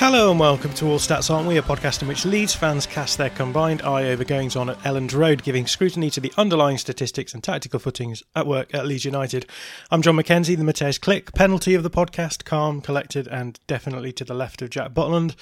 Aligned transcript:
Hello 0.00 0.30
and 0.30 0.40
welcome 0.40 0.72
to 0.72 0.86
All 0.86 0.98
Stats 0.98 1.30
Aren't 1.30 1.46
We, 1.46 1.58
a 1.58 1.62
podcast 1.62 2.00
in 2.00 2.08
which 2.08 2.24
Leeds 2.24 2.54
fans 2.54 2.86
cast 2.86 3.18
their 3.18 3.28
combined 3.28 3.82
eye 3.82 4.04
over 4.04 4.24
goings 4.24 4.56
on 4.56 4.70
at 4.70 4.78
Elland 4.78 5.14
Road, 5.14 5.42
giving 5.42 5.66
scrutiny 5.66 6.08
to 6.08 6.20
the 6.20 6.32
underlying 6.38 6.78
statistics 6.78 7.34
and 7.34 7.44
tactical 7.44 7.78
footings 7.78 8.22
at 8.34 8.46
work 8.46 8.72
at 8.74 8.86
Leeds 8.86 9.04
United. 9.04 9.44
I'm 9.90 10.00
John 10.00 10.16
McKenzie, 10.16 10.56
the 10.56 10.64
Mateusz 10.64 10.98
Klich, 10.98 11.34
penalty 11.34 11.74
of 11.74 11.82
the 11.82 11.90
podcast, 11.90 12.46
calm, 12.46 12.80
collected, 12.80 13.28
and 13.28 13.60
definitely 13.66 14.10
to 14.12 14.24
the 14.24 14.32
left 14.32 14.62
of 14.62 14.70
Jack 14.70 14.94
Butland. 14.94 15.36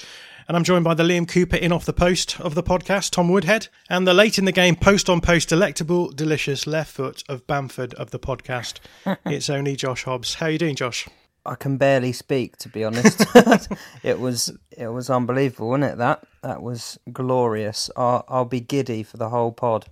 And 0.48 0.56
I'm 0.56 0.64
joined 0.64 0.82
by 0.82 0.94
the 0.94 1.04
Liam 1.04 1.28
Cooper 1.28 1.56
in 1.56 1.70
off 1.70 1.84
the 1.84 1.92
post 1.92 2.40
of 2.40 2.56
the 2.56 2.64
podcast, 2.64 3.12
Tom 3.12 3.28
Woodhead, 3.28 3.68
and 3.88 4.08
the 4.08 4.12
late 4.12 4.40
in 4.40 4.44
the 4.44 4.50
game 4.50 4.74
post 4.74 5.08
on 5.08 5.20
post 5.20 5.48
delectable, 5.48 6.10
delicious 6.10 6.66
left 6.66 6.90
foot 6.90 7.22
of 7.28 7.46
Bamford 7.46 7.94
of 7.94 8.10
the 8.10 8.18
podcast. 8.18 8.80
it's 9.24 9.48
only 9.48 9.76
Josh 9.76 10.02
Hobbs. 10.02 10.34
How 10.34 10.46
are 10.46 10.50
you 10.50 10.58
doing, 10.58 10.74
Josh? 10.74 11.06
I 11.48 11.54
can 11.54 11.77
barely 11.77 12.12
speak, 12.12 12.56
to 12.58 12.68
be 12.68 12.84
honest. 12.84 13.24
it 14.02 14.20
was 14.20 14.52
it 14.77 14.88
was 14.88 15.10
unbelievable, 15.10 15.70
wasn't 15.70 15.92
it? 15.92 15.98
That 15.98 16.24
that 16.42 16.62
was 16.62 16.98
glorious. 17.12 17.91
I'll, 17.96 18.24
I'll 18.28 18.44
be 18.44 18.60
giddy 18.60 19.02
for 19.02 19.16
the 19.16 19.30
whole 19.30 19.52
pod. 19.52 19.86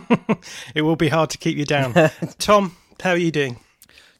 it 0.74 0.82
will 0.82 0.96
be 0.96 1.08
hard 1.08 1.30
to 1.30 1.38
keep 1.38 1.56
you 1.56 1.64
down. 1.64 1.92
Tom, 2.38 2.76
how 3.00 3.10
are 3.10 3.16
you 3.16 3.30
doing? 3.30 3.58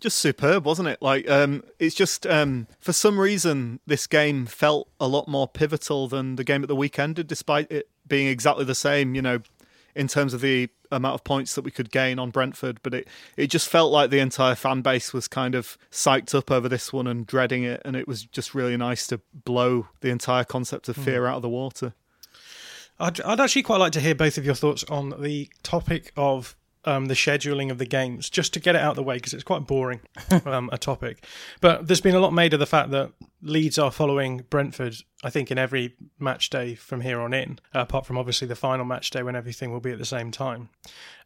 Just 0.00 0.18
superb, 0.18 0.66
wasn't 0.66 0.88
it? 0.88 1.00
Like, 1.00 1.28
um, 1.30 1.64
it's 1.78 1.94
just 1.94 2.26
um, 2.26 2.66
for 2.80 2.92
some 2.92 3.18
reason 3.18 3.80
this 3.86 4.06
game 4.06 4.44
felt 4.44 4.88
a 5.00 5.08
lot 5.08 5.26
more 5.26 5.48
pivotal 5.48 6.08
than 6.08 6.36
the 6.36 6.44
game 6.44 6.62
at 6.62 6.68
the 6.68 6.76
weekend 6.76 7.16
did, 7.16 7.26
despite 7.26 7.70
it 7.70 7.88
being 8.06 8.26
exactly 8.26 8.64
the 8.64 8.74
same. 8.74 9.14
You 9.14 9.22
know, 9.22 9.40
in 9.96 10.08
terms 10.08 10.34
of 10.34 10.40
the 10.40 10.68
amount 10.92 11.14
of 11.14 11.24
points 11.24 11.54
that 11.54 11.62
we 11.62 11.70
could 11.70 11.90
gain 11.90 12.18
on 12.18 12.30
Brentford, 12.30 12.78
but 12.82 12.94
it, 12.94 13.08
it 13.36 13.48
just 13.48 13.68
felt 13.68 13.90
like 13.90 14.10
the 14.10 14.18
entire 14.18 14.54
fan 14.54 14.82
base 14.82 15.12
was 15.12 15.26
kind 15.26 15.54
of 15.54 15.78
psyched 15.90 16.34
up 16.34 16.50
over 16.50 16.68
this 16.68 16.92
one 16.92 17.06
and 17.06 17.26
dreading 17.26 17.64
it, 17.64 17.82
and 17.84 17.96
it 17.96 18.06
was 18.06 18.24
just 18.24 18.54
really 18.54 18.76
nice 18.76 19.06
to 19.08 19.20
blow 19.32 19.88
the 20.02 20.10
entire 20.10 20.44
concept 20.44 20.88
of 20.88 20.96
fear 20.96 21.22
mm. 21.22 21.30
out 21.30 21.36
of 21.36 21.42
the 21.42 21.48
water. 21.48 21.94
I'd, 22.98 23.20
I'd 23.22 23.40
actually 23.40 23.62
quite 23.62 23.80
like 23.80 23.92
to 23.92 24.00
hear 24.00 24.14
both 24.14 24.38
of 24.38 24.44
your 24.44 24.54
thoughts 24.54 24.84
on 24.84 25.14
the 25.20 25.50
topic 25.62 26.12
of 26.16 26.56
um, 26.86 27.06
the 27.06 27.14
scheduling 27.14 27.70
of 27.70 27.78
the 27.78 27.86
games, 27.86 28.30
just 28.30 28.54
to 28.54 28.60
get 28.60 28.74
it 28.74 28.80
out 28.80 28.90
of 28.90 28.96
the 28.96 29.02
way 29.02 29.16
because 29.16 29.34
it's 29.34 29.44
quite 29.44 29.66
boring 29.66 30.00
um, 30.46 30.70
a 30.72 30.78
topic. 30.78 31.24
But 31.60 31.86
there's 31.86 32.00
been 32.00 32.14
a 32.14 32.20
lot 32.20 32.32
made 32.32 32.54
of 32.54 32.60
the 32.60 32.66
fact 32.66 32.90
that 32.90 33.12
Leeds 33.42 33.78
are 33.78 33.90
following 33.90 34.44
Brentford, 34.48 34.96
I 35.22 35.30
think, 35.30 35.50
in 35.50 35.58
every 35.58 35.94
match 36.18 36.50
day 36.50 36.74
from 36.74 37.00
here 37.00 37.20
on 37.20 37.34
in, 37.34 37.58
apart 37.74 38.06
from 38.06 38.16
obviously 38.16 38.48
the 38.48 38.56
final 38.56 38.84
match 38.84 39.10
day 39.10 39.22
when 39.22 39.36
everything 39.36 39.72
will 39.72 39.80
be 39.80 39.92
at 39.92 39.98
the 39.98 40.04
same 40.04 40.30
time. 40.30 40.68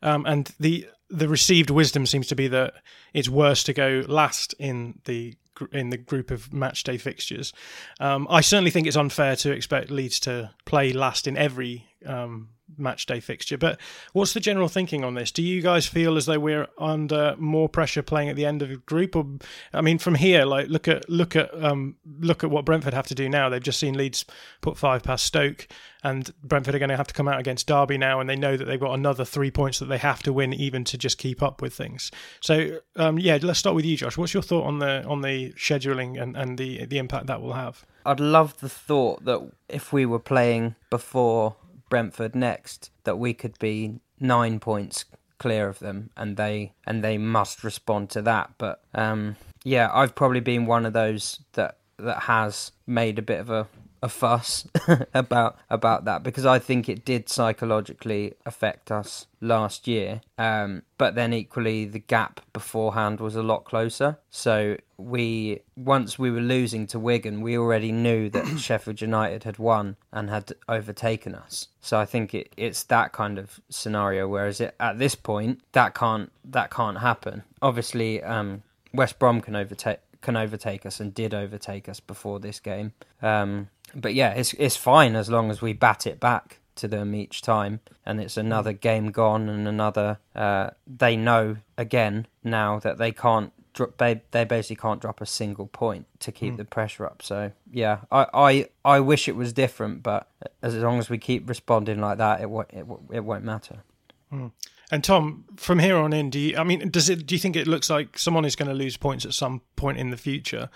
Um, 0.02 0.24
and 0.26 0.50
the 0.58 0.88
the 1.10 1.28
received 1.28 1.70
wisdom 1.70 2.06
seems 2.06 2.28
to 2.28 2.36
be 2.36 2.46
that 2.48 2.74
it's 3.12 3.28
worse 3.28 3.64
to 3.64 3.72
go 3.72 4.04
last 4.06 4.54
in 4.58 5.00
the 5.04 5.34
in 5.72 5.90
the 5.90 5.96
group 5.98 6.30
of 6.30 6.52
match 6.52 6.84
day 6.84 6.96
fixtures. 6.96 7.52
Um, 7.98 8.26
I 8.30 8.40
certainly 8.40 8.70
think 8.70 8.86
it's 8.86 8.96
unfair 8.96 9.36
to 9.36 9.52
expect 9.52 9.90
Leeds 9.90 10.20
to 10.20 10.50
play 10.64 10.92
last 10.92 11.26
in 11.26 11.36
every 11.36 11.86
um, 12.06 12.48
match 12.76 13.06
day 13.06 13.20
fixture. 13.20 13.58
But 13.58 13.80
what's 14.12 14.34
the 14.34 14.40
general 14.40 14.68
thinking 14.68 15.04
on 15.04 15.14
this? 15.14 15.30
Do 15.30 15.42
you 15.42 15.62
guys 15.62 15.86
feel 15.86 16.16
as 16.16 16.26
though 16.26 16.38
we're 16.38 16.68
under 16.78 17.34
more 17.38 17.68
pressure 17.68 18.02
playing 18.02 18.28
at 18.28 18.36
the 18.36 18.46
end 18.46 18.62
of 18.62 18.70
a 18.70 18.76
group? 18.76 19.16
Or 19.16 19.26
I 19.72 19.80
mean, 19.80 19.98
from 19.98 20.14
here, 20.14 20.44
like 20.44 20.68
look 20.68 20.88
at 20.88 21.08
look 21.08 21.36
at 21.36 21.52
um, 21.62 21.96
look 22.18 22.44
at 22.44 22.50
what 22.50 22.64
Brentford 22.64 22.94
have 22.94 23.06
to 23.08 23.14
do 23.14 23.28
now. 23.28 23.48
They've 23.48 23.62
just 23.62 23.80
seen 23.80 23.94
Leeds 23.94 24.24
put 24.60 24.76
five 24.76 25.02
past 25.02 25.24
Stoke, 25.24 25.68
and 26.02 26.32
Brentford 26.42 26.74
are 26.74 26.78
going 26.78 26.90
to 26.90 26.96
have 26.96 27.08
to 27.08 27.14
come 27.14 27.28
out 27.28 27.40
against 27.40 27.66
Derby 27.66 27.98
now, 27.98 28.20
and 28.20 28.28
they 28.28 28.36
know 28.36 28.56
that 28.56 28.64
they've 28.64 28.80
got 28.80 28.94
another 28.94 29.24
three 29.24 29.50
points 29.50 29.78
that 29.78 29.86
they 29.86 29.98
have 29.98 30.22
to 30.22 30.32
win 30.32 30.52
even 30.52 30.84
to 30.84 30.98
just 30.98 31.18
keep 31.18 31.42
up 31.42 31.62
with 31.62 31.74
things. 31.74 32.10
So 32.40 32.80
um, 32.96 33.18
yeah, 33.18 33.38
let's 33.42 33.58
start 33.58 33.76
with 33.76 33.84
you, 33.84 33.96
Josh. 33.96 34.16
What's 34.16 34.34
your 34.34 34.42
thought 34.42 34.64
on 34.64 34.78
the 34.78 35.04
on 35.04 35.22
the 35.22 35.52
scheduling 35.52 36.20
and, 36.20 36.36
and 36.36 36.58
the 36.58 36.86
the 36.86 36.98
impact 36.98 37.26
that 37.26 37.40
will 37.40 37.54
have? 37.54 37.84
I'd 38.06 38.20
love 38.20 38.58
the 38.60 38.68
thought 38.68 39.24
that 39.24 39.40
if 39.68 39.92
we 39.92 40.06
were 40.06 40.18
playing 40.18 40.74
before 40.88 41.56
Brentford 41.90 42.34
next, 42.34 42.90
that 43.04 43.18
we 43.18 43.34
could 43.34 43.58
be 43.58 44.00
nine 44.18 44.60
points 44.60 45.04
clear 45.38 45.68
of 45.68 45.80
them, 45.80 46.10
and 46.16 46.36
they 46.36 46.72
and 46.86 47.04
they 47.04 47.18
must 47.18 47.62
respond 47.62 48.08
to 48.10 48.22
that. 48.22 48.52
But 48.56 48.82
um, 48.94 49.36
yeah, 49.64 49.90
I've 49.92 50.14
probably 50.14 50.40
been 50.40 50.64
one 50.64 50.86
of 50.86 50.94
those 50.94 51.40
that 51.52 51.76
that 51.98 52.20
has 52.20 52.72
made 52.86 53.18
a 53.18 53.22
bit 53.22 53.40
of 53.40 53.50
a 53.50 53.66
a 54.02 54.08
fuss 54.08 54.66
about 55.14 55.58
about 55.68 56.04
that 56.04 56.22
because 56.22 56.46
I 56.46 56.58
think 56.58 56.88
it 56.88 57.04
did 57.04 57.28
psychologically 57.28 58.34
affect 58.46 58.90
us 58.90 59.26
last 59.40 59.86
year. 59.86 60.22
Um, 60.38 60.82
but 60.98 61.14
then 61.14 61.32
equally, 61.32 61.84
the 61.84 61.98
gap 61.98 62.40
beforehand 62.52 63.20
was 63.20 63.36
a 63.36 63.42
lot 63.42 63.64
closer. 63.64 64.18
So 64.30 64.76
we 64.96 65.60
once 65.76 66.18
we 66.18 66.30
were 66.30 66.40
losing 66.40 66.86
to 66.88 66.98
Wigan, 66.98 67.40
we 67.40 67.56
already 67.56 67.92
knew 67.92 68.30
that 68.30 68.46
Sheffield 68.58 69.00
United 69.00 69.44
had 69.44 69.58
won 69.58 69.96
and 70.12 70.30
had 70.30 70.52
overtaken 70.68 71.34
us. 71.34 71.68
So 71.80 71.98
I 71.98 72.06
think 72.06 72.34
it, 72.34 72.52
it's 72.56 72.84
that 72.84 73.12
kind 73.12 73.38
of 73.38 73.60
scenario. 73.68 74.28
Whereas 74.28 74.60
it, 74.60 74.74
at 74.80 74.98
this 74.98 75.14
point, 75.14 75.60
that 75.72 75.94
can't 75.94 76.30
that 76.44 76.70
can't 76.70 76.98
happen. 76.98 77.42
Obviously, 77.62 78.22
um, 78.22 78.62
West 78.92 79.18
Brom 79.18 79.40
can 79.40 79.56
overtake 79.56 79.98
can 80.20 80.36
overtake 80.36 80.84
us 80.86 81.00
and 81.00 81.14
did 81.14 81.34
overtake 81.34 81.88
us 81.88 82.00
before 82.00 82.40
this 82.40 82.60
game. 82.60 82.92
Um, 83.22 83.68
but 83.94 84.14
yeah, 84.14 84.30
it's 84.30 84.52
it's 84.54 84.76
fine 84.76 85.16
as 85.16 85.28
long 85.30 85.50
as 85.50 85.60
we 85.60 85.72
bat 85.72 86.06
it 86.06 86.20
back 86.20 86.60
to 86.76 86.88
them 86.88 87.14
each 87.14 87.42
time, 87.42 87.80
and 88.06 88.20
it's 88.20 88.36
another 88.36 88.72
game 88.72 89.10
gone 89.10 89.48
and 89.48 89.66
another. 89.66 90.18
Uh, 90.34 90.70
they 90.86 91.16
know 91.16 91.56
again 91.76 92.26
now 92.44 92.78
that 92.78 92.98
they 92.98 93.12
can't. 93.12 93.52
They 93.98 94.22
they 94.32 94.44
basically 94.44 94.76
can't 94.76 95.00
drop 95.00 95.20
a 95.20 95.26
single 95.26 95.66
point 95.66 96.06
to 96.20 96.32
keep 96.32 96.54
mm. 96.54 96.56
the 96.58 96.64
pressure 96.64 97.06
up. 97.06 97.22
So 97.22 97.52
yeah, 97.70 97.98
I, 98.10 98.26
I 98.34 98.68
I 98.84 99.00
wish 99.00 99.28
it 99.28 99.36
was 99.36 99.52
different, 99.52 100.02
but 100.02 100.28
as 100.60 100.74
long 100.74 100.98
as 100.98 101.08
we 101.08 101.18
keep 101.18 101.48
responding 101.48 102.00
like 102.00 102.18
that, 102.18 102.40
it 102.40 102.50
won't 102.50 102.70
it, 102.72 102.86
it 103.12 103.24
won't 103.24 103.44
matter. 103.44 103.82
Mm. 104.32 104.52
And 104.90 105.04
Tom, 105.04 105.44
from 105.56 105.78
here 105.78 105.96
on 105.96 106.12
in, 106.12 106.30
do 106.30 106.38
you? 106.38 106.56
I 106.56 106.64
mean, 106.64 106.90
does 106.90 107.08
it? 107.08 107.26
Do 107.26 107.34
you 107.34 107.38
think 107.38 107.56
it 107.56 107.66
looks 107.66 107.88
like 107.88 108.18
someone 108.18 108.44
is 108.44 108.56
going 108.56 108.68
to 108.68 108.74
lose 108.74 108.96
points 108.96 109.24
at 109.24 109.34
some 109.34 109.62
point 109.76 109.98
in 109.98 110.10
the 110.10 110.16
future? 110.16 110.68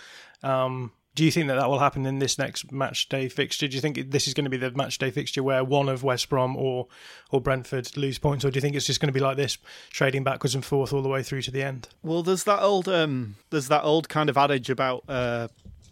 Um, 0.43 0.93
do 1.15 1.25
you 1.25 1.31
think 1.31 1.47
that 1.47 1.55
that 1.55 1.69
will 1.69 1.79
happen 1.79 2.07
in 2.07 2.19
this 2.19 2.39
next 2.39 2.73
match 2.73 3.09
day 3.09 3.29
fixture? 3.29 3.69
Do 3.69 3.75
you 3.75 3.81
think 3.81 4.11
this 4.11 4.27
is 4.27 4.35
going 4.35 4.45
to 4.45 4.51
be 4.51 4.57
the 4.57 4.73
match 4.73 4.99
day 4.99 5.11
fixture 5.11 5.43
where 5.43 5.63
one 5.63 5.89
of 5.89 6.03
West 6.03 6.29
Brom 6.29 6.57
or 6.57 6.89
or 7.31 7.41
Brentford 7.41 7.97
lose 7.97 8.19
points, 8.19 8.45
or 8.45 8.51
do 8.51 8.57
you 8.57 8.61
think 8.61 8.75
it's 8.75 8.87
just 8.87 9.01
going 9.01 9.09
to 9.09 9.13
be 9.13 9.21
like 9.21 9.37
this, 9.37 9.59
trading 9.91 10.25
backwards 10.25 10.55
and 10.55 10.65
forth 10.65 10.93
all 10.93 11.03
the 11.03 11.09
way 11.09 11.23
through 11.23 11.43
to 11.43 11.51
the 11.51 11.63
end? 11.63 11.89
Well, 12.03 12.23
there's 12.23 12.45
that 12.45 12.63
old 12.63 12.89
um, 12.89 13.37
there's 13.51 13.69
that 13.69 13.83
old 13.83 14.09
kind 14.09 14.29
of 14.29 14.37
adage 14.37 14.71
about 14.71 15.05
uh, 15.09 15.49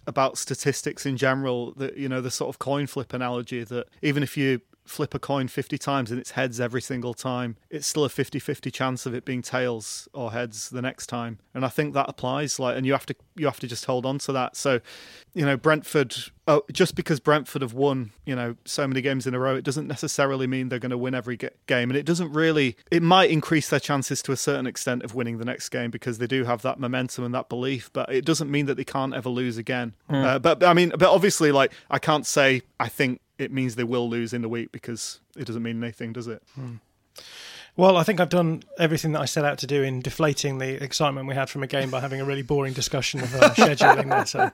about 0.07 0.39
statistics 0.39 1.07
in 1.07 1.17
general. 1.17 1.73
That 1.73 1.97
you 1.97 2.09
know 2.09 2.21
the 2.21 2.31
sort 2.31 2.49
of 2.49 2.59
coin 2.59 2.87
flip 2.89 3.13
analogy 3.13 3.63
that 3.65 3.87
even 4.01 4.23
if 4.23 4.37
you 4.37 4.61
flip 4.85 5.15
a 5.15 5.19
coin 5.19 5.49
50 5.49 5.79
times 5.79 6.11
and 6.11 6.21
it's 6.21 6.33
heads 6.33 6.61
every 6.61 6.83
single 6.83 7.15
time, 7.15 7.57
it's 7.71 7.87
still 7.87 8.05
a 8.05 8.09
50-50 8.09 8.73
chance 8.73 9.07
of 9.07 9.15
it 9.15 9.25
being 9.25 9.43
tails 9.43 10.09
or 10.13 10.33
heads 10.33 10.71
the 10.71 10.83
next 10.83 11.07
time. 11.07 11.39
And 11.55 11.65
I 11.65 11.69
think 11.69 11.95
that 11.95 12.09
applies 12.09 12.59
like 12.59 12.77
and 12.77 12.87
you 12.87 12.93
have 12.93 13.07
to 13.07 13.15
you 13.37 13.47
have 13.47 13.61
to 13.61 13.67
just 13.67 13.85
hold 13.87 14.05
on 14.05 14.19
to 14.19 14.33
that. 14.33 14.57
So, 14.57 14.81
you 15.35 15.45
know, 15.45 15.57
Brentford 15.57 16.17
oh, 16.49 16.63
just 16.73 16.95
because 16.95 17.21
Brentford 17.21 17.63
have 17.63 17.73
won, 17.73 18.11
you 18.25 18.35
know, 18.35 18.57
so 18.65 18.87
many 18.87 19.01
games 19.01 19.27
in 19.27 19.35
a 19.35 19.39
row, 19.39 19.55
it 19.55 19.65
doesn't 19.65 19.87
necessarily 19.87 20.47
mean 20.47 20.69
they're 20.69 20.79
going 20.79 20.91
to 20.91 20.99
win 20.99 21.15
every 21.15 21.37
game 21.37 21.91
and 21.91 21.97
it 21.97 22.05
doesn't 22.05 22.33
really 22.33 22.77
it 22.91 23.03
might 23.03 23.31
increase 23.31 23.69
their 23.69 23.81
chances 23.81 24.23
to 24.23 24.33
a 24.33 24.37
certain 24.37 24.67
extent 24.67 25.03
of 25.03 25.15
winning 25.15 25.39
the 25.39 25.45
next 25.45 25.69
game 25.69 25.91
because 25.91 26.19
they 26.19 26.27
do 26.27 26.45
have 26.45 26.63
that 26.63 26.79
momentum 26.79 27.25
and 27.25 27.35
that 27.35 27.49
belief, 27.49 27.91
but 27.93 28.13
it 28.13 28.25
doesn't 28.25 28.51
mean 28.51 28.67
that 28.67 28.77
they 28.77 28.85
can't 28.85 29.15
ever 29.15 29.29
lose 29.29 29.59
again. 29.59 29.95
Mm. 30.11 30.25
Uh, 30.25 30.39
but, 30.39 30.61
but 30.61 30.69
I 30.69 30.75
mean, 30.75 30.91
but 30.91 31.13
obviously 31.13 31.53
like 31.53 31.73
I 31.91 31.99
can't 31.99 32.27
say 32.27 32.63
I 32.81 32.89
think 32.89 33.21
it 33.43 33.53
means 33.53 33.75
they 33.75 33.85
will 33.85 34.09
lose 34.09 34.33
in 34.33 34.43
the 34.43 34.49
week 34.49 34.73
because 34.73 35.21
it 35.37 35.47
doesn't 35.47 35.63
mean 35.63 35.83
anything, 35.83 36.13
does 36.13 36.29
it? 36.29 36.43
Hmm. 36.55 36.77
Well, 37.75 37.97
I 37.97 38.03
think 38.03 38.21
I've 38.21 38.29
done 38.29 38.63
everything 38.79 39.13
that 39.13 39.21
I 39.21 39.25
set 39.25 39.47
out 39.47 39.57
to 39.59 39.67
do 39.67 39.83
in 39.83 40.01
deflating 40.01 40.59
the 40.59 40.83
excitement 40.83 41.27
we 41.27 41.35
had 41.35 41.49
from 41.49 41.63
a 41.63 41.67
game 41.67 41.91
by 41.91 42.01
having 42.01 42.21
a 42.21 42.25
really 42.25 42.43
boring 42.43 42.75
discussion 42.75 43.21
of 43.21 43.35
uh, 43.35 43.49
scheduling 43.55 44.11
there. 44.11 44.27
So, 44.27 44.51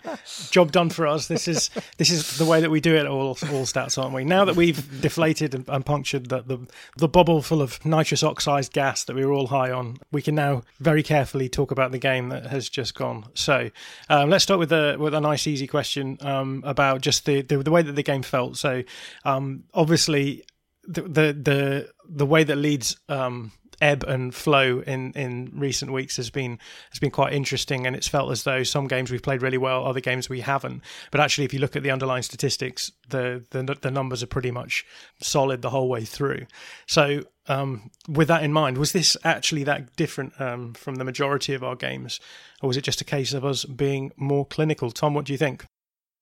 job 0.53 0.71
done 0.71 0.89
for 0.89 1.05
us. 1.05 1.27
This 1.27 1.49
is 1.49 1.69
this 1.97 2.11
is 2.11 2.39
the 2.39 2.45
way 2.45 2.61
that 2.61 2.71
we 2.71 2.81
do 2.81 2.95
it 2.95 3.07
all 3.07 3.31
all 3.31 3.67
stats, 3.67 4.01
aren't 4.01 4.15
we? 4.15 4.25
Now 4.25 4.45
that 4.45 4.55
we've 4.55 5.01
deflated 5.01 5.53
and, 5.57 5.69
and 5.69 5.85
punctured 5.85 6.29
the, 6.29 6.43
the, 6.43 6.59
the 6.97 7.09
bubble 7.09 7.43
full 7.43 7.61
of 7.61 7.85
nitrous 7.85 8.23
oxide 8.23 8.71
gas 8.71 9.03
that 9.05 9.17
we 9.17 9.27
were 9.27 9.33
all 9.33 9.49
high 9.49 9.73
on, 9.73 9.97
we 10.13 10.23
can 10.23 10.37
now 10.37 10.63
very 10.79 11.03
carefully 11.03 11.49
talk 11.49 11.73
about 11.73 11.91
the 11.91 11.99
game 11.99 12.29
that 12.29 12.47
has 12.47 12.69
just 12.69 12.95
gone. 12.95 13.25
So, 13.35 13.71
um, 14.09 14.31
let's 14.31 14.45
start 14.45 14.61
with 14.61 14.71
a 14.71 14.97
with 14.97 15.13
a 15.13 15.21
nice 15.21 15.49
easy 15.49 15.67
question 15.67 16.19
um, 16.21 16.63
about 16.65 17.01
just 17.01 17.27
the, 17.27 17.43
the, 17.43 17.65
the 17.65 17.71
way 17.73 17.83
that 17.83 17.97
the 17.97 18.05
game 18.05 18.23
felt. 18.23 18.57
So, 18.57 18.85
um, 19.25 19.65
obviously 19.75 20.45
the 20.89 21.03
the 21.03 21.33
the, 21.33 21.91
way 22.27 22.45
that 22.45 22.57
Leeds 22.57 22.97
um, 23.09 23.53
ebb 23.81 24.05
and 24.05 24.35
flow 24.35 24.81
in, 24.81 25.13
in 25.13 25.51
recent 25.55 25.93
weeks 25.93 26.17
has 26.17 26.31
been 26.31 26.59
has 26.91 26.99
been 26.99 27.11
quite 27.11 27.33
interesting, 27.33 27.87
and 27.87 27.95
it's 27.95 28.09
felt 28.09 28.31
as 28.31 28.43
though 28.43 28.63
some 28.63 28.87
games 28.87 29.11
we've 29.11 29.23
played 29.23 29.43
really 29.43 29.59
well, 29.59 29.87
other 29.87 30.01
games 30.01 30.29
we 30.29 30.41
haven't. 30.41 30.83
But 31.11 31.21
actually, 31.21 31.45
if 31.45 31.53
you 31.53 31.61
look 31.61 31.77
at 31.77 31.83
the 31.83 31.91
underlying 31.91 32.23
statistics, 32.23 32.91
the 33.09 33.45
the, 33.51 33.77
the 33.81 33.91
numbers 33.91 34.23
are 34.23 34.27
pretty 34.27 34.51
much 34.51 34.85
solid 35.21 35.63
the 35.63 35.71
whole 35.71 35.89
way 35.89 36.05
through. 36.05 36.47
So. 36.87 37.23
Um, 37.51 37.91
with 38.07 38.29
that 38.29 38.43
in 38.43 38.53
mind, 38.53 38.77
was 38.77 38.93
this 38.93 39.17
actually 39.25 39.65
that 39.65 39.97
different 39.97 40.39
um, 40.39 40.75
from 40.75 40.97
the 40.97 41.05
majority 41.05 41.55
of 41.55 41.65
our 41.65 41.77
games, 41.77 42.21
or 42.61 42.67
was 42.67 42.77
it 42.77 42.83
just 42.85 43.01
a 43.01 43.07
case 43.07 43.33
of 43.33 43.43
us 43.43 43.65
being 43.65 44.13
more 44.19 44.45
clinical? 44.45 44.91
Tom, 44.91 45.15
what 45.15 45.25
do 45.25 45.33
you 45.33 45.39
think? 45.39 45.65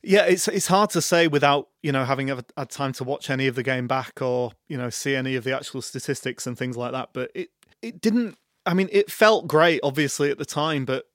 Yeah, 0.06 0.24
it's 0.26 0.46
it's 0.46 0.68
hard 0.68 0.90
to 0.90 1.02
say 1.02 1.26
without 1.26 1.68
you 1.82 1.90
know 1.90 2.04
having 2.04 2.30
ever 2.30 2.42
had 2.56 2.70
time 2.70 2.92
to 2.94 3.04
watch 3.04 3.28
any 3.28 3.48
of 3.48 3.56
the 3.56 3.64
game 3.64 3.88
back 3.88 4.22
or 4.22 4.52
you 4.68 4.78
know 4.78 4.88
see 4.88 5.16
any 5.16 5.34
of 5.34 5.42
the 5.42 5.54
actual 5.54 5.82
statistics 5.82 6.46
and 6.46 6.56
things 6.56 6.76
like 6.76 6.92
that. 6.92 7.10
But 7.12 7.32
it 7.34 7.50
it 7.82 8.00
didn't. 8.00 8.38
I 8.64 8.74
mean, 8.74 8.88
it 8.92 9.10
felt 9.10 9.48
great, 9.48 9.80
obviously 9.82 10.30
at 10.30 10.38
the 10.38 10.44
time, 10.44 10.84
but 10.84 11.06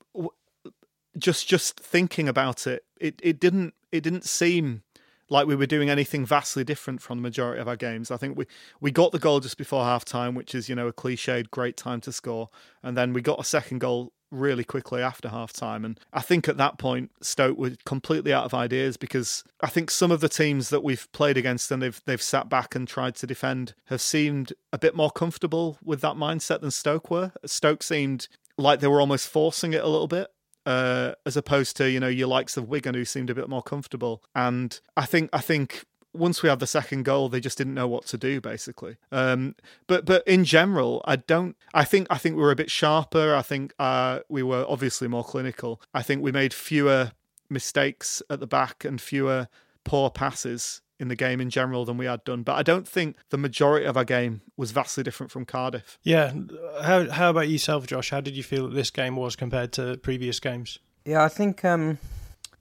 just 1.17 1.47
just 1.47 1.79
thinking 1.79 2.27
about 2.27 2.67
it, 2.67 2.83
it 2.99 3.19
it 3.23 3.39
didn't 3.39 3.75
it 3.93 4.01
didn't 4.01 4.25
seem 4.25 4.83
like 5.29 5.47
we 5.47 5.55
were 5.55 5.65
doing 5.65 5.89
anything 5.89 6.25
vastly 6.25 6.65
different 6.65 7.01
from 7.01 7.19
the 7.19 7.21
majority 7.21 7.61
of 7.61 7.67
our 7.69 7.77
games. 7.77 8.11
I 8.11 8.17
think 8.17 8.37
we, 8.37 8.45
we 8.81 8.91
got 8.91 9.13
the 9.13 9.19
goal 9.19 9.39
just 9.39 9.57
before 9.57 9.85
halftime, 9.85 10.35
which 10.35 10.53
is, 10.53 10.67
you 10.67 10.75
know, 10.75 10.87
a 10.87 10.93
cliched 10.93 11.49
great 11.51 11.77
time 11.77 12.01
to 12.01 12.11
score. 12.11 12.49
And 12.83 12.97
then 12.97 13.13
we 13.13 13.21
got 13.21 13.39
a 13.39 13.45
second 13.45 13.79
goal 13.79 14.11
really 14.31 14.63
quickly 14.63 15.01
after 15.01 15.29
half 15.29 15.53
time. 15.53 15.85
And 15.85 15.99
I 16.13 16.21
think 16.21 16.47
at 16.47 16.57
that 16.57 16.77
point, 16.77 17.11
Stoke 17.21 17.57
were 17.57 17.73
completely 17.85 18.33
out 18.33 18.45
of 18.45 18.53
ideas 18.53 18.97
because 18.97 19.43
I 19.59 19.67
think 19.67 19.91
some 19.91 20.11
of 20.11 20.21
the 20.21 20.29
teams 20.29 20.69
that 20.69 20.83
we've 20.83 21.11
played 21.11 21.37
against 21.37 21.71
and 21.71 21.81
they've 21.81 22.01
they've 22.05 22.21
sat 22.21 22.49
back 22.49 22.73
and 22.73 22.87
tried 22.87 23.15
to 23.15 23.27
defend 23.27 23.73
have 23.85 24.01
seemed 24.01 24.53
a 24.71 24.77
bit 24.77 24.95
more 24.95 25.11
comfortable 25.11 25.77
with 25.83 26.01
that 26.01 26.15
mindset 26.15 26.61
than 26.61 26.71
Stoke 26.71 27.11
were. 27.11 27.31
Stoke 27.45 27.83
seemed 27.83 28.27
like 28.57 28.79
they 28.79 28.87
were 28.87 29.01
almost 29.01 29.27
forcing 29.27 29.73
it 29.73 29.83
a 29.83 29.87
little 29.87 30.07
bit. 30.07 30.27
Uh, 30.63 31.15
as 31.25 31.35
opposed 31.35 31.75
to 31.75 31.89
you 31.89 31.99
know 31.99 32.07
your 32.07 32.27
likes 32.27 32.55
of 32.55 32.69
Wigan 32.69 32.93
who 32.93 33.03
seemed 33.03 33.31
a 33.31 33.35
bit 33.35 33.49
more 33.49 33.63
comfortable, 33.63 34.23
and 34.35 34.79
I 34.95 35.07
think 35.07 35.31
I 35.33 35.39
think 35.39 35.85
once 36.13 36.43
we 36.43 36.49
had 36.49 36.59
the 36.59 36.67
second 36.67 37.03
goal, 37.03 37.29
they 37.29 37.39
just 37.39 37.57
didn't 37.57 37.73
know 37.73 37.87
what 37.87 38.05
to 38.07 38.17
do, 38.17 38.41
basically. 38.41 38.97
Um, 39.11 39.55
but 39.87 40.05
but 40.05 40.27
in 40.27 40.43
general, 40.43 41.01
I 41.05 41.15
don't. 41.15 41.55
I 41.73 41.83
think 41.83 42.07
I 42.09 42.17
think 42.17 42.35
we 42.35 42.41
were 42.41 42.51
a 42.51 42.55
bit 42.55 42.71
sharper. 42.71 43.35
I 43.35 43.41
think 43.41 43.73
uh, 43.79 44.19
we 44.29 44.43
were 44.43 44.65
obviously 44.67 45.07
more 45.07 45.23
clinical. 45.23 45.81
I 45.93 46.01
think 46.01 46.21
we 46.21 46.31
made 46.31 46.53
fewer 46.53 47.11
mistakes 47.49 48.21
at 48.29 48.39
the 48.39 48.47
back 48.47 48.85
and 48.85 48.99
fewer 48.99 49.47
poor 49.83 50.09
passes 50.09 50.81
in 50.99 51.07
the 51.07 51.15
game 51.15 51.41
in 51.41 51.49
general 51.49 51.83
than 51.83 51.97
we 51.97 52.05
had 52.05 52.23
done. 52.23 52.43
But 52.43 52.53
I 52.53 52.63
don't 52.63 52.87
think 52.87 53.15
the 53.29 53.37
majority 53.37 53.87
of 53.87 53.97
our 53.97 54.05
game 54.05 54.41
was 54.55 54.71
vastly 54.71 55.03
different 55.03 55.31
from 55.31 55.45
Cardiff. 55.45 55.97
Yeah. 56.03 56.33
How 56.81 57.09
how 57.09 57.31
about 57.31 57.49
yourself, 57.49 57.87
Josh? 57.87 58.11
How 58.11 58.21
did 58.21 58.35
you 58.35 58.43
feel 58.43 58.67
that 58.67 58.75
this 58.75 58.91
game 58.91 59.15
was 59.15 59.35
compared 59.35 59.73
to 59.73 59.97
previous 59.97 60.39
games? 60.39 60.79
Yeah, 61.03 61.23
I 61.23 61.29
think 61.29 61.65
um, 61.65 61.97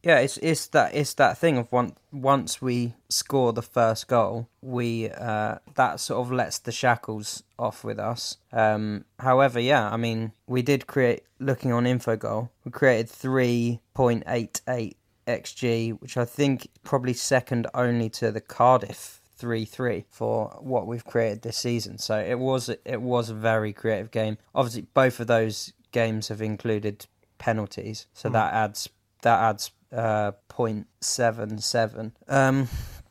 yeah, 0.02 0.20
it's 0.20 0.38
it's 0.38 0.66
that 0.68 0.94
it's 0.94 1.14
that 1.14 1.36
thing 1.36 1.58
of 1.58 1.70
once 1.70 1.94
once 2.10 2.62
we 2.62 2.94
score 3.08 3.52
the 3.52 3.62
first 3.62 4.08
goal, 4.08 4.48
we 4.62 5.10
uh, 5.10 5.56
that 5.74 6.00
sort 6.00 6.26
of 6.26 6.32
lets 6.32 6.58
the 6.58 6.72
shackles 6.72 7.42
off 7.58 7.84
with 7.84 7.98
us. 7.98 8.38
Um, 8.52 9.04
however, 9.18 9.60
yeah, 9.60 9.90
I 9.90 9.96
mean, 9.96 10.32
we 10.46 10.62
did 10.62 10.86
create. 10.86 11.24
Looking 11.38 11.72
on 11.72 11.84
Infogol, 11.84 12.50
we 12.64 12.70
created 12.70 13.08
three 13.08 13.80
point 13.94 14.24
eight 14.26 14.60
eight 14.68 14.96
xg, 15.26 16.00
which 16.00 16.16
I 16.16 16.24
think 16.24 16.68
probably 16.82 17.14
second 17.14 17.66
only 17.74 18.08
to 18.10 18.30
the 18.30 18.40
Cardiff 18.40 19.20
three 19.36 19.64
three 19.64 20.04
for 20.10 20.58
what 20.60 20.86
we've 20.86 21.04
created 21.04 21.42
this 21.42 21.56
season. 21.56 21.98
So 21.98 22.18
it 22.18 22.38
was 22.38 22.70
it 22.84 23.00
was 23.02 23.30
a 23.30 23.34
very 23.34 23.72
creative 23.72 24.10
game. 24.10 24.38
Obviously, 24.54 24.86
both 24.94 25.20
of 25.20 25.26
those 25.26 25.72
games 25.92 26.28
have 26.28 26.42
included 26.42 27.06
penalties, 27.38 28.06
so 28.14 28.28
mm. 28.28 28.32
that 28.32 28.52
adds 28.52 28.88
that 29.22 29.40
adds 29.40 29.72
uh, 29.92 30.32
0.77. 30.48 32.12
Um, 32.28 32.68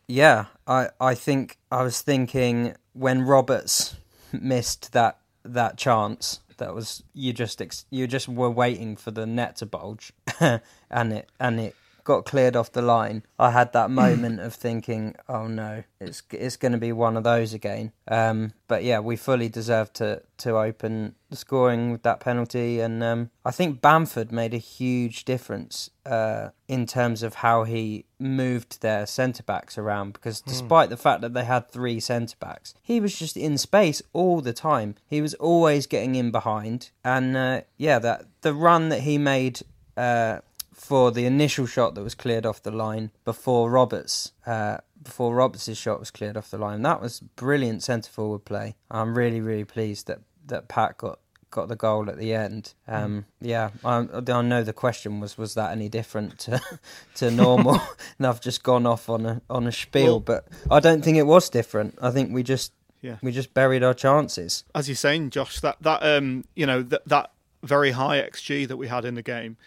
yeah, 0.08 0.46
I 0.68 0.90
I 1.00 1.16
think 1.16 1.58
I 1.72 1.84
was 1.84 2.02
thinking 2.02 2.76
when 2.94 3.22
Roberts 3.22 3.98
missed 4.32 4.92
that 4.94 5.20
that 5.44 5.78
chance 5.78 6.42
that 6.58 6.74
was 6.74 7.04
you 7.14 7.34
just 7.34 7.62
ex- 7.62 7.86
you 7.90 8.08
just 8.08 8.28
were 8.28 8.50
waiting 8.50 8.96
for 8.96 9.12
the 9.12 9.26
net 9.26 9.56
to 9.58 9.66
bulge 9.66 10.12
and 10.40 11.14
it 11.14 11.30
and 11.40 11.60
it 11.60 11.76
got 12.10 12.26
cleared 12.26 12.56
off 12.56 12.72
the 12.72 12.82
line, 12.82 13.22
I 13.38 13.52
had 13.52 13.72
that 13.74 13.92
moment 14.04 14.40
of 14.40 14.54
thinking, 14.56 15.16
"Oh 15.30 15.48
no, 15.48 15.84
it's 16.02 16.24
it's 16.32 16.58
going 16.58 16.72
to 16.72 16.78
be 16.80 16.92
one 16.92 17.16
of 17.16 17.24
those 17.24 17.54
again." 17.54 17.92
Um, 18.08 18.54
but 18.68 18.84
yeah, 18.84 19.00
we 19.00 19.16
fully 19.16 19.48
deserved 19.48 19.94
to 19.96 20.24
to 20.40 20.58
open 20.58 21.16
the 21.30 21.36
scoring 21.36 21.92
with 21.92 22.02
that 22.02 22.20
penalty, 22.20 22.80
and 22.80 23.04
um, 23.04 23.30
I 23.46 23.52
think 23.52 23.80
Bamford 23.80 24.32
made 24.32 24.56
a 24.56 24.58
huge 24.58 25.24
difference 25.24 25.92
uh, 26.04 26.50
in 26.68 26.88
terms 26.88 27.22
of 27.22 27.36
how 27.36 27.64
he 27.64 28.06
moved 28.18 28.82
their 28.82 29.06
centre 29.06 29.44
backs 29.44 29.78
around. 29.78 30.14
Because 30.14 30.42
hmm. 30.42 30.50
despite 30.50 30.88
mm. 30.88 30.92
the 30.92 30.98
fact 30.98 31.22
that 31.22 31.36
they 31.36 31.46
had 31.46 31.70
three 31.70 32.00
centre 32.00 32.38
backs, 32.40 32.74
he 32.82 33.00
was 33.00 33.18
just 33.18 33.38
in 33.38 33.60
space 33.60 34.02
all 34.14 34.42
the 34.42 34.54
time. 34.54 34.96
He 35.06 35.22
was 35.22 35.36
always 35.36 35.86
getting 35.86 36.16
in 36.16 36.32
behind, 36.32 36.90
and 37.04 37.38
uh, 37.38 37.62
yeah, 37.78 38.00
that 38.00 38.26
the 38.42 38.56
run 38.56 38.90
that 38.90 39.02
he 39.02 39.20
made. 39.20 39.62
Uh, 39.96 40.40
for 40.80 41.12
the 41.12 41.26
initial 41.26 41.66
shot 41.66 41.94
that 41.96 42.04
was 42.04 42.16
cleared 42.16 42.46
off 42.46 42.64
the 42.64 42.72
line 42.72 43.12
before 43.26 43.70
Roberts 43.70 44.32
uh, 44.46 44.78
before 45.02 45.36
Roberts' 45.36 45.78
shot 45.78 46.00
was 46.00 46.10
cleared 46.10 46.38
off 46.38 46.50
the 46.50 46.58
line. 46.58 46.82
That 46.82 47.02
was 47.02 47.20
brilliant 47.20 47.84
centre 47.84 48.10
forward 48.10 48.46
play. 48.46 48.76
I'm 48.90 49.18
really 49.18 49.42
really 49.42 49.66
pleased 49.66 50.08
that 50.08 50.20
that 50.46 50.68
Pat 50.68 50.98
got 50.98 51.20
got 51.52 51.68
the 51.68 51.76
goal 51.76 52.10
at 52.10 52.18
the 52.18 52.34
end. 52.34 52.74
Um, 52.88 53.22
mm. 53.22 53.26
Yeah, 53.42 53.72
I, 53.84 54.08
I, 54.14 54.42
know 54.42 54.64
the 54.64 54.74
question 54.74 55.20
was 55.20 55.38
was 55.38 55.56
that 55.56 55.72
any 55.72 55.90
different 55.90 56.40
to 56.40 56.62
to 57.16 57.30
normal? 57.30 57.82
and 58.18 58.28
I've 58.28 58.42
just 58.42 58.64
gone 58.64 58.86
off 58.86 59.10
on 59.10 59.26
a 59.26 59.42
on 59.50 59.68
a 59.68 59.72
spiel, 59.72 60.06
well, 60.06 60.20
but 60.20 60.48
I 60.72 60.80
don't 60.80 61.04
think 61.04 61.18
it 61.18 61.24
was 61.24 61.50
different. 61.50 61.98
I 62.02 62.12
think 62.12 62.34
we 62.34 62.42
just 62.42 62.72
yeah 63.02 63.18
we 63.22 63.32
just 63.32 63.54
buried 63.54 63.84
our 63.84 63.94
chances. 63.94 64.64
As 64.74 64.88
you're 64.88 64.96
saying, 64.96 65.32
Josh, 65.32 65.60
that 65.60 65.78
that 65.82 66.02
um 66.04 66.46
you 66.56 66.66
know 66.66 66.82
that 66.84 67.06
that 67.08 67.32
very 67.62 67.92
high 67.92 68.22
xG 68.22 68.66
that 68.70 68.78
we 68.78 68.88
had 68.88 69.04
in 69.04 69.16
the 69.16 69.22
game 69.22 69.58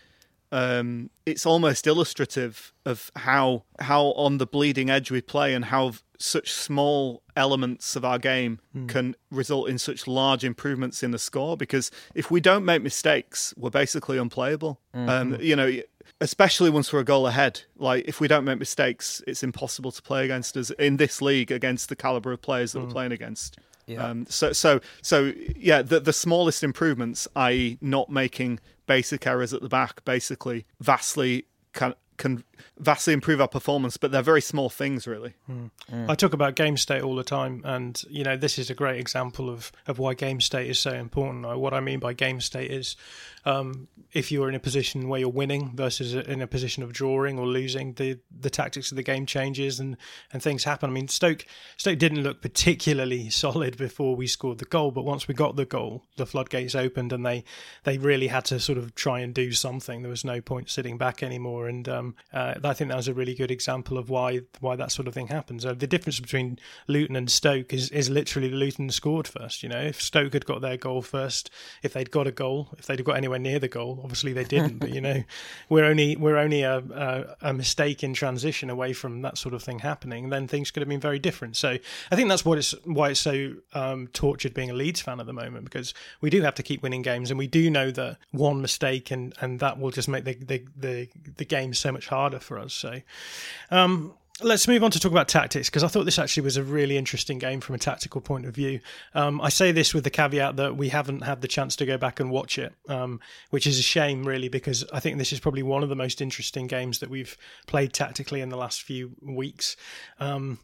um, 0.52 1.08
it's 1.24 1.46
almost 1.46 1.86
illustrative 1.86 2.72
of 2.84 3.10
how 3.16 3.64
how 3.80 4.12
on 4.12 4.36
the 4.38 4.46
bleeding 4.46 4.90
edge 4.90 5.10
we 5.10 5.22
play 5.22 5.54
and 5.54 5.64
how 5.64 5.92
such 6.18 6.52
small 6.52 7.22
elements 7.34 7.96
of 7.96 8.04
our 8.04 8.18
game 8.18 8.60
mm. 8.76 8.88
can 8.88 9.16
result 9.30 9.68
in 9.68 9.78
such 9.78 10.06
large 10.06 10.44
improvements 10.44 11.02
in 11.02 11.10
the 11.10 11.18
score 11.18 11.56
because 11.56 11.90
if 12.14 12.30
we 12.30 12.40
don't 12.40 12.64
make 12.64 12.82
mistakes 12.82 13.54
we're 13.56 13.70
basically 13.70 14.18
unplayable 14.18 14.78
mm-hmm. 14.94 15.08
um, 15.08 15.40
you 15.40 15.56
know 15.56 15.72
especially 16.20 16.68
once 16.68 16.92
we're 16.92 17.00
a 17.00 17.04
goal 17.04 17.26
ahead 17.26 17.62
like 17.76 18.04
if 18.06 18.20
we 18.20 18.28
don't 18.28 18.44
make 18.44 18.58
mistakes 18.58 19.22
it's 19.26 19.42
impossible 19.42 19.90
to 19.90 20.02
play 20.02 20.24
against 20.24 20.56
us 20.56 20.70
in 20.72 20.98
this 20.98 21.22
league 21.22 21.50
against 21.50 21.88
the 21.88 21.96
caliber 21.96 22.30
of 22.30 22.42
players 22.42 22.72
that 22.72 22.80
mm. 22.80 22.86
we're 22.86 22.92
playing 22.92 23.12
against 23.12 23.58
Um, 23.98 24.26
so 24.28 24.52
so 24.52 24.80
so 25.02 25.32
yeah 25.56 25.82
the 25.82 26.00
the 26.00 26.12
smallest 26.12 26.62
improvements 26.62 27.28
i.e. 27.36 27.78
not 27.80 28.10
making 28.10 28.60
basic 28.86 29.26
errors 29.26 29.52
at 29.52 29.60
the 29.60 29.68
back 29.68 30.04
basically 30.04 30.66
vastly 30.80 31.46
can, 31.72 31.94
can 32.16 32.44
vastly 32.78 33.12
improve 33.12 33.40
our 33.40 33.48
performance, 33.48 33.96
but 33.96 34.12
they're 34.12 34.22
very 34.22 34.40
small 34.40 34.68
things, 34.68 35.06
really. 35.06 35.34
Mm. 35.50 35.70
I 36.08 36.14
talk 36.14 36.32
about 36.32 36.54
game 36.54 36.76
state 36.76 37.02
all 37.02 37.14
the 37.14 37.24
time, 37.24 37.62
and 37.64 38.02
you 38.08 38.24
know 38.24 38.36
this 38.36 38.58
is 38.58 38.70
a 38.70 38.74
great 38.74 38.98
example 38.98 39.50
of 39.50 39.72
of 39.86 39.98
why 39.98 40.14
game 40.14 40.40
state 40.40 40.70
is 40.70 40.78
so 40.78 40.92
important. 40.92 41.46
What 41.58 41.74
I 41.74 41.80
mean 41.80 41.98
by 41.98 42.12
game 42.12 42.40
state 42.40 42.70
is 42.70 42.96
um, 43.44 43.88
if 44.12 44.30
you're 44.30 44.48
in 44.48 44.54
a 44.54 44.60
position 44.60 45.08
where 45.08 45.18
you're 45.18 45.28
winning 45.28 45.72
versus 45.74 46.14
in 46.14 46.42
a 46.42 46.46
position 46.46 46.82
of 46.82 46.92
drawing 46.92 47.38
or 47.38 47.46
losing, 47.46 47.94
the 47.94 48.18
the 48.40 48.50
tactics 48.50 48.92
of 48.92 48.96
the 48.96 49.02
game 49.02 49.26
changes 49.26 49.80
and 49.80 49.96
and 50.32 50.42
things 50.42 50.64
happen. 50.64 50.90
I 50.90 50.92
mean, 50.92 51.08
Stoke 51.08 51.44
Stoke 51.76 51.98
didn't 51.98 52.22
look 52.22 52.40
particularly 52.40 53.30
solid 53.44 53.76
before 53.76 54.14
we 54.14 54.26
scored 54.26 54.58
the 54.58 54.64
goal, 54.64 54.90
but 54.90 55.04
once 55.04 55.26
we 55.26 55.34
got 55.34 55.56
the 55.56 55.64
goal, 55.64 56.04
the 56.16 56.26
floodgates 56.26 56.74
opened 56.74 57.12
and 57.12 57.26
they 57.26 57.44
they 57.84 57.98
really 57.98 58.28
had 58.28 58.44
to 58.46 58.60
sort 58.60 58.78
of 58.78 58.94
try 58.94 59.20
and 59.20 59.34
do 59.34 59.52
something. 59.52 60.02
There 60.02 60.10
was 60.10 60.24
no 60.24 60.40
point 60.40 60.70
sitting 60.70 60.96
back 60.96 61.22
anymore, 61.22 61.68
and 61.68 61.88
um, 61.88 62.14
uh, 62.32 62.51
I 62.62 62.72
think 62.72 62.88
that 62.90 62.96
was 62.96 63.08
a 63.08 63.14
really 63.14 63.34
good 63.34 63.50
example 63.50 63.98
of 63.98 64.10
why 64.10 64.40
why 64.60 64.76
that 64.76 64.92
sort 64.92 65.08
of 65.08 65.14
thing 65.14 65.28
happens. 65.28 65.64
Uh, 65.64 65.74
the 65.74 65.86
difference 65.86 66.20
between 66.20 66.58
Luton 66.88 67.16
and 67.16 67.30
Stoke 67.30 67.72
is 67.72 67.90
is 67.90 68.10
literally 68.10 68.50
Luton 68.50 68.90
scored 68.90 69.28
first. 69.28 69.62
You 69.62 69.68
know, 69.68 69.80
if 69.80 70.00
Stoke 70.00 70.32
had 70.32 70.46
got 70.46 70.60
their 70.60 70.76
goal 70.76 71.02
first, 71.02 71.50
if 71.82 71.92
they'd 71.92 72.10
got 72.10 72.26
a 72.26 72.32
goal, 72.32 72.68
if 72.78 72.86
they'd 72.86 73.04
got 73.04 73.16
anywhere 73.16 73.38
near 73.38 73.58
the 73.58 73.68
goal, 73.68 74.00
obviously 74.02 74.32
they 74.32 74.44
didn't. 74.44 74.78
but 74.78 74.94
you 74.94 75.00
know, 75.00 75.22
we're 75.68 75.84
only 75.84 76.16
we're 76.16 76.36
only 76.36 76.62
a, 76.62 76.78
a, 76.78 77.36
a 77.50 77.52
mistake 77.52 78.02
in 78.02 78.14
transition 78.14 78.70
away 78.70 78.92
from 78.92 79.22
that 79.22 79.38
sort 79.38 79.54
of 79.54 79.62
thing 79.62 79.80
happening. 79.80 80.30
Then 80.30 80.48
things 80.48 80.70
could 80.70 80.80
have 80.80 80.88
been 80.88 81.00
very 81.00 81.18
different. 81.18 81.56
So 81.56 81.78
I 82.10 82.16
think 82.16 82.28
that's 82.28 82.44
what 82.44 82.58
it's 82.58 82.74
why 82.84 83.10
it's 83.10 83.20
so 83.20 83.54
um, 83.74 84.08
tortured 84.08 84.54
being 84.54 84.70
a 84.70 84.74
Leeds 84.74 85.00
fan 85.00 85.20
at 85.20 85.26
the 85.26 85.32
moment 85.32 85.64
because 85.64 85.94
we 86.20 86.30
do 86.30 86.42
have 86.42 86.54
to 86.56 86.62
keep 86.62 86.82
winning 86.82 87.02
games, 87.02 87.30
and 87.30 87.38
we 87.38 87.46
do 87.46 87.70
know 87.70 87.90
that 87.92 88.18
one 88.30 88.60
mistake 88.60 89.10
and 89.10 89.34
and 89.40 89.60
that 89.60 89.78
will 89.78 89.90
just 89.90 90.08
make 90.08 90.24
the 90.24 90.34
the 90.34 90.64
the, 90.76 91.08
the 91.36 91.44
game 91.44 91.74
so 91.74 91.92
much 91.92 92.08
harder 92.08 92.38
for 92.42 92.58
us. 92.58 92.74
So. 92.74 93.00
Um, 93.70 94.14
let's 94.40 94.66
move 94.66 94.82
on 94.82 94.90
to 94.90 94.98
talk 94.98 95.12
about 95.12 95.28
tactics 95.28 95.68
because 95.68 95.84
I 95.84 95.88
thought 95.88 96.04
this 96.04 96.18
actually 96.18 96.44
was 96.44 96.56
a 96.56 96.62
really 96.62 96.96
interesting 96.96 97.38
game 97.38 97.60
from 97.60 97.74
a 97.74 97.78
tactical 97.78 98.20
point 98.20 98.46
of 98.46 98.54
view. 98.54 98.80
Um, 99.14 99.40
I 99.40 99.48
say 99.48 99.72
this 99.72 99.94
with 99.94 100.04
the 100.04 100.10
caveat 100.10 100.56
that 100.56 100.76
we 100.76 100.88
haven't 100.88 101.22
had 101.22 101.40
the 101.42 101.48
chance 101.48 101.76
to 101.76 101.86
go 101.86 101.96
back 101.98 102.20
and 102.20 102.30
watch 102.30 102.58
it, 102.58 102.74
um, 102.88 103.20
which 103.50 103.66
is 103.66 103.78
a 103.78 103.82
shame, 103.82 104.24
really, 104.24 104.48
because 104.48 104.84
I 104.92 105.00
think 105.00 105.18
this 105.18 105.32
is 105.32 105.40
probably 105.40 105.62
one 105.62 105.82
of 105.82 105.88
the 105.88 105.96
most 105.96 106.20
interesting 106.20 106.66
games 106.66 107.00
that 107.00 107.10
we've 107.10 107.36
played 107.66 107.92
tactically 107.92 108.40
in 108.40 108.48
the 108.48 108.56
last 108.56 108.82
few 108.82 109.12
weeks. 109.20 109.76
Um, 110.18 110.58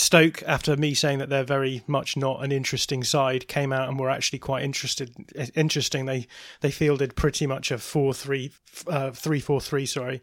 Stoke, 0.00 0.42
after 0.44 0.78
me 0.78 0.94
saying 0.94 1.18
that 1.18 1.28
they're 1.28 1.44
very 1.44 1.82
much 1.86 2.16
not 2.16 2.42
an 2.42 2.52
interesting 2.52 3.04
side, 3.04 3.46
came 3.48 3.70
out 3.70 3.86
and 3.86 4.00
were 4.00 4.08
actually 4.08 4.38
quite 4.38 4.64
interested. 4.64 5.14
Interesting. 5.54 6.06
They 6.06 6.26
they 6.62 6.70
fielded 6.70 7.16
pretty 7.16 7.46
much 7.46 7.70
a 7.70 7.76
four 7.76 8.14
three 8.14 8.50
uh. 8.86 9.12
Sorry, 9.12 10.22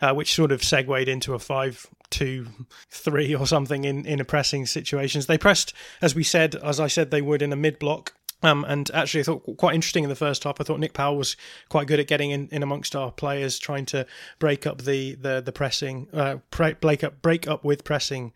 uh, 0.00 0.14
which 0.14 0.34
sort 0.34 0.50
of 0.50 0.64
segued 0.64 1.08
into 1.08 1.34
a 1.34 1.38
five 1.38 1.86
two 2.08 2.46
three 2.90 3.34
or 3.34 3.46
something 3.46 3.84
in 3.84 4.06
in 4.06 4.18
a 4.18 4.24
pressing 4.24 4.64
situations. 4.64 5.26
They 5.26 5.36
pressed, 5.36 5.74
as 6.00 6.14
we 6.14 6.22
said, 6.22 6.54
as 6.54 6.80
I 6.80 6.86
said 6.86 7.10
they 7.10 7.22
would 7.22 7.42
in 7.42 7.52
a 7.52 7.56
mid 7.56 7.78
block. 7.78 8.14
Um, 8.42 8.64
and 8.64 8.88
actually, 8.94 9.20
I 9.20 9.24
thought 9.24 9.56
quite 9.56 9.74
interesting 9.74 10.04
in 10.04 10.10
the 10.10 10.16
first 10.16 10.44
half. 10.44 10.60
I 10.60 10.64
thought 10.64 10.78
Nick 10.78 10.94
Powell 10.94 11.16
was 11.16 11.36
quite 11.68 11.88
good 11.88 11.98
at 11.98 12.06
getting 12.06 12.30
in, 12.30 12.48
in 12.50 12.62
amongst 12.62 12.94
our 12.94 13.10
players, 13.10 13.58
trying 13.58 13.84
to 13.86 14.06
break 14.38 14.66
up 14.66 14.82
the 14.82 15.16
the, 15.16 15.42
the 15.44 15.52
pressing, 15.52 16.06
uh, 16.14 16.36
break 16.50 17.04
up 17.04 17.20
break 17.20 17.48
up 17.48 17.64
with 17.64 17.84
pressing 17.84 18.32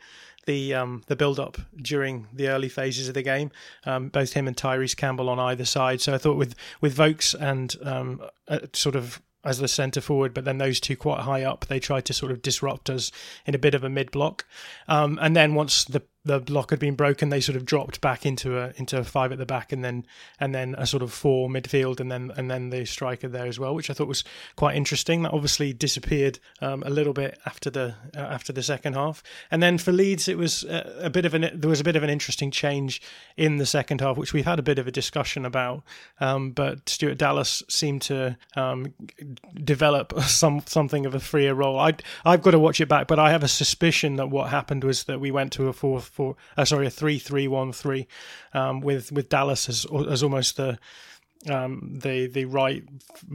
the 0.46 0.74
um, 0.74 1.02
the 1.06 1.16
build 1.16 1.38
up 1.38 1.58
during 1.76 2.26
the 2.32 2.48
early 2.48 2.68
phases 2.68 3.08
of 3.08 3.14
the 3.14 3.22
game. 3.22 3.50
Um, 3.84 4.08
both 4.08 4.32
him 4.32 4.48
and 4.48 4.56
Tyrese 4.56 4.96
Campbell 4.96 5.28
on 5.28 5.38
either 5.38 5.64
side. 5.64 6.00
So 6.00 6.14
I 6.14 6.18
thought 6.18 6.36
with 6.36 6.54
with 6.80 6.94
Vokes 6.94 7.34
and 7.34 7.74
um, 7.82 8.20
uh, 8.48 8.60
sort 8.72 8.96
of 8.96 9.20
as 9.44 9.58
the 9.58 9.68
centre 9.68 10.00
forward, 10.00 10.32
but 10.32 10.44
then 10.44 10.58
those 10.58 10.78
two 10.78 10.96
quite 10.96 11.20
high 11.20 11.42
up, 11.42 11.66
they 11.66 11.80
tried 11.80 12.04
to 12.04 12.12
sort 12.12 12.30
of 12.30 12.42
disrupt 12.42 12.88
us 12.88 13.10
in 13.44 13.54
a 13.54 13.58
bit 13.58 13.74
of 13.74 13.82
a 13.82 13.88
mid 13.88 14.10
block. 14.10 14.46
Um, 14.86 15.18
and 15.20 15.34
then 15.34 15.54
once 15.54 15.84
the 15.84 16.02
the 16.24 16.38
block 16.38 16.70
had 16.70 16.78
been 16.78 16.94
broken, 16.94 17.30
they 17.30 17.40
sort 17.40 17.56
of 17.56 17.64
dropped 17.64 18.00
back 18.00 18.24
into 18.24 18.58
a 18.58 18.72
into 18.76 18.96
a 18.96 19.02
five 19.02 19.32
at 19.32 19.38
the 19.38 19.46
back, 19.46 19.72
and 19.72 19.84
then 19.84 20.06
and 20.38 20.54
then 20.54 20.76
a 20.78 20.86
sort 20.86 21.02
of 21.02 21.12
four 21.12 21.48
midfield, 21.48 21.98
and 21.98 22.12
then 22.12 22.30
and 22.36 22.48
then 22.48 22.70
the 22.70 22.84
striker 22.84 23.26
there 23.26 23.46
as 23.46 23.58
well, 23.58 23.74
which 23.74 23.90
I 23.90 23.92
thought 23.92 24.06
was 24.06 24.22
quite 24.54 24.76
interesting. 24.76 25.22
That 25.22 25.32
obviously 25.32 25.72
disappeared 25.72 26.38
um, 26.60 26.84
a 26.84 26.90
little 26.90 27.12
bit 27.12 27.38
after 27.44 27.70
the 27.70 27.96
uh, 28.16 28.20
after 28.20 28.52
the 28.52 28.62
second 28.62 28.94
half, 28.94 29.22
and 29.50 29.60
then 29.60 29.78
for 29.78 29.90
Leeds, 29.90 30.28
it 30.28 30.38
was 30.38 30.62
a, 30.62 31.00
a, 31.02 31.10
bit 31.10 31.24
of 31.24 31.34
an 31.34 31.50
there 31.54 31.70
was 31.70 31.80
a 31.80 31.84
bit 31.84 31.96
of 31.96 32.04
an 32.04 32.10
interesting 32.10 32.52
change 32.52 33.02
in 33.36 33.56
the 33.56 33.66
second 33.66 34.00
half, 34.00 34.16
which 34.16 34.32
we've 34.32 34.44
had 34.44 34.60
a 34.60 34.62
bit 34.62 34.78
of 34.78 34.86
a 34.86 34.92
discussion 34.92 35.44
about. 35.44 35.82
Um, 36.20 36.52
but 36.52 36.88
Stuart 36.88 37.18
Dallas 37.18 37.64
seemed 37.68 38.02
to 38.02 38.36
um, 38.54 38.94
develop 39.64 40.12
some 40.22 40.62
something 40.66 41.04
of 41.04 41.16
a 41.16 41.20
freer 41.20 41.54
role. 41.54 41.80
I 41.80 41.94
I've 42.24 42.42
got 42.42 42.52
to 42.52 42.60
watch 42.60 42.80
it 42.80 42.88
back, 42.88 43.08
but 43.08 43.18
I 43.18 43.32
have 43.32 43.42
a 43.42 43.48
suspicion 43.48 44.16
that 44.16 44.28
what 44.28 44.50
happened 44.50 44.84
was 44.84 45.04
that 45.04 45.18
we 45.18 45.32
went 45.32 45.52
to 45.54 45.66
a 45.66 45.72
fourth 45.72 46.11
four, 46.12 46.36
uh, 46.56 46.64
sorry, 46.64 46.86
a 46.86 46.90
three 46.90 47.18
three 47.18 47.48
one 47.48 47.72
three, 47.72 48.06
um, 48.52 48.80
with 48.80 49.10
with 49.10 49.28
Dallas 49.28 49.68
as 49.68 49.86
as 50.08 50.22
almost 50.22 50.56
the 50.56 50.78
um, 51.50 51.98
the 52.02 52.26
the 52.26 52.44
right 52.44 52.84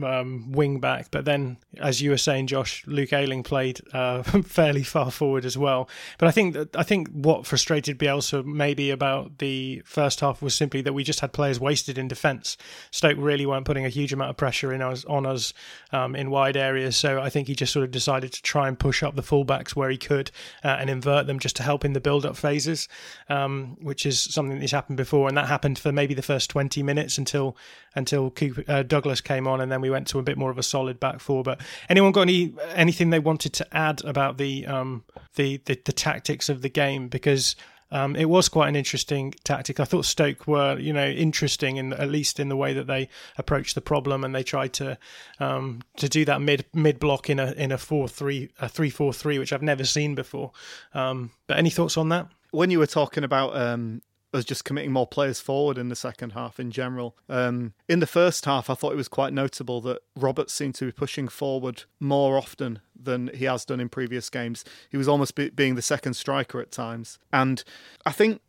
um, 0.02 0.50
wing 0.52 0.80
back. 0.80 1.10
But 1.10 1.24
then, 1.24 1.58
as 1.78 2.00
you 2.00 2.10
were 2.10 2.18
saying, 2.18 2.46
Josh, 2.46 2.84
Luke 2.86 3.12
Ayling 3.12 3.42
played 3.42 3.80
uh, 3.92 4.22
fairly 4.42 4.82
far 4.82 5.10
forward 5.10 5.44
as 5.44 5.58
well. 5.58 5.88
But 6.18 6.28
I 6.28 6.30
think 6.30 6.54
that, 6.54 6.76
I 6.76 6.82
think 6.82 7.08
what 7.10 7.46
frustrated 7.46 7.98
Bielsa 7.98 8.44
maybe 8.44 8.90
about 8.90 9.38
the 9.38 9.82
first 9.84 10.20
half 10.20 10.40
was 10.40 10.54
simply 10.54 10.80
that 10.82 10.92
we 10.92 11.04
just 11.04 11.20
had 11.20 11.32
players 11.32 11.60
wasted 11.60 11.98
in 11.98 12.08
defence. 12.08 12.56
Stoke 12.90 13.18
really 13.18 13.46
weren't 13.46 13.66
putting 13.66 13.84
a 13.84 13.90
huge 13.90 14.12
amount 14.12 14.30
of 14.30 14.36
pressure 14.36 14.72
in 14.72 14.82
us 14.82 15.04
on 15.04 15.26
us 15.26 15.52
um, 15.92 16.16
in 16.16 16.30
wide 16.30 16.56
areas. 16.56 16.96
So 16.96 17.20
I 17.20 17.28
think 17.28 17.48
he 17.48 17.54
just 17.54 17.72
sort 17.72 17.84
of 17.84 17.90
decided 17.90 18.32
to 18.32 18.42
try 18.42 18.68
and 18.68 18.78
push 18.78 19.02
up 19.02 19.16
the 19.16 19.22
fullbacks 19.22 19.70
where 19.70 19.90
he 19.90 19.98
could 19.98 20.30
uh, 20.64 20.76
and 20.80 20.88
invert 20.88 21.26
them 21.26 21.38
just 21.38 21.56
to 21.56 21.62
help 21.62 21.84
in 21.84 21.92
the 21.92 22.00
build-up 22.00 22.36
phases, 22.36 22.88
um, 23.28 23.76
which 23.80 24.06
is 24.06 24.20
something 24.20 24.58
that's 24.58 24.72
happened 24.72 24.96
before, 24.96 25.28
and 25.28 25.36
that 25.36 25.46
happened 25.46 25.78
for 25.78 25.92
maybe 25.92 26.14
the 26.14 26.22
first 26.22 26.48
twenty 26.50 26.82
minutes 26.82 27.18
until 27.18 27.56
until 27.98 28.30
Cooper, 28.30 28.64
uh, 28.68 28.82
Douglas 28.82 29.20
came 29.20 29.46
on, 29.46 29.60
and 29.60 29.70
then 29.70 29.80
we 29.80 29.90
went 29.90 30.06
to 30.08 30.18
a 30.18 30.22
bit 30.22 30.38
more 30.38 30.50
of 30.50 30.58
a 30.58 30.62
solid 30.62 30.98
back 30.98 31.20
four. 31.20 31.42
But 31.42 31.60
anyone 31.88 32.12
got 32.12 32.22
any 32.22 32.54
anything 32.74 33.10
they 33.10 33.18
wanted 33.18 33.52
to 33.54 33.76
add 33.76 34.02
about 34.04 34.38
the 34.38 34.66
um, 34.66 35.04
the, 35.34 35.58
the, 35.66 35.78
the 35.84 35.92
tactics 35.92 36.48
of 36.48 36.62
the 36.62 36.70
game? 36.70 37.08
Because 37.08 37.56
um, 37.90 38.16
it 38.16 38.26
was 38.26 38.48
quite 38.48 38.68
an 38.68 38.76
interesting 38.76 39.34
tactic. 39.44 39.80
I 39.80 39.84
thought 39.84 40.04
Stoke 40.04 40.46
were, 40.46 40.78
you 40.78 40.92
know, 40.92 41.06
interesting 41.06 41.76
in 41.76 41.92
at 41.94 42.10
least 42.10 42.38
in 42.38 42.48
the 42.48 42.56
way 42.56 42.74
that 42.74 42.86
they 42.86 43.08
approached 43.36 43.74
the 43.74 43.80
problem, 43.80 44.24
and 44.24 44.34
they 44.34 44.42
tried 44.42 44.72
to 44.74 44.98
um, 45.40 45.80
to 45.96 46.08
do 46.08 46.24
that 46.26 46.40
mid 46.40 46.66
mid 46.74 46.98
block 46.98 47.30
in 47.30 47.38
a 47.38 47.52
in 47.52 47.72
a 47.72 47.78
four 47.78 48.08
three 48.08 48.50
a 48.60 48.68
three 48.68 48.90
four 48.90 49.12
three, 49.12 49.38
which 49.38 49.52
I've 49.52 49.62
never 49.62 49.84
seen 49.84 50.14
before. 50.14 50.52
Um, 50.94 51.30
but 51.46 51.56
any 51.56 51.70
thoughts 51.70 51.96
on 51.96 52.08
that? 52.10 52.28
When 52.50 52.70
you 52.70 52.78
were 52.78 52.86
talking 52.86 53.24
about 53.24 53.56
um, 53.56 54.02
us 54.32 54.44
just 54.44 54.64
committing 54.64 54.92
more 54.92 55.06
players 55.06 55.40
forward 55.40 55.78
in 55.78 55.88
the 55.88 55.96
second 55.96 56.30
half 56.30 56.60
in 56.60 56.70
general. 56.70 57.16
Um, 57.28 57.72
in 57.88 58.00
the 58.00 58.06
first 58.06 58.44
half, 58.44 58.68
I 58.68 58.74
thought 58.74 58.92
it 58.92 58.96
was 58.96 59.08
quite 59.08 59.32
notable 59.32 59.80
that 59.82 60.02
Roberts 60.16 60.52
seemed 60.52 60.74
to 60.76 60.86
be 60.86 60.92
pushing 60.92 61.28
forward 61.28 61.84
more 61.98 62.36
often 62.36 62.80
than 62.94 63.30
he 63.34 63.46
has 63.46 63.64
done 63.64 63.80
in 63.80 63.88
previous 63.88 64.28
games. 64.28 64.64
He 64.90 64.96
was 64.96 65.08
almost 65.08 65.34
be- 65.34 65.50
being 65.50 65.74
the 65.74 65.82
second 65.82 66.14
striker 66.14 66.60
at 66.60 66.70
times. 66.70 67.18
And 67.32 67.64
I 68.04 68.12
think 68.12 68.40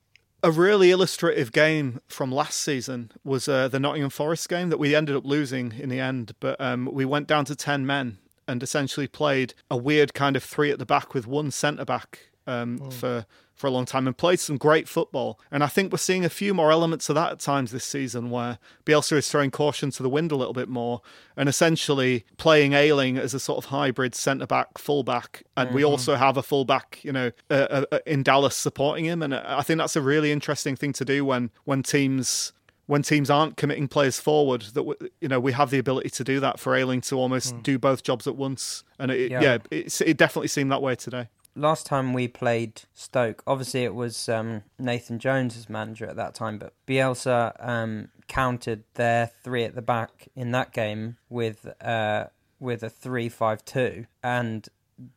a 0.43 0.51
really 0.51 0.91
illustrative 0.91 1.51
game 1.51 2.01
from 2.07 2.31
last 2.31 2.59
season 2.59 3.11
was 3.23 3.47
uh, 3.47 3.67
the 3.67 3.79
Nottingham 3.79 4.09
Forest 4.09 4.49
game 4.49 4.69
that 4.69 4.79
we 4.79 4.95
ended 4.95 5.15
up 5.15 5.25
losing 5.25 5.73
in 5.77 5.89
the 5.89 5.99
end, 5.99 6.33
but 6.39 6.59
um, 6.59 6.89
we 6.91 7.05
went 7.05 7.27
down 7.27 7.45
to 7.45 7.55
10 7.55 7.85
men 7.85 8.17
and 8.47 8.63
essentially 8.63 9.07
played 9.07 9.53
a 9.69 9.77
weird 9.77 10.13
kind 10.13 10.35
of 10.35 10.43
three 10.43 10.71
at 10.71 10.79
the 10.79 10.85
back 10.85 11.13
with 11.13 11.27
one 11.27 11.51
centre 11.51 11.85
back 11.85 12.29
um, 12.47 12.79
oh. 12.83 12.89
for 12.89 13.25
for 13.59 13.67
a 13.67 13.71
long 13.71 13.85
time 13.85 14.07
and 14.07 14.17
played 14.17 14.39
some 14.39 14.55
great 14.55 14.87
football. 14.87 15.37
And 15.51 15.65
I 15.65 15.67
think 15.67 15.91
we're 15.91 15.97
seeing 15.97 16.23
a 16.23 16.29
few 16.29 16.53
more 16.53 16.71
elements 16.71 17.09
of 17.09 17.15
that 17.15 17.33
at 17.33 17.39
times 17.39 17.71
this 17.71 17.83
season 17.83 18.29
where 18.29 18.57
Bielsa 18.85 19.17
is 19.17 19.29
throwing 19.29 19.51
caution 19.51 19.91
to 19.91 20.01
the 20.01 20.09
wind 20.09 20.31
a 20.31 20.37
little 20.37 20.53
bit 20.53 20.69
more 20.69 21.01
and 21.35 21.49
essentially 21.49 22.23
playing 22.37 22.71
Ayling 22.71 23.17
as 23.17 23.33
a 23.33 23.39
sort 23.39 23.57
of 23.57 23.65
hybrid 23.69 24.15
centre 24.15 24.47
back, 24.47 24.77
full 24.77 25.03
back. 25.03 25.43
And 25.57 25.67
mm-hmm. 25.67 25.75
we 25.75 25.83
also 25.83 26.15
have 26.15 26.37
a 26.37 26.41
full 26.41 26.63
back, 26.63 26.99
you 27.03 27.11
know, 27.11 27.31
uh, 27.49 27.53
uh, 27.53 27.85
uh, 27.91 27.99
in 28.05 28.23
Dallas 28.23 28.55
supporting 28.55 29.03
him. 29.03 29.21
And 29.21 29.35
I 29.35 29.61
think 29.61 29.77
that's 29.77 29.97
a 29.97 30.01
really 30.01 30.31
interesting 30.31 30.77
thing 30.77 30.93
to 30.93 31.03
do 31.03 31.25
when, 31.25 31.51
when 31.65 31.83
teams 31.83 32.53
when 32.85 33.03
teams 33.03 33.29
aren't 33.29 33.55
committing 33.55 33.87
players 33.87 34.19
forward 34.19 34.61
that 34.73 35.11
you 35.21 35.27
know 35.27 35.39
we 35.39 35.51
have 35.51 35.69
the 35.69 35.77
ability 35.77 36.09
to 36.09 36.23
do 36.23 36.39
that 36.39 36.59
for 36.59 36.75
Ayling 36.75 37.01
to 37.01 37.15
almost 37.19 37.53
mm. 37.53 37.61
do 37.61 37.77
both 37.77 38.01
jobs 38.01 38.25
at 38.25 38.35
once 38.35 38.83
and 38.97 39.11
it, 39.11 39.29
yeah, 39.29 39.41
yeah 39.41 39.57
it 39.71 40.17
definitely 40.17 40.47
seemed 40.47 40.71
that 40.71 40.81
way 40.81 40.95
today 40.95 41.27
last 41.55 41.85
time 41.85 42.13
we 42.13 42.27
played 42.27 42.83
Stoke, 42.93 43.43
obviously 43.45 43.83
it 43.83 43.95
was 43.95 44.29
um, 44.29 44.63
Nathan 44.77 45.19
Jones 45.19 45.57
as 45.57 45.69
manager 45.69 46.05
at 46.05 46.15
that 46.15 46.33
time, 46.33 46.57
but 46.57 46.73
Bielsa 46.87 47.53
um, 47.59 48.09
countered 48.27 48.83
their 48.93 49.31
three 49.43 49.63
at 49.63 49.75
the 49.75 49.81
back 49.81 50.27
in 50.35 50.51
that 50.51 50.71
game 50.71 51.17
with 51.29 51.67
uh, 51.81 52.25
with 52.59 52.83
a 52.83 52.89
three-five-two, 52.89 54.05
and 54.21 54.67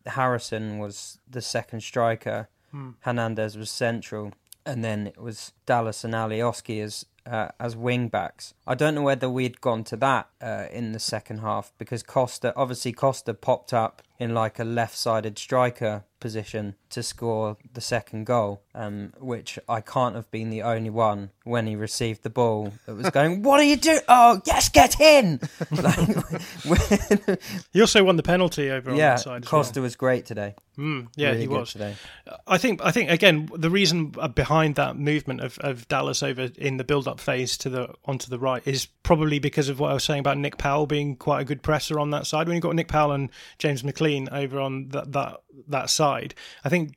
Harrison 0.06 0.78
was 0.78 1.18
the 1.28 1.42
second 1.42 1.82
striker. 1.82 2.48
Hmm. 2.70 2.90
Hernandez 3.00 3.56
was 3.56 3.70
central, 3.70 4.32
and 4.64 4.84
then 4.84 5.06
it 5.08 5.18
was 5.18 5.52
Dallas 5.66 6.04
and 6.04 6.14
Alioski 6.14 6.82
as 6.82 7.04
uh, 7.26 7.48
as 7.58 7.76
wing 7.76 8.08
backs. 8.08 8.54
I 8.66 8.74
don't 8.74 8.94
know 8.94 9.02
whether 9.02 9.28
we'd 9.28 9.60
gone 9.60 9.84
to 9.84 9.96
that 9.96 10.28
uh, 10.40 10.66
in 10.70 10.92
the 10.92 10.98
second 10.98 11.38
half 11.38 11.72
because 11.78 12.02
Costa, 12.02 12.52
obviously 12.56 12.92
Costa 12.92 13.34
popped 13.34 13.72
up 13.72 14.02
in 14.22 14.34
like 14.34 14.58
a 14.58 14.64
left-sided 14.64 15.36
striker 15.38 16.04
position 16.20 16.76
to 16.88 17.02
score 17.02 17.56
the 17.74 17.80
second 17.80 18.24
goal, 18.24 18.62
um, 18.74 19.12
which 19.18 19.58
I 19.68 19.80
can't 19.80 20.14
have 20.14 20.30
been 20.30 20.50
the 20.50 20.62
only 20.62 20.90
one 20.90 21.30
when 21.42 21.66
he 21.66 21.74
received 21.74 22.22
the 22.22 22.30
ball 22.30 22.72
that 22.86 22.94
was 22.94 23.10
going, 23.10 23.42
"What 23.42 23.58
are 23.58 23.64
you 23.64 23.76
doing? 23.76 23.98
Oh, 24.06 24.40
yes, 24.46 24.68
get 24.68 25.00
in!" 25.00 25.40
he 27.72 27.80
also 27.80 28.04
won 28.04 28.14
the 28.14 28.22
penalty 28.22 28.70
over 28.70 28.92
on 28.92 28.96
yeah, 28.96 29.16
that 29.16 29.20
side. 29.20 29.44
Costa 29.44 29.80
well. 29.80 29.84
was 29.84 29.96
great 29.96 30.24
today. 30.24 30.54
Mm, 30.78 31.08
yeah, 31.16 31.30
really 31.30 31.40
he 31.40 31.48
was 31.48 31.72
today. 31.72 31.96
I 32.46 32.58
think. 32.58 32.80
I 32.84 32.92
think 32.92 33.10
again, 33.10 33.48
the 33.54 33.70
reason 33.70 34.14
behind 34.34 34.76
that 34.76 34.96
movement 34.96 35.40
of, 35.40 35.58
of 35.58 35.88
Dallas 35.88 36.22
over 36.22 36.50
in 36.56 36.76
the 36.76 36.84
build-up 37.12 37.20
phase 37.20 37.58
to 37.58 37.68
the 37.68 37.94
onto 38.04 38.28
the 38.28 38.38
right 38.38 38.66
is 38.66 38.86
probably 39.02 39.38
because 39.38 39.68
of 39.68 39.78
what 39.78 39.90
I 39.90 39.94
was 39.94 40.04
saying 40.04 40.20
about 40.20 40.38
Nick 40.38 40.56
Powell 40.56 40.86
being 40.86 41.16
quite 41.16 41.42
a 41.42 41.44
good 41.44 41.62
presser 41.62 41.98
on 41.98 42.10
that 42.10 42.26
side. 42.26 42.46
When 42.46 42.54
you've 42.54 42.62
got 42.62 42.74
Nick 42.74 42.88
Powell 42.88 43.12
and 43.12 43.30
James 43.58 43.84
McLean 43.84 44.28
over 44.30 44.60
on 44.60 44.88
that 44.88 45.12
that 45.12 45.42
that 45.68 45.90
side, 45.90 46.34
I 46.64 46.68
think 46.68 46.94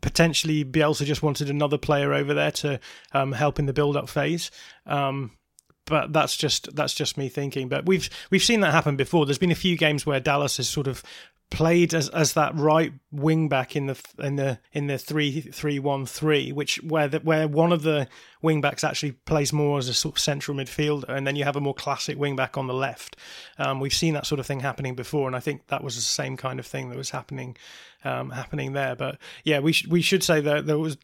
potentially 0.00 0.64
Bielsa 0.64 1.04
just 1.04 1.22
wanted 1.22 1.50
another 1.50 1.78
player 1.78 2.12
over 2.12 2.34
there 2.34 2.52
to 2.52 2.78
um, 3.12 3.32
help 3.32 3.58
in 3.58 3.66
the 3.66 3.72
build-up 3.72 4.08
phase. 4.08 4.50
Um, 4.86 5.32
but 5.84 6.12
that's 6.12 6.36
just 6.36 6.74
that's 6.74 6.94
just 6.94 7.16
me 7.16 7.28
thinking. 7.28 7.68
But 7.68 7.86
we've 7.86 8.08
we've 8.30 8.42
seen 8.42 8.60
that 8.60 8.72
happen 8.72 8.96
before. 8.96 9.26
There's 9.26 9.38
been 9.38 9.52
a 9.52 9.56
few 9.56 9.76
games 9.76 10.06
where 10.06 10.20
Dallas 10.20 10.56
has 10.58 10.68
sort 10.68 10.86
of 10.86 11.02
played 11.50 11.94
as 11.94 12.08
as 12.08 12.32
that 12.32 12.54
right 12.56 12.92
wing 13.12 13.48
back 13.48 13.76
in 13.76 13.86
the 13.86 14.00
in 14.18 14.36
the 14.36 14.58
in 14.72 14.86
the 14.88 14.98
three 14.98 15.40
three 15.40 15.78
one 15.78 16.04
three, 16.06 16.52
which 16.52 16.82
where 16.82 17.08
the, 17.08 17.20
where 17.20 17.46
one 17.46 17.72
of 17.72 17.82
the 17.82 18.08
wing 18.42 18.60
backs 18.60 18.84
actually 18.84 19.12
plays 19.12 19.52
more 19.52 19.78
as 19.78 19.88
a 19.88 19.94
sort 19.94 20.16
of 20.16 20.18
central 20.18 20.56
midfielder, 20.56 21.08
and 21.08 21.26
then 21.26 21.36
you 21.36 21.44
have 21.44 21.56
a 21.56 21.60
more 21.60 21.74
classic 21.74 22.18
wing 22.18 22.36
back 22.36 22.56
on 22.56 22.66
the 22.66 22.74
left. 22.74 23.16
Um, 23.58 23.80
we've 23.80 23.94
seen 23.94 24.14
that 24.14 24.26
sort 24.26 24.40
of 24.40 24.46
thing 24.46 24.60
happening 24.60 24.94
before, 24.94 25.26
and 25.26 25.36
I 25.36 25.40
think 25.40 25.68
that 25.68 25.84
was 25.84 25.94
the 25.96 26.02
same 26.02 26.36
kind 26.36 26.58
of 26.58 26.66
thing 26.66 26.90
that 26.90 26.98
was 26.98 27.10
happening 27.10 27.56
um, 28.06 28.30
happening 28.30 28.72
there. 28.72 28.94
But 28.94 29.18
yeah, 29.44 29.58
we 29.58 29.72
sh- 29.72 29.86
we 29.88 30.00
should 30.00 30.22
say 30.22 30.40
that 30.40 30.66
there 30.66 30.78
was 30.78 30.96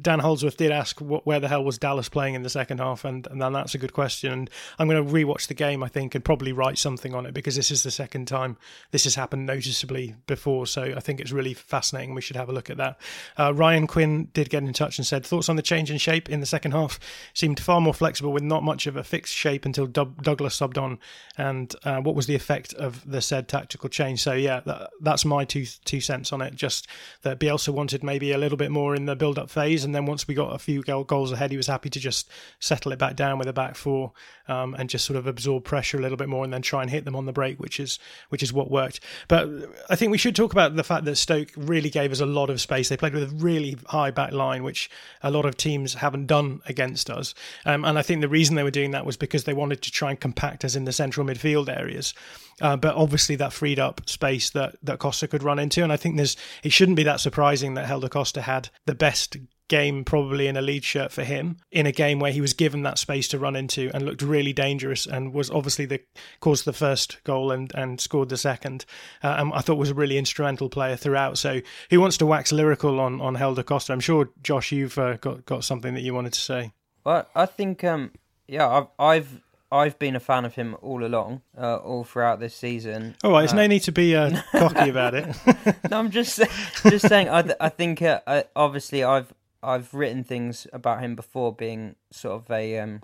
Dan 0.00 0.18
Holdsworth 0.18 0.56
did 0.56 0.72
ask 0.72 1.00
what, 1.00 1.26
where 1.26 1.40
the 1.40 1.48
hell 1.48 1.64
was 1.64 1.78
Dallas 1.78 2.08
playing 2.08 2.34
in 2.34 2.42
the 2.42 2.50
second 2.50 2.78
half, 2.78 3.04
and 3.04 3.26
and 3.28 3.40
then 3.40 3.52
that's 3.52 3.74
a 3.74 3.78
good 3.78 3.92
question. 3.92 4.32
And 4.32 4.50
I'm 4.78 4.88
going 4.88 5.04
to 5.04 5.12
rewatch 5.12 5.46
the 5.46 5.54
game, 5.54 5.82
I 5.82 5.88
think, 5.88 6.14
and 6.14 6.24
probably 6.24 6.52
write 6.52 6.78
something 6.78 7.14
on 7.14 7.26
it 7.26 7.34
because 7.34 7.56
this 7.56 7.70
is 7.70 7.82
the 7.82 7.90
second 7.90 8.26
time 8.26 8.56
this 8.90 9.04
has 9.04 9.14
happened 9.14 9.46
noticeably 9.46 10.16
before. 10.26 10.66
So 10.66 10.82
I 10.96 11.00
think 11.00 11.20
it's 11.20 11.32
really 11.32 11.54
fascinating. 11.54 12.14
We 12.14 12.20
should 12.20 12.36
have 12.36 12.48
a 12.48 12.52
look 12.52 12.70
at 12.70 12.76
that. 12.78 13.00
Uh, 13.38 13.54
Ryan 13.54 13.86
Quinn 13.86 14.28
did 14.32 14.50
get 14.50 14.62
in 14.62 14.72
touch 14.72 14.98
and 14.98 15.06
said 15.06 15.24
thoughts 15.24 15.48
on 15.48 15.56
the 15.56 15.62
change 15.62 15.90
in 15.90 15.98
shape 15.98 16.28
in 16.28 16.40
the 16.40 16.46
second 16.46 16.72
half 16.72 16.98
seemed 17.34 17.60
far 17.60 17.80
more 17.80 17.94
flexible 17.94 18.32
with 18.32 18.42
not 18.42 18.62
much 18.62 18.86
of 18.86 18.96
a 18.96 19.04
fixed 19.04 19.34
shape 19.34 19.64
until 19.64 19.86
Douglas 19.86 20.58
subbed 20.58 20.80
on, 20.80 20.98
and 21.38 21.74
uh, 21.84 22.00
what 22.00 22.14
was 22.14 22.26
the 22.26 22.34
effect 22.34 22.74
of 22.74 23.08
the 23.08 23.20
said 23.20 23.48
tactical 23.48 23.88
change? 23.88 24.20
So 24.20 24.32
yeah, 24.32 24.60
that, 24.66 24.90
that's 25.00 25.24
my 25.24 25.44
two 25.44 25.64
two 25.84 26.00
cents 26.00 26.32
on 26.32 26.39
it. 26.42 26.54
Just 26.54 26.86
that 27.22 27.38
Bielsa 27.38 27.70
wanted 27.72 28.02
maybe 28.02 28.32
a 28.32 28.38
little 28.38 28.58
bit 28.58 28.70
more 28.70 28.94
in 28.94 29.06
the 29.06 29.16
build-up 29.16 29.50
phase, 29.50 29.84
and 29.84 29.94
then 29.94 30.06
once 30.06 30.26
we 30.26 30.34
got 30.34 30.54
a 30.54 30.58
few 30.58 30.82
goals 30.82 31.32
ahead, 31.32 31.50
he 31.50 31.56
was 31.56 31.66
happy 31.66 31.90
to 31.90 32.00
just 32.00 32.30
settle 32.58 32.92
it 32.92 32.98
back 32.98 33.16
down 33.16 33.38
with 33.38 33.48
a 33.48 33.52
back 33.52 33.74
four 33.76 34.12
um, 34.48 34.74
and 34.74 34.90
just 34.90 35.04
sort 35.04 35.16
of 35.16 35.26
absorb 35.26 35.64
pressure 35.64 35.98
a 35.98 36.00
little 36.00 36.16
bit 36.16 36.28
more, 36.28 36.44
and 36.44 36.52
then 36.52 36.62
try 36.62 36.82
and 36.82 36.90
hit 36.90 37.04
them 37.04 37.16
on 37.16 37.26
the 37.26 37.32
break, 37.32 37.58
which 37.60 37.78
is 37.78 37.98
which 38.28 38.42
is 38.42 38.52
what 38.52 38.70
worked. 38.70 39.00
But 39.28 39.48
I 39.88 39.96
think 39.96 40.10
we 40.10 40.18
should 40.18 40.36
talk 40.36 40.52
about 40.52 40.76
the 40.76 40.84
fact 40.84 41.04
that 41.04 41.16
Stoke 41.16 41.50
really 41.56 41.90
gave 41.90 42.12
us 42.12 42.20
a 42.20 42.26
lot 42.26 42.50
of 42.50 42.60
space. 42.60 42.88
They 42.88 42.96
played 42.96 43.14
with 43.14 43.30
a 43.30 43.34
really 43.36 43.76
high 43.86 44.10
back 44.10 44.32
line, 44.32 44.62
which 44.62 44.90
a 45.22 45.30
lot 45.30 45.44
of 45.44 45.56
teams 45.56 45.94
haven't 45.94 46.26
done 46.26 46.60
against 46.66 47.10
us. 47.10 47.34
Um, 47.64 47.84
and 47.84 47.98
I 47.98 48.02
think 48.02 48.20
the 48.20 48.28
reason 48.28 48.56
they 48.56 48.62
were 48.62 48.70
doing 48.70 48.92
that 48.92 49.06
was 49.06 49.16
because 49.16 49.44
they 49.44 49.54
wanted 49.54 49.82
to 49.82 49.90
try 49.90 50.10
and 50.10 50.20
compact 50.20 50.64
us 50.64 50.74
in 50.74 50.84
the 50.84 50.92
central 50.92 51.26
midfield 51.26 51.68
areas. 51.68 52.14
Uh, 52.60 52.76
but 52.76 52.94
obviously 52.94 53.36
that 53.36 53.52
freed 53.52 53.78
up 53.78 54.08
space 54.08 54.50
that, 54.50 54.76
that 54.82 54.98
Costa 54.98 55.28
could 55.28 55.42
run 55.42 55.58
into. 55.58 55.82
And 55.82 55.92
I 55.92 55.96
think 55.96 56.16
there's 56.16 56.36
it 56.62 56.72
shouldn't 56.72 56.96
be 56.96 57.04
that 57.04 57.20
surprising 57.20 57.74
that 57.74 57.86
Helder 57.86 58.08
Costa 58.08 58.42
had 58.42 58.70
the 58.86 58.94
best 58.94 59.36
game 59.70 60.04
probably 60.04 60.48
in 60.48 60.56
a 60.56 60.60
lead 60.60 60.82
shirt 60.82 61.12
for 61.12 61.22
him 61.22 61.56
in 61.70 61.86
a 61.86 61.92
game 61.92 62.18
where 62.18 62.32
he 62.32 62.40
was 62.40 62.52
given 62.52 62.82
that 62.82 62.98
space 62.98 63.28
to 63.28 63.38
run 63.38 63.54
into 63.54 63.88
and 63.94 64.04
looked 64.04 64.20
really 64.20 64.52
dangerous 64.52 65.06
and 65.06 65.32
was 65.32 65.48
obviously 65.48 65.86
the 65.86 66.00
caused 66.40 66.64
the 66.64 66.72
first 66.72 67.22
goal 67.22 67.52
and, 67.52 67.70
and 67.76 68.00
scored 68.00 68.28
the 68.28 68.36
second. 68.36 68.84
Uh, 69.22 69.36
and 69.38 69.52
I 69.54 69.60
thought 69.60 69.76
was 69.76 69.90
a 69.90 69.94
really 69.94 70.18
instrumental 70.18 70.68
player 70.68 70.96
throughout. 70.96 71.38
So 71.38 71.60
who 71.88 72.00
wants 72.00 72.16
to 72.18 72.26
wax 72.26 72.50
lyrical 72.50 72.98
on 72.98 73.20
on 73.20 73.36
Helder 73.36 73.62
Costa? 73.62 73.92
I'm 73.92 74.00
sure 74.00 74.28
Josh, 74.42 74.72
you've 74.72 74.98
uh, 74.98 75.18
got 75.18 75.46
got 75.46 75.62
something 75.62 75.94
that 75.94 76.02
you 76.02 76.14
wanted 76.14 76.32
to 76.32 76.40
say. 76.40 76.72
Well, 77.04 77.28
I 77.36 77.46
think 77.46 77.84
um, 77.84 78.10
yeah, 78.48 78.68
I've 78.68 78.88
I've 78.98 79.40
I've 79.72 79.98
been 79.98 80.16
a 80.16 80.20
fan 80.20 80.44
of 80.44 80.54
him 80.54 80.76
all 80.82 81.04
along, 81.04 81.42
uh, 81.56 81.76
all 81.76 82.02
throughout 82.02 82.40
this 82.40 82.54
season. 82.54 83.14
All 83.22 83.30
right, 83.30 83.42
there's 83.42 83.52
uh, 83.52 83.56
no 83.56 83.66
need 83.68 83.80
to 83.84 83.92
be 83.92 84.16
uh, 84.16 84.40
cocky 84.52 84.90
about 84.90 85.14
it. 85.14 85.26
no, 85.90 85.98
I'm 85.98 86.10
just 86.10 86.40
just 86.82 87.08
saying. 87.08 87.28
I 87.28 87.42
th- 87.42 87.56
I 87.60 87.68
think 87.68 88.02
uh, 88.02 88.20
I, 88.26 88.44
obviously 88.56 89.04
I've 89.04 89.32
I've 89.62 89.94
written 89.94 90.24
things 90.24 90.66
about 90.72 91.00
him 91.00 91.14
before 91.14 91.54
being 91.54 91.94
sort 92.10 92.42
of 92.42 92.50
a 92.50 92.78
um, 92.80 93.02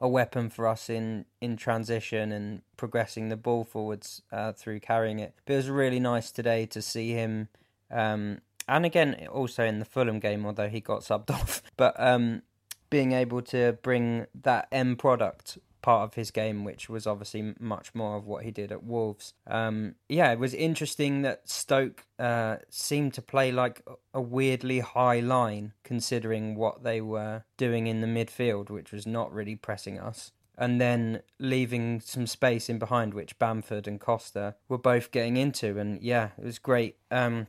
a 0.00 0.08
weapon 0.08 0.50
for 0.50 0.66
us 0.66 0.90
in 0.90 1.24
in 1.40 1.56
transition 1.56 2.32
and 2.32 2.62
progressing 2.76 3.28
the 3.28 3.36
ball 3.36 3.62
forwards 3.62 4.22
uh, 4.32 4.52
through 4.52 4.80
carrying 4.80 5.20
it. 5.20 5.34
But 5.44 5.54
it 5.54 5.56
was 5.56 5.70
really 5.70 6.00
nice 6.00 6.32
today 6.32 6.66
to 6.66 6.82
see 6.82 7.12
him. 7.12 7.48
Um, 7.90 8.40
and 8.68 8.84
again, 8.84 9.28
also 9.30 9.64
in 9.64 9.78
the 9.78 9.84
Fulham 9.84 10.18
game, 10.18 10.44
although 10.44 10.68
he 10.68 10.80
got 10.80 11.02
subbed 11.02 11.30
off, 11.34 11.62
but 11.76 11.94
um, 11.98 12.42
being 12.90 13.12
able 13.12 13.42
to 13.42 13.78
bring 13.82 14.26
that 14.42 14.66
end 14.72 14.98
product 14.98 15.58
part 15.82 16.08
of 16.08 16.14
his 16.14 16.30
game, 16.30 16.64
which 16.64 16.88
was 16.88 17.06
obviously 17.06 17.54
much 17.58 17.94
more 17.94 18.16
of 18.16 18.26
what 18.26 18.44
he 18.44 18.50
did 18.50 18.72
at 18.72 18.82
Wolves. 18.82 19.34
Um, 19.46 19.94
yeah, 20.08 20.32
it 20.32 20.38
was 20.38 20.54
interesting 20.54 21.22
that 21.22 21.48
Stoke 21.48 22.06
uh, 22.18 22.56
seemed 22.68 23.14
to 23.14 23.22
play 23.22 23.52
like 23.52 23.82
a 24.12 24.20
weirdly 24.20 24.80
high 24.80 25.20
line, 25.20 25.72
considering 25.84 26.56
what 26.56 26.82
they 26.82 27.00
were 27.00 27.44
doing 27.56 27.86
in 27.86 28.00
the 28.00 28.06
midfield, 28.06 28.70
which 28.70 28.92
was 28.92 29.06
not 29.06 29.32
really 29.32 29.56
pressing 29.56 29.98
us. 29.98 30.32
And 30.58 30.80
then 30.80 31.20
leaving 31.38 32.00
some 32.00 32.26
space 32.26 32.70
in 32.70 32.78
behind, 32.78 33.12
which 33.12 33.38
Bamford 33.38 33.86
and 33.86 34.00
Costa 34.00 34.54
were 34.68 34.78
both 34.78 35.10
getting 35.10 35.36
into. 35.36 35.78
And 35.78 36.02
yeah, 36.02 36.30
it 36.38 36.44
was 36.44 36.58
great. 36.58 36.96
Um, 37.10 37.48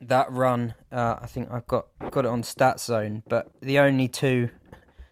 that 0.00 0.30
run, 0.30 0.74
uh, 0.92 1.16
I 1.20 1.26
think 1.26 1.50
I've 1.50 1.66
got 1.66 1.86
got 2.10 2.24
it 2.24 2.28
on 2.28 2.42
stat 2.42 2.80
zone, 2.80 3.22
but 3.28 3.50
the 3.60 3.78
only 3.78 4.08
two 4.08 4.50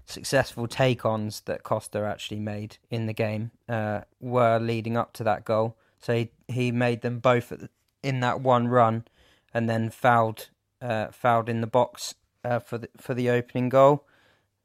successful 0.08 0.66
take 0.66 1.04
ons 1.04 1.40
that 1.42 1.62
Costa 1.62 2.00
actually 2.00 2.40
made 2.40 2.78
in 2.90 3.06
the 3.06 3.12
game 3.12 3.50
uh, 3.68 4.00
were 4.20 4.58
leading 4.58 4.96
up 4.96 5.12
to 5.14 5.24
that 5.24 5.44
goal. 5.44 5.76
So 5.98 6.14
he, 6.14 6.30
he 6.48 6.72
made 6.72 7.02
them 7.02 7.18
both 7.18 7.50
the, 7.50 7.68
in 8.02 8.20
that 8.20 8.40
one 8.40 8.68
run 8.68 9.04
and 9.52 9.68
then 9.68 9.90
fouled 9.90 10.48
uh, 10.80 11.08
fouled 11.08 11.48
in 11.48 11.60
the 11.60 11.66
box 11.66 12.14
uh, 12.44 12.60
for 12.60 12.78
the 12.78 12.88
for 12.96 13.14
the 13.14 13.28
opening 13.30 13.68
goal. 13.68 14.06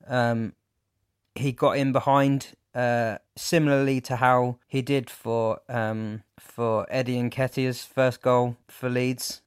Um, 0.07 0.53
he 1.35 1.51
got 1.51 1.77
in 1.77 1.91
behind 1.91 2.55
uh, 2.75 3.17
similarly 3.35 3.99
to 4.01 4.17
how 4.17 4.57
he 4.67 4.81
did 4.81 5.09
for 5.09 5.59
um, 5.67 6.23
for 6.39 6.85
Eddie 6.89 7.17
and 7.17 7.31
Nketiah's 7.31 7.83
first 7.83 8.21
goal 8.21 8.57
for 8.67 8.89
Leeds. 8.89 9.41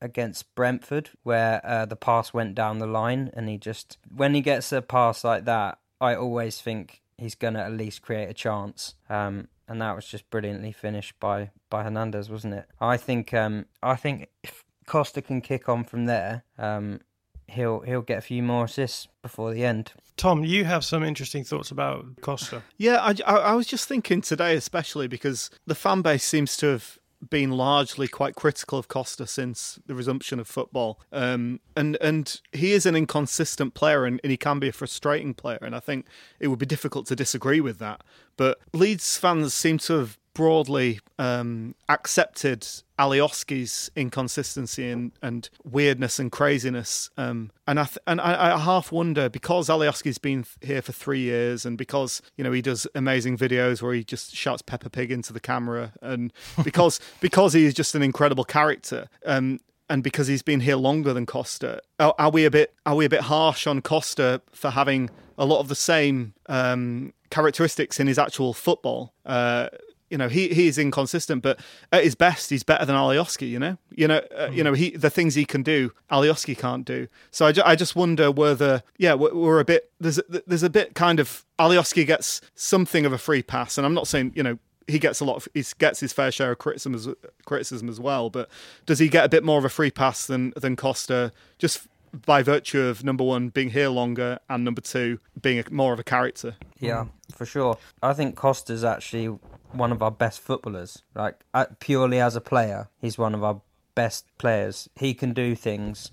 Against 0.00 0.54
Brentford, 0.54 1.10
where 1.22 1.60
uh, 1.64 1.86
the 1.86 1.96
pass 1.96 2.34
went 2.34 2.54
down 2.54 2.78
the 2.78 2.86
line, 2.86 3.30
and 3.34 3.48
he 3.48 3.56
just 3.56 3.98
when 4.14 4.34
he 4.34 4.40
gets 4.40 4.72
a 4.72 4.82
pass 4.82 5.24
like 5.24 5.44
that, 5.46 5.78
I 6.00 6.14
always 6.14 6.60
think 6.60 7.00
he's 7.18 7.34
gonna 7.34 7.60
at 7.60 7.72
least 7.72 8.02
create 8.02 8.28
a 8.28 8.34
chance. 8.34 8.94
Um, 9.08 9.48
and 9.68 9.80
that 9.80 9.96
was 9.96 10.06
just 10.06 10.28
brilliantly 10.30 10.72
finished 10.72 11.18
by 11.18 11.50
by 11.70 11.82
Hernandez, 11.82 12.30
wasn't 12.30 12.54
it? 12.54 12.66
I 12.80 12.96
think 12.96 13.32
um, 13.34 13.66
I 13.82 13.96
think 13.96 14.28
if 14.42 14.64
Costa 14.86 15.22
can 15.22 15.40
kick 15.40 15.68
on 15.68 15.84
from 15.84 16.06
there, 16.06 16.44
um, 16.58 17.00
he'll 17.48 17.80
he'll 17.80 18.02
get 18.02 18.18
a 18.18 18.22
few 18.22 18.42
more 18.42 18.64
assists 18.64 19.08
before 19.22 19.52
the 19.52 19.64
end. 19.64 19.92
Tom, 20.16 20.44
you 20.44 20.64
have 20.64 20.84
some 20.84 21.02
interesting 21.02 21.44
thoughts 21.44 21.70
about 21.70 22.06
Costa. 22.22 22.62
Yeah, 22.78 22.96
I, 23.02 23.14
I, 23.26 23.36
I 23.36 23.52
was 23.54 23.66
just 23.66 23.86
thinking 23.86 24.22
today, 24.22 24.56
especially 24.56 25.08
because 25.08 25.50
the 25.66 25.74
fan 25.74 26.00
base 26.00 26.24
seems 26.24 26.56
to 26.58 26.66
have 26.68 26.98
been 27.28 27.50
largely 27.50 28.08
quite 28.08 28.34
critical 28.34 28.78
of 28.78 28.88
Costa 28.88 29.26
since 29.26 29.78
the 29.86 29.94
resumption 29.94 30.38
of 30.38 30.46
football. 30.46 31.00
Um, 31.12 31.60
and 31.76 31.96
and 32.00 32.40
he 32.52 32.72
is 32.72 32.86
an 32.86 32.96
inconsistent 32.96 33.74
player 33.74 34.04
and, 34.04 34.20
and, 34.22 34.30
he 34.30 34.36
can 34.36 34.58
be 34.58 34.68
a 34.68 34.72
frustrating 34.72 35.34
player. 35.34 35.58
And 35.62 35.74
I 35.74 35.80
think 35.80 36.06
it 36.40 36.48
would 36.48 36.58
be 36.58 36.66
difficult 36.66 37.06
to 37.06 37.16
disagree 37.16 37.60
with 37.60 37.78
that. 37.78 38.02
But 38.36 38.58
Leeds 38.72 39.16
fans 39.16 39.54
seem 39.54 39.78
to 39.78 39.94
have 39.94 40.18
broadly 40.36 41.00
um, 41.18 41.74
accepted 41.88 42.60
Alioski's 42.98 43.90
inconsistency 43.96 44.90
and, 44.90 45.12
and 45.22 45.48
weirdness 45.64 46.18
and 46.18 46.30
craziness. 46.30 47.08
Um, 47.16 47.50
and 47.66 47.80
I 47.80 47.84
th- 47.84 47.98
and 48.06 48.20
I, 48.20 48.54
I, 48.54 48.58
half 48.58 48.92
wonder 48.92 49.30
because 49.30 49.70
Alioski's 49.70 50.18
been 50.18 50.44
here 50.60 50.82
for 50.82 50.92
three 50.92 51.20
years 51.20 51.64
and 51.64 51.78
because 51.78 52.20
you 52.36 52.44
know 52.44 52.52
he 52.52 52.60
does 52.60 52.86
amazing 52.94 53.38
videos 53.38 53.80
where 53.80 53.94
he 53.94 54.04
just 54.04 54.36
shouts 54.36 54.60
Peppa 54.60 54.90
Pig 54.90 55.10
into 55.10 55.32
the 55.32 55.40
camera 55.40 55.94
and 56.02 56.34
because 56.62 57.00
because 57.20 57.54
he 57.54 57.64
is 57.64 57.72
just 57.72 57.94
an 57.94 58.02
incredible 58.02 58.44
character. 58.44 59.08
Um, 59.24 59.60
and 59.88 60.02
because 60.02 60.26
he's 60.26 60.42
been 60.42 60.60
here 60.60 60.76
longer 60.76 61.14
than 61.14 61.24
Costa, 61.24 61.80
are, 61.98 62.14
are 62.18 62.30
we 62.30 62.44
a 62.44 62.50
bit 62.50 62.74
are 62.84 62.94
we 62.94 63.06
a 63.06 63.10
bit 63.10 63.22
harsh 63.22 63.66
on 63.66 63.80
Costa 63.80 64.42
for 64.52 64.68
having 64.68 65.08
a 65.38 65.46
lot 65.46 65.60
of 65.60 65.68
the 65.68 65.74
same 65.74 66.34
um, 66.46 67.14
characteristics 67.30 67.98
in 67.98 68.06
his 68.06 68.18
actual 68.18 68.52
football. 68.52 69.14
Uh, 69.24 69.68
you 70.16 70.18
know, 70.18 70.30
he 70.30 70.48
he 70.48 70.66
is 70.66 70.78
inconsistent, 70.78 71.42
but 71.42 71.60
at 71.92 72.02
his 72.02 72.14
best, 72.14 72.48
he's 72.48 72.62
better 72.62 72.86
than 72.86 72.96
Alioski. 72.96 73.50
You 73.50 73.58
know, 73.58 73.76
you 73.90 74.08
know, 74.08 74.22
uh, 74.34 74.48
you 74.50 74.64
know, 74.64 74.72
he 74.72 74.88
the 74.92 75.10
things 75.10 75.34
he 75.34 75.44
can 75.44 75.62
do, 75.62 75.92
Alioski 76.10 76.56
can't 76.56 76.86
do. 76.86 77.06
So 77.30 77.44
I, 77.44 77.52
ju- 77.52 77.62
I 77.66 77.76
just 77.76 77.94
wonder 77.94 78.30
whether, 78.30 78.82
yeah, 78.96 79.12
we're, 79.12 79.34
we're 79.34 79.60
a 79.60 79.64
bit 79.66 79.90
there's 80.00 80.16
a, 80.16 80.24
there's 80.46 80.62
a 80.62 80.70
bit 80.70 80.94
kind 80.94 81.20
of 81.20 81.44
Alioski 81.58 82.06
gets 82.06 82.40
something 82.54 83.04
of 83.04 83.12
a 83.12 83.18
free 83.18 83.42
pass, 83.42 83.76
and 83.76 83.86
I'm 83.86 83.92
not 83.92 84.08
saying 84.08 84.32
you 84.34 84.42
know 84.42 84.58
he 84.86 84.98
gets 84.98 85.20
a 85.20 85.26
lot 85.26 85.36
of 85.36 85.48
he 85.52 85.62
gets 85.76 86.00
his 86.00 86.14
fair 86.14 86.32
share 86.32 86.52
of 86.52 86.58
criticism 86.58 86.94
as, 86.94 87.08
criticism 87.44 87.90
as 87.90 88.00
well, 88.00 88.30
but 88.30 88.48
does 88.86 88.98
he 88.98 89.10
get 89.10 89.26
a 89.26 89.28
bit 89.28 89.44
more 89.44 89.58
of 89.58 89.66
a 89.66 89.68
free 89.68 89.90
pass 89.90 90.26
than 90.26 90.54
than 90.56 90.76
Costa 90.76 91.30
just 91.58 91.86
by 92.24 92.42
virtue 92.42 92.80
of 92.80 93.04
number 93.04 93.22
one 93.22 93.50
being 93.50 93.68
here 93.68 93.90
longer 93.90 94.38
and 94.48 94.64
number 94.64 94.80
two 94.80 95.18
being 95.42 95.58
a, 95.58 95.70
more 95.70 95.92
of 95.92 95.98
a 95.98 96.04
character? 96.04 96.56
Yeah, 96.78 97.06
for 97.34 97.44
sure. 97.44 97.76
I 98.02 98.14
think 98.14 98.34
Costa's 98.34 98.82
actually 98.82 99.38
one 99.72 99.92
of 99.92 100.02
our 100.02 100.10
best 100.10 100.40
footballers. 100.40 101.02
Like 101.14 101.40
uh, 101.54 101.66
purely 101.80 102.20
as 102.20 102.36
a 102.36 102.40
player, 102.40 102.88
he's 103.00 103.18
one 103.18 103.34
of 103.34 103.42
our 103.44 103.60
best 103.94 104.26
players. 104.38 104.88
He 104.96 105.14
can 105.14 105.32
do 105.32 105.54
things 105.54 106.12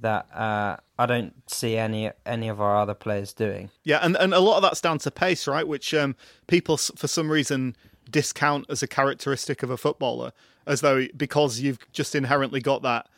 that 0.00 0.26
uh, 0.34 0.76
I 0.98 1.06
don't 1.06 1.34
see 1.50 1.76
any 1.76 2.10
any 2.26 2.48
of 2.48 2.60
our 2.60 2.76
other 2.76 2.94
players 2.94 3.32
doing. 3.32 3.70
Yeah, 3.82 3.98
and, 4.02 4.16
and 4.16 4.34
a 4.34 4.40
lot 4.40 4.56
of 4.56 4.62
that's 4.62 4.80
down 4.80 4.98
to 4.98 5.10
pace, 5.10 5.46
right? 5.46 5.66
Which 5.66 5.94
um, 5.94 6.16
people 6.46 6.76
for 6.76 7.08
some 7.08 7.30
reason 7.30 7.76
discount 8.10 8.66
as 8.68 8.82
a 8.82 8.86
characteristic 8.86 9.62
of 9.62 9.70
a 9.70 9.76
footballer, 9.76 10.32
as 10.66 10.80
though 10.80 11.06
because 11.16 11.60
you've 11.60 11.78
just 11.92 12.14
inherently 12.14 12.60
got 12.60 12.82
that 12.82 13.08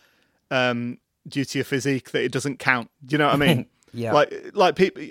um, 0.50 0.98
due 1.28 1.44
to 1.44 1.58
your 1.58 1.64
physique 1.64 2.12
that 2.12 2.22
it 2.22 2.32
doesn't 2.32 2.58
count. 2.58 2.90
Do 3.04 3.14
you 3.14 3.18
know 3.18 3.26
what 3.26 3.34
I 3.34 3.38
mean? 3.38 3.66
Yeah. 3.92 4.12
Like, 4.12 4.50
like 4.54 4.76
people, 4.76 5.02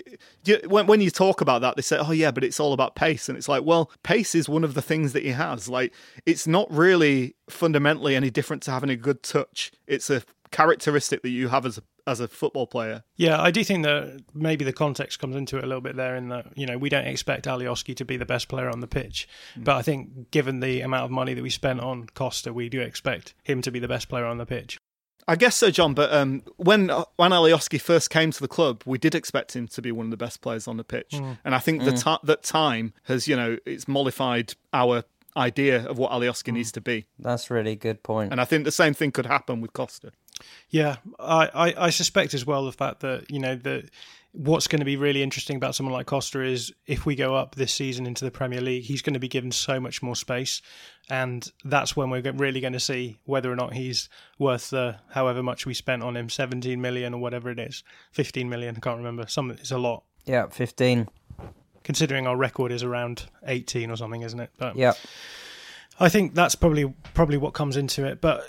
when 0.68 0.86
when 0.86 1.00
you 1.00 1.10
talk 1.10 1.40
about 1.40 1.60
that, 1.62 1.76
they 1.76 1.82
say, 1.82 1.98
"Oh 1.98 2.12
yeah, 2.12 2.30
but 2.30 2.44
it's 2.44 2.60
all 2.60 2.72
about 2.72 2.94
pace," 2.94 3.28
and 3.28 3.36
it's 3.36 3.48
like, 3.48 3.64
well, 3.64 3.90
pace 4.02 4.34
is 4.34 4.48
one 4.48 4.64
of 4.64 4.74
the 4.74 4.82
things 4.82 5.12
that 5.12 5.22
he 5.22 5.30
has. 5.30 5.68
Like, 5.68 5.92
it's 6.24 6.46
not 6.46 6.70
really 6.70 7.34
fundamentally 7.48 8.14
any 8.14 8.30
different 8.30 8.62
to 8.64 8.70
having 8.70 8.90
a 8.90 8.96
good 8.96 9.22
touch. 9.22 9.72
It's 9.86 10.10
a 10.10 10.22
characteristic 10.50 11.22
that 11.22 11.30
you 11.30 11.48
have 11.48 11.66
as 11.66 11.78
a 11.78 11.82
as 12.06 12.20
a 12.20 12.28
football 12.28 12.66
player. 12.66 13.02
Yeah, 13.16 13.40
I 13.40 13.50
do 13.50 13.64
think 13.64 13.82
that 13.84 14.22
maybe 14.32 14.64
the 14.64 14.72
context 14.72 15.18
comes 15.18 15.34
into 15.34 15.58
it 15.58 15.64
a 15.64 15.66
little 15.66 15.80
bit 15.80 15.96
there 15.96 16.14
in 16.14 16.28
that, 16.28 16.56
you 16.56 16.64
know, 16.64 16.78
we 16.78 16.88
don't 16.88 17.06
expect 17.06 17.46
Alioski 17.46 17.96
to 17.96 18.04
be 18.04 18.16
the 18.16 18.24
best 18.24 18.48
player 18.48 18.70
on 18.70 18.80
the 18.80 18.86
pitch. 18.86 19.28
Mm. 19.58 19.64
But 19.64 19.76
I 19.76 19.82
think 19.82 20.30
given 20.30 20.60
the 20.60 20.82
amount 20.82 21.04
of 21.04 21.10
money 21.10 21.34
that 21.34 21.42
we 21.42 21.50
spent 21.50 21.80
on 21.80 22.06
Costa, 22.14 22.52
we 22.52 22.68
do 22.68 22.80
expect 22.80 23.34
him 23.42 23.60
to 23.62 23.72
be 23.72 23.80
the 23.80 23.88
best 23.88 24.08
player 24.08 24.24
on 24.24 24.38
the 24.38 24.46
pitch. 24.46 24.78
I 25.28 25.36
guess 25.36 25.56
so, 25.56 25.70
John. 25.70 25.94
But 25.94 26.12
um, 26.12 26.42
when 26.56 26.88
when 27.16 27.30
Alioski 27.32 27.80
first 27.80 28.10
came 28.10 28.30
to 28.30 28.40
the 28.40 28.48
club, 28.48 28.82
we 28.86 28.98
did 28.98 29.14
expect 29.14 29.56
him 29.56 29.66
to 29.68 29.82
be 29.82 29.90
one 29.90 30.06
of 30.06 30.10
the 30.10 30.16
best 30.16 30.40
players 30.40 30.68
on 30.68 30.76
the 30.76 30.84
pitch, 30.84 31.12
mm. 31.12 31.38
and 31.44 31.54
I 31.54 31.58
think 31.58 31.82
mm. 31.82 31.86
the 31.86 32.18
that 32.24 32.42
time 32.42 32.92
has, 33.04 33.26
you 33.26 33.36
know, 33.36 33.58
it's 33.66 33.88
mollified 33.88 34.54
our 34.72 35.04
idea 35.36 35.84
of 35.86 35.98
what 35.98 36.12
Alioski 36.12 36.50
mm. 36.50 36.54
needs 36.54 36.72
to 36.72 36.80
be. 36.80 37.06
That's 37.18 37.50
really 37.50 37.76
good 37.76 38.02
point. 38.02 38.32
And 38.32 38.40
I 38.40 38.44
think 38.44 38.64
the 38.64 38.72
same 38.72 38.94
thing 38.94 39.12
could 39.12 39.26
happen 39.26 39.60
with 39.60 39.72
Costa. 39.72 40.12
Yeah, 40.70 40.96
I, 41.18 41.50
I, 41.54 41.86
I 41.86 41.90
suspect 41.90 42.34
as 42.34 42.46
well 42.46 42.64
the 42.64 42.72
fact 42.72 43.00
that 43.00 43.30
you 43.30 43.38
know 43.38 43.56
that 43.56 43.90
what's 44.36 44.68
going 44.68 44.80
to 44.80 44.84
be 44.84 44.96
really 44.96 45.22
interesting 45.22 45.56
about 45.56 45.74
someone 45.74 45.94
like 45.94 46.06
Costa 46.06 46.42
is 46.42 46.72
if 46.86 47.06
we 47.06 47.14
go 47.14 47.34
up 47.34 47.54
this 47.54 47.72
season 47.72 48.06
into 48.06 48.24
the 48.24 48.30
Premier 48.30 48.60
League, 48.60 48.84
he's 48.84 49.00
going 49.00 49.14
to 49.14 49.20
be 49.20 49.28
given 49.28 49.50
so 49.50 49.80
much 49.80 50.02
more 50.02 50.14
space, 50.14 50.60
and 51.08 51.50
that's 51.64 51.96
when 51.96 52.10
we're 52.10 52.22
really 52.32 52.60
going 52.60 52.74
to 52.74 52.80
see 52.80 53.18
whether 53.24 53.50
or 53.50 53.56
not 53.56 53.72
he's 53.72 54.08
worth 54.38 54.70
the 54.70 54.96
however 55.10 55.42
much 55.42 55.64
we 55.64 55.72
spent 55.72 56.02
on 56.02 56.16
him, 56.16 56.28
seventeen 56.28 56.80
million 56.80 57.14
or 57.14 57.20
whatever 57.20 57.50
it 57.50 57.58
is, 57.58 57.82
fifteen 58.12 58.48
million. 58.48 58.76
I 58.76 58.80
can't 58.80 58.98
remember. 58.98 59.26
Some 59.26 59.50
it's 59.50 59.70
a 59.70 59.78
lot. 59.78 60.04
Yeah, 60.26 60.48
fifteen. 60.48 61.08
Considering 61.82 62.26
our 62.26 62.36
record 62.36 62.72
is 62.72 62.82
around 62.82 63.26
eighteen 63.46 63.90
or 63.90 63.96
something, 63.96 64.22
isn't 64.22 64.40
it? 64.40 64.50
But 64.58 64.76
yeah. 64.76 64.92
I 65.98 66.10
think 66.10 66.34
that's 66.34 66.54
probably 66.54 66.92
probably 67.14 67.38
what 67.38 67.54
comes 67.54 67.76
into 67.76 68.04
it. 68.04 68.20
But 68.20 68.44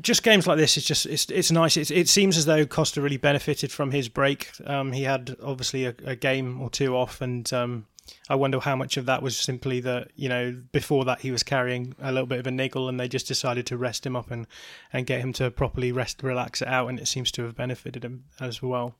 just 0.00 0.22
games 0.22 0.46
like 0.46 0.58
this, 0.58 0.76
it's 0.76 0.86
just 0.86 1.06
it's 1.06 1.30
it's 1.30 1.50
nice. 1.50 1.76
It's, 1.76 1.90
it 1.90 2.08
seems 2.08 2.36
as 2.36 2.44
though 2.44 2.66
Costa 2.66 3.00
really 3.00 3.16
benefited 3.16 3.72
from 3.72 3.90
his 3.90 4.08
break. 4.08 4.50
Um, 4.66 4.92
he 4.92 5.02
had 5.02 5.36
obviously 5.42 5.86
a, 5.86 5.94
a, 6.04 6.16
game 6.16 6.60
or 6.60 6.70
two 6.70 6.96
off, 6.96 7.20
and 7.20 7.50
um, 7.52 7.86
I 8.28 8.34
wonder 8.34 8.60
how 8.60 8.76
much 8.76 8.96
of 8.96 9.06
that 9.06 9.22
was 9.22 9.36
simply 9.36 9.80
that 9.80 10.10
you 10.16 10.28
know 10.28 10.62
before 10.72 11.04
that 11.06 11.20
he 11.20 11.30
was 11.30 11.42
carrying 11.42 11.94
a 12.00 12.12
little 12.12 12.26
bit 12.26 12.38
of 12.38 12.46
a 12.46 12.50
niggle, 12.50 12.88
and 12.88 12.98
they 12.98 13.08
just 13.08 13.28
decided 13.28 13.66
to 13.66 13.76
rest 13.76 14.06
him 14.06 14.16
up 14.16 14.30
and 14.30 14.46
and 14.92 15.06
get 15.06 15.20
him 15.20 15.32
to 15.34 15.50
properly 15.50 15.92
rest, 15.92 16.22
relax 16.22 16.62
it 16.62 16.68
out, 16.68 16.88
and 16.88 16.98
it 16.98 17.08
seems 17.08 17.30
to 17.32 17.44
have 17.44 17.56
benefited 17.56 18.04
him 18.04 18.24
as 18.40 18.62
well. 18.62 18.96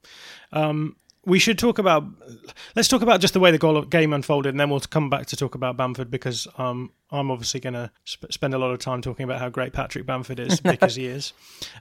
Um, 0.52 0.96
we 1.26 1.38
should 1.38 1.58
talk 1.58 1.78
about 1.78 2.04
let's 2.76 2.88
talk 2.88 3.02
about 3.02 3.20
just 3.20 3.34
the 3.34 3.40
way 3.40 3.50
the 3.50 3.58
goal 3.58 3.82
game 3.82 4.12
unfolded 4.12 4.50
and 4.50 4.60
then 4.60 4.70
we'll 4.70 4.80
come 4.80 5.10
back 5.10 5.26
to 5.26 5.36
talk 5.36 5.54
about 5.54 5.76
Bamford 5.76 6.10
because 6.10 6.46
um, 6.58 6.92
I'm 7.10 7.30
obviously 7.30 7.60
going 7.60 7.74
to 7.74 7.90
sp- 8.04 8.30
spend 8.30 8.54
a 8.54 8.58
lot 8.58 8.70
of 8.70 8.78
time 8.78 9.00
talking 9.02 9.24
about 9.24 9.40
how 9.40 9.48
great 9.48 9.72
Patrick 9.72 10.06
Bamford 10.06 10.40
is 10.40 10.60
because 10.62 10.94
he 10.94 11.06
is. 11.06 11.32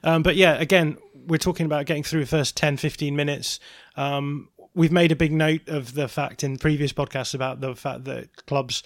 Um, 0.02 0.22
but 0.22 0.36
yeah 0.36 0.54
again 0.54 0.96
we're 1.26 1.38
talking 1.38 1.66
about 1.66 1.86
getting 1.86 2.02
through 2.02 2.20
the 2.20 2.26
first 2.26 2.56
10 2.56 2.76
15 2.76 3.16
minutes. 3.16 3.60
Um, 3.96 4.48
we've 4.74 4.92
made 4.92 5.12
a 5.12 5.16
big 5.16 5.32
note 5.32 5.68
of 5.68 5.94
the 5.94 6.08
fact 6.08 6.42
in 6.42 6.58
previous 6.58 6.92
podcasts 6.92 7.34
about 7.34 7.60
the 7.60 7.74
fact 7.74 8.04
that 8.04 8.46
clubs 8.46 8.82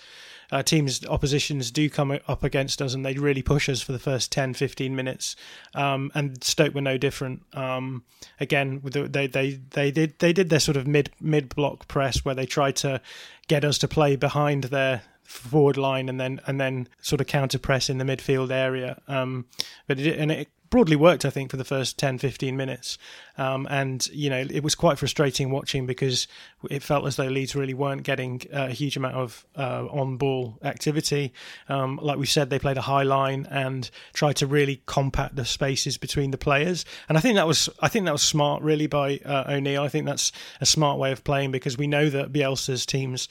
uh, 0.51 0.63
teams, 0.63 1.05
oppositions 1.07 1.71
do 1.71 1.91
come 1.91 2.19
up 2.27 2.43
against 2.43 2.81
us 2.81 2.95
and 2.95 3.05
they 3.05 3.15
really 3.15 3.43
push 3.43 3.69
us 3.69 3.83
for 3.83 3.93
the 3.93 3.99
first 3.99 4.33
10, 4.33 4.55
15 4.55 4.95
minutes. 4.97 5.37
Um, 5.75 6.11
and 6.15 6.43
Stoke 6.43 6.75
were 6.75 6.81
no 6.81 6.97
different. 6.99 7.43
Um, 7.53 8.05
again, 8.41 8.81
they, 8.83 9.27
they, 9.27 9.61
they 9.71 9.91
did 9.91 10.19
they 10.19 10.33
did 10.33 10.49
their 10.49 10.61
sort 10.61 10.77
of 10.77 10.87
mid 10.87 11.11
mid 11.21 11.55
block 11.55 11.89
press 11.89 12.25
where 12.25 12.35
they 12.35 12.47
tried 12.47 12.77
to 12.77 13.01
get 13.49 13.65
us 13.65 13.79
to 13.79 13.89
play 13.89 14.17
behind 14.17 14.65
their 14.65 15.03
forward 15.23 15.77
line 15.77 16.09
and 16.09 16.19
then 16.19 16.41
and 16.47 16.59
then 16.59 16.89
sort 17.03 17.21
of 17.21 17.27
counter 17.27 17.59
press 17.59 17.91
in 17.91 17.99
the 17.99 18.05
midfield 18.05 18.51
area. 18.51 19.01
Um, 19.07 19.47
but 19.87 19.99
it, 19.99 20.19
and 20.19 20.33
it 20.33 20.49
broadly 20.71 20.97
worked, 20.97 21.25
I 21.25 21.31
think, 21.31 21.51
for 21.51 21.57
the 21.57 21.65
first 21.65 21.99
10, 21.99 22.19
15 22.19 22.57
minutes. 22.57 22.99
Um, 23.37 23.67
and, 23.71 24.07
you 24.09 24.29
know, 24.31 24.45
it 24.51 24.63
was 24.63 24.75
quite 24.75 24.99
frustrating 24.99 25.51
watching 25.51 25.87
because 25.87 26.27
it 26.71 26.83
felt 26.83 27.07
as 27.07 27.17
though 27.17 27.27
Leeds 27.27 27.55
really 27.55 27.75
weren't 27.75 28.03
getting 28.03 28.43
a 28.53 28.71
huge 28.71 28.97
amount 28.97 29.15
of 29.15 29.47
uh, 29.57 29.87
on 29.91 30.17
ball 30.17 30.59
activity. 30.63 31.33
Um, 31.69 31.99
like 32.03 32.19
we 32.19 32.27
said, 32.27 32.51
they 32.51 32.59
played 32.59 32.77
a 32.77 32.83
high 32.83 33.05
line 33.05 33.47
and 33.51 33.89
tried 34.13 34.37
to 34.37 34.47
really 34.47 34.83
compact 34.87 35.37
the 35.37 35.45
spaces 35.45 35.97
between 35.97 36.31
the 36.31 36.39
players. 36.39 36.85
And 37.09 37.17
I 37.17 37.21
think 37.21 37.37
that 37.37 37.47
was, 37.47 37.69
I 37.81 37.89
think 37.89 38.07
that 38.07 38.13
was 38.13 38.23
smart 38.23 38.63
really 38.63 38.87
by 38.87 39.21
uh, 39.25 39.45
O'Neill. 39.49 39.83
I 39.83 39.89
think 39.89 40.07
that's 40.07 40.33
a 40.61 40.67
smart 40.67 40.99
way 40.99 41.13
of 41.13 41.25
playing 41.25 41.53
because 41.53 41.79
we 41.79 41.87
know 41.87 42.11
that 42.11 42.33
Bielsa's 42.33 42.85
teams 42.85 43.29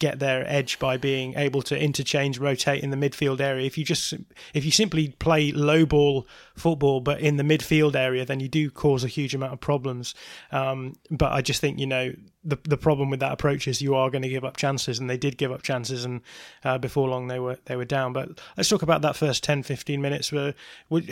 get 0.00 0.18
their 0.18 0.44
edge 0.50 0.78
by 0.78 0.96
being 0.96 1.34
able 1.36 1.62
to 1.62 1.78
interchange, 1.78 2.38
rotate 2.38 2.82
in 2.82 2.90
the 2.90 2.96
midfield 2.96 3.40
area. 3.40 3.66
If 3.66 3.78
you 3.78 3.84
just 3.84 4.14
if 4.54 4.64
you 4.64 4.72
simply 4.72 5.10
play 5.20 5.52
low 5.52 5.86
ball 5.86 6.26
football, 6.56 7.00
but 7.00 7.20
in 7.20 7.36
the 7.36 7.44
midfield 7.44 7.94
area, 7.94 8.24
then 8.24 8.40
you 8.40 8.48
do 8.48 8.70
cause 8.70 9.04
a 9.04 9.08
huge 9.08 9.34
amount 9.34 9.52
of 9.52 9.60
problems. 9.60 10.14
Um, 10.50 10.94
but 11.10 11.32
I 11.32 11.42
just 11.42 11.60
think 11.60 11.78
you 11.78 11.86
know 11.86 12.12
the 12.42 12.58
the 12.64 12.78
problem 12.78 13.10
with 13.10 13.20
that 13.20 13.32
approach 13.32 13.68
is 13.68 13.82
you 13.82 13.94
are 13.94 14.10
going 14.10 14.22
to 14.22 14.28
give 14.28 14.44
up 14.44 14.56
chances, 14.56 14.98
and 14.98 15.08
they 15.08 15.18
did 15.18 15.36
give 15.36 15.52
up 15.52 15.62
chances, 15.62 16.04
and 16.04 16.22
uh, 16.64 16.78
before 16.78 17.08
long 17.08 17.28
they 17.28 17.38
were 17.38 17.58
they 17.66 17.76
were 17.76 17.84
down. 17.84 18.12
But 18.12 18.40
let's 18.56 18.68
talk 18.68 18.82
about 18.82 19.02
that 19.02 19.16
first 19.16 19.44
10, 19.44 19.62
15 19.62 20.00
minutes. 20.00 20.32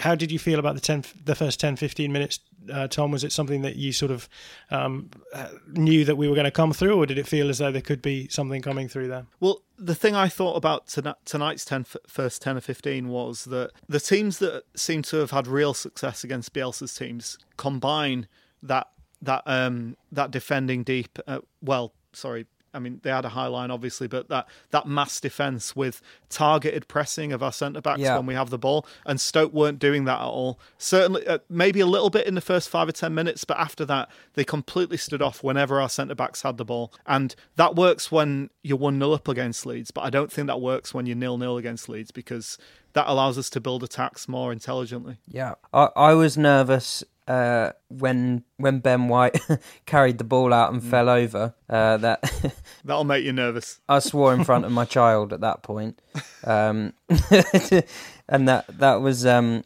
How 0.01 0.15
did 0.15 0.33
you 0.33 0.39
feel 0.39 0.59
about 0.59 0.75
the 0.75 0.81
10, 0.81 1.05
the 1.25 1.35
first 1.35 1.61
10, 1.61 1.77
15 1.77 2.11
minutes 2.11 2.41
uh, 2.71 2.89
Tom? 2.89 3.11
Was 3.11 3.25
it 3.25 3.33
something 3.33 3.63
that 3.63 3.77
you 3.77 3.93
sort 3.93 4.11
of 4.11 4.29
um, 4.71 5.11
uh, 5.35 5.49
knew 5.69 6.05
that 6.05 6.17
we 6.17 6.29
were 6.29 6.35
going 6.35 6.45
to 6.45 6.51
come 6.51 6.73
through, 6.73 6.97
or 6.97 7.07
did 7.07 7.19
it 7.19 7.27
feel 7.27 7.49
as 7.49 7.59
though 7.59 7.73
there 7.73 7.83
could 7.83 8.03
be 8.03 8.29
something 8.29 8.63
coming 8.63 8.89
through 8.89 9.09
there? 9.09 9.27
Well, 9.41 9.63
the 9.79 9.95
thing 9.95 10.15
I 10.15 10.29
thought 10.29 10.57
about 10.57 10.89
tonight's 11.25 11.65
10, 11.65 11.87
first 12.07 12.43
10 12.43 12.57
or 12.57 12.61
15 12.61 13.09
was 13.09 13.45
that 13.45 13.71
the 13.89 14.01
teams 14.01 14.39
that 14.39 14.65
seem 14.75 15.03
to 15.03 15.19
have 15.19 15.31
had 15.31 15.47
real 15.47 15.75
success 15.75 16.25
against 16.25 16.53
Bielsa's 16.53 16.95
teams 16.95 17.39
combine 17.57 18.27
that 18.63 18.89
that 19.21 19.43
um 19.47 19.97
that 20.13 20.31
defending 20.31 20.83
deep 20.85 21.19
uh, 21.27 21.41
well 21.61 21.93
sorry 22.13 22.47
I 22.75 22.79
mean, 22.79 23.01
they 23.03 23.11
had 23.11 23.25
a 23.25 23.31
high 23.31 23.47
line, 23.47 23.71
obviously, 23.71 24.09
but 24.09 24.29
that, 24.29 24.49
that 24.71 24.87
mass 24.87 25.21
defence 25.21 25.75
with 25.75 26.01
targeted 26.29 26.89
pressing 26.89 27.33
of 27.33 27.43
our 27.43 27.53
centre 27.53 27.81
backs 27.81 28.01
yeah. 28.01 28.17
when 28.17 28.27
we 28.27 28.35
have 28.35 28.51
the 28.51 28.59
ball, 28.59 28.87
and 29.07 29.21
Stoke 29.21 29.53
weren't 29.53 29.79
doing 29.79 30.05
that 30.05 30.21
at 30.21 30.27
all. 30.27 30.61
Certainly, 30.77 31.27
uh, 31.27 31.39
maybe 31.49 31.81
a 31.81 31.87
little 31.87 32.11
bit 32.11 32.27
in 32.27 32.35
the 32.35 32.41
first 32.41 32.69
five 32.69 32.89
or 32.89 32.93
ten 32.93 33.15
minutes, 33.15 33.45
but 33.45 33.59
after 33.59 33.85
that, 33.87 34.11
they 34.35 34.45
completely 34.45 34.97
stood 34.97 35.23
off 35.23 35.43
whenever 35.43 35.81
our 35.81 35.89
centre 35.89 36.15
backs 36.15 36.43
had 36.43 36.57
the 36.57 36.65
ball, 36.65 36.93
and 37.07 37.35
that 37.57 37.75
works 37.75 38.13
when 38.13 38.51
you're 38.63 38.79
one 38.79 38.99
0 38.99 39.13
up 39.13 39.29
against 39.29 39.67
Leeds, 39.67 39.91
but 39.91 40.03
I 40.03 40.11
don't 40.11 40.31
think 40.31 40.47
that 40.47 40.61
works 40.61 40.93
when 40.93 41.07
you're 41.07 41.17
nil 41.17 41.39
nil 41.39 41.57
against 41.57 41.89
Leeds 41.89 42.11
because 42.11 42.59
that 42.93 43.07
allows 43.07 43.39
us 43.39 43.51
to 43.51 43.61
build 43.61 43.83
attacks 43.83 44.29
more 44.29 44.53
intelligently. 44.53 45.19
Yeah, 45.27 45.55
I, 45.73 45.89
I 45.97 46.15
was 46.15 46.37
nervous 46.37 47.05
uh, 47.29 47.73
when 47.89 48.43
when 48.57 48.81
Ben 48.81 49.09
White 49.09 49.39
carried 49.87 50.19
the 50.19 50.25
ball 50.25 50.53
out 50.53 50.73
and 50.73 50.83
mm. 50.83 50.91
fell 50.91 51.09
over. 51.09 51.55
Uh, 51.69 51.99
that 51.99 52.55
that'll 52.85 53.05
make 53.05 53.25
you 53.25 53.33
nervous. 53.33 53.81
I 53.89 53.99
swore 53.99 54.33
in 54.33 54.45
front 54.45 54.65
of 54.65 54.73
my 54.73 54.85
child 54.97 55.33
at 55.33 55.43
that 55.43 55.63
point, 55.63 56.01
um, 56.45 56.95
and 58.29 58.49
that 58.49 58.65
that 58.79 59.03
was 59.03 59.27
um, 59.27 59.65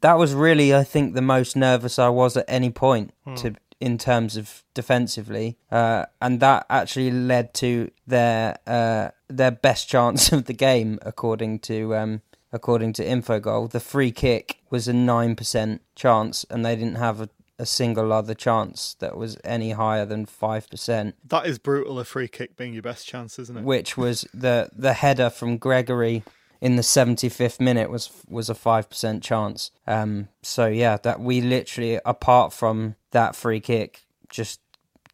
that 0.00 0.14
was 0.14 0.32
really 0.34 0.74
I 0.74 0.82
think 0.82 1.14
the 1.14 1.22
most 1.22 1.54
nervous 1.56 1.98
I 1.98 2.08
was 2.08 2.36
at 2.36 2.46
any 2.48 2.70
point. 2.70 3.12
Mm. 3.26 3.36
To 3.42 3.54
in 3.80 3.96
terms 3.96 4.36
of 4.36 4.64
defensively, 4.74 5.56
uh, 5.70 6.06
and 6.20 6.40
that 6.40 6.66
actually 6.68 7.12
led 7.12 7.54
to 7.54 7.90
their 8.06 8.58
uh, 8.66 9.10
their 9.28 9.50
best 9.50 9.88
chance 9.88 10.32
of 10.32 10.46
the 10.46 10.54
game, 10.54 10.98
according 11.02 11.60
to 11.60 11.94
um, 11.94 12.22
according 12.52 12.92
to 12.94 13.04
Infogol. 13.04 13.70
The 13.70 13.80
free 13.80 14.10
kick 14.10 14.62
was 14.70 14.88
a 14.88 14.92
nine 14.92 15.36
percent 15.36 15.82
chance, 15.94 16.44
and 16.50 16.64
they 16.64 16.76
didn't 16.76 16.96
have 16.96 17.20
a, 17.20 17.28
a 17.58 17.66
single 17.66 18.12
other 18.12 18.34
chance 18.34 18.94
that 19.00 19.16
was 19.16 19.36
any 19.44 19.72
higher 19.72 20.06
than 20.06 20.26
five 20.26 20.68
percent. 20.68 21.16
That 21.24 21.46
is 21.46 21.58
brutal. 21.58 21.98
A 21.98 22.04
free 22.04 22.28
kick 22.28 22.56
being 22.56 22.72
your 22.72 22.82
best 22.82 23.06
chance, 23.06 23.38
isn't 23.38 23.58
it? 23.58 23.64
Which 23.64 23.96
was 23.96 24.26
the 24.32 24.70
the 24.74 24.94
header 24.94 25.30
from 25.30 25.58
Gregory 25.58 26.24
in 26.60 26.76
the 26.76 26.82
75th 26.82 27.60
minute 27.60 27.90
was 27.90 28.10
was 28.28 28.50
a 28.50 28.54
5% 28.54 29.22
chance. 29.22 29.70
Um, 29.86 30.28
so 30.42 30.66
yeah, 30.66 30.96
that 30.98 31.20
we 31.20 31.40
literally 31.40 32.00
apart 32.04 32.52
from 32.52 32.96
that 33.12 33.36
free 33.36 33.60
kick 33.60 34.02
just 34.28 34.60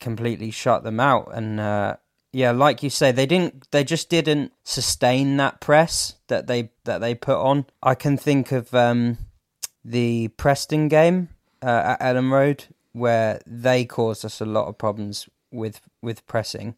completely 0.01 0.51
shut 0.51 0.83
them 0.83 1.01
out 1.01 1.31
and 1.33 1.61
uh, 1.61 1.97
yeah, 2.35 2.51
like 2.51 2.83
you 2.83 2.91
say 2.91 3.13
they 3.13 3.27
didn't 3.27 3.71
they 3.71 3.85
just 3.85 4.11
didn't 4.11 4.53
sustain 4.65 5.37
that 5.37 5.61
press 5.61 6.17
that 6.27 6.49
they 6.49 6.71
that 6.83 7.01
they 7.01 7.15
put 7.15 7.39
on. 7.39 7.67
I 7.81 7.95
can 7.95 8.17
think 8.17 8.51
of 8.51 8.75
um, 8.75 9.19
the 9.85 10.29
Preston 10.37 10.89
game 10.89 11.29
uh, 11.63 11.97
at 11.97 12.01
Elland 12.01 12.33
Road 12.33 12.65
where 12.93 13.41
they 13.47 13.85
caused 13.85 14.25
us 14.25 14.41
a 14.41 14.45
lot 14.45 14.67
of 14.67 14.77
problems 14.77 15.29
with 15.53 15.81
with 16.03 16.27
pressing. 16.27 16.75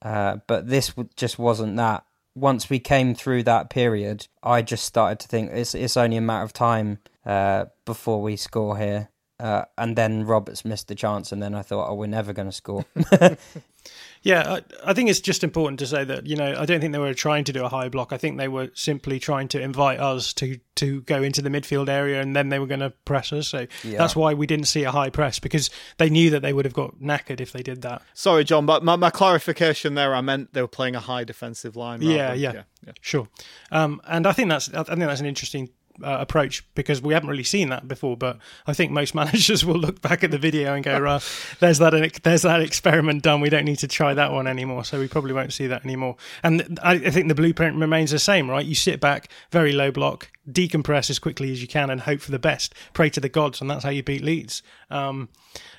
Uh, 0.00 0.38
but 0.46 0.68
this 0.68 0.94
just 1.14 1.38
wasn't 1.38 1.76
that 1.76 2.04
once 2.34 2.70
we 2.70 2.78
came 2.78 3.14
through 3.14 3.42
that 3.42 3.68
period, 3.68 4.28
I 4.42 4.62
just 4.62 4.84
started 4.84 5.18
to 5.20 5.28
think 5.28 5.50
it's 5.52 5.74
it's 5.74 5.96
only 5.96 6.16
a 6.16 6.22
matter 6.22 6.44
of 6.44 6.54
time 6.54 7.00
uh, 7.26 7.66
before 7.84 8.22
we 8.22 8.36
score 8.36 8.78
here. 8.78 9.10
Uh, 9.40 9.64
and 9.76 9.94
then 9.94 10.24
Roberts 10.24 10.64
missed 10.64 10.88
the 10.88 10.96
chance, 10.96 11.30
and 11.30 11.40
then 11.40 11.54
I 11.54 11.62
thought, 11.62 11.88
oh, 11.88 11.94
we're 11.94 12.06
never 12.06 12.32
going 12.32 12.48
to 12.48 12.52
score. 12.52 12.84
Yeah, 14.22 14.54
I, 14.54 14.90
I, 14.90 14.94
think 14.94 15.08
it's 15.08 15.20
just 15.20 15.44
important 15.44 15.78
to 15.78 15.86
say 15.86 16.04
that 16.04 16.26
you 16.26 16.36
know 16.36 16.54
I 16.58 16.64
don't 16.64 16.80
think 16.80 16.92
they 16.92 16.98
were 16.98 17.14
trying 17.14 17.44
to 17.44 17.52
do 17.52 17.64
a 17.64 17.68
high 17.68 17.88
block. 17.88 18.12
I 18.12 18.18
think 18.18 18.36
they 18.36 18.48
were 18.48 18.70
simply 18.74 19.18
trying 19.18 19.48
to 19.48 19.60
invite 19.60 20.00
us 20.00 20.32
to 20.34 20.58
to 20.76 21.02
go 21.02 21.22
into 21.22 21.40
the 21.42 21.48
midfield 21.48 21.88
area, 21.88 22.20
and 22.20 22.34
then 22.34 22.48
they 22.48 22.58
were 22.58 22.66
going 22.66 22.80
to 22.80 22.90
press 23.04 23.32
us. 23.32 23.48
So 23.48 23.66
yeah. 23.84 23.98
that's 23.98 24.16
why 24.16 24.34
we 24.34 24.46
didn't 24.46 24.66
see 24.66 24.84
a 24.84 24.90
high 24.90 25.10
press 25.10 25.38
because 25.38 25.70
they 25.98 26.10
knew 26.10 26.30
that 26.30 26.42
they 26.42 26.52
would 26.52 26.64
have 26.64 26.74
got 26.74 27.00
knackered 27.00 27.40
if 27.40 27.52
they 27.52 27.62
did 27.62 27.82
that. 27.82 28.02
Sorry, 28.14 28.44
John, 28.44 28.66
but 28.66 28.84
my, 28.84 28.96
my 28.96 29.10
clarification 29.10 29.94
there, 29.94 30.14
I 30.14 30.20
meant 30.20 30.52
they 30.52 30.62
were 30.62 30.68
playing 30.68 30.96
a 30.96 31.00
high 31.00 31.24
defensive 31.24 31.76
line. 31.76 32.02
Yeah, 32.02 32.32
yeah, 32.32 32.52
yeah, 32.52 32.62
yeah, 32.86 32.92
sure. 33.00 33.28
Um, 33.70 34.00
and 34.06 34.26
I 34.26 34.32
think 34.32 34.48
that's 34.48 34.72
I 34.72 34.82
think 34.82 35.00
that's 35.00 35.20
an 35.20 35.26
interesting 35.26 35.70
uh, 36.02 36.18
approach 36.20 36.64
because 36.74 37.00
we 37.02 37.14
haven't 37.14 37.28
really 37.28 37.44
seen 37.44 37.68
that 37.70 37.88
before. 37.88 38.16
But 38.16 38.38
I 38.66 38.72
think 38.72 38.92
most 38.92 39.14
managers 39.14 39.64
will 39.64 39.76
look 39.78 40.00
back 40.00 40.24
at 40.24 40.30
the 40.30 40.38
video 40.38 40.74
and 40.74 40.84
go, 40.84 40.98
"Right, 41.00 41.22
there's 41.60 41.78
that 41.78 42.20
there's 42.22 42.42
that 42.42 42.60
experiment 42.60 43.22
done. 43.22 43.40
We 43.40 43.50
don't 43.50 43.64
need 43.64 43.78
to 43.78 43.88
try 43.88 44.14
that 44.14 44.32
one 44.32 44.46
anymore." 44.46 44.84
So 44.84 44.98
we 44.98 45.08
probably 45.08 45.32
won't 45.32 45.52
see 45.52 45.66
that 45.66 45.84
anymore. 45.84 46.16
And 46.42 46.78
I, 46.82 46.94
I 46.94 47.10
think 47.10 47.28
the 47.28 47.34
blueprint 47.34 47.76
remains 47.76 48.10
the 48.10 48.18
same, 48.18 48.50
right? 48.50 48.64
You 48.64 48.74
sit 48.74 49.00
back, 49.00 49.28
very 49.50 49.72
low 49.72 49.90
block, 49.90 50.30
decompress 50.50 51.10
as 51.10 51.18
quickly 51.18 51.52
as 51.52 51.60
you 51.60 51.68
can, 51.68 51.90
and 51.90 52.00
hope 52.00 52.20
for 52.20 52.30
the 52.30 52.38
best. 52.38 52.74
Pray 52.92 53.10
to 53.10 53.20
the 53.20 53.28
gods, 53.28 53.60
and 53.60 53.70
that's 53.70 53.84
how 53.84 53.90
you 53.90 54.02
beat 54.02 54.22
Leeds. 54.22 54.62
Um, 54.90 55.28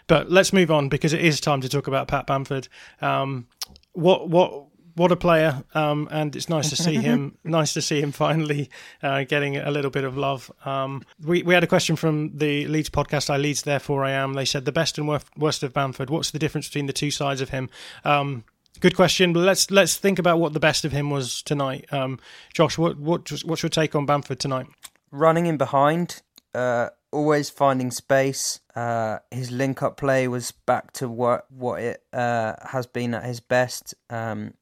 but 0.08 0.32
let's 0.32 0.52
move 0.52 0.72
on 0.72 0.90
because 0.90 1.14
it 1.14 1.22
is 1.22 1.40
time 1.40 1.62
to 1.62 1.70
talk 1.70 1.88
about 1.88 2.08
Pat 2.08 2.26
Bamford. 2.26 2.68
Um, 3.02 3.48
what 3.94 4.30
what 4.30 4.69
what 5.00 5.14
a 5.14 5.16
player! 5.16 5.64
Um, 5.74 6.10
and 6.12 6.36
it's 6.36 6.50
nice 6.50 6.70
to 6.72 6.76
see 6.76 6.96
him. 7.10 7.38
nice 7.46 7.74
to 7.74 7.82
see 7.82 8.02
him 8.02 8.12
finally 8.12 8.70
uh, 9.02 9.24
getting 9.24 9.56
a 9.56 9.72
little 9.72 9.90
bit 9.90 10.04
of 10.04 10.18
love. 10.18 10.52
Um, 10.66 11.04
we 11.24 11.42
we 11.42 11.54
had 11.54 11.64
a 11.64 11.68
question 11.68 11.96
from 11.96 12.38
the 12.38 12.68
Leeds 12.68 12.90
podcast. 12.90 13.30
I 13.30 13.38
Leeds, 13.38 13.62
therefore 13.62 14.04
I 14.04 14.12
am. 14.12 14.34
They 14.34 14.44
said 14.44 14.66
the 14.66 14.74
best 14.74 14.98
and 14.98 15.08
worst 15.38 15.64
of 15.64 15.74
Bamford. 15.74 16.10
What's 16.10 16.32
the 16.32 16.40
difference 16.40 16.68
between 16.68 16.88
the 16.88 16.94
two 16.94 17.12
sides 17.12 17.40
of 17.40 17.50
him? 17.50 17.70
Um, 18.04 18.44
good 18.82 18.94
question. 18.94 19.32
But 19.32 19.42
let's 19.42 19.72
let's 19.72 19.96
think 19.96 20.20
about 20.20 20.38
what 20.38 20.52
the 20.52 20.60
best 20.60 20.84
of 20.84 20.92
him 20.92 21.10
was 21.10 21.42
tonight. 21.42 21.86
Um, 21.94 22.20
Josh, 22.54 22.78
what 22.78 23.00
what 23.00 23.32
what's 23.46 23.64
your 23.64 23.70
take 23.70 23.96
on 23.96 24.06
Bamford 24.06 24.42
tonight? 24.42 24.68
Running 25.12 25.46
in 25.46 25.56
behind. 25.56 26.22
Uh, 26.54 26.90
always 27.12 27.50
finding 27.50 27.92
space. 27.92 28.60
Uh, 28.76 29.20
his 29.32 29.50
link 29.50 29.82
up 29.82 29.98
play 29.98 30.28
was 30.28 30.52
back 30.52 30.92
to 30.94 31.08
what 31.08 31.46
what 31.50 31.82
it 31.82 32.04
uh, 32.12 32.56
has 32.68 32.86
been 32.86 33.14
at 33.14 33.24
his 33.24 33.40
best. 33.40 33.94
Um, 34.10 34.56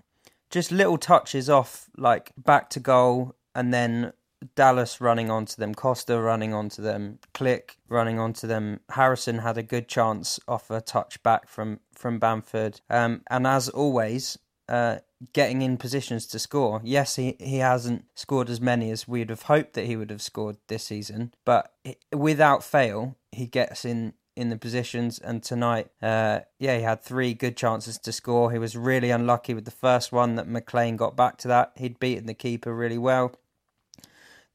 just 0.57 0.71
little 0.71 0.97
touches 0.97 1.51
off, 1.51 1.87
like 1.97 2.31
back 2.35 2.67
to 2.71 2.79
goal, 2.79 3.35
and 3.53 3.71
then 3.71 4.11
Dallas 4.55 4.99
running 4.99 5.29
onto 5.29 5.55
them, 5.55 5.75
Costa 5.75 6.19
running 6.19 6.51
onto 6.51 6.81
them, 6.81 7.19
Klich 7.35 7.75
running 7.87 8.17
onto 8.17 8.47
them. 8.47 8.79
Harrison 8.89 9.37
had 9.39 9.59
a 9.59 9.61
good 9.61 9.87
chance 9.87 10.39
off 10.47 10.71
a 10.71 10.81
touch 10.81 11.21
back 11.21 11.47
from 11.47 11.79
from 11.93 12.17
Bamford, 12.17 12.81
um, 12.89 13.21
and 13.29 13.45
as 13.45 13.69
always, 13.69 14.39
uh, 14.67 14.97
getting 15.31 15.61
in 15.61 15.77
positions 15.77 16.25
to 16.25 16.39
score. 16.39 16.81
Yes, 16.83 17.17
he, 17.17 17.35
he 17.39 17.57
hasn't 17.57 18.05
scored 18.15 18.49
as 18.49 18.59
many 18.59 18.89
as 18.89 19.07
we'd 19.07 19.29
have 19.29 19.43
hoped 19.43 19.73
that 19.73 19.85
he 19.85 19.95
would 19.95 20.09
have 20.09 20.23
scored 20.23 20.57
this 20.69 20.85
season, 20.85 21.35
but 21.45 21.71
without 22.11 22.63
fail, 22.63 23.15
he 23.31 23.45
gets 23.45 23.85
in 23.85 24.13
in 24.37 24.49
the 24.49 24.57
positions. 24.57 25.19
And 25.19 25.41
tonight, 25.41 25.87
uh, 26.01 26.41
yeah, 26.59 26.77
he 26.77 26.83
had 26.83 27.01
three 27.01 27.33
good 27.33 27.57
chances 27.57 27.97
to 27.99 28.11
score. 28.11 28.51
He 28.51 28.59
was 28.59 28.77
really 28.77 29.09
unlucky 29.09 29.53
with 29.53 29.65
the 29.65 29.71
first 29.71 30.11
one 30.11 30.35
that 30.35 30.47
McLean 30.47 30.95
got 30.95 31.15
back 31.15 31.37
to 31.39 31.47
that. 31.47 31.73
He'd 31.75 31.99
beaten 31.99 32.27
the 32.27 32.33
keeper 32.33 32.73
really 32.73 32.97
well. 32.97 33.33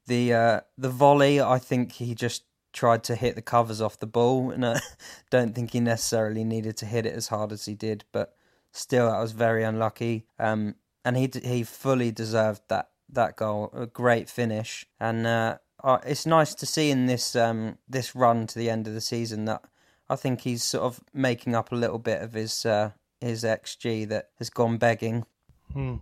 The 0.07 0.33
uh, 0.33 0.59
the 0.77 0.89
volley, 0.89 1.39
I 1.39 1.59
think 1.59 1.93
he 1.93 2.15
just 2.15 2.43
tried 2.73 3.03
to 3.03 3.15
hit 3.15 3.35
the 3.35 3.41
covers 3.41 3.81
off 3.81 3.99
the 3.99 4.07
ball, 4.07 4.51
and 4.51 4.65
I 4.65 4.79
don't 5.29 5.53
think 5.53 5.71
he 5.71 5.79
necessarily 5.79 6.43
needed 6.43 6.77
to 6.77 6.85
hit 6.85 7.05
it 7.05 7.13
as 7.13 7.27
hard 7.27 7.51
as 7.51 7.65
he 7.65 7.75
did. 7.75 8.03
But 8.11 8.35
still, 8.71 9.09
that 9.09 9.19
was 9.19 9.31
very 9.31 9.63
unlucky. 9.63 10.25
Um, 10.39 10.75
and 11.05 11.17
he 11.17 11.29
he 11.43 11.63
fully 11.63 12.11
deserved 12.11 12.61
that 12.69 12.89
that 13.09 13.35
goal. 13.35 13.69
A 13.73 13.85
great 13.85 14.29
finish, 14.29 14.85
and 14.99 15.27
uh, 15.27 15.57
uh, 15.83 15.99
it's 16.05 16.25
nice 16.25 16.55
to 16.55 16.65
see 16.65 16.89
in 16.89 17.05
this 17.05 17.35
um, 17.35 17.77
this 17.87 18.15
run 18.15 18.47
to 18.47 18.57
the 18.57 18.69
end 18.69 18.87
of 18.87 18.93
the 18.93 19.01
season 19.01 19.45
that 19.45 19.63
I 20.13 20.15
think 20.15 20.41
he's 20.41 20.63
sort 20.63 20.83
of 20.83 21.01
making 21.13 21.55
up 21.55 21.71
a 21.71 21.75
little 21.75 21.99
bit 21.99 22.21
of 22.21 22.33
his 22.33 22.65
uh, 22.65 22.91
his 23.19 23.43
xG 23.43 24.07
that 24.09 24.29
has 24.37 24.49
gone 24.49 24.77
begging. 24.77 25.25
Hmm. 25.73 25.95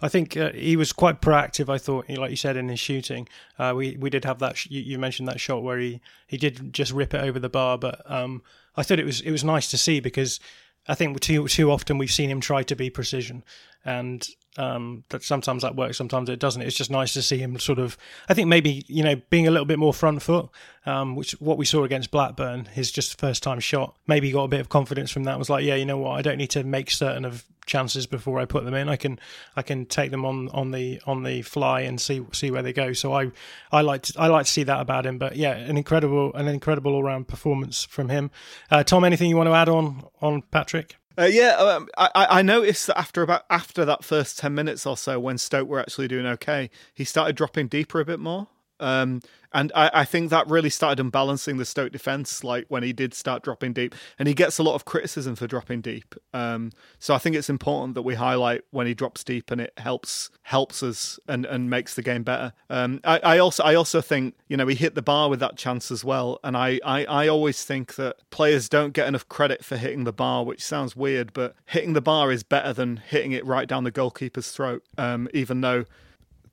I 0.00 0.08
think 0.08 0.36
uh, 0.36 0.52
he 0.52 0.76
was 0.76 0.92
quite 0.92 1.20
proactive. 1.20 1.68
I 1.68 1.78
thought, 1.78 2.08
like 2.08 2.30
you 2.30 2.36
said, 2.36 2.56
in 2.56 2.68
his 2.68 2.80
shooting. 2.80 3.28
Uh, 3.58 3.74
we 3.76 3.96
we 3.98 4.08
did 4.08 4.24
have 4.24 4.38
that. 4.38 4.56
Sh- 4.56 4.68
you, 4.70 4.80
you, 4.80 4.98
mentioned 4.98 5.28
that 5.28 5.40
shot 5.40 5.62
where 5.62 5.78
he, 5.78 6.00
he 6.26 6.36
did 6.36 6.72
just 6.72 6.92
rip 6.92 7.12
it 7.12 7.22
over 7.22 7.38
the 7.38 7.48
bar, 7.48 7.76
but 7.76 8.00
um, 8.10 8.42
I 8.76 8.82
thought 8.82 8.98
it 8.98 9.04
was 9.04 9.20
it 9.20 9.30
was 9.30 9.44
nice 9.44 9.70
to 9.70 9.78
see 9.78 10.00
because 10.00 10.40
I 10.88 10.94
think 10.94 11.20
too 11.20 11.48
too 11.48 11.70
often 11.70 11.98
we've 11.98 12.10
seen 12.10 12.30
him 12.30 12.40
try 12.40 12.62
to 12.62 12.76
be 12.76 12.88
precision, 12.88 13.44
and 13.84 14.26
um, 14.56 15.04
that 15.08 15.22
sometimes 15.22 15.62
that 15.62 15.76
works, 15.76 15.96
sometimes 15.96 16.28
it 16.28 16.38
doesn't. 16.38 16.62
It's 16.62 16.76
just 16.76 16.90
nice 16.90 17.12
to 17.14 17.22
see 17.22 17.38
him 17.38 17.58
sort 17.58 17.78
of. 17.78 17.96
I 18.28 18.34
think 18.34 18.48
maybe 18.48 18.84
you 18.88 19.02
know 19.02 19.16
being 19.30 19.46
a 19.46 19.50
little 19.50 19.66
bit 19.66 19.78
more 19.78 19.92
front 19.92 20.22
foot, 20.22 20.48
um, 20.86 21.16
which 21.16 21.32
what 21.40 21.58
we 21.58 21.64
saw 21.64 21.84
against 21.84 22.10
Blackburn, 22.10 22.66
his 22.66 22.90
just 22.90 23.18
first 23.18 23.42
time 23.42 23.60
shot. 23.60 23.96
Maybe 24.06 24.30
got 24.30 24.44
a 24.44 24.48
bit 24.48 24.60
of 24.60 24.68
confidence 24.68 25.10
from 25.10 25.24
that. 25.24 25.38
Was 25.38 25.50
like, 25.50 25.64
yeah, 25.64 25.74
you 25.74 25.84
know 25.84 25.98
what, 25.98 26.12
I 26.12 26.22
don't 26.22 26.38
need 26.38 26.50
to 26.50 26.64
make 26.64 26.90
certain 26.90 27.24
of 27.24 27.44
chances 27.66 28.06
before 28.06 28.38
I 28.38 28.44
put 28.44 28.64
them 28.64 28.74
in. 28.74 28.88
I 28.88 28.96
can 28.96 29.18
I 29.56 29.62
can 29.62 29.86
take 29.86 30.10
them 30.10 30.24
on, 30.24 30.48
on 30.50 30.70
the 30.70 31.00
on 31.06 31.22
the 31.22 31.42
fly 31.42 31.80
and 31.80 32.00
see 32.00 32.24
see 32.32 32.50
where 32.50 32.62
they 32.62 32.72
go. 32.72 32.92
So 32.92 33.12
I 33.12 33.30
I 33.72 33.80
like 33.80 34.02
to, 34.02 34.14
I 34.18 34.28
like 34.28 34.46
to 34.46 34.52
see 34.52 34.64
that 34.64 34.80
about 34.80 35.06
him. 35.06 35.18
But 35.18 35.36
yeah, 35.36 35.52
an 35.52 35.76
incredible 35.76 36.32
an 36.34 36.48
incredible 36.48 36.94
all 36.94 37.02
round 37.02 37.28
performance 37.28 37.84
from 37.84 38.08
him. 38.08 38.30
Uh, 38.70 38.84
Tom, 38.84 39.04
anything 39.04 39.30
you 39.30 39.36
want 39.36 39.48
to 39.48 39.54
add 39.54 39.68
on 39.68 40.04
on 40.20 40.42
Patrick? 40.42 40.96
Uh, 41.16 41.24
yeah, 41.24 41.54
um, 41.56 41.88
I, 41.96 42.10
I 42.14 42.42
noticed 42.42 42.88
that 42.88 42.98
after 42.98 43.22
about 43.22 43.42
after 43.48 43.84
that 43.84 44.04
first 44.04 44.38
ten 44.38 44.54
minutes 44.54 44.84
or 44.84 44.96
so, 44.96 45.20
when 45.20 45.38
Stoke 45.38 45.68
were 45.68 45.78
actually 45.78 46.08
doing 46.08 46.26
okay, 46.26 46.70
he 46.92 47.04
started 47.04 47.36
dropping 47.36 47.68
deeper 47.68 48.00
a 48.00 48.04
bit 48.04 48.18
more. 48.18 48.48
Um, 48.84 49.22
and 49.54 49.70
I, 49.74 49.90
I, 49.94 50.04
think 50.04 50.30
that 50.30 50.48
really 50.48 50.68
started 50.68 51.00
unbalancing 51.00 51.56
the 51.56 51.64
Stoke 51.64 51.92
defence, 51.92 52.42
like 52.42 52.66
when 52.68 52.82
he 52.82 52.92
did 52.92 53.14
start 53.14 53.44
dropping 53.44 53.72
deep. 53.72 53.94
And 54.18 54.26
he 54.26 54.34
gets 54.34 54.58
a 54.58 54.64
lot 54.64 54.74
of 54.74 54.84
criticism 54.84 55.36
for 55.36 55.46
dropping 55.46 55.80
deep. 55.80 56.14
Um, 56.34 56.72
so 56.98 57.14
I 57.14 57.18
think 57.18 57.36
it's 57.36 57.48
important 57.48 57.94
that 57.94 58.02
we 58.02 58.16
highlight 58.16 58.62
when 58.72 58.88
he 58.88 58.94
drops 58.94 59.22
deep, 59.22 59.52
and 59.52 59.60
it 59.60 59.72
helps 59.78 60.28
helps 60.42 60.82
us 60.82 61.20
and, 61.28 61.46
and 61.46 61.70
makes 61.70 61.94
the 61.94 62.02
game 62.02 62.24
better. 62.24 62.52
Um, 62.68 63.00
I, 63.04 63.20
I, 63.20 63.38
also 63.38 63.62
I 63.62 63.74
also 63.76 64.00
think 64.00 64.34
you 64.48 64.56
know 64.56 64.66
he 64.66 64.74
hit 64.74 64.96
the 64.96 65.02
bar 65.02 65.30
with 65.30 65.40
that 65.40 65.56
chance 65.56 65.90
as 65.92 66.04
well. 66.04 66.40
And 66.42 66.56
I, 66.56 66.80
I, 66.84 67.04
I 67.04 67.28
always 67.28 67.64
think 67.64 67.94
that 67.94 68.16
players 68.30 68.68
don't 68.68 68.92
get 68.92 69.06
enough 69.06 69.28
credit 69.28 69.64
for 69.64 69.76
hitting 69.76 70.02
the 70.02 70.12
bar, 70.12 70.44
which 70.44 70.64
sounds 70.64 70.96
weird, 70.96 71.32
but 71.32 71.54
hitting 71.66 71.92
the 71.92 72.02
bar 72.02 72.32
is 72.32 72.42
better 72.42 72.72
than 72.72 72.96
hitting 72.96 73.30
it 73.30 73.46
right 73.46 73.68
down 73.68 73.84
the 73.84 73.92
goalkeeper's 73.92 74.50
throat. 74.50 74.82
Um, 74.98 75.28
even 75.32 75.60
though 75.60 75.84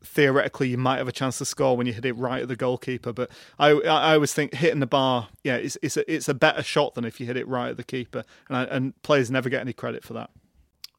theoretically 0.03 0.69
you 0.69 0.77
might 0.77 0.97
have 0.97 1.07
a 1.07 1.11
chance 1.11 1.37
to 1.37 1.45
score 1.45 1.77
when 1.77 1.87
you 1.87 1.93
hit 1.93 2.05
it 2.05 2.13
right 2.13 2.41
at 2.41 2.47
the 2.47 2.55
goalkeeper. 2.55 3.13
But 3.13 3.29
I, 3.59 3.69
I 3.69 4.13
always 4.13 4.33
think 4.33 4.53
hitting 4.53 4.79
the 4.79 4.87
bar, 4.87 5.29
yeah, 5.43 5.55
it's 5.55 5.77
it's 5.81 5.97
a, 5.97 6.13
it's 6.13 6.29
a 6.29 6.33
better 6.33 6.63
shot 6.63 6.95
than 6.95 7.05
if 7.05 7.19
you 7.19 7.25
hit 7.25 7.37
it 7.37 7.47
right 7.47 7.69
at 7.69 7.77
the 7.77 7.83
keeper, 7.83 8.23
and 8.47 8.57
I, 8.57 8.63
and 8.63 9.01
players 9.03 9.29
never 9.31 9.49
get 9.49 9.61
any 9.61 9.73
credit 9.73 10.03
for 10.03 10.13
that. 10.13 10.29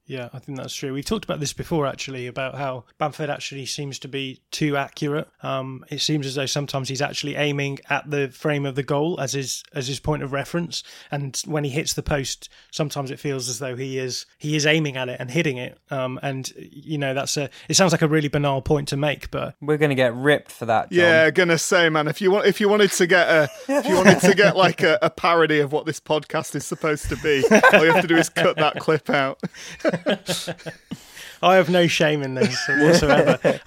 Yeah, 0.07 0.29
I 0.33 0.41
think 0.41 0.59
that's 0.59 0.75
true. 0.75 0.93
We've 0.93 1.05
talked 1.05 1.25
about 1.25 1.41
this 1.41 1.53
before, 1.53 1.87
actually, 1.87 2.27
about 2.27 2.57
how 2.57 2.85
Bamford 2.99 3.31
actually 3.31 3.67
seems 3.67 3.99
to 4.01 4.09
be 4.09 4.41
too 4.51 4.77
accurate. 4.77 5.29
Um, 5.43 5.85
it 5.91 6.01
seems 6.01 6.27
as 6.27 6.35
though 6.35 6.47
sometimes 6.47 6.89
he's 6.89 7.01
actually 7.01 7.37
aiming 7.37 7.79
at 7.89 8.11
the 8.11 8.29
frame 8.29 8.67
of 8.67 8.75
the 8.75 8.83
goal 8.83 9.21
as 9.21 9.33
his 9.33 9.63
as 9.73 9.87
his 9.87 10.01
point 10.01 10.23
of 10.23 10.33
reference, 10.33 10.83
and 11.11 11.41
when 11.47 11.65
he 11.65 11.71
hits 11.71 11.95
the 11.95 12.03
post, 12.03 12.49
sometimes 12.73 13.11
it 13.11 13.21
feels 13.21 13.49
as 13.49 13.61
though 13.61 13.77
he 13.77 13.99
is 13.99 14.27
he 14.39 14.57
is 14.57 14.67
aiming 14.67 14.97
at 14.97 15.09
it 15.09 15.19
and 15.21 15.31
hitting 15.31 15.57
it. 15.57 15.79
Um, 15.91 16.19
and 16.23 16.53
you 16.57 16.99
know, 16.99 17.15
that's 17.15 17.37
a 17.37 17.49
it 17.69 17.75
sounds 17.75 17.93
like 17.93 18.03
a 18.03 18.09
really 18.09 18.29
banal 18.29 18.61
point 18.61 18.89
to 18.89 18.97
make, 18.97 19.31
but 19.31 19.55
We're 19.61 19.79
going 19.79 19.91
to 19.91 19.95
get 19.97 20.15
ripped 20.15 20.51
for 20.51 20.67
that. 20.67 20.91
John. 20.91 20.99
Yeah, 20.99 21.31
gonna 21.31 21.59
say, 21.59 21.89
man. 21.89 22.09
If 22.09 22.21
you 22.21 22.33
want, 22.33 22.47
if 22.47 22.61
you 22.61 22.69
wanted 22.69 22.91
to 22.93 23.07
get 23.07 23.29
a, 23.29 23.49
if 23.69 23.87
you 23.87 23.95
wanted 23.95 24.21
to 24.21 24.35
get 24.35 24.57
like 24.57 24.83
a, 24.83 24.99
a 25.01 25.11
parody 25.11 25.61
of 25.61 25.73
what 25.73 25.87
this 25.87 26.01
podcast 26.01 26.57
is 26.57 26.67
supposed 26.67 27.09
to 27.09 27.17
be, 27.17 27.45
all 27.73 27.85
you 27.85 27.93
have 27.93 28.03
to 28.03 28.09
do 28.09 28.17
is 28.17 28.29
cut 28.29 28.57
that 28.57 28.81
clip 28.81 29.09
out. 29.09 29.41
I 31.43 31.57
have 31.57 31.71
no 31.71 31.87
shame 31.87 32.23
in 32.23 32.35
this 32.35 32.57
whatsoever. 32.69 33.61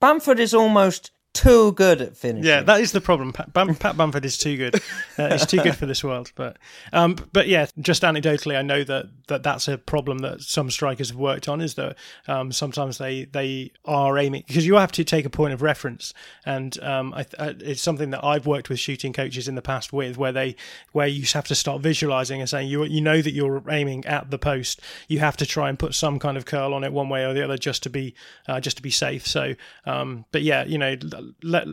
Bamford 0.00 0.40
is 0.40 0.54
almost 0.54 1.10
too 1.40 1.72
good 1.72 2.00
at 2.00 2.16
finishing. 2.16 2.46
Yeah, 2.46 2.62
that 2.62 2.80
is 2.80 2.92
the 2.92 3.00
problem. 3.00 3.32
Pat, 3.32 3.52
Pat 3.54 3.96
Bamford 3.96 4.24
is 4.24 4.38
too 4.38 4.56
good. 4.56 4.80
Uh, 5.18 5.32
he's 5.32 5.46
too 5.46 5.62
good 5.62 5.76
for 5.76 5.86
this 5.86 6.04
world. 6.04 6.30
But 6.34 6.58
um, 6.92 7.16
but 7.32 7.48
yeah, 7.48 7.66
just 7.80 8.02
anecdotally, 8.02 8.56
I 8.56 8.62
know 8.62 8.84
that, 8.84 9.06
that 9.28 9.42
that's 9.42 9.68
a 9.68 9.78
problem 9.78 10.18
that 10.18 10.42
some 10.42 10.70
strikers 10.70 11.08
have 11.10 11.18
worked 11.18 11.48
on. 11.48 11.60
Is 11.60 11.74
that 11.74 11.96
um, 12.28 12.52
sometimes 12.52 12.98
they 12.98 13.24
they 13.24 13.72
are 13.84 14.18
aiming 14.18 14.44
because 14.46 14.66
you 14.66 14.74
have 14.74 14.92
to 14.92 15.04
take 15.04 15.24
a 15.24 15.30
point 15.30 15.54
of 15.54 15.62
reference, 15.62 16.12
and 16.44 16.78
um, 16.82 17.14
I, 17.14 17.26
I, 17.38 17.54
it's 17.60 17.80
something 17.80 18.10
that 18.10 18.24
I've 18.24 18.46
worked 18.46 18.68
with 18.68 18.78
shooting 18.78 19.12
coaches 19.12 19.48
in 19.48 19.54
the 19.54 19.62
past 19.62 19.92
with, 19.92 20.18
where 20.18 20.32
they 20.32 20.56
where 20.92 21.06
you 21.06 21.24
have 21.32 21.46
to 21.48 21.54
start 21.54 21.80
visualizing 21.80 22.40
and 22.40 22.48
saying 22.48 22.68
you 22.68 22.84
you 22.84 23.00
know 23.00 23.22
that 23.22 23.32
you're 23.32 23.62
aiming 23.70 24.04
at 24.06 24.30
the 24.30 24.38
post. 24.38 24.80
You 25.08 25.20
have 25.20 25.36
to 25.38 25.46
try 25.46 25.68
and 25.68 25.78
put 25.78 25.94
some 25.94 26.18
kind 26.18 26.36
of 26.36 26.44
curl 26.44 26.74
on 26.74 26.84
it 26.84 26.92
one 26.92 27.08
way 27.08 27.24
or 27.24 27.32
the 27.32 27.42
other 27.42 27.56
just 27.56 27.82
to 27.84 27.90
be 27.90 28.14
uh, 28.48 28.60
just 28.60 28.76
to 28.76 28.82
be 28.82 28.90
safe. 28.90 29.26
So, 29.26 29.54
um, 29.86 30.24
but 30.30 30.42
yeah, 30.42 30.64
you 30.64 30.78
know 30.78 30.96
let 31.42 31.66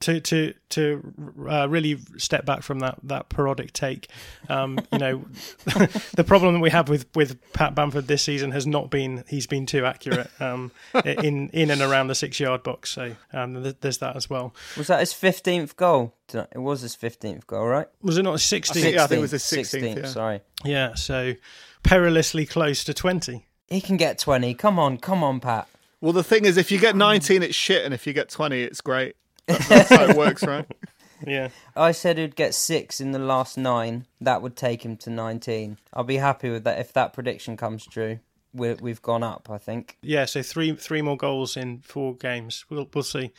to 0.00 0.20
to 0.20 0.54
to 0.70 1.14
uh, 1.48 1.68
really 1.68 1.98
step 2.16 2.44
back 2.44 2.62
from 2.62 2.80
that 2.80 2.98
that 3.04 3.28
parodic 3.28 3.72
take. 3.72 4.08
Um, 4.48 4.78
you 4.92 4.98
know, 4.98 5.24
the 6.14 6.24
problem 6.26 6.54
that 6.54 6.60
we 6.60 6.70
have 6.70 6.88
with 6.88 7.06
with 7.14 7.40
Pat 7.52 7.74
Bamford 7.74 8.06
this 8.06 8.22
season 8.22 8.52
has 8.52 8.66
not 8.66 8.90
been 8.90 9.24
he's 9.28 9.46
been 9.46 9.66
too 9.66 9.84
accurate 9.84 10.30
um, 10.40 10.70
in 11.04 11.48
in 11.50 11.70
and 11.70 11.80
around 11.80 12.08
the 12.08 12.14
six 12.14 12.38
yard 12.40 12.62
box. 12.62 12.90
So 12.90 13.14
um, 13.32 13.74
there's 13.80 13.98
that 13.98 14.16
as 14.16 14.28
well. 14.28 14.54
Was 14.76 14.88
that 14.88 15.00
his 15.00 15.12
fifteenth 15.12 15.76
goal? 15.76 16.14
It 16.32 16.58
was 16.58 16.82
his 16.82 16.94
fifteenth 16.94 17.46
goal, 17.46 17.66
right? 17.66 17.88
Was 18.02 18.18
it 18.18 18.22
not 18.22 18.32
his 18.32 18.42
sixteenth? 18.42 18.94
Yeah, 18.94 19.04
I 19.04 19.06
think 19.06 19.18
it 19.18 19.22
was 19.22 19.30
his 19.32 19.44
sixteenth. 19.44 19.98
Yeah. 19.98 20.06
Sorry. 20.06 20.40
Yeah, 20.64 20.94
so 20.94 21.34
perilously 21.82 22.46
close 22.46 22.84
to 22.84 22.94
twenty. 22.94 23.46
He 23.68 23.80
can 23.80 23.96
get 23.96 24.18
twenty. 24.18 24.54
Come 24.54 24.78
on, 24.78 24.98
come 24.98 25.22
on, 25.22 25.40
Pat. 25.40 25.68
Well, 26.00 26.12
the 26.12 26.24
thing 26.24 26.44
is, 26.44 26.56
if 26.56 26.70
you 26.70 26.78
get 26.78 26.94
19, 26.94 27.42
it's 27.42 27.54
shit, 27.54 27.84
and 27.84 27.92
if 27.92 28.06
you 28.06 28.12
get 28.12 28.28
20, 28.28 28.62
it's 28.62 28.80
great. 28.80 29.16
That's, 29.46 29.68
that's 29.68 29.88
how 29.90 30.04
it 30.04 30.16
works, 30.16 30.44
right? 30.46 30.66
Yeah. 31.26 31.48
I 31.76 31.92
said 31.92 32.18
he'd 32.18 32.36
get 32.36 32.54
six 32.54 33.00
in 33.00 33.12
the 33.12 33.18
last 33.18 33.58
nine. 33.58 34.06
That 34.20 34.42
would 34.42 34.56
take 34.56 34.84
him 34.84 34.96
to 34.98 35.10
19. 35.10 35.78
I'll 35.92 36.04
be 36.04 36.16
happy 36.16 36.50
with 36.50 36.64
that 36.64 36.78
if 36.78 36.92
that 36.92 37.12
prediction 37.12 37.56
comes 37.56 37.84
true. 37.84 38.20
we 38.52 38.68
have 38.68 39.02
gone 39.02 39.22
up, 39.22 39.48
I 39.50 39.58
think. 39.58 39.98
Yeah, 40.02 40.24
so 40.26 40.42
three 40.42 40.74
three 40.74 41.02
more 41.02 41.16
goals 41.16 41.56
in 41.56 41.80
four 41.80 42.14
games. 42.14 42.64
We'll 42.70 42.88
we'll 42.94 43.02
see. 43.04 43.32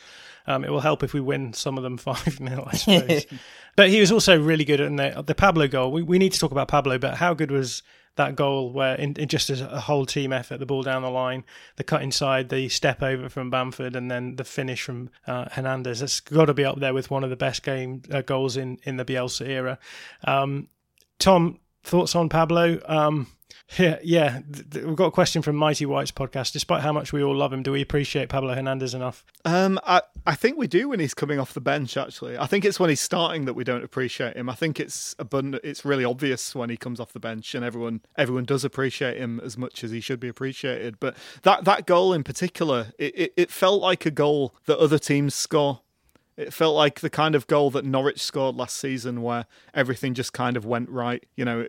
Um, 0.46 0.64
it 0.64 0.70
will 0.70 0.80
help 0.80 1.02
if 1.02 1.14
we 1.14 1.20
win 1.20 1.52
some 1.52 1.76
of 1.76 1.82
them 1.82 1.96
five 1.98 2.36
0 2.36 2.64
I 2.66 2.76
suppose. 2.76 3.26
but 3.76 3.88
he 3.88 4.00
was 4.00 4.12
also 4.12 4.38
really 4.38 4.64
good 4.64 4.80
in 4.80 4.96
the 4.96 5.22
the 5.26 5.34
Pablo 5.34 5.68
goal. 5.68 5.92
We 5.92 6.02
we 6.02 6.18
need 6.18 6.32
to 6.32 6.38
talk 6.38 6.52
about 6.52 6.68
Pablo, 6.68 6.98
but 6.98 7.14
how 7.16 7.34
good 7.34 7.50
was 7.50 7.82
that 8.16 8.36
goal 8.36 8.72
where 8.72 8.94
in, 8.96 9.14
in 9.14 9.28
just 9.28 9.50
as 9.50 9.60
a 9.60 9.80
whole 9.80 10.06
team 10.06 10.32
effort, 10.32 10.58
the 10.58 10.66
ball 10.66 10.82
down 10.82 11.02
the 11.02 11.10
line, 11.10 11.44
the 11.76 11.84
cut 11.84 12.02
inside, 12.02 12.48
the 12.48 12.68
step 12.68 13.02
over 13.02 13.28
from 13.28 13.50
Bamford, 13.50 13.96
and 13.96 14.10
then 14.10 14.36
the 14.36 14.44
finish 14.44 14.82
from 14.82 15.10
uh, 15.26 15.46
Hernandez. 15.50 16.02
It's 16.02 16.20
got 16.20 16.46
to 16.46 16.54
be 16.54 16.64
up 16.64 16.80
there 16.80 16.94
with 16.94 17.10
one 17.10 17.24
of 17.24 17.30
the 17.30 17.36
best 17.36 17.62
game 17.62 18.02
uh, 18.12 18.22
goals 18.22 18.56
in 18.56 18.78
in 18.84 18.96
the 18.96 19.04
Bielsa 19.04 19.48
era. 19.48 19.78
Um, 20.24 20.68
Tom, 21.18 21.60
thoughts 21.84 22.14
on 22.14 22.28
Pablo? 22.28 22.80
Um, 22.86 23.26
yeah, 23.78 23.98
yeah. 24.02 24.40
We've 24.74 24.96
got 24.96 25.06
a 25.06 25.10
question 25.10 25.42
from 25.42 25.56
Mighty 25.56 25.86
White's 25.86 26.10
podcast. 26.10 26.52
Despite 26.52 26.82
how 26.82 26.92
much 26.92 27.12
we 27.12 27.22
all 27.22 27.34
love 27.34 27.52
him, 27.52 27.62
do 27.62 27.72
we 27.72 27.80
appreciate 27.80 28.28
Pablo 28.28 28.54
Hernandez 28.54 28.94
enough? 28.94 29.24
Um, 29.44 29.78
I, 29.86 30.02
I 30.26 30.34
think 30.34 30.58
we 30.58 30.66
do 30.66 30.88
when 30.88 31.00
he's 31.00 31.14
coming 31.14 31.38
off 31.38 31.54
the 31.54 31.60
bench. 31.60 31.96
Actually, 31.96 32.38
I 32.38 32.46
think 32.46 32.64
it's 32.64 32.80
when 32.80 32.90
he's 32.90 33.00
starting 33.00 33.44
that 33.44 33.54
we 33.54 33.64
don't 33.64 33.84
appreciate 33.84 34.36
him. 34.36 34.48
I 34.48 34.54
think 34.54 34.80
it's 34.80 35.14
abundant. 35.18 35.64
It's 35.64 35.84
really 35.84 36.04
obvious 36.04 36.54
when 36.54 36.70
he 36.70 36.76
comes 36.76 37.00
off 37.00 37.12
the 37.12 37.20
bench, 37.20 37.54
and 37.54 37.64
everyone 37.64 38.00
everyone 38.16 38.44
does 38.44 38.64
appreciate 38.64 39.16
him 39.16 39.40
as 39.44 39.56
much 39.56 39.84
as 39.84 39.90
he 39.90 40.00
should 40.00 40.20
be 40.20 40.28
appreciated. 40.28 41.00
But 41.00 41.16
that 41.42 41.64
that 41.64 41.86
goal 41.86 42.12
in 42.12 42.24
particular, 42.24 42.92
it, 42.98 43.18
it, 43.18 43.32
it 43.36 43.50
felt 43.50 43.80
like 43.80 44.06
a 44.06 44.10
goal 44.10 44.54
that 44.66 44.78
other 44.78 44.98
teams 44.98 45.34
score 45.34 45.80
it 46.40 46.54
felt 46.54 46.74
like 46.74 47.00
the 47.00 47.10
kind 47.10 47.34
of 47.34 47.46
goal 47.46 47.70
that 47.70 47.84
Norwich 47.84 48.22
scored 48.22 48.56
last 48.56 48.76
season, 48.76 49.22
where 49.22 49.46
everything 49.74 50.14
just 50.14 50.32
kind 50.32 50.56
of 50.56 50.64
went 50.64 50.88
right. 50.88 51.24
You 51.36 51.44
know, 51.44 51.66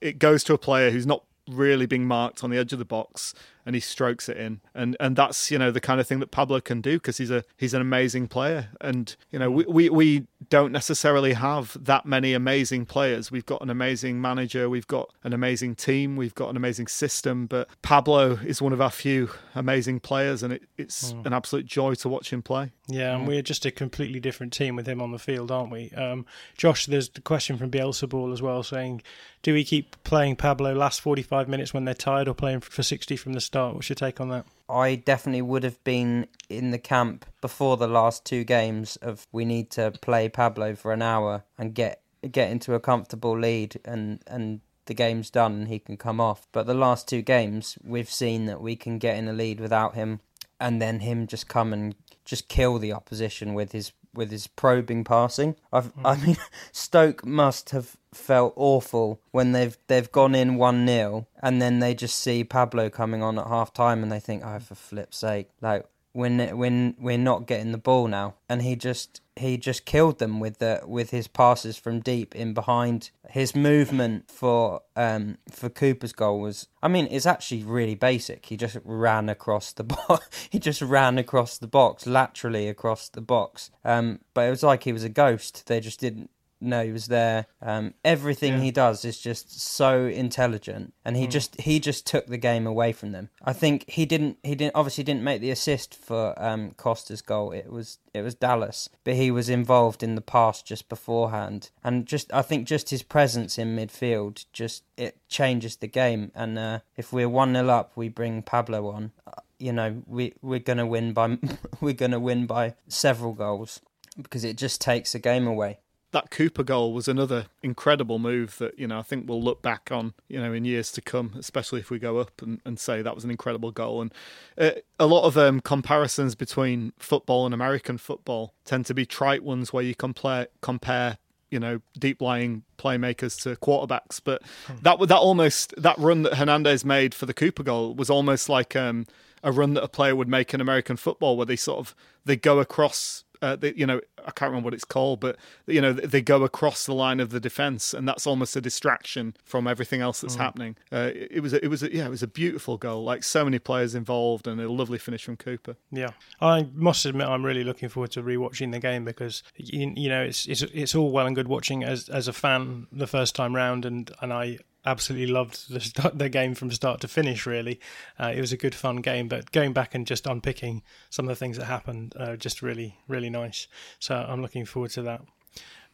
it 0.00 0.18
goes 0.18 0.44
to 0.44 0.54
a 0.54 0.58
player 0.58 0.90
who's 0.90 1.06
not 1.06 1.24
really 1.48 1.86
being 1.86 2.06
marked 2.06 2.44
on 2.44 2.50
the 2.50 2.58
edge 2.58 2.72
of 2.72 2.78
the 2.78 2.84
box 2.84 3.34
and 3.64 3.74
he 3.74 3.80
strokes 3.80 4.28
it 4.28 4.36
in. 4.36 4.60
And 4.74 4.96
and 5.00 5.16
that's 5.16 5.50
you 5.50 5.58
know 5.58 5.70
the 5.70 5.80
kind 5.80 6.00
of 6.00 6.06
thing 6.06 6.20
that 6.20 6.30
Pablo 6.30 6.60
can 6.60 6.80
do 6.80 6.96
because 6.96 7.18
he's 7.18 7.30
a 7.30 7.44
he's 7.56 7.74
an 7.74 7.80
amazing 7.80 8.28
player. 8.28 8.68
And 8.80 9.14
you 9.30 9.38
know 9.38 9.50
we, 9.50 9.64
we 9.66 9.88
we 9.90 10.26
don't 10.48 10.72
necessarily 10.72 11.34
have 11.34 11.76
that 11.80 12.06
many 12.06 12.32
amazing 12.34 12.86
players. 12.86 13.30
We've 13.30 13.46
got 13.46 13.62
an 13.62 13.70
amazing 13.70 14.20
manager. 14.20 14.68
We've 14.68 14.86
got 14.86 15.10
an 15.24 15.32
amazing 15.32 15.76
team. 15.76 16.16
We've 16.16 16.34
got 16.34 16.50
an 16.50 16.56
amazing 16.56 16.88
system. 16.88 17.46
But 17.46 17.68
Pablo 17.82 18.38
is 18.44 18.60
one 18.60 18.72
of 18.72 18.80
our 18.80 18.90
few 18.90 19.30
amazing 19.54 20.00
players 20.00 20.42
and 20.42 20.52
it, 20.52 20.64
it's 20.76 21.12
mm. 21.12 21.26
an 21.26 21.32
absolute 21.32 21.66
joy 21.66 21.94
to 21.94 22.08
watch 22.08 22.32
him 22.32 22.42
play. 22.42 22.72
Yeah 22.88 23.16
and 23.16 23.26
we're 23.26 23.42
just 23.42 23.64
a 23.64 23.70
completely 23.70 24.20
different 24.20 24.52
team 24.52 24.76
with 24.76 24.86
him 24.86 25.00
on 25.00 25.12
the 25.12 25.18
field 25.18 25.50
aren't 25.50 25.70
we? 25.70 25.90
Um, 25.90 26.26
Josh 26.56 26.86
there's 26.86 27.08
the 27.08 27.20
question 27.20 27.56
from 27.56 27.70
Bielsa 27.70 28.08
Ball 28.08 28.32
as 28.32 28.42
well 28.42 28.62
saying 28.62 29.02
do 29.42 29.52
we 29.52 29.64
keep 29.64 30.02
playing 30.04 30.36
Pablo 30.36 30.72
last 30.74 31.00
45 31.00 31.48
minutes 31.48 31.74
when 31.74 31.84
they're 31.84 31.94
tired 31.94 32.28
or 32.28 32.34
playing 32.34 32.60
for 32.60 32.82
60 32.82 33.16
from 33.16 33.32
the 33.32 33.40
start. 33.52 33.74
What's 33.74 33.90
your 33.90 33.96
take 33.96 34.18
on 34.18 34.30
that? 34.30 34.46
I 34.66 34.94
definitely 34.94 35.42
would 35.42 35.62
have 35.62 35.84
been 35.84 36.26
in 36.48 36.70
the 36.70 36.78
camp 36.78 37.26
before 37.42 37.76
the 37.76 37.86
last 37.86 38.24
two 38.24 38.44
games 38.44 38.96
of 39.02 39.26
we 39.30 39.44
need 39.44 39.68
to 39.72 39.90
play 40.00 40.30
Pablo 40.30 40.74
for 40.74 40.90
an 40.94 41.02
hour 41.02 41.44
and 41.58 41.74
get 41.74 42.00
get 42.30 42.50
into 42.50 42.72
a 42.72 42.80
comfortable 42.80 43.38
lead 43.38 43.78
and 43.84 44.22
and 44.26 44.60
the 44.86 44.94
game's 44.94 45.28
done 45.28 45.52
and 45.52 45.68
he 45.68 45.78
can 45.78 45.98
come 45.98 46.18
off. 46.18 46.48
But 46.50 46.66
the 46.66 46.72
last 46.72 47.06
two 47.06 47.20
games 47.20 47.76
we've 47.84 48.08
seen 48.08 48.46
that 48.46 48.62
we 48.62 48.74
can 48.74 48.98
get 48.98 49.18
in 49.18 49.28
a 49.28 49.34
lead 49.34 49.60
without 49.60 49.96
him 49.96 50.20
and 50.58 50.80
then 50.80 51.00
him 51.00 51.26
just 51.26 51.46
come 51.46 51.74
and 51.74 51.94
just 52.24 52.48
kill 52.48 52.78
the 52.78 52.94
opposition 52.94 53.52
with 53.52 53.72
his 53.72 53.92
with 54.14 54.30
his 54.30 54.46
probing 54.46 55.04
passing. 55.04 55.56
I've, 55.72 55.92
I 56.04 56.14
hmm. 56.14 56.26
mean, 56.26 56.36
Stoke 56.72 57.24
must 57.24 57.70
have 57.70 57.96
felt 58.12 58.52
awful 58.56 59.20
when 59.30 59.52
they've 59.52 59.76
they've 59.86 60.12
gone 60.12 60.34
in 60.34 60.56
one 60.56 60.86
0 60.86 61.26
and 61.42 61.62
then 61.62 61.78
they 61.78 61.94
just 61.94 62.18
see 62.18 62.44
Pablo 62.44 62.90
coming 62.90 63.22
on 63.22 63.38
at 63.38 63.46
half 63.46 63.72
time 63.72 64.02
and 64.02 64.12
they 64.12 64.20
think, 64.20 64.42
oh, 64.44 64.58
for 64.58 64.74
flip's 64.74 65.16
sake, 65.16 65.48
like 65.60 65.86
when 66.12 66.56
when 66.56 66.94
we're 66.98 67.18
not 67.18 67.46
getting 67.46 67.72
the 67.72 67.78
ball 67.78 68.06
now, 68.06 68.34
and 68.48 68.62
he 68.62 68.76
just 68.76 69.20
he 69.36 69.56
just 69.56 69.84
killed 69.84 70.18
them 70.18 70.40
with 70.40 70.58
the 70.58 70.82
with 70.86 71.10
his 71.10 71.26
passes 71.26 71.76
from 71.76 72.00
deep 72.00 72.34
in 72.34 72.52
behind. 72.52 73.10
His 73.30 73.56
movement 73.56 74.30
for 74.30 74.82
um 74.94 75.38
for 75.50 75.70
Cooper's 75.70 76.12
goal 76.12 76.40
was, 76.40 76.68
I 76.82 76.88
mean, 76.88 77.08
it's 77.10 77.26
actually 77.26 77.64
really 77.64 77.94
basic. 77.94 78.46
He 78.46 78.56
just 78.56 78.76
ran 78.84 79.28
across 79.28 79.72
the 79.72 79.84
box. 80.08 80.48
he 80.50 80.58
just 80.58 80.82
ran 80.82 81.18
across 81.18 81.58
the 81.58 81.66
box, 81.66 82.06
laterally 82.06 82.68
across 82.68 83.08
the 83.08 83.22
box. 83.22 83.70
Um, 83.84 84.20
but 84.34 84.42
it 84.42 84.50
was 84.50 84.62
like 84.62 84.84
he 84.84 84.92
was 84.92 85.04
a 85.04 85.08
ghost. 85.08 85.66
They 85.66 85.80
just 85.80 86.00
didn't 86.00 86.30
know 86.62 86.84
he 86.84 86.92
was 86.92 87.06
there. 87.06 87.46
Um, 87.60 87.94
everything 88.04 88.54
yeah. 88.54 88.60
he 88.60 88.70
does 88.70 89.04
is 89.04 89.18
just 89.18 89.60
so 89.60 90.06
intelligent, 90.06 90.94
and 91.04 91.16
he 91.16 91.26
mm. 91.26 91.30
just 91.30 91.60
he 91.60 91.80
just 91.80 92.06
took 92.06 92.26
the 92.26 92.38
game 92.38 92.66
away 92.66 92.92
from 92.92 93.12
them. 93.12 93.30
I 93.44 93.52
think 93.52 93.88
he 93.88 94.06
didn't 94.06 94.38
he 94.42 94.54
didn't 94.54 94.74
obviously 94.74 95.04
didn't 95.04 95.24
make 95.24 95.40
the 95.40 95.50
assist 95.50 95.94
for 95.94 96.34
um, 96.42 96.72
Costa's 96.72 97.22
goal. 97.22 97.52
It 97.52 97.70
was 97.70 97.98
it 98.14 98.22
was 98.22 98.34
Dallas, 98.34 98.88
but 99.04 99.14
he 99.14 99.30
was 99.30 99.48
involved 99.48 100.02
in 100.02 100.14
the 100.14 100.20
pass 100.20 100.62
just 100.62 100.88
beforehand, 100.88 101.70
and 101.82 102.06
just 102.06 102.32
I 102.32 102.42
think 102.42 102.66
just 102.66 102.90
his 102.90 103.02
presence 103.02 103.58
in 103.58 103.76
midfield 103.76 104.44
just 104.52 104.84
it 104.96 105.18
changes 105.28 105.76
the 105.76 105.88
game. 105.88 106.32
And 106.34 106.58
uh, 106.58 106.80
if 106.96 107.12
we're 107.12 107.28
one 107.28 107.54
0 107.54 107.68
up, 107.68 107.92
we 107.96 108.08
bring 108.08 108.42
Pablo 108.42 108.88
on. 108.88 109.12
Uh, 109.26 109.32
you 109.62 109.72
know 109.72 110.02
we 110.06 110.34
we're 110.42 110.58
gonna 110.58 110.86
win 110.86 111.12
by 111.12 111.38
we're 111.80 111.92
gonna 111.92 112.18
win 112.18 112.46
by 112.46 112.74
several 112.88 113.32
goals 113.32 113.80
because 114.20 114.44
it 114.44 114.56
just 114.56 114.80
takes 114.80 115.14
a 115.14 115.18
game 115.18 115.46
away 115.46 115.78
that 116.12 116.30
Cooper 116.30 116.62
goal 116.62 116.92
was 116.92 117.08
another 117.08 117.46
incredible 117.62 118.18
move 118.18 118.58
that 118.58 118.78
you 118.78 118.86
know 118.86 118.98
I 118.98 119.02
think 119.02 119.28
we'll 119.28 119.42
look 119.42 119.62
back 119.62 119.90
on 119.90 120.14
you 120.28 120.40
know 120.40 120.52
in 120.52 120.64
years 120.64 120.92
to 120.92 121.00
come, 121.00 121.34
especially 121.38 121.80
if 121.80 121.90
we 121.90 121.98
go 121.98 122.18
up 122.18 122.40
and, 122.40 122.60
and 122.64 122.78
say 122.78 123.02
that 123.02 123.14
was 123.14 123.24
an 123.24 123.30
incredible 123.30 123.72
goal. 123.72 124.00
And 124.02 124.14
uh, 124.56 124.70
a 125.00 125.06
lot 125.06 125.24
of 125.24 125.36
um, 125.36 125.60
comparisons 125.60 126.34
between 126.34 126.92
football 126.98 127.44
and 127.44 127.54
American 127.54 127.98
football 127.98 128.54
tend 128.64 128.86
to 128.86 128.94
be 128.94 129.04
trite 129.04 129.42
ones 129.42 129.72
where 129.72 129.82
you 129.82 129.94
compare 129.94 130.48
compare 130.60 131.18
you 131.50 131.58
know 131.58 131.80
deep 131.98 132.20
lying 132.20 132.64
playmakers 132.78 133.40
to 133.42 133.56
quarterbacks. 133.56 134.20
But 134.22 134.42
that 134.82 134.98
that 135.00 135.18
almost 135.18 135.74
that 135.76 135.98
run 135.98 136.22
that 136.22 136.34
Hernandez 136.34 136.84
made 136.84 137.14
for 137.14 137.26
the 137.26 137.34
Cooper 137.34 137.62
goal 137.62 137.94
was 137.94 138.10
almost 138.10 138.48
like 138.48 138.76
um, 138.76 139.06
a 139.42 139.50
run 139.50 139.74
that 139.74 139.82
a 139.82 139.88
player 139.88 140.14
would 140.14 140.28
make 140.28 140.52
in 140.52 140.60
American 140.60 140.96
football, 140.96 141.36
where 141.36 141.46
they 141.46 141.56
sort 141.56 141.78
of 141.78 141.94
they 142.24 142.36
go 142.36 142.58
across 142.58 143.24
uh, 143.42 143.56
they, 143.56 143.74
you 143.74 143.84
know, 143.84 144.00
I 144.20 144.30
can't 144.30 144.50
remember 144.50 144.66
what 144.66 144.74
it's 144.74 144.84
called, 144.84 145.20
but 145.20 145.36
you 145.66 145.80
know, 145.80 145.92
they 145.92 146.22
go 146.22 146.44
across 146.44 146.86
the 146.86 146.94
line 146.94 147.18
of 147.18 147.30
the 147.30 147.40
defense, 147.40 147.92
and 147.92 148.08
that's 148.08 148.26
almost 148.26 148.54
a 148.54 148.60
distraction 148.60 149.34
from 149.44 149.66
everything 149.66 150.00
else 150.00 150.20
that's 150.20 150.36
mm. 150.36 150.40
happening. 150.40 150.76
Uh, 150.92 151.10
it, 151.14 151.28
it, 151.32 151.40
was, 151.40 151.52
a, 151.52 151.64
it 151.64 151.68
was, 151.68 151.82
a, 151.82 151.92
yeah, 151.92 152.06
it 152.06 152.10
was 152.10 152.22
a 152.22 152.28
beautiful 152.28 152.78
goal. 152.78 153.02
Like 153.02 153.24
so 153.24 153.44
many 153.44 153.58
players 153.58 153.94
involved, 153.94 154.46
and 154.46 154.60
a 154.60 154.70
lovely 154.70 154.98
finish 154.98 155.24
from 155.24 155.36
Cooper. 155.36 155.76
Yeah, 155.90 156.10
I 156.40 156.68
must 156.72 157.04
admit, 157.04 157.26
I'm 157.26 157.44
really 157.44 157.64
looking 157.64 157.88
forward 157.88 158.12
to 158.12 158.22
rewatching 158.22 158.70
the 158.70 158.78
game 158.78 159.04
because 159.04 159.42
you, 159.56 159.92
you 159.96 160.08
know, 160.08 160.22
it's, 160.22 160.46
it's 160.46 160.62
it's 160.62 160.94
all 160.94 161.10
well 161.10 161.26
and 161.26 161.34
good 161.34 161.48
watching 161.48 161.82
as 161.82 162.08
as 162.08 162.28
a 162.28 162.32
fan 162.32 162.86
the 162.92 163.08
first 163.08 163.34
time 163.34 163.56
round, 163.56 163.84
and 163.84 164.10
and 164.20 164.32
I 164.32 164.58
absolutely 164.84 165.32
loved 165.32 165.72
the 165.72 165.80
start, 165.80 166.18
the 166.18 166.28
game 166.28 166.54
from 166.54 166.70
start 166.70 167.00
to 167.00 167.08
finish. 167.08 167.46
Really, 167.46 167.80
uh, 168.18 168.32
it 168.34 168.40
was 168.40 168.52
a 168.52 168.56
good 168.56 168.74
fun 168.74 168.96
game. 168.96 169.28
But 169.28 169.52
going 169.52 169.72
back 169.72 169.94
and 169.94 170.06
just 170.06 170.26
unpicking 170.26 170.82
some 171.10 171.26
of 171.26 171.30
the 171.30 171.36
things 171.36 171.56
that 171.56 171.66
happened, 171.66 172.14
uh, 172.16 172.36
just 172.36 172.62
really 172.62 172.98
really 173.08 173.30
nice. 173.30 173.68
So 173.98 174.14
I'm 174.14 174.42
looking 174.42 174.64
forward 174.64 174.90
to 174.92 175.02
that. 175.02 175.22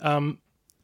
Um, 0.01 0.39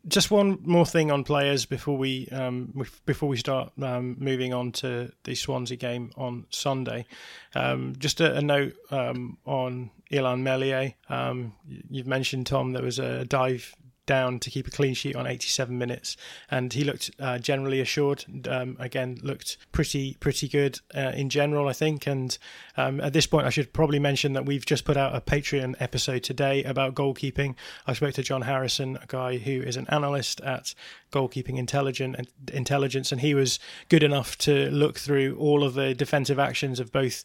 just 0.06 0.30
one 0.30 0.58
more 0.62 0.84
thing 0.84 1.10
on 1.10 1.24
players 1.24 1.64
before 1.64 1.96
we 1.96 2.28
um, 2.28 2.74
before 3.06 3.28
we 3.28 3.36
start 3.36 3.72
um, 3.80 4.16
moving 4.18 4.52
on 4.52 4.72
to 4.72 5.10
the 5.24 5.34
Swansea 5.34 5.76
game 5.76 6.10
on 6.16 6.46
Sunday. 6.50 7.06
Um, 7.54 7.94
just 7.98 8.20
a, 8.20 8.36
a 8.36 8.42
note 8.42 8.74
um, 8.90 9.38
on 9.46 9.90
Illan 10.12 10.42
Meslier. 10.42 10.94
Um, 11.08 11.54
you've 11.90 12.06
mentioned 12.06 12.46
Tom 12.46 12.72
there 12.72 12.82
was 12.82 12.98
a 12.98 13.24
dive 13.24 13.74
down 14.06 14.38
to 14.40 14.50
keep 14.50 14.66
a 14.66 14.70
clean 14.70 14.94
sheet 14.94 15.16
on 15.16 15.26
87 15.26 15.76
minutes, 15.76 16.16
and 16.50 16.72
he 16.72 16.84
looked 16.84 17.10
uh, 17.18 17.38
generally 17.38 17.80
assured. 17.80 18.24
Um, 18.48 18.76
again, 18.78 19.18
looked 19.22 19.58
pretty 19.72 20.16
pretty 20.20 20.48
good 20.48 20.80
uh, 20.94 21.12
in 21.14 21.28
general, 21.28 21.68
I 21.68 21.72
think. 21.72 22.06
And 22.06 22.36
um, 22.76 23.00
at 23.00 23.12
this 23.12 23.26
point, 23.26 23.46
I 23.46 23.50
should 23.50 23.72
probably 23.72 23.98
mention 23.98 24.32
that 24.34 24.46
we've 24.46 24.66
just 24.66 24.84
put 24.84 24.96
out 24.96 25.14
a 25.14 25.20
Patreon 25.20 25.74
episode 25.80 26.22
today 26.22 26.62
about 26.64 26.94
goalkeeping. 26.94 27.54
I 27.86 27.92
spoke 27.92 28.14
to 28.14 28.22
John 28.22 28.42
Harrison, 28.42 28.96
a 29.02 29.06
guy 29.06 29.38
who 29.38 29.62
is 29.62 29.76
an 29.76 29.86
analyst 29.88 30.40
at 30.40 30.74
Goalkeeping 31.12 31.58
Intelligent 31.58 32.28
Intelligence, 32.52 33.12
and 33.12 33.20
he 33.20 33.34
was 33.34 33.58
good 33.88 34.02
enough 34.02 34.36
to 34.38 34.70
look 34.70 34.98
through 34.98 35.36
all 35.38 35.62
of 35.62 35.74
the 35.74 35.94
defensive 35.94 36.38
actions 36.38 36.80
of 36.80 36.92
both 36.92 37.24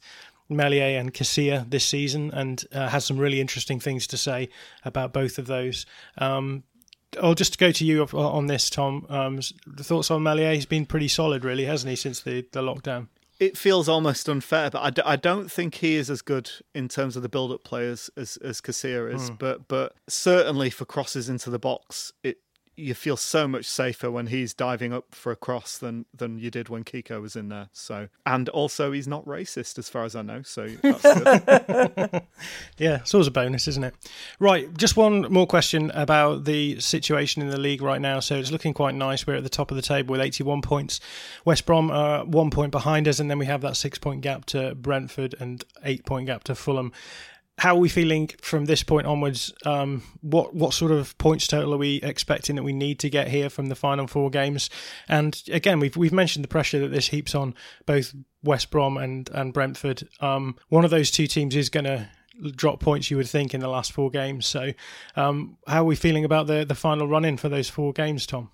Meslier 0.49 0.99
and 0.99 1.13
Casilla 1.13 1.69
this 1.69 1.85
season 1.85 2.31
and 2.33 2.65
uh, 2.73 2.89
has 2.89 3.05
some 3.05 3.17
really 3.17 3.39
interesting 3.39 3.79
things 3.79 4.07
to 4.07 4.17
say 4.17 4.49
about 4.83 5.13
both 5.13 5.37
of 5.37 5.45
those. 5.45 5.85
Um, 6.17 6.63
I'll 7.21 7.35
just 7.35 7.57
go 7.57 7.71
to 7.71 7.85
you 7.85 8.03
on 8.03 8.47
this, 8.47 8.69
Tom. 8.69 9.05
Um, 9.09 9.39
the 9.65 9.83
thoughts 9.83 10.11
on 10.11 10.21
Meslier? 10.23 10.53
He's 10.53 10.65
been 10.65 10.85
pretty 10.85 11.07
solid, 11.07 11.43
really, 11.43 11.65
hasn't 11.65 11.89
he, 11.89 11.95
since 11.95 12.21
the, 12.21 12.45
the 12.51 12.61
lockdown? 12.61 13.07
It 13.39 13.57
feels 13.57 13.87
almost 13.87 14.27
unfair, 14.27 14.69
but 14.69 14.81
I 14.81 14.89
d- 14.89 15.01
I 15.05 15.15
don't 15.15 15.49
think 15.49 15.75
he 15.75 15.95
is 15.95 16.09
as 16.09 16.21
good 16.21 16.51
in 16.75 16.89
terms 16.89 17.15
of 17.15 17.23
the 17.23 17.29
build-up 17.29 17.63
players 17.63 18.09
as 18.17 18.37
as 18.43 18.59
Casilla 18.59 19.13
is. 19.13 19.31
Mm. 19.31 19.39
But 19.39 19.67
but 19.69 19.95
certainly 20.09 20.69
for 20.69 20.83
crosses 20.83 21.29
into 21.29 21.49
the 21.49 21.57
box, 21.57 22.11
it 22.21 22.39
you 22.79 22.93
feel 22.93 23.17
so 23.17 23.47
much 23.47 23.65
safer 23.65 24.09
when 24.09 24.27
he's 24.27 24.53
diving 24.53 24.93
up 24.93 25.13
for 25.13 25.31
a 25.31 25.35
cross 25.35 25.77
than 25.77 26.05
than 26.13 26.39
you 26.39 26.49
did 26.49 26.69
when 26.69 26.83
Kiko 26.83 27.21
was 27.21 27.35
in 27.35 27.49
there. 27.49 27.69
So, 27.73 28.09
and 28.25 28.49
also 28.49 28.91
he's 28.91 29.07
not 29.07 29.25
racist 29.25 29.77
as 29.77 29.89
far 29.89 30.03
as 30.03 30.15
I 30.15 30.21
know. 30.21 30.41
So 30.41 30.67
that's 30.81 31.01
good. 31.01 32.21
yeah, 32.77 32.95
it's 32.97 33.13
always 33.13 33.27
a 33.27 33.31
bonus, 33.31 33.67
isn't 33.67 33.83
it? 33.83 33.93
Right, 34.39 34.75
just 34.77 34.97
one 34.97 35.31
more 35.31 35.47
question 35.47 35.91
about 35.91 36.45
the 36.45 36.79
situation 36.79 37.41
in 37.41 37.49
the 37.49 37.59
league 37.59 37.81
right 37.81 38.01
now. 38.01 38.19
So 38.19 38.35
it's 38.35 38.51
looking 38.51 38.73
quite 38.73 38.95
nice. 38.95 39.27
We're 39.27 39.35
at 39.35 39.43
the 39.43 39.49
top 39.49 39.71
of 39.71 39.75
the 39.75 39.81
table 39.81 40.13
with 40.13 40.21
81 40.21 40.61
points. 40.61 40.99
West 41.45 41.65
Brom 41.65 41.91
are 41.91 42.25
one 42.25 42.49
point 42.49 42.71
behind 42.71 43.07
us, 43.07 43.19
and 43.19 43.29
then 43.29 43.39
we 43.39 43.45
have 43.45 43.61
that 43.61 43.77
six 43.77 43.97
point 43.97 44.21
gap 44.21 44.45
to 44.45 44.75
Brentford 44.75 45.35
and 45.39 45.63
eight 45.83 46.05
point 46.05 46.27
gap 46.27 46.43
to 46.45 46.55
Fulham 46.55 46.91
how 47.59 47.75
are 47.75 47.79
we 47.79 47.89
feeling 47.89 48.29
from 48.41 48.65
this 48.65 48.83
point 48.83 49.05
onwards? 49.05 49.53
Um, 49.65 50.03
what 50.21 50.55
what 50.55 50.73
sort 50.73 50.91
of 50.91 51.17
points 51.17 51.45
total 51.45 51.73
are 51.73 51.77
we 51.77 51.97
expecting 51.97 52.55
that 52.55 52.63
we 52.63 52.71
need 52.73 52.99
to 52.99 53.09
get 53.09 53.27
here 53.27 53.49
from 53.49 53.67
the 53.67 53.75
final 53.75 54.07
four 54.07 54.29
games? 54.29 54.69
And 55.09 55.41
again, 55.51 55.79
we've 55.79 55.95
we've 55.97 56.13
mentioned 56.13 56.43
the 56.43 56.49
pressure 56.49 56.79
that 56.79 56.89
this 56.89 57.09
heaps 57.09 57.35
on 57.35 57.53
both 57.85 58.15
West 58.43 58.71
Brom 58.71 58.97
and 58.97 59.29
and 59.33 59.53
Brentford. 59.53 60.07
Um, 60.21 60.55
one 60.69 60.85
of 60.85 60.91
those 60.91 61.11
two 61.11 61.27
teams 61.27 61.55
is 61.55 61.69
going 61.69 61.83
to 61.83 62.09
drop 62.55 62.79
points, 62.79 63.11
you 63.11 63.17
would 63.17 63.27
think, 63.27 63.53
in 63.53 63.59
the 63.59 63.67
last 63.67 63.91
four 63.91 64.09
games. 64.09 64.47
So, 64.47 64.71
um, 65.17 65.57
how 65.67 65.81
are 65.81 65.85
we 65.85 65.97
feeling 65.97 66.23
about 66.23 66.47
the 66.47 66.63
the 66.63 66.75
final 66.75 67.07
run 67.07 67.25
in 67.25 67.35
for 67.35 67.49
those 67.49 67.69
four 67.69 67.91
games, 67.91 68.25
Tom? 68.25 68.51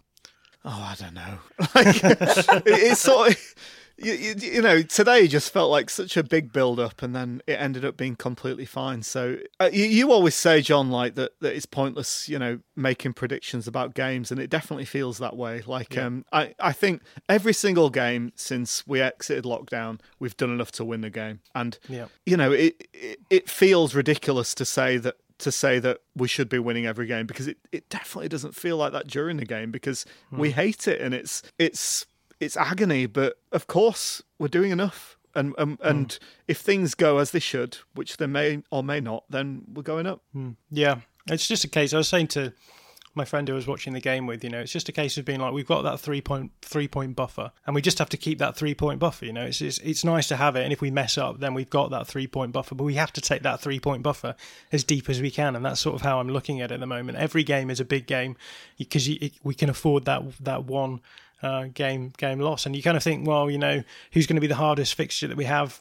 Oh, 0.64 0.70
I 0.92 0.96
don't 1.00 1.14
know. 1.14 1.38
Like, 1.76 2.64
it's 2.66 3.02
sort 3.02 3.30
of 3.30 3.56
you, 3.98 4.14
you, 4.14 4.36
you, 4.38 4.62
know, 4.62 4.82
today 4.82 5.28
just 5.28 5.52
felt 5.52 5.72
like 5.72 5.90
such 5.90 6.18
a 6.18 6.24
big 6.24 6.52
build 6.52 6.80
up, 6.80 7.02
and 7.02 7.16
then 7.16 7.42
it 7.48 7.54
ended 7.54 7.86
up 7.86 7.96
being 7.96 8.16
completely 8.16 8.66
fine. 8.66 9.04
So 9.04 9.38
uh, 9.60 9.70
you, 9.72 9.86
you, 9.86 10.12
always 10.12 10.36
say, 10.36 10.62
John, 10.62 10.90
like 10.90 11.16
that, 11.16 11.32
that 11.40 11.56
it's 11.56 11.66
pointless, 11.66 12.28
you 12.28 12.38
know, 12.38 12.60
making 12.76 13.14
predictions 13.14 13.68
about 13.68 13.94
games, 13.94 14.32
and 14.32 14.40
it 14.40 14.50
definitely 14.50 14.86
feels 14.86 15.18
that 15.20 15.38
way. 15.38 15.64
Like, 15.66 15.96
yeah. 15.96 16.06
um, 16.06 16.26
I, 16.34 16.54
I 16.60 16.74
think 16.74 17.04
every 17.30 17.54
single 17.54 17.90
game 17.90 18.34
since 18.36 18.86
we 18.86 19.02
exited 19.02 19.46
lockdown, 19.46 20.00
we've 20.20 20.36
done 20.36 20.52
enough 20.52 20.72
to 20.74 20.86
win 20.86 21.02
the 21.02 21.10
game, 21.10 21.40
and 21.54 21.78
yeah. 21.88 22.08
you 22.26 22.36
know, 22.36 22.52
it, 22.52 22.88
it 22.94 23.20
it 23.30 23.50
feels 23.50 23.96
ridiculous 23.96 24.54
to 24.56 24.66
say 24.66 24.98
that 24.98 25.16
to 25.38 25.52
say 25.52 25.80
that 25.80 26.00
we 26.16 26.28
should 26.28 26.50
be 26.50 26.60
winning 26.60 26.86
every 26.86 27.08
game 27.08 27.26
because 27.26 27.48
it, 27.48 27.58
it 27.72 27.90
definitely 27.90 28.30
doesn't 28.30 28.56
feel 28.56 28.78
like 28.78 28.94
that 28.94 29.08
during 29.08 29.38
the 29.38 29.46
game 29.46 29.70
because 29.70 30.06
mm. 30.32 30.38
we 30.38 30.52
hate 30.52 30.88
it 30.88 31.02
and 31.02 31.14
it's 31.14 31.44
it's 31.60 32.06
it's 32.40 32.58
agony, 32.58 33.06
but 33.06 33.38
of 33.52 33.68
course 33.68 34.22
we're 34.40 34.48
doing 34.48 34.72
enough. 34.72 35.18
And 35.34 35.54
um, 35.58 35.78
and 35.82 36.08
mm. 36.08 36.20
if 36.48 36.60
things 36.60 36.96
go 36.96 37.18
as 37.18 37.32
they 37.32 37.40
should, 37.40 37.78
which 37.94 38.18
they 38.18 38.28
may 38.28 38.64
or 38.72 38.84
may 38.84 39.02
not, 39.02 39.26
then 39.30 39.64
we're 39.74 39.84
going 39.84 40.08
up. 40.08 40.22
Mm. 40.34 40.56
Yeah, 40.72 41.02
it's 41.28 41.48
just 41.48 41.66
a 41.66 41.68
case. 41.68 41.94
I 41.94 41.98
was 41.98 42.08
saying 42.08 42.28
to 42.30 42.54
my 43.16 43.26
friend 43.26 43.48
who 43.48 43.54
was 43.54 43.66
watching 43.66 43.94
the 43.94 44.02
game 44.02 44.28
with, 44.28 44.44
you 44.44 44.50
know, 44.50 44.60
it's 44.60 44.72
just 44.72 44.90
a 44.90 44.92
case 44.92 45.18
of 45.18 45.24
being 45.24 45.40
like, 45.40 45.54
we've 45.54 45.66
got 45.66 45.84
that 45.84 46.00
three 46.00 46.22
point 46.22 46.52
three 46.62 46.88
point 46.88 47.16
buffer, 47.16 47.52
and 47.66 47.74
we 47.74 47.82
just 47.82 47.98
have 48.00 48.10
to 48.10 48.18
keep 48.18 48.40
that 48.40 48.56
three 48.56 48.76
point 48.76 49.00
buffer. 49.00 49.26
You 49.26 49.34
know, 49.34 49.46
it's, 49.46 49.62
it's 49.62 49.78
it's 49.80 50.04
nice 50.04 50.28
to 50.28 50.36
have 50.36 50.56
it, 50.56 50.64
and 50.64 50.74
if 50.74 50.82
we 50.82 50.92
mess 50.92 51.18
up, 51.18 51.40
then 51.40 51.54
we've 51.54 51.70
got 51.70 51.92
that 51.92 52.08
three 52.08 52.28
point 52.28 52.52
buffer. 52.52 52.76
But 52.76 52.84
we 52.84 52.96
have 52.96 53.14
to 53.14 53.22
take 53.22 53.42
that 53.44 53.62
three 53.62 53.80
point 53.80 54.04
buffer 54.04 54.36
as 54.72 54.84
deep 54.84 55.10
as 55.10 55.22
we 55.22 55.32
can, 55.32 55.56
and 55.56 55.66
that's 55.66 55.80
sort 55.80 55.96
of 55.96 56.02
how 56.02 56.20
I'm 56.20 56.30
looking 56.30 56.62
at 56.62 56.72
it 56.72 56.76
at 56.76 56.80
the 56.82 56.86
moment. 56.86 57.18
Every 57.18 57.44
game 57.44 57.70
is 57.70 57.80
a 57.80 57.86
big 57.86 58.06
game 58.06 58.36
because 58.78 59.10
we 59.44 59.54
can 59.54 59.70
afford 59.70 60.06
that 60.06 60.24
that 60.42 60.66
one 60.66 61.00
uh, 61.46 61.68
game 61.74 62.12
game 62.18 62.40
loss. 62.40 62.66
And 62.66 62.76
you 62.76 62.82
kind 62.82 62.98
of 62.98 63.04
think, 63.04 63.28
well, 63.28 63.50
you 63.50 63.60
know, 63.60 63.84
who's 64.12 64.26
going 64.26 64.38
to 64.38 64.42
be 64.42 64.48
the 64.48 64.56
hardest 64.56 64.96
fixture 64.96 65.28
that 65.28 65.38
we 65.38 65.46
have 65.46 65.80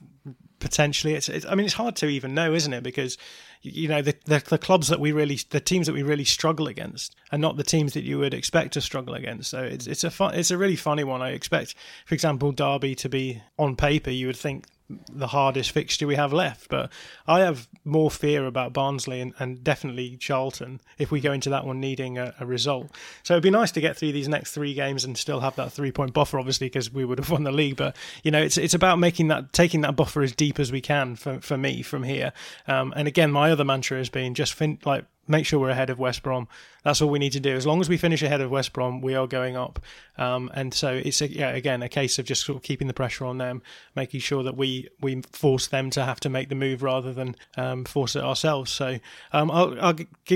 potentially? 0.58 1.14
It's, 1.14 1.28
it's 1.28 1.46
I 1.46 1.54
mean, 1.54 1.64
it's 1.64 1.74
hard 1.74 1.96
to 1.96 2.06
even 2.06 2.34
know, 2.34 2.52
isn't 2.52 2.72
it? 2.72 2.82
Because 2.82 3.16
you 3.62 3.88
know 3.88 4.02
the, 4.02 4.14
the, 4.26 4.42
the 4.46 4.58
clubs 4.58 4.88
that 4.88 5.00
we 5.00 5.12
really 5.12 5.38
the 5.48 5.60
teams 5.60 5.86
that 5.86 5.94
we 5.94 6.02
really 6.02 6.24
struggle 6.24 6.66
against 6.66 7.16
are 7.32 7.38
not 7.38 7.56
the 7.56 7.62
teams 7.64 7.94
that 7.94 8.04
you 8.04 8.18
would 8.18 8.34
expect 8.34 8.74
to 8.74 8.82
struggle 8.82 9.14
against. 9.14 9.48
So 9.48 9.62
it's 9.62 9.86
it's 9.86 10.04
a 10.04 10.10
fun, 10.10 10.34
it's 10.34 10.50
a 10.50 10.58
really 10.58 10.76
funny 10.76 11.04
one. 11.04 11.22
I 11.22 11.30
expect, 11.30 11.74
for 12.04 12.14
example, 12.14 12.52
Derby 12.52 12.94
to 12.96 13.08
be 13.08 13.42
on 13.58 13.74
paper. 13.74 14.10
You 14.10 14.26
would 14.26 14.36
think 14.36 14.66
the 14.88 15.28
hardest 15.28 15.70
fixture 15.70 16.06
we 16.06 16.16
have 16.16 16.32
left. 16.32 16.68
But 16.68 16.90
I 17.26 17.40
have 17.40 17.68
more 17.84 18.10
fear 18.10 18.46
about 18.46 18.72
Barnsley 18.72 19.20
and, 19.20 19.32
and 19.38 19.64
definitely 19.64 20.16
Charlton 20.16 20.80
if 20.98 21.10
we 21.10 21.20
go 21.20 21.32
into 21.32 21.50
that 21.50 21.66
one 21.66 21.80
needing 21.80 22.18
a, 22.18 22.34
a, 22.38 22.46
result. 22.46 22.90
So 23.22 23.34
it'd 23.34 23.42
be 23.42 23.50
nice 23.50 23.70
to 23.72 23.80
get 23.80 23.96
through 23.96 24.12
these 24.12 24.28
next 24.28 24.52
three 24.52 24.74
games 24.74 25.04
and 25.04 25.16
still 25.16 25.40
have 25.40 25.56
that 25.56 25.72
three 25.72 25.92
point 25.92 26.12
buffer, 26.12 26.38
obviously, 26.38 26.66
because 26.66 26.92
we 26.92 27.04
would 27.04 27.18
have 27.18 27.30
won 27.30 27.44
the 27.44 27.52
league. 27.52 27.76
But 27.76 27.96
you 28.22 28.30
know, 28.30 28.42
it's 28.42 28.58
it's 28.58 28.74
about 28.74 28.98
making 28.98 29.28
that 29.28 29.52
taking 29.52 29.80
that 29.82 29.96
buffer 29.96 30.22
as 30.22 30.32
deep 30.32 30.60
as 30.60 30.70
we 30.70 30.80
can 30.80 31.16
for 31.16 31.40
for 31.40 31.56
me 31.56 31.82
from 31.82 32.02
here. 32.02 32.32
Um, 32.66 32.92
and 32.96 33.08
again, 33.08 33.32
my 33.32 33.50
other 33.50 33.64
mantra 33.64 33.98
has 33.98 34.10
been 34.10 34.34
just 34.34 34.52
fin- 34.52 34.78
like 34.84 35.06
make 35.26 35.46
sure 35.46 35.60
we're 35.60 35.70
ahead 35.70 35.90
of 35.90 35.98
West 35.98 36.22
Brom. 36.22 36.48
That's 36.84 37.00
all 37.00 37.10
we 37.10 37.18
need 37.18 37.32
to 37.32 37.40
do. 37.40 37.54
As 37.54 37.66
long 37.66 37.80
as 37.80 37.88
we 37.88 37.96
finish 37.96 38.22
ahead 38.22 38.40
of 38.40 38.50
West 38.50 38.72
Brom, 38.72 39.00
we 39.00 39.14
are 39.14 39.26
going 39.26 39.56
up. 39.56 39.80
Um, 40.18 40.50
and 40.54 40.72
so 40.74 40.94
it's 40.94 41.20
a, 41.20 41.30
yeah, 41.30 41.50
again 41.50 41.82
a 41.82 41.88
case 41.88 42.18
of 42.18 42.26
just 42.26 42.44
sort 42.44 42.56
of 42.56 42.62
keeping 42.62 42.88
the 42.88 42.94
pressure 42.94 43.24
on 43.24 43.38
them, 43.38 43.62
making 43.96 44.20
sure 44.20 44.42
that 44.42 44.56
we 44.56 44.88
we 45.00 45.22
force 45.32 45.66
them 45.66 45.90
to 45.90 46.04
have 46.04 46.20
to 46.20 46.28
make 46.28 46.48
the 46.48 46.54
move 46.54 46.82
rather 46.82 47.12
than 47.12 47.36
um, 47.56 47.84
force 47.84 48.16
it 48.16 48.22
ourselves. 48.22 48.70
So 48.70 48.98
um, 49.32 49.50
I'll, 49.50 49.80
I'll 49.80 49.92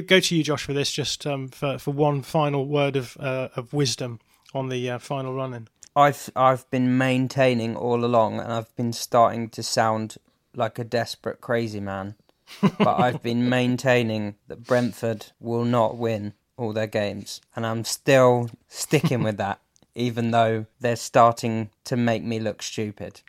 go 0.06 0.20
to 0.20 0.36
you, 0.36 0.42
Josh, 0.42 0.64
for 0.64 0.72
this, 0.72 0.90
just 0.92 1.26
um, 1.26 1.48
for 1.48 1.78
for 1.78 1.92
one 1.92 2.22
final 2.22 2.66
word 2.66 2.96
of 2.96 3.16
uh, 3.20 3.48
of 3.56 3.72
wisdom 3.72 4.20
on 4.54 4.68
the 4.68 4.90
uh, 4.90 4.98
final 4.98 5.34
running. 5.34 5.68
I've 5.94 6.30
I've 6.34 6.68
been 6.70 6.96
maintaining 6.96 7.76
all 7.76 8.04
along, 8.04 8.40
and 8.40 8.52
I've 8.52 8.74
been 8.76 8.92
starting 8.92 9.48
to 9.50 9.62
sound 9.62 10.16
like 10.54 10.78
a 10.78 10.84
desperate 10.84 11.40
crazy 11.40 11.80
man 11.80 12.14
but 12.60 13.00
I've 13.00 13.22
been 13.30 13.48
maintaining 13.48 14.36
that 14.48 14.64
Brentford 14.64 15.26
will 15.40 15.64
not 15.64 15.96
win 15.96 16.34
all 16.56 16.72
their 16.72 16.86
games, 16.86 17.40
and 17.54 17.66
I'm 17.66 17.84
still 17.84 18.50
sticking 18.66 19.22
with 19.22 19.36
that, 19.36 19.60
even 19.94 20.30
though 20.30 20.66
they're 20.80 20.96
starting 20.96 21.70
to 21.84 21.96
make 21.96 22.22
me 22.22 22.40
look 22.40 22.62
stupid. 22.62 23.20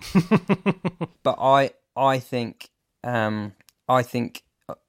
but 1.23 1.37
I, 1.39 1.71
I 1.95 2.19
think, 2.19 2.69
um, 3.03 3.53
I 3.87 4.03
think 4.03 4.43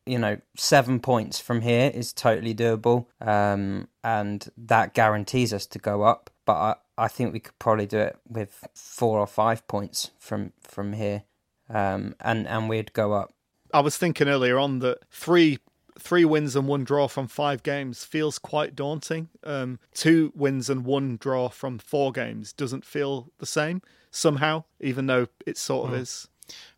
you 0.07 0.19
know, 0.19 0.39
seven 0.57 1.01
points 1.01 1.39
from 1.39 1.61
here 1.61 1.91
is 1.95 2.13
totally 2.13 2.55
doable, 2.55 3.07
um, 3.21 3.89
and 4.03 4.49
that 4.57 4.95
guarantees 4.95 5.53
us 5.53 5.67
to 5.67 5.79
go 5.79 6.03
up. 6.03 6.31
But 6.45 6.55
I, 6.55 6.75
I 6.99 7.09
think 7.09 7.33
we 7.33 7.41
could 7.41 7.59
probably 7.59 7.87
do 7.87 7.99
it 7.99 8.19
with 8.29 8.67
four 8.75 9.21
or 9.21 9.27
five 9.27 9.67
points 9.69 10.11
from 10.19 10.53
from 10.63 10.95
here, 10.95 11.25
um, 11.69 12.17
and 12.21 12.47
and 12.49 12.69
we'd 12.69 12.93
go 12.93 13.13
up. 13.13 13.33
I 13.73 13.81
was 13.81 13.97
thinking 13.97 14.29
earlier 14.29 14.59
on 14.59 14.81
that 14.81 14.99
three 15.11 15.59
three 15.99 16.25
wins 16.25 16.57
and 16.57 16.67
one 16.67 16.83
draw 16.83 17.07
from 17.09 17.29
five 17.29 17.63
games 17.63 18.05
feels 18.05 18.39
quite 18.39 18.75
daunting. 18.75 19.29
Um, 19.45 19.79
two 19.93 20.33
wins 20.35 20.71
and 20.71 20.85
one 20.85 21.19
draw 21.19 21.49
from 21.49 21.79
four 21.79 22.11
games 22.11 22.53
doesn't 22.53 22.85
feel 22.85 23.31
the 23.39 23.47
same 23.47 23.83
somehow, 24.11 24.65
even 24.81 25.07
though 25.07 25.29
it 25.47 25.59
sort 25.59 25.91
of 25.91 25.95
mm. 25.95 26.01
is. 26.01 26.29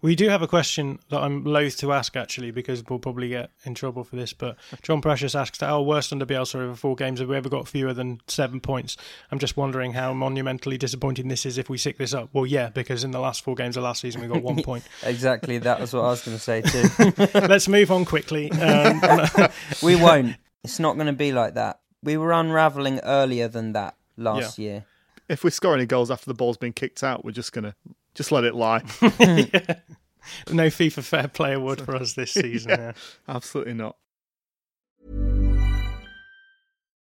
We 0.01 0.15
do 0.17 0.29
have 0.29 0.43
a 0.43 0.49
question 0.49 0.99
that 1.11 1.21
I'm 1.21 1.45
loath 1.45 1.79
to 1.79 1.93
ask 1.93 2.17
actually 2.17 2.51
because 2.51 2.83
we'll 2.89 2.99
probably 2.99 3.29
get 3.29 3.51
in 3.65 3.75
trouble 3.75 4.05
for 4.05 4.17
this. 4.17 4.33
But 4.33 4.57
John 4.83 5.01
Precious 5.01 5.35
asks, 5.35 5.59
that 5.59 5.71
"Our 5.71 5.83
worst 5.83 6.13
under 6.13 6.27
Bielsa 6.27 6.57
over 6.57 6.75
four 6.75 6.97
games 6.97 7.21
have 7.21 7.29
we 7.29 7.37
ever 7.37 7.49
got 7.49 7.69
fewer 7.69 7.93
than 7.93 8.21
seven 8.27 8.61
points?" 8.61 8.97
I'm 9.31 9.39
just 9.39 9.57
wondering 9.57 9.93
how 9.93 10.13
monumentally 10.13 10.79
disappointing 10.79 11.29
this 11.29 11.47
is 11.47 11.59
if 11.59 11.71
we 11.71 11.79
sick 11.79 11.99
this 11.99 12.15
up. 12.15 12.31
Well, 12.33 12.47
yeah, 12.47 12.71
because 12.71 13.05
in 13.05 13.11
the 13.11 13.21
last 13.21 13.45
four 13.45 13.55
games 13.55 13.77
of 13.77 13.85
last 13.85 14.01
season 14.01 14.21
we 14.21 14.29
got 14.29 14.43
one 14.43 14.63
point. 14.65 14.85
exactly, 15.03 15.59
that 15.59 15.81
was 15.81 15.93
what 15.93 16.05
I 16.05 16.09
was 16.09 16.25
going 16.25 16.37
to 16.37 16.43
say 16.43 16.63
too. 16.63 17.31
Let's 17.35 17.69
move 17.69 17.91
on 17.91 18.05
quickly. 18.05 18.51
Um, 18.51 19.01
we 19.83 19.97
won't. 19.97 20.37
It's 20.65 20.79
not 20.79 20.95
going 20.95 21.07
to 21.07 21.13
be 21.13 21.33
like 21.33 21.55
that. 21.55 21.81
We 22.03 22.17
were 22.17 22.33
unraveling 22.33 23.01
earlier 23.01 23.49
than 23.49 23.73
that 23.73 23.97
last 24.17 24.59
yeah. 24.59 24.65
year. 24.65 24.85
If 25.29 25.45
we 25.45 25.51
score 25.51 25.75
any 25.75 25.87
goals 25.87 26.11
after 26.11 26.27
the 26.27 26.35
ball's 26.35 26.57
been 26.57 26.73
kicked 26.73 27.03
out, 27.03 27.25
we're 27.25 27.31
just 27.31 27.53
going 27.53 27.65
to 27.65 27.75
just 28.15 28.33
let 28.33 28.45
it 28.45 28.55
lie. 28.55 28.83
yeah. 29.03 29.77
No 30.51 30.67
FIFA 30.69 31.03
Fair 31.03 31.29
Play 31.29 31.55
award 31.55 31.81
for 31.81 31.97
us 31.97 32.13
this 32.15 32.31
season. 32.35 32.71
yeah, 32.71 32.77
yeah. 32.79 32.93
Absolutely 33.29 33.75
not. 33.75 33.97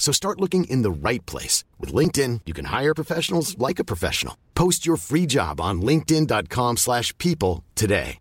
So 0.00 0.12
start 0.12 0.40
looking 0.40 0.64
in 0.64 0.82
the 0.82 0.90
right 0.90 1.24
place. 1.26 1.62
With 1.78 1.92
LinkedIn, 1.92 2.40
you 2.46 2.54
can 2.54 2.64
hire 2.64 2.94
professionals 2.94 3.56
like 3.58 3.78
a 3.78 3.84
professional. 3.84 4.36
Post 4.56 4.84
your 4.84 4.96
free 4.96 5.26
job 5.26 5.60
on 5.60 5.82
linkedin.com 5.82 6.78
slash 6.78 7.16
people 7.18 7.62
today. 7.76 8.18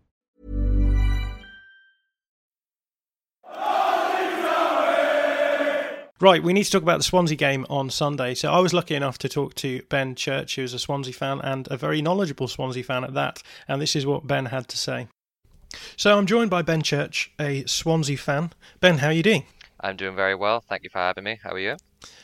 Right, 6.21 6.43
we 6.43 6.51
need 6.51 6.65
to 6.65 6.71
talk 6.71 6.81
about 6.81 6.97
the 6.97 7.05
Swansea 7.05 7.37
game 7.37 7.65
on 7.69 7.89
Sunday. 7.89 8.33
So 8.33 8.51
I 8.51 8.59
was 8.59 8.73
lucky 8.73 8.93
enough 8.93 9.17
to 9.19 9.29
talk 9.29 9.55
to 9.55 9.81
Ben 9.87 10.15
Church, 10.15 10.57
who 10.57 10.63
is 10.63 10.73
a 10.73 10.79
Swansea 10.79 11.13
fan 11.13 11.39
and 11.39 11.65
a 11.71 11.77
very 11.77 12.01
knowledgeable 12.01 12.49
Swansea 12.49 12.83
fan 12.83 13.05
at 13.05 13.13
that. 13.13 13.41
And 13.69 13.81
this 13.81 13.95
is 13.95 14.05
what 14.05 14.27
Ben 14.27 14.47
had 14.47 14.67
to 14.67 14.77
say. 14.77 15.07
So 15.95 16.17
I'm 16.17 16.25
joined 16.25 16.49
by 16.49 16.61
Ben 16.61 16.81
Church, 16.81 17.31
a 17.39 17.63
Swansea 17.67 18.17
fan. 18.17 18.51
Ben, 18.81 18.97
how 18.97 19.07
are 19.07 19.13
you 19.13 19.23
doing? 19.23 19.45
I'm 19.79 19.95
doing 19.95 20.15
very 20.15 20.35
well. 20.35 20.61
Thank 20.61 20.83
you 20.83 20.89
for 20.89 20.99
having 20.99 21.23
me. 21.23 21.39
How 21.41 21.51
are 21.51 21.59
you? 21.59 21.77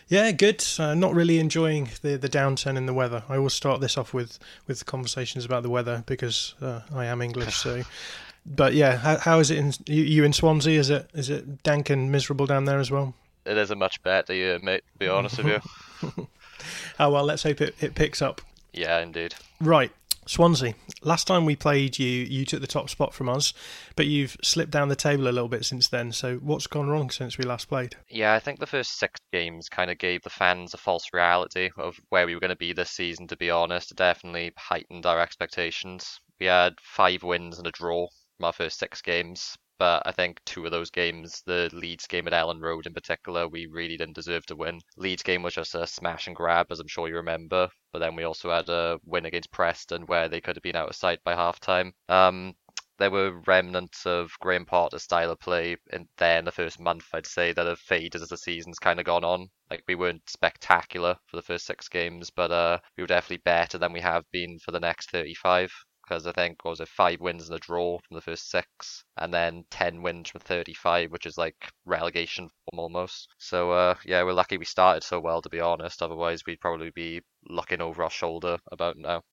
Yeah, 0.08 0.32
good. 0.32 0.64
Uh, 0.78 0.94
not 0.94 1.14
really 1.14 1.40
enjoying 1.40 1.90
the 2.02 2.18
the 2.18 2.30
downturn 2.30 2.78
in 2.78 2.86
the 2.86 2.94
weather. 2.94 3.24
I 3.28 3.38
always 3.38 3.54
start 3.54 3.82
this 3.82 3.98
off 3.98 4.14
with 4.14 4.38
with 4.68 4.86
conversations 4.86 5.46
about 5.46 5.64
the 5.64 5.70
weather 5.70 6.04
because 6.06 6.54
uh, 6.62 6.82
I 6.94 7.06
am 7.06 7.22
English. 7.22 7.56
So, 7.56 7.84
but 8.46 8.74
yeah, 8.74 8.98
how, 8.98 9.18
how 9.18 9.40
is 9.40 9.52
it 9.52 9.58
in 9.58 9.74
you, 9.88 10.04
you 10.04 10.24
in 10.24 10.34
Swansea? 10.34 10.80
Is 10.80 10.90
it 10.90 11.10
is 11.14 11.30
it 11.30 11.64
dank 11.64 11.90
and 11.90 12.12
miserable 12.12 12.46
down 12.46 12.66
there 12.66 12.80
as 12.80 12.92
well? 12.92 13.16
It 13.46 13.58
isn't 13.58 13.78
much 13.78 14.02
better 14.04 14.34
year, 14.34 14.60
mate. 14.62 14.84
To 14.94 15.00
be 15.00 15.08
honest 15.08 15.44
with 15.44 15.48
you. 15.48 16.28
oh 17.00 17.10
well, 17.10 17.24
let's 17.24 17.44
hope 17.44 17.62
it, 17.62 17.76
it 17.82 17.96
picks 17.96 18.22
up. 18.22 18.42
Yeah, 18.74 19.00
indeed. 19.00 19.36
Right. 19.62 19.92
Swansea. 20.28 20.74
Last 21.02 21.28
time 21.28 21.46
we 21.46 21.56
played 21.56 22.00
you, 22.00 22.08
you 22.08 22.46
took 22.46 22.62
the 22.62 22.68
top 22.68 22.90
spot 22.90 23.14
from 23.14 23.30
us, 23.30 23.54
but 23.96 24.08
you've 24.08 24.38
slipped 24.42 24.72
down 24.72 24.90
the 24.90 24.96
table 24.96 25.28
a 25.28 25.30
little 25.30 25.48
bit 25.48 25.66
since 25.66 25.88
then. 25.88 26.12
So 26.12 26.38
what's 26.38 26.68
gone 26.68 26.90
wrong 26.90 27.10
since 27.10 27.38
we 27.38 27.46
last 27.46 27.70
played? 27.70 27.96
Yeah, 28.10 28.34
I 28.34 28.40
think 28.40 28.60
the 28.60 28.66
first 28.66 28.98
six 28.98 29.20
games 29.32 29.70
kind 29.70 29.92
of 29.92 29.98
gave 29.98 30.24
the 30.24 30.30
fans 30.30 30.74
a 30.74 30.78
false 30.78 31.06
reality 31.14 31.70
of 31.78 31.96
where 32.10 32.26
we 32.26 32.34
were 32.34 32.42
going 32.42 32.50
to 32.50 32.56
be 32.56 32.74
this 32.74 32.92
season. 32.92 33.28
To 33.28 33.38
be 33.38 33.52
honest, 33.52 33.92
it 33.92 33.98
definitely 33.98 34.52
heightened 34.58 35.06
our 35.06 35.22
expectations. 35.22 36.20
We 36.40 36.48
had 36.48 36.74
five 36.82 37.24
wins 37.24 37.58
and 37.58 37.68
a 37.68 37.72
draw 37.72 38.08
from 38.38 38.46
our 38.46 38.54
first 38.54 38.80
six 38.80 39.02
games, 39.02 39.56
but 39.78 40.04
I 40.06 40.12
think 40.12 40.44
two 40.46 40.66
of 40.66 40.72
those 40.72 40.90
games, 40.90 41.42
the 41.46 41.70
Leeds 41.74 42.08
game 42.08 42.28
at 42.28 42.34
Elland 42.34 42.62
Road 42.62 42.86
in 42.86 42.94
particular, 42.94 43.48
we 43.48 43.68
really 43.68 43.98
didn't 43.98 44.16
deserve 44.16 44.46
to 44.48 44.56
win. 44.56 44.80
Leeds 44.98 45.24
game 45.24 45.44
was 45.44 45.54
just 45.54 45.76
a 45.76 45.88
smash 45.88 46.28
and 46.28 46.36
grab, 46.36 46.68
as 46.72 46.80
I'm 46.80 46.88
sure 46.88 47.08
you 47.08 47.16
remember. 47.16 47.70
But 47.92 48.00
then 48.00 48.16
we 48.16 48.24
also 48.24 48.52
had 48.52 48.70
a 48.70 49.00
win 49.06 49.26
against 49.26 49.52
Preston 49.52 50.04
where 50.04 50.30
they 50.30 50.42
could 50.42 50.56
have 50.56 50.64
been 50.64 50.76
out 50.76 50.90
of 50.90 50.96
sight 50.96 51.24
by 51.24 51.36
half 51.36 51.60
time. 51.60 51.94
Um, 52.10 52.56
there 52.98 53.12
were 53.12 53.42
remnants 53.46 54.06
of 54.06 54.32
Graham 54.40 54.66
Potter's 54.66 55.04
style 55.04 55.32
of 55.32 55.40
play 55.40 55.76
in 55.92 56.08
there 56.18 56.40
in 56.40 56.46
the 56.46 56.52
first 56.52 56.80
month, 56.80 57.08
I'd 57.14 57.28
say, 57.28 57.52
that 57.52 57.66
have 57.66 57.80
faded 57.80 58.22
as 58.22 58.30
the 58.30 58.38
season's 58.38 58.80
kind 58.80 59.00
of 59.00 59.06
gone 59.06 59.26
on. 59.26 59.50
Like, 59.70 59.84
we 59.88 59.96
weren't 59.96 60.30
spectacular 60.30 61.18
for 61.26 61.36
the 61.36 61.42
first 61.42 61.66
six 61.66 61.90
games, 61.90 62.30
but 62.30 62.52
uh, 62.52 62.80
we 62.96 63.04
were 63.04 63.08
definitely 63.08 63.44
better 63.44 63.78
than 63.78 63.92
we 63.92 64.00
have 64.00 64.24
been 64.32 64.60
for 64.60 64.72
the 64.72 64.80
next 64.80 65.12
35 65.12 65.72
because 66.08 66.28
I 66.28 66.32
think 66.32 66.64
was 66.66 66.80
it 66.80 66.88
five 66.88 67.20
wins 67.20 67.50
and 67.50 67.56
a 67.58 67.60
draw 67.60 68.00
from 68.00 68.16
the 68.16 68.22
first 68.22 68.50
six, 68.50 69.04
and 69.18 69.34
then 69.34 69.66
ten 69.70 70.02
wins 70.02 70.30
from 70.30 70.42
35, 70.42 71.12
which 71.12 71.26
is 71.26 71.38
like 71.38 71.56
relegation 71.86 72.50
form 72.50 72.80
almost. 72.80 73.28
So 73.38 73.72
uh, 73.72 73.96
yeah, 74.06 74.24
we're 74.24 74.34
lucky 74.34 74.58
we 74.58 74.66
started 74.66 75.04
so 75.04 75.20
well 75.20 75.42
to 75.42 75.50
be 75.50 75.60
honest. 75.60 76.02
Otherwise, 76.02 76.46
we'd 76.46 76.62
probably 76.62 76.92
be 76.92 77.22
looking 77.48 77.82
over 77.82 78.04
our 78.04 78.10
shoulder 78.10 78.58
about 78.72 78.98
now. 78.98 79.24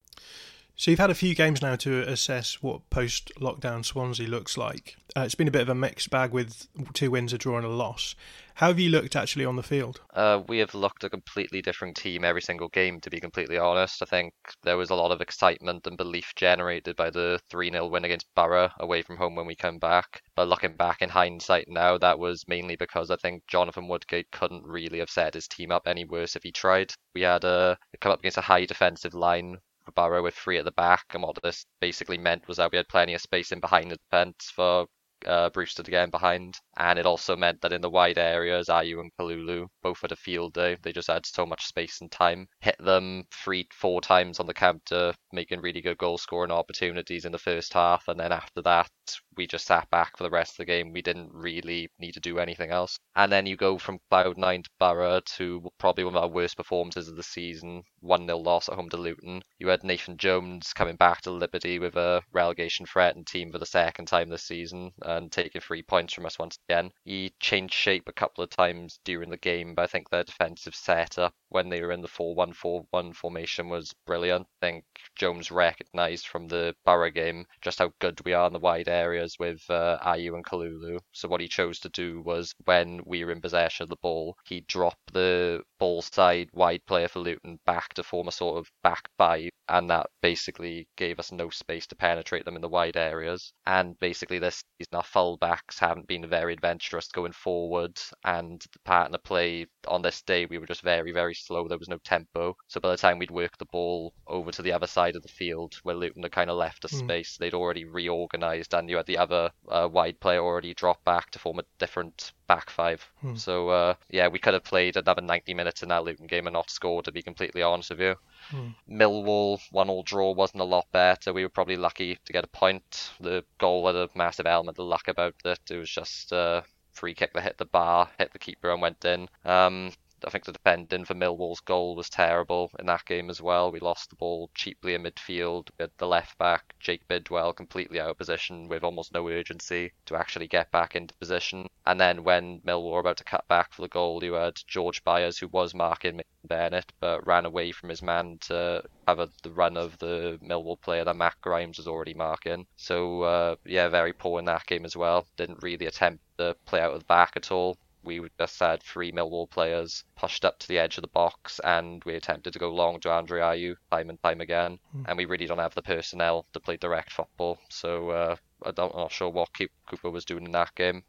So 0.74 0.90
you've 0.90 1.00
had 1.00 1.10
a 1.10 1.14
few 1.14 1.34
games 1.34 1.60
now 1.60 1.76
to 1.76 2.00
assess 2.08 2.62
what 2.62 2.88
post-lockdown 2.88 3.84
Swansea 3.84 4.26
looks 4.26 4.56
like. 4.56 4.96
Uh, 5.14 5.20
it's 5.20 5.34
been 5.34 5.48
a 5.48 5.52
bit 5.52 5.62
of 5.62 5.68
a 5.68 5.74
mixed 5.74 6.08
bag 6.08 6.32
with 6.32 6.66
two 6.94 7.10
wins, 7.10 7.34
a 7.34 7.38
draw, 7.38 7.58
and 7.58 7.66
a 7.66 7.68
loss. 7.68 8.14
How 8.54 8.68
have 8.68 8.78
you 8.78 8.88
looked 8.88 9.14
actually 9.14 9.44
on 9.44 9.56
the 9.56 9.62
field? 9.62 10.00
Uh, 10.14 10.42
we 10.48 10.58
have 10.58 10.74
looked 10.74 11.04
a 11.04 11.10
completely 11.10 11.60
different 11.60 11.96
team 11.96 12.24
every 12.24 12.40
single 12.40 12.68
game, 12.68 13.00
to 13.00 13.10
be 13.10 13.20
completely 13.20 13.58
honest. 13.58 14.02
I 14.02 14.06
think 14.06 14.32
there 14.62 14.78
was 14.78 14.88
a 14.90 14.94
lot 14.94 15.12
of 15.12 15.20
excitement 15.20 15.86
and 15.86 15.96
belief 15.96 16.32
generated 16.36 16.96
by 16.96 17.10
the 17.10 17.38
3 17.50 17.70
0 17.70 17.88
win 17.88 18.04
against 18.04 18.34
Boro 18.34 18.70
away 18.80 19.02
from 19.02 19.18
home 19.18 19.34
when 19.34 19.46
we 19.46 19.54
come 19.54 19.78
back. 19.78 20.22
But 20.36 20.48
looking 20.48 20.76
back 20.76 21.02
in 21.02 21.10
hindsight 21.10 21.66
now, 21.68 21.98
that 21.98 22.18
was 22.18 22.44
mainly 22.48 22.76
because 22.76 23.10
I 23.10 23.16
think 23.16 23.46
Jonathan 23.46 23.88
Woodgate 23.88 24.30
couldn't 24.32 24.64
really 24.64 25.00
have 25.00 25.10
set 25.10 25.34
his 25.34 25.48
team 25.48 25.70
up 25.70 25.86
any 25.86 26.06
worse 26.06 26.34
if 26.34 26.42
he 26.42 26.50
tried. 26.50 26.92
We 27.14 27.22
had 27.22 27.44
a 27.44 27.76
come 28.00 28.12
up 28.12 28.20
against 28.20 28.38
a 28.38 28.42
high 28.42 28.64
defensive 28.64 29.14
line 29.14 29.58
Boro 29.90 30.22
with 30.22 30.34
three 30.34 30.58
at 30.58 30.64
the 30.64 30.70
back, 30.72 31.04
and 31.10 31.22
what 31.22 31.36
this 31.42 31.66
basically 31.80 32.18
meant 32.18 32.46
was 32.46 32.58
that 32.58 32.70
we 32.70 32.76
had 32.76 32.88
plenty 32.88 33.14
of 33.14 33.20
space 33.20 33.50
in 33.50 33.58
behind 33.58 33.90
the 33.90 33.96
defence 33.96 34.52
for 34.54 34.86
uh, 35.26 35.50
Brewster 35.50 35.82
to 35.82 35.90
get 35.90 36.04
in 36.04 36.10
behind. 36.10 36.58
And 36.76 36.98
it 36.98 37.06
also 37.06 37.36
meant 37.36 37.60
that 37.60 37.72
in 37.72 37.80
the 37.80 37.90
wide 37.90 38.18
areas, 38.18 38.68
Ayew 38.68 39.00
and 39.00 39.10
Kalulu 39.18 39.66
both 39.82 40.00
had 40.00 40.12
a 40.12 40.16
field 40.16 40.54
day. 40.54 40.76
They 40.82 40.92
just 40.92 41.08
had 41.08 41.26
so 41.26 41.46
much 41.46 41.66
space 41.66 42.00
and 42.00 42.10
time. 42.10 42.46
Hit 42.60 42.76
them 42.78 43.24
three, 43.32 43.66
four 43.72 44.00
times 44.00 44.40
on 44.40 44.46
the 44.46 44.54
counter, 44.54 45.12
making 45.32 45.60
really 45.60 45.80
good 45.80 45.98
goal 45.98 46.18
scoring 46.18 46.50
opportunities 46.50 47.24
in 47.24 47.32
the 47.32 47.38
first 47.38 47.72
half. 47.72 48.08
And 48.08 48.18
then 48.18 48.32
after 48.32 48.62
that, 48.62 48.90
we 49.36 49.46
just 49.46 49.66
sat 49.66 49.88
back 49.90 50.16
for 50.16 50.24
the 50.24 50.30
rest 50.30 50.52
of 50.52 50.56
the 50.58 50.64
game. 50.64 50.92
We 50.92 51.02
didn't 51.02 51.32
really 51.32 51.90
need 51.98 52.12
to 52.12 52.20
do 52.20 52.38
anything 52.38 52.70
else. 52.70 52.98
And 53.16 53.30
then 53.32 53.46
you 53.46 53.56
go 53.56 53.78
from 53.78 54.00
Cloud 54.10 54.38
9 54.38 54.62
to 54.62 54.70
Boro 54.78 55.20
to 55.20 55.70
probably 55.78 56.04
one 56.04 56.16
of 56.16 56.22
our 56.22 56.28
worst 56.28 56.56
performances 56.56 57.08
of 57.08 57.16
the 57.16 57.22
season 57.22 57.82
1 58.00 58.26
0 58.26 58.38
loss 58.38 58.68
at 58.68 58.74
home 58.74 58.88
to 58.90 58.96
Luton. 58.96 59.42
You 59.58 59.68
had 59.68 59.84
Nathan 59.84 60.16
Jones 60.16 60.72
coming 60.72 60.96
back 60.96 61.22
to 61.22 61.30
Liberty 61.30 61.78
with 61.78 61.96
a 61.96 62.22
relegation 62.32 62.86
threatened 62.86 63.26
team 63.26 63.52
for 63.52 63.58
the 63.58 63.66
second 63.66 64.06
time 64.06 64.28
this 64.28 64.44
season 64.44 64.92
and 65.02 65.30
taking 65.30 65.60
three 65.60 65.82
points 65.82 66.14
from 66.14 66.26
us 66.26 66.38
once 66.38 66.58
again. 66.68 66.90
He 67.04 67.32
changed 67.40 67.74
shape 67.74 68.04
a 68.08 68.12
couple 68.12 68.44
of 68.44 68.50
times 68.50 69.00
during 69.04 69.30
the 69.30 69.36
game, 69.36 69.74
but 69.74 69.82
I 69.82 69.86
think 69.86 70.10
their 70.10 70.24
defensive 70.24 70.74
setup 70.74 71.34
when 71.52 71.68
they 71.68 71.82
were 71.82 71.92
in 71.92 72.00
the 72.00 72.08
4 72.08 72.34
1 72.34 72.52
4 72.52 72.86
1 72.90 73.12
formation 73.12 73.68
was 73.68 73.94
brilliant. 74.06 74.46
I 74.62 74.66
think 74.66 74.84
Jones 75.16 75.50
recognised 75.50 76.26
from 76.26 76.48
the 76.48 76.74
Boro 76.84 77.10
game 77.10 77.46
just 77.60 77.78
how 77.78 77.92
good 78.00 78.20
we 78.24 78.32
are 78.32 78.46
in 78.46 78.52
the 78.52 78.58
wide 78.58 78.88
areas 78.88 79.36
with 79.38 79.62
uh, 79.70 79.98
Ayew 80.04 80.34
and 80.34 80.44
Kalulu. 80.44 80.98
So 81.12 81.28
what 81.28 81.40
he 81.40 81.48
chose 81.48 81.78
to 81.80 81.88
do 81.90 82.22
was 82.22 82.54
when 82.64 83.00
we 83.04 83.24
were 83.24 83.32
in 83.32 83.40
possession 83.40 83.84
of 83.84 83.90
the 83.90 83.96
ball, 83.96 84.36
he 84.44 84.60
dropped 84.62 85.12
the 85.12 85.62
ball 85.78 86.02
side 86.02 86.48
wide 86.52 86.84
player 86.86 87.08
for 87.08 87.20
Luton 87.20 87.58
back 87.66 87.94
to 87.94 88.02
form 88.02 88.28
a 88.28 88.32
sort 88.32 88.58
of 88.58 88.70
back 88.82 89.08
five, 89.18 89.50
and 89.68 89.90
that 89.90 90.06
basically 90.20 90.88
gave 90.96 91.18
us 91.18 91.32
no 91.32 91.50
space 91.50 91.86
to 91.88 91.96
penetrate 91.96 92.44
them 92.44 92.56
in 92.56 92.62
the 92.62 92.68
wide 92.68 92.96
areas. 92.96 93.52
And 93.66 93.98
basically, 93.98 94.38
this 94.38 94.62
season, 94.78 94.94
our 94.94 95.02
fullbacks 95.02 95.78
haven't 95.78 96.06
been 96.06 96.26
very 96.28 96.52
adventurous 96.52 97.08
going 97.08 97.32
forward, 97.32 98.00
and 98.24 98.60
the 98.72 98.78
partner 98.84 99.18
play 99.18 99.66
on 99.88 100.02
this 100.02 100.22
day, 100.22 100.46
we 100.46 100.58
were 100.58 100.66
just 100.66 100.82
very, 100.82 101.12
very 101.12 101.34
slow. 101.46 101.68
There 101.68 101.78
was 101.78 101.88
no 101.88 101.98
tempo. 101.98 102.56
So 102.68 102.80
by 102.80 102.90
the 102.90 102.96
time 102.96 103.18
we'd 103.18 103.30
work 103.30 103.58
the 103.58 103.64
ball 103.66 104.12
over 104.26 104.50
to 104.52 104.62
the 104.62 104.72
other 104.72 104.86
side 104.86 105.16
of 105.16 105.22
the 105.22 105.28
field, 105.28 105.78
where 105.82 105.96
Luton 105.96 106.22
had 106.22 106.32
kind 106.32 106.50
of 106.50 106.56
left 106.56 106.84
a 106.84 106.88
mm. 106.88 106.98
space, 106.98 107.36
they'd 107.36 107.54
already 107.54 107.84
reorganised, 107.84 108.74
and 108.74 108.88
you 108.88 108.96
had 108.96 109.06
the 109.06 109.18
other 109.18 109.50
uh, 109.68 109.88
wide 109.90 110.20
player 110.20 110.42
already 110.42 110.74
drop 110.74 111.04
back 111.04 111.30
to 111.30 111.38
form 111.38 111.58
a 111.58 111.64
different 111.78 112.32
back 112.46 112.70
five. 112.70 113.02
Hmm. 113.20 113.34
So 113.34 113.68
uh, 113.70 113.94
yeah, 114.10 114.28
we 114.28 114.38
could 114.38 114.54
have 114.54 114.64
played 114.64 114.96
another 114.96 115.22
90 115.22 115.54
minutes 115.54 115.82
in 115.82 115.88
that 115.88 116.04
Luton 116.04 116.26
game 116.26 116.46
and 116.46 116.54
not 116.54 116.70
scored. 116.70 117.06
To 117.06 117.12
be 117.12 117.22
completely 117.22 117.62
honest 117.62 117.90
with 117.90 118.00
you, 118.00 118.14
hmm. 118.50 118.68
Millwall 118.90 119.60
one 119.70 119.88
all 119.88 120.02
draw 120.02 120.32
wasn't 120.32 120.60
a 120.60 120.64
lot 120.64 120.86
better. 120.92 121.32
We 121.32 121.42
were 121.42 121.48
probably 121.48 121.76
lucky 121.76 122.18
to 122.24 122.32
get 122.32 122.44
a 122.44 122.48
point. 122.48 123.10
The 123.20 123.44
goal 123.58 123.86
had 123.86 123.96
a 123.96 124.08
massive 124.14 124.46
element 124.46 124.78
of 124.78 124.86
luck 124.86 125.08
about 125.08 125.34
it. 125.44 125.60
It 125.70 125.78
was 125.78 125.90
just 125.90 126.32
a 126.32 126.36
uh, 126.36 126.62
free 126.92 127.14
kick 127.14 127.32
that 127.32 127.42
hit 127.42 127.58
the 127.58 127.64
bar, 127.64 128.10
hit 128.18 128.32
the 128.32 128.38
keeper, 128.38 128.70
and 128.70 128.82
went 128.82 129.04
in. 129.04 129.28
Um, 129.44 129.92
I 130.24 130.30
think 130.30 130.44
the 130.44 130.52
defending 130.52 131.04
for 131.04 131.14
Millwall's 131.14 131.60
goal 131.60 131.96
was 131.96 132.08
terrible 132.08 132.70
in 132.78 132.86
that 132.86 133.04
game 133.04 133.30
as 133.30 133.40
well. 133.40 133.72
We 133.72 133.80
lost 133.80 134.10
the 134.10 134.16
ball 134.16 134.50
cheaply 134.54 134.94
in 134.94 135.02
midfield. 135.02 135.68
Had 135.80 135.90
the 135.98 136.06
left 136.06 136.38
back, 136.38 136.74
Jake 136.80 137.06
Bidwell, 137.08 137.52
completely 137.52 138.00
out 138.00 138.10
of 138.10 138.18
position 138.18 138.68
with 138.68 138.84
almost 138.84 139.12
no 139.12 139.28
urgency 139.28 139.92
to 140.06 140.16
actually 140.16 140.48
get 140.48 140.70
back 140.70 140.94
into 140.94 141.14
position. 141.14 141.68
And 141.86 142.00
then 142.00 142.24
when 142.24 142.60
Millwall 142.60 142.92
were 142.92 143.00
about 143.00 143.16
to 143.18 143.24
cut 143.24 143.46
back 143.48 143.72
for 143.72 143.82
the 143.82 143.88
goal, 143.88 144.22
you 144.22 144.34
had 144.34 144.60
George 144.66 145.02
Byers, 145.04 145.38
who 145.38 145.48
was 145.48 145.74
marking 145.74 146.22
Bennett, 146.44 146.92
but 147.00 147.26
ran 147.26 147.44
away 147.44 147.72
from 147.72 147.88
his 147.88 148.02
man 148.02 148.38
to 148.42 148.84
have 149.08 149.18
the 149.42 149.50
run 149.50 149.76
of 149.76 149.98
the 149.98 150.38
Millwall 150.42 150.80
player 150.80 151.04
that 151.04 151.16
Matt 151.16 151.40
Grimes 151.40 151.78
was 151.78 151.88
already 151.88 152.14
marking. 152.14 152.66
So, 152.76 153.22
uh, 153.22 153.56
yeah, 153.64 153.88
very 153.88 154.12
poor 154.12 154.38
in 154.38 154.44
that 154.46 154.66
game 154.66 154.84
as 154.84 154.96
well. 154.96 155.26
Didn't 155.36 155.62
really 155.62 155.86
attempt 155.86 156.22
to 156.38 156.56
play 156.64 156.80
out 156.80 156.92
of 156.92 157.00
the 157.00 157.06
back 157.06 157.32
at 157.36 157.50
all 157.50 157.76
we 158.02 158.20
just 158.38 158.58
had 158.58 158.82
three 158.82 159.12
Millwall 159.12 159.48
players 159.48 160.04
pushed 160.16 160.44
up 160.44 160.58
to 160.58 160.68
the 160.68 160.78
edge 160.78 160.98
of 160.98 161.02
the 161.02 161.08
box, 161.08 161.60
and 161.64 162.02
we 162.04 162.14
attempted 162.14 162.52
to 162.52 162.58
go 162.58 162.72
long 162.72 163.00
to 163.00 163.10
Andre 163.10 163.40
Ayew 163.40 163.76
time 163.90 164.10
and 164.10 164.22
time 164.22 164.40
again, 164.40 164.78
mm. 164.96 165.04
and 165.06 165.16
we 165.16 165.24
really 165.24 165.46
don't 165.46 165.58
have 165.58 165.74
the 165.74 165.82
personnel 165.82 166.46
to 166.52 166.60
play 166.60 166.76
direct 166.76 167.12
football. 167.12 167.58
So 167.68 168.10
uh, 168.10 168.36
I 168.64 168.70
don't, 168.70 168.92
I'm 168.94 169.00
not 169.00 169.12
sure 169.12 169.28
what 169.28 169.50
Cooper 169.86 170.10
was 170.10 170.24
doing 170.24 170.44
in 170.44 170.52
that 170.52 170.74
game. 170.74 171.04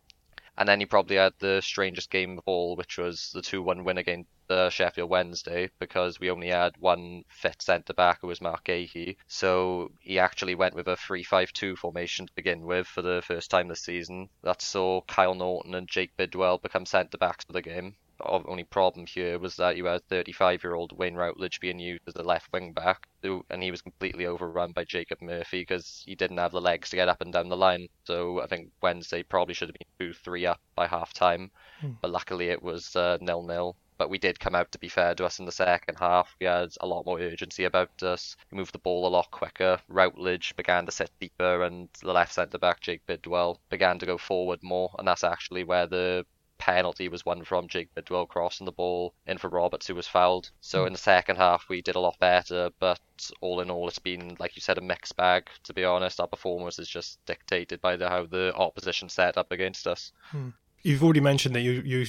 And 0.58 0.70
then 0.70 0.80
he 0.80 0.86
probably 0.86 1.16
had 1.16 1.34
the 1.40 1.62
strangest 1.62 2.12
game 2.12 2.38
of 2.38 2.44
all, 2.46 2.76
which 2.76 2.98
was 2.98 3.32
the 3.34 3.42
2 3.42 3.62
1 3.62 3.84
win 3.84 3.98
against 3.98 4.30
the 4.48 4.70
Sheffield 4.70 5.10
Wednesday 5.10 5.72
because 5.80 6.20
we 6.20 6.30
only 6.30 6.50
had 6.50 6.78
one 6.78 7.24
fit 7.28 7.62
centre 7.62 7.94
back 7.94 8.20
who 8.22 8.28
was 8.28 8.42
Marc 8.42 8.66
Guéhi. 8.66 9.16
So 9.28 9.92
he 10.00 10.20
actually 10.20 10.56
went 10.56 10.76
with 10.76 10.88
a 10.88 10.96
3 10.96 11.24
5 11.24 11.54
2 11.54 11.76
formation 11.76 12.28
to 12.28 12.34
begin 12.34 12.62
with 12.62 12.86
for 12.86 13.02
the 13.02 13.24
first 13.26 13.50
time 13.50 13.68
this 13.68 13.82
season. 13.82 14.30
That 14.44 14.62
saw 14.62 15.02
Kyle 15.02 15.34
Naughton 15.34 15.74
and 15.74 15.88
Jake 15.88 16.16
Bidwell 16.18 16.60
become 16.60 16.86
centre 16.86 17.18
backs 17.18 17.46
for 17.46 17.54
the 17.54 17.62
game 17.62 17.96
only 18.22 18.64
problem 18.64 19.06
here 19.06 19.40
was 19.40 19.56
that 19.58 19.76
you 19.76 19.86
had 19.86 20.08
35 20.08 20.64
year 20.64 20.76
old 20.76 20.98
Wayne 20.98 21.16
Routledge 21.16 21.60
being 21.60 21.80
used 21.80 22.08
as 22.08 22.16
a 22.16 22.24
left 22.24 22.52
wing 22.54 22.72
back, 22.72 23.08
and 23.24 23.64
he 23.64 23.72
was 23.72 23.82
completely 23.82 24.26
overrun 24.26 24.72
by 24.72 24.84
Jacob 24.84 25.22
Murphy 25.22 25.62
because 25.62 26.04
he 26.06 26.16
didn't 26.16 26.38
have 26.38 26.52
the 26.52 26.62
legs 26.62 26.90
to 26.90 26.96
get 26.96 27.10
up 27.10 27.22
and 27.22 27.34
down 27.34 27.50
the 27.50 27.58
line. 27.58 27.88
So 28.06 28.42
I 28.42 28.48
think 28.48 28.72
Wednesday 28.82 29.24
probably 29.24 29.54
should 29.54 29.70
have 29.70 29.76
been 30.00 30.12
2 30.12 30.14
3 30.14 30.46
up 30.46 30.62
by 30.76 30.88
half 30.88 31.14
time, 31.14 31.52
hmm. 31.82 31.92
but 32.02 32.12
luckily 32.12 32.50
it 32.50 32.62
was 32.62 32.96
uh, 32.96 33.18
nil 33.22 33.44
nil. 33.44 33.76
But 33.98 34.10
we 34.10 34.18
did 34.18 34.40
come 34.40 34.56
out 34.56 34.72
to 34.72 34.80
be 34.80 34.90
fair 34.90 35.14
to 35.16 35.26
us 35.26 35.40
in 35.40 35.46
the 35.46 35.52
second 35.52 35.98
half. 36.00 36.36
We 36.40 36.48
had 36.48 36.74
a 36.82 36.88
lot 36.88 37.06
more 37.06 37.20
urgency 37.20 37.66
about 37.66 38.02
us. 38.02 38.36
We 38.52 38.58
moved 38.58 38.74
the 38.74 38.80
ball 38.80 39.08
a 39.08 39.10
lot 39.10 39.32
quicker. 39.32 39.80
Routledge 39.88 40.56
began 40.56 40.86
to 40.88 40.92
sit 40.92 41.12
deeper, 41.20 41.64
and 41.64 41.90
the 42.02 42.12
left 42.12 42.34
centre 42.34 42.58
back, 42.58 42.82
Jake 42.82 43.06
Bidwell, 43.06 43.60
began 43.70 44.00
to 44.00 44.06
go 44.06 44.18
forward 44.18 44.64
more. 44.64 44.94
And 44.98 45.08
that's 45.08 45.24
actually 45.24 45.64
where 45.64 45.88
the 45.88 46.26
penalty 46.64 47.10
was 47.10 47.26
won 47.26 47.44
from 47.44 47.68
Jake 47.68 47.94
Bidwell 47.94 48.26
crossing 48.26 48.64
the 48.64 48.72
ball 48.72 49.14
in 49.28 49.38
for 49.38 49.50
Roberts, 49.50 49.86
who 49.86 49.96
was 49.96 50.08
fouled. 50.08 50.50
So 50.62 50.84
mm. 50.84 50.88
in 50.88 50.94
the 50.94 51.00
second 51.00 51.36
half, 51.36 51.68
we 51.68 51.82
did 51.82 51.98
a 51.98 52.00
lot 52.00 52.18
better, 52.20 52.70
but 52.80 53.02
all 53.42 53.60
in 53.60 53.70
all, 53.70 53.90
it's 53.90 54.00
been, 54.00 54.38
like 54.40 54.56
you 54.56 54.62
said, 54.62 54.78
a 54.78 54.82
mixed 54.82 55.18
bag. 55.18 55.50
To 55.66 55.74
be 55.74 55.84
honest, 55.84 56.22
our 56.22 56.28
performance 56.28 56.80
is 56.80 56.88
just 56.88 57.20
dictated 57.26 57.82
by 57.82 57.98
the, 57.98 58.08
how 58.08 58.28
the 58.28 58.54
opposition 58.56 59.10
set 59.10 59.38
up 59.38 59.52
against 59.52 59.88
us. 59.88 60.14
Mm. 60.32 60.54
You've 60.84 61.04
already 61.04 61.22
mentioned 61.22 61.56
that 61.56 61.62
you, 61.62 61.82
you 61.86 62.06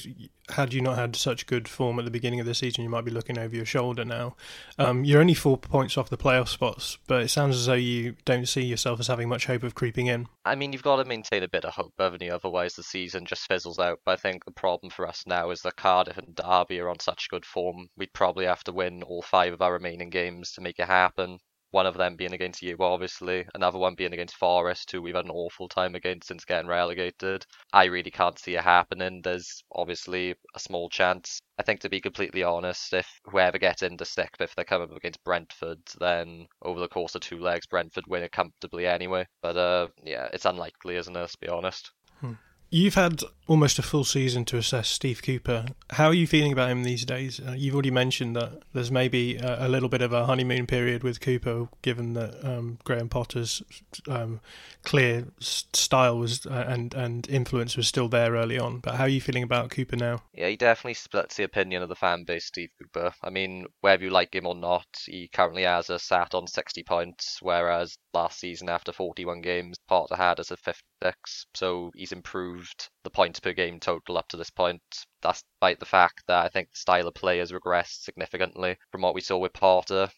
had 0.49 0.73
you 0.73 0.81
not 0.81 0.97
had 0.97 1.15
such 1.15 1.47
good 1.47 1.67
form 1.67 1.97
at 1.97 2.05
the 2.05 2.11
beginning 2.11 2.39
of 2.39 2.45
the 2.45 2.53
season, 2.53 2.83
you 2.83 2.89
might 2.89 3.05
be 3.05 3.11
looking 3.11 3.37
over 3.37 3.55
your 3.55 3.65
shoulder 3.65 4.03
now. 4.03 4.35
Um, 4.77 5.05
you're 5.05 5.21
only 5.21 5.33
four 5.33 5.57
points 5.57 5.97
off 5.97 6.09
the 6.09 6.17
playoff 6.17 6.49
spots, 6.49 6.97
but 7.07 7.21
it 7.21 7.29
sounds 7.29 7.55
as 7.55 7.65
though 7.65 7.73
you 7.73 8.15
don't 8.25 8.47
see 8.47 8.63
yourself 8.63 8.99
as 8.99 9.07
having 9.07 9.29
much 9.29 9.45
hope 9.45 9.63
of 9.63 9.75
creeping 9.75 10.07
in. 10.07 10.27
I 10.43 10.55
mean, 10.55 10.73
you've 10.73 10.83
got 10.83 10.97
to 10.97 11.05
maintain 11.05 11.43
a 11.43 11.47
bit 11.47 11.65
of 11.65 11.73
hope, 11.73 11.93
haven't 11.97 12.21
you? 12.21 12.33
Otherwise, 12.33 12.75
the 12.75 12.83
season 12.83 13.25
just 13.25 13.47
fizzles 13.47 13.79
out. 13.79 13.99
But 14.05 14.11
I 14.11 14.15
think 14.17 14.43
the 14.43 14.51
problem 14.51 14.89
for 14.89 15.07
us 15.07 15.23
now 15.25 15.51
is 15.51 15.61
that 15.61 15.77
Cardiff 15.77 16.17
and 16.17 16.35
Derby 16.35 16.79
are 16.79 16.89
on 16.89 16.99
such 16.99 17.29
good 17.29 17.45
form. 17.45 17.87
We'd 17.97 18.13
probably 18.13 18.45
have 18.45 18.63
to 18.65 18.73
win 18.73 19.03
all 19.03 19.21
five 19.21 19.53
of 19.53 19.61
our 19.61 19.73
remaining 19.73 20.09
games 20.09 20.51
to 20.53 20.61
make 20.61 20.79
it 20.79 20.87
happen 20.87 21.39
one 21.75 21.85
of 21.85 21.97
them 21.97 22.15
being 22.15 22.31
against 22.31 22.61
you, 22.61 22.77
obviously, 22.79 23.45
another 23.53 23.77
one 23.77 23.95
being 23.95 24.13
against 24.13 24.37
Forest, 24.37 24.89
who 24.89 25.01
we've 25.01 25.13
had 25.13 25.25
an 25.25 25.31
awful 25.31 25.67
time 25.67 25.93
against 25.93 26.29
since 26.29 26.45
getting 26.45 26.69
relegated. 26.69 27.45
I 27.73 27.83
really 27.85 28.11
can't 28.11 28.39
see 28.39 28.55
it 28.55 28.63
happening. 28.63 29.19
There's 29.21 29.61
obviously 29.73 30.35
a 30.55 30.59
small 30.59 30.87
chance. 30.89 31.41
I 31.59 31.63
think, 31.63 31.81
to 31.81 31.89
be 31.89 31.99
completely 31.99 32.43
honest, 32.43 32.93
if 32.93 33.07
whoever 33.25 33.57
gets 33.57 33.83
into 33.83 34.05
sixth, 34.05 34.39
if 34.39 34.55
they 34.55 34.63
come 34.63 34.83
up 34.83 34.95
against 34.95 35.23
Brentford, 35.25 35.79
then 35.99 36.47
over 36.61 36.79
the 36.79 36.87
course 36.87 37.13
of 37.13 37.21
two 37.21 37.39
legs, 37.39 37.65
Brentford 37.65 38.05
win 38.07 38.23
it 38.23 38.31
comfortably 38.31 38.87
anyway. 38.87 39.27
But 39.41 39.57
uh, 39.57 39.87
yeah, 40.01 40.29
it's 40.31 40.45
unlikely, 40.45 40.95
isn't 40.95 41.17
it? 41.17 41.29
To 41.29 41.37
be 41.41 41.49
honest. 41.49 41.91
Hmm. 42.21 42.33
You've 42.75 42.95
had 42.95 43.21
almost 43.47 43.79
a 43.79 43.81
full 43.81 44.03
season 44.03 44.43
to 44.43 44.57
assess 44.57 44.89
Steve 44.89 45.21
Cooper. 45.23 45.65
How 45.91 46.07
are 46.07 46.13
you 46.13 46.27
feeling 46.27 46.51
about 46.51 46.69
him 46.69 46.83
these 46.83 47.05
days? 47.05 47.39
Uh, 47.39 47.53
you've 47.53 47.73
already 47.73 47.89
mentioned 47.89 48.35
that 48.35 48.63
there's 48.73 48.91
maybe 48.91 49.37
a, 49.37 49.67
a, 49.67 49.69
little 49.69 49.87
bit 49.87 50.01
of 50.01 50.11
a 50.11 50.25
honeymoon 50.25 50.67
period 50.67 51.01
with 51.01 51.21
Cooper, 51.21 51.69
given 51.83 52.15
that 52.15 52.43
um, 52.43 52.79
Graham 52.83 53.07
Potter's 53.07 53.63
um, 54.09 54.41
clear 54.83 55.25
style 55.39 56.17
was 56.17 56.45
uh, 56.45 56.65
and 56.67 56.93
and 56.93 57.29
influence 57.29 57.77
was 57.77 57.87
still 57.87 58.09
there 58.09 58.33
early 58.33 58.59
on. 58.59 58.79
But 58.79 58.95
how 58.95 59.05
are 59.05 59.09
you 59.09 59.21
feeling 59.21 59.43
about 59.43 59.69
Cooper 59.69 59.95
now? 59.95 60.23
Yeah, 60.33 60.49
he 60.49 60.57
definitely 60.57 60.95
splits 60.95 61.37
the 61.37 61.43
opinion 61.43 61.81
of 61.81 61.87
the 61.87 61.95
fan 61.95 62.25
base, 62.25 62.47
Steve 62.47 62.71
Cooper. 62.81 63.13
I 63.23 63.29
mean, 63.29 63.67
whether 63.79 64.03
you 64.03 64.09
like 64.09 64.35
him 64.35 64.47
or 64.47 64.55
not, 64.55 64.87
he 65.05 65.29
currently 65.31 65.63
has 65.63 65.89
a 65.89 65.97
sat 65.97 66.35
on 66.35 66.45
60 66.45 66.83
points, 66.83 67.39
whereas 67.41 67.97
last 68.13 68.37
season 68.37 68.67
after 68.67 68.91
41 68.91 69.39
games, 69.39 69.77
Potter 69.87 70.17
had 70.17 70.41
us 70.41 70.51
at 70.51 70.59
56. 71.05 71.45
So 71.53 71.91
he's 71.95 72.11
improved 72.11 72.89
the 73.03 73.09
points 73.09 73.39
per 73.39 73.53
game 73.53 73.79
total 73.79 74.17
up 74.17 74.27
to 74.29 74.37
this 74.37 74.49
point. 74.49 74.81
That's 75.21 75.43
despite 75.43 75.79
the 75.79 75.85
fact 75.85 76.23
that 76.27 76.45
I 76.45 76.49
think 76.49 76.71
the 76.71 76.77
style 76.77 77.07
of 77.07 77.13
play 77.13 77.37
has 77.39 77.51
regressed 77.51 78.03
significantly 78.03 78.77
from 78.91 79.01
what 79.01 79.15
we 79.15 79.21
saw 79.21 79.37
with 79.37 79.53
Potter. 79.53 80.09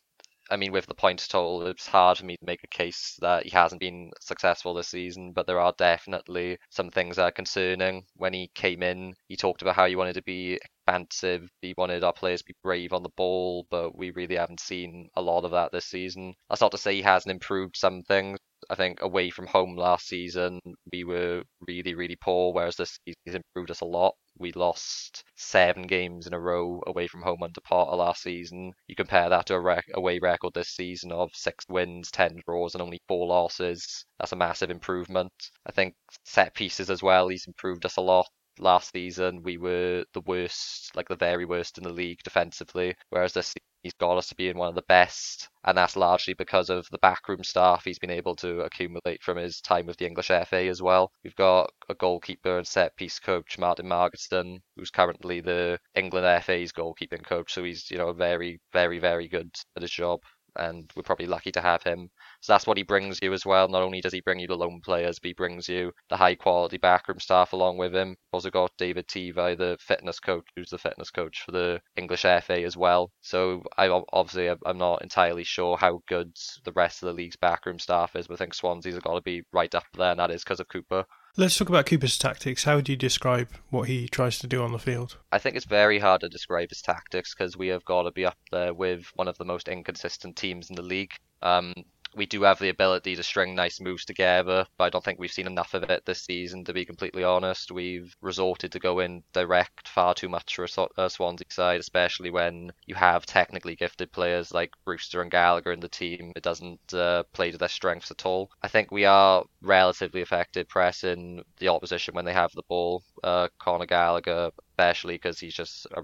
I 0.49 0.55
mean, 0.55 0.71
with 0.71 0.85
the 0.85 0.95
points 0.95 1.27
total, 1.27 1.67
it's 1.67 1.88
hard 1.88 2.17
for 2.17 2.25
me 2.25 2.38
to 2.38 2.45
make 2.45 2.63
a 2.63 2.67
case 2.67 3.17
that 3.19 3.43
he 3.43 3.49
hasn't 3.49 3.81
been 3.81 4.11
successful 4.21 4.73
this 4.73 4.88
season, 4.88 5.33
but 5.33 5.45
there 5.45 5.59
are 5.59 5.73
definitely 5.77 6.57
some 6.69 6.89
things 6.89 7.17
that 7.17 7.23
are 7.23 7.31
concerning. 7.31 8.05
When 8.15 8.33
he 8.33 8.49
came 8.55 8.81
in, 8.81 9.13
he 9.27 9.35
talked 9.35 9.61
about 9.61 9.75
how 9.75 9.88
he 9.88 9.97
wanted 9.97 10.13
to 10.13 10.23
be 10.23 10.53
expansive, 10.53 11.49
he 11.61 11.73
wanted 11.77 12.03
our 12.05 12.13
players 12.13 12.39
to 12.41 12.45
be 12.45 12.55
brave 12.63 12.93
on 12.93 13.03
the 13.03 13.09
ball, 13.17 13.67
but 13.69 13.97
we 13.97 14.11
really 14.11 14.38
haven't 14.38 14.61
seen 14.61 15.09
a 15.15 15.21
lot 15.21 15.43
of 15.43 15.51
that 15.51 15.73
this 15.73 15.85
season. 15.85 16.33
That's 16.49 16.61
not 16.61 16.71
to 16.71 16.77
say 16.77 16.95
he 16.95 17.01
hasn't 17.01 17.31
improved 17.31 17.75
some 17.75 18.03
things, 18.03 18.39
I 18.70 18.76
think 18.76 19.01
away 19.01 19.30
from 19.30 19.47
home 19.47 19.76
last 19.76 20.07
season, 20.07 20.59
we 20.91 21.03
were 21.03 21.43
really, 21.68 21.95
really 21.95 22.15
poor, 22.15 22.53
whereas 22.53 22.76
this 22.76 22.99
he's 23.05 23.36
improved 23.36 23.72
us 23.72 23.82
a 23.82 23.86
lot. 23.86 24.15
We 24.38 24.51
lost 24.53 25.24
seven 25.36 25.84
games 25.84 26.28
in 26.28 26.34
a 26.34 26.39
row 26.39 26.82
away 26.88 27.07
from 27.07 27.22
home 27.24 27.43
under 27.43 27.61
Potter 27.61 27.95
last 27.95 28.22
season. 28.24 28.74
You 28.88 28.95
compare 28.95 29.30
that 29.30 29.45
to 29.47 29.55
a 29.55 29.59
rec- 29.59 29.89
away 29.93 30.20
record 30.20 30.53
this 30.53 30.70
season 30.70 31.11
of 31.11 31.30
six 31.34 31.65
wins, 31.70 32.11
ten 32.11 32.41
draws, 32.45 32.76
and 32.76 32.82
only 32.82 33.01
four 33.07 33.28
losses. 33.28 34.05
That's 34.20 34.32
a 34.32 34.36
massive 34.38 34.70
improvement. 34.72 35.34
I 35.65 35.72
think 35.72 35.95
set 36.26 36.53
pieces 36.53 36.89
as 36.89 37.03
well. 37.03 37.28
He's 37.28 37.47
improved 37.47 37.86
us 37.86 37.97
a 37.97 38.01
lot 38.01 38.28
last 38.59 38.91
season 38.91 39.43
we 39.43 39.57
were 39.57 40.03
the 40.13 40.22
worst, 40.22 40.95
like 40.95 41.07
the 41.07 41.15
very 41.15 41.45
worst 41.45 41.78
in 41.78 41.84
the 41.84 41.91
league 41.93 42.20
defensively, 42.24 42.95
whereas 43.09 43.34
this 43.34 43.53
he's 43.84 43.93
got 43.93 44.17
us 44.17 44.28
to 44.30 44.36
be 44.36 44.49
in 44.49 44.57
one 44.57 44.69
of 44.69 44.75
the 44.75 44.82
best, 44.84 45.49
and 45.63 45.78
that's 45.78 45.95
largely 45.95 46.34
because 46.34 46.69
of 46.69 46.88
the 46.91 46.97
backroom 46.99 47.43
staff 47.43 47.84
he's 47.84 47.99
been 47.99 48.09
able 48.09 48.36
to 48.38 48.61
accumulate 48.61 49.23
from 49.23 49.38
his 49.38 49.61
time 49.61 49.86
with 49.86 49.97
the 49.97 50.05
English 50.05 50.28
FA 50.28 50.67
as 50.67 50.82
well. 50.82 51.11
We've 51.23 51.36
got 51.36 51.71
a 51.89 51.95
goalkeeper 51.95 52.57
and 52.57 52.67
set 52.67 52.95
piece 52.95 53.19
coach, 53.19 53.57
Martin 53.57 53.88
Margetson, 53.88 54.59
who's 54.75 54.91
currently 54.91 55.41
the 55.41 55.80
England 55.95 56.43
FA's 56.43 56.71
goalkeeping 56.73 57.25
coach, 57.25 57.53
so 57.53 57.63
he's 57.63 57.89
you 57.91 57.97
know 57.97 58.13
very, 58.13 58.59
very, 58.73 58.99
very 58.99 59.28
good 59.28 59.51
at 59.75 59.82
his 59.82 59.91
job 59.91 60.21
and 60.55 60.91
we're 60.95 61.03
probably 61.03 61.28
lucky 61.28 61.51
to 61.51 61.61
have 61.61 61.84
him. 61.84 62.09
So 62.41 62.53
that's 62.53 62.67
what 62.67 62.77
he 62.77 62.83
brings 62.83 63.19
you 63.21 63.33
as 63.33 63.45
well. 63.45 63.67
Not 63.67 63.81
only 63.81 64.01
does 64.01 64.13
he 64.13 64.21
bring 64.21 64.39
you 64.39 64.47
the 64.47 64.55
loan 64.55 64.81
players, 64.81 65.19
but 65.19 65.27
he 65.27 65.33
brings 65.33 65.67
you 65.67 65.91
the 66.09 66.17
high 66.17 66.35
quality 66.35 66.77
backroom 66.77 67.19
staff 67.19 67.53
along 67.53 67.77
with 67.77 67.95
him. 67.95 68.15
Also 68.31 68.49
got 68.49 68.71
David 68.77 69.07
Tivai, 69.07 69.57
the 69.57 69.77
fitness 69.79 70.19
coach, 70.19 70.45
who's 70.55 70.69
the 70.69 70.77
fitness 70.77 71.11
coach 71.11 71.43
for 71.43 71.51
the 71.51 71.81
English 71.95 72.21
FA 72.21 72.63
as 72.63 72.77
well. 72.77 73.11
So 73.21 73.63
I 73.77 73.88
obviously 74.13 74.55
I'm 74.65 74.77
not 74.77 75.01
entirely 75.01 75.43
sure 75.43 75.77
how 75.77 76.01
good 76.07 76.35
the 76.63 76.71
rest 76.73 77.01
of 77.01 77.07
the 77.07 77.13
league's 77.13 77.35
backroom 77.35 77.79
staff 77.79 78.15
is, 78.15 78.27
but 78.27 78.35
I 78.35 78.38
think 78.38 78.53
Swansea's 78.53 78.95
have 78.95 79.03
got 79.03 79.15
to 79.15 79.21
be 79.21 79.43
right 79.51 79.73
up 79.73 79.85
there, 79.97 80.11
and 80.11 80.19
that 80.19 80.31
is 80.31 80.43
because 80.43 80.59
of 80.59 80.67
Cooper. 80.67 81.05
Let's 81.39 81.55
talk 81.55 81.69
about 81.69 81.85
Cooper's 81.85 82.17
tactics. 82.17 82.63
How 82.63 82.77
would 82.77 82.89
you 82.89 82.95
describe 82.95 83.49
what 83.69 83.88
he 83.88 84.07
tries 84.07 84.39
to 84.39 84.47
do 84.47 84.63
on 84.63 84.71
the 84.71 84.79
field? 84.79 85.17
I 85.31 85.38
think 85.38 85.55
it's 85.55 85.67
very 85.67 85.99
hard 85.99 86.21
to 86.21 86.29
describe 86.29 86.69
his 86.69 86.81
tactics 86.81 87.35
because 87.35 87.55
we 87.55 87.67
have 87.67 87.85
got 87.85 88.03
to 88.03 88.11
be 88.11 88.25
up 88.25 88.39
there 88.51 88.73
with 88.73 89.11
one 89.13 89.27
of 89.27 89.38
the 89.38 89.45
most 89.45 89.67
inconsistent 89.67 90.35
teams 90.35 90.71
in 90.71 90.75
the 90.75 90.81
league. 90.81 91.13
Um, 91.43 91.75
we 92.18 92.26
do 92.26 92.43
have 92.43 92.59
the 92.59 92.70
ability 92.70 93.15
to 93.15 93.24
string 93.24 93.55
nice 93.55 93.80
moves 93.80 94.03
together, 94.03 94.65
but 94.78 94.86
I 94.86 94.89
don't 94.89 95.03
think 95.03 95.20
we've 95.20 95.32
seen 95.32 95.47
enough 95.47 95.74
of 95.74 95.84
it 95.84 96.05
this 96.05 96.24
season, 96.24 96.65
to 96.65 96.74
be 96.74 96.86
completely 96.86 97.24
honest. 97.24 97.72
We've 97.72 98.13
resorted 98.22 98.72
to 98.72 98.80
going 98.80 99.24
direct 99.34 99.88
far 99.88 100.13
too 100.13 100.28
much 100.28 100.55
for 100.55 100.68
a 100.97 101.09
Swansea 101.09 101.47
side, 101.49 101.80
especially 101.80 102.32
when 102.32 102.72
you 102.86 102.95
have 102.95 103.26
technically 103.26 103.76
gifted 103.76 104.11
players 104.11 104.51
like 104.53 104.72
Brewster 104.84 105.22
and 105.22 105.32
Gallagher 105.32 105.72
in 105.72 105.80
the 105.80 105.88
team. 105.88 106.34
It 106.36 106.43
doesn't 106.43 106.93
uh, 106.93 107.24
play 107.34 107.51
to 107.51 107.57
their 107.57 107.70
strengths 107.70 108.11
at 108.11 108.26
all. 108.26 108.49
I 108.61 108.68
think 108.68 108.91
we 108.91 109.05
are 109.05 109.43
relatively 109.61 110.22
effective 110.22 110.68
pressing 110.68 111.43
the 111.59 111.68
opposition 111.70 112.15
when 112.15 112.26
they 112.26 112.34
have 112.34 112.51
the 112.53 112.63
ball. 112.68 113.03
Uh, 113.24 113.47
Conor 113.59 113.86
Gallagher, 113.86 114.51
especially 114.72 115.15
because 115.15 115.39
he's 115.39 115.53
just 115.53 115.86
a 115.95 116.01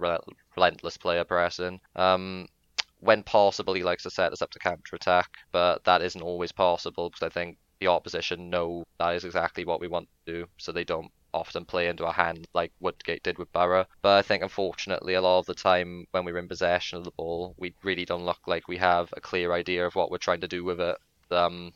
relentless 0.56 0.98
player 0.98 1.24
pressing. 1.24 1.80
Um, 1.96 2.48
when 3.04 3.24
possible, 3.24 3.74
he 3.74 3.84
likes 3.84 4.04
to 4.04 4.10
set 4.10 4.32
us 4.32 4.42
up 4.42 4.52
to 4.52 4.60
counter 4.60 4.96
attack, 4.96 5.30
but 5.52 5.84
that 5.84 6.02
isn't 6.02 6.22
always 6.22 6.52
possible 6.52 7.10
because 7.10 7.26
I 7.26 7.30
think 7.30 7.58
the 7.80 7.88
opposition 7.88 8.50
know 8.50 8.86
that 9.00 9.16
is 9.16 9.26
exactly 9.26 9.66
what 9.66 9.82
we 9.82 9.88
want 9.88 10.08
to 10.26 10.34
do, 10.34 10.48
so 10.58 10.72
they 10.72 10.86
don't 10.86 11.12
often 11.34 11.66
play 11.66 11.88
into 11.88 12.06
our 12.06 12.14
hand 12.14 12.48
like 12.54 12.72
Woodgate 12.80 13.24
did 13.24 13.38
with 13.38 13.52
Boro. 13.52 13.86
But 14.02 14.18
I 14.20 14.22
think 14.22 14.44
unfortunately 14.44 15.16
a 15.16 15.22
lot 15.22 15.40
of 15.40 15.46
the 15.48 15.54
time 15.54 16.06
when 16.12 16.24
we're 16.24 16.38
in 16.38 16.48
possession 16.48 17.00
of 17.00 17.04
the 17.04 17.12
ball, 17.12 17.56
we 17.58 17.74
really 17.84 18.06
don't 18.06 18.26
look 18.26 18.48
like 18.48 18.68
we 18.68 18.78
have 18.78 19.10
a 19.14 19.22
clear 19.22 19.52
idea 19.52 19.86
of 19.86 19.96
what 19.96 20.12
we're 20.12 20.18
trying 20.18 20.42
to 20.42 20.48
do 20.48 20.64
with 20.64 20.80
it. 20.80 20.98
Um, 21.32 21.74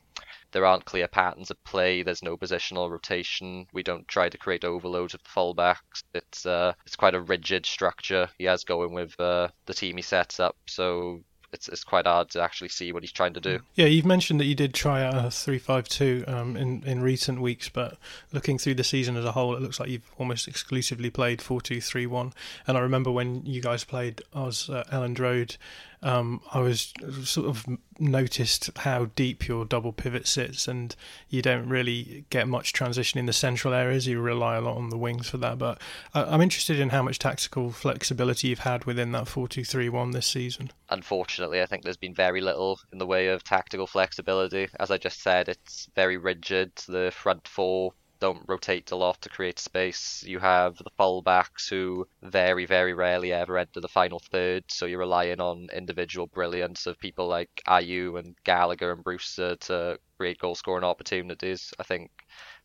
there 0.52 0.66
aren't 0.66 0.86
clear 0.86 1.08
patterns 1.08 1.52
of 1.52 1.64
play. 1.64 2.04
There's 2.04 2.24
no 2.24 2.38
positional 2.38 2.90
rotation. 2.90 3.68
We 3.74 3.84
don't 3.84 4.08
try 4.08 4.30
to 4.30 4.38
create 4.38 4.64
overloads 4.66 5.14
of 5.14 5.22
the 5.24 5.30
fullbacks. 5.30 6.04
It's 6.14 6.46
uh, 6.46 6.74
it's 6.86 6.96
quite 6.96 7.16
a 7.16 7.22
rigid 7.22 7.66
structure 7.66 8.30
he 8.38 8.46
has 8.46 8.64
going 8.64 8.94
with 8.94 9.20
uh, 9.20 9.50
the 9.66 9.74
team 9.74 9.98
he 9.98 10.02
sets 10.02 10.40
up. 10.40 10.56
So 10.66 11.22
it's 11.54 11.70
it's 11.70 11.84
quite 11.84 12.06
hard 12.06 12.30
to 12.32 12.42
actually 12.42 12.70
see 12.70 12.92
what 12.92 13.04
he's 13.04 13.12
trying 13.12 13.34
to 13.34 13.40
do. 13.40 13.60
Yeah, 13.76 13.86
you've 13.86 14.06
mentioned 14.06 14.40
that 14.40 14.46
you 14.46 14.56
did 14.56 14.74
try 14.74 15.00
a 15.00 15.32
three-five-two 15.32 16.26
um, 16.28 16.58
in 16.58 16.84
in 16.86 17.02
recent 17.02 17.42
weeks, 17.42 17.70
but 17.70 17.98
looking 18.34 18.58
through 18.58 18.76
the 18.76 18.84
season 18.84 19.16
as 19.16 19.26
a 19.26 19.32
whole, 19.32 19.56
it 19.56 19.62
looks 19.62 19.80
like 19.80 19.90
you've 19.90 20.12
almost 20.18 20.48
exclusively 20.48 21.10
played 21.10 21.42
four-two-three-one. 21.42 22.34
And 22.68 22.78
I 22.78 22.82
remember 22.82 23.12
when 23.12 23.46
you 23.46 23.62
guys 23.62 23.84
played 23.84 24.22
Oz 24.34 24.70
at 24.70 24.90
Elland 24.92 25.20
Road, 25.20 25.56
um, 26.02 26.42
I 26.54 26.60
was 26.60 26.94
sort 27.24 27.48
of 27.48 27.66
noticed 28.00 28.70
how 28.78 29.06
deep 29.16 29.48
your 29.48 29.66
double 29.66 29.92
pivot 29.92 30.28
sits, 30.28 30.68
and 30.68 30.96
you 31.30 31.42
don't 31.42 31.68
really 31.68 32.26
get 32.30 32.48
much 32.48 32.74
transition 32.74 33.20
in 33.20 33.26
the 33.26 33.34
central 33.34 33.74
areas. 33.74 34.08
You 34.08 34.20
rely 34.20 34.56
a 34.58 34.62
lot 34.62 34.78
on 34.78 34.90
the 34.90 34.98
wings 34.98 35.30
for 35.30 35.38
that. 35.38 35.58
But 35.58 35.82
I'm 36.14 36.42
interested 36.42 36.80
in 36.80 36.90
how 36.90 37.02
much 37.02 37.20
tactical 37.20 37.72
flexibility 37.72 38.50
you've 38.50 38.60
had 38.60 38.86
within 38.86 39.12
that 39.14 39.28
four-two-three-one 39.28 40.12
this 40.12 40.28
season. 40.28 40.72
Unfortunately, 40.90 41.62
I 41.62 41.66
think 41.66 41.84
there's 41.84 41.98
been 41.98 42.14
very 42.14 42.42
little 42.42 42.80
in 42.92 43.00
the 43.00 43.08
way 43.08 43.28
of 43.28 43.44
tactical 43.44 43.88
flexibility. 43.88 44.70
As 44.80 44.92
I 44.92 44.98
just 44.98 45.22
said, 45.22 45.50
it's 45.50 45.90
very 45.96 46.18
rigid. 46.18 46.72
The 46.88 47.12
front 47.14 47.48
four 47.48 47.94
don't 48.20 48.44
rotate 48.48 48.92
a 48.92 48.96
lot 48.96 49.22
to 49.22 49.30
create 49.30 49.60
space. 49.60 50.24
You 50.26 50.40
have 50.40 50.78
the 50.78 50.92
fullbacks 51.00 51.70
who 51.70 52.08
very, 52.22 52.66
very 52.66 52.94
rarely 52.94 53.34
ever 53.34 53.58
enter 53.58 53.80
the 53.80 53.88
final 53.88 54.20
third, 54.20 54.64
so 54.68 54.86
you're 54.86 55.00
relying 55.00 55.40
on 55.40 55.68
individual 55.74 56.28
brilliance 56.28 56.86
of 56.86 57.00
people 57.00 57.28
like 57.28 57.50
Ayew 57.68 58.20
and 58.20 58.36
Gallagher 58.44 58.92
and 58.92 59.04
Brewster 59.04 59.56
to 59.56 60.00
create 60.18 60.40
goal 60.40 60.56
scoring 60.56 60.84
opportunities. 60.84 61.74
I 61.80 61.84
think 61.84 62.12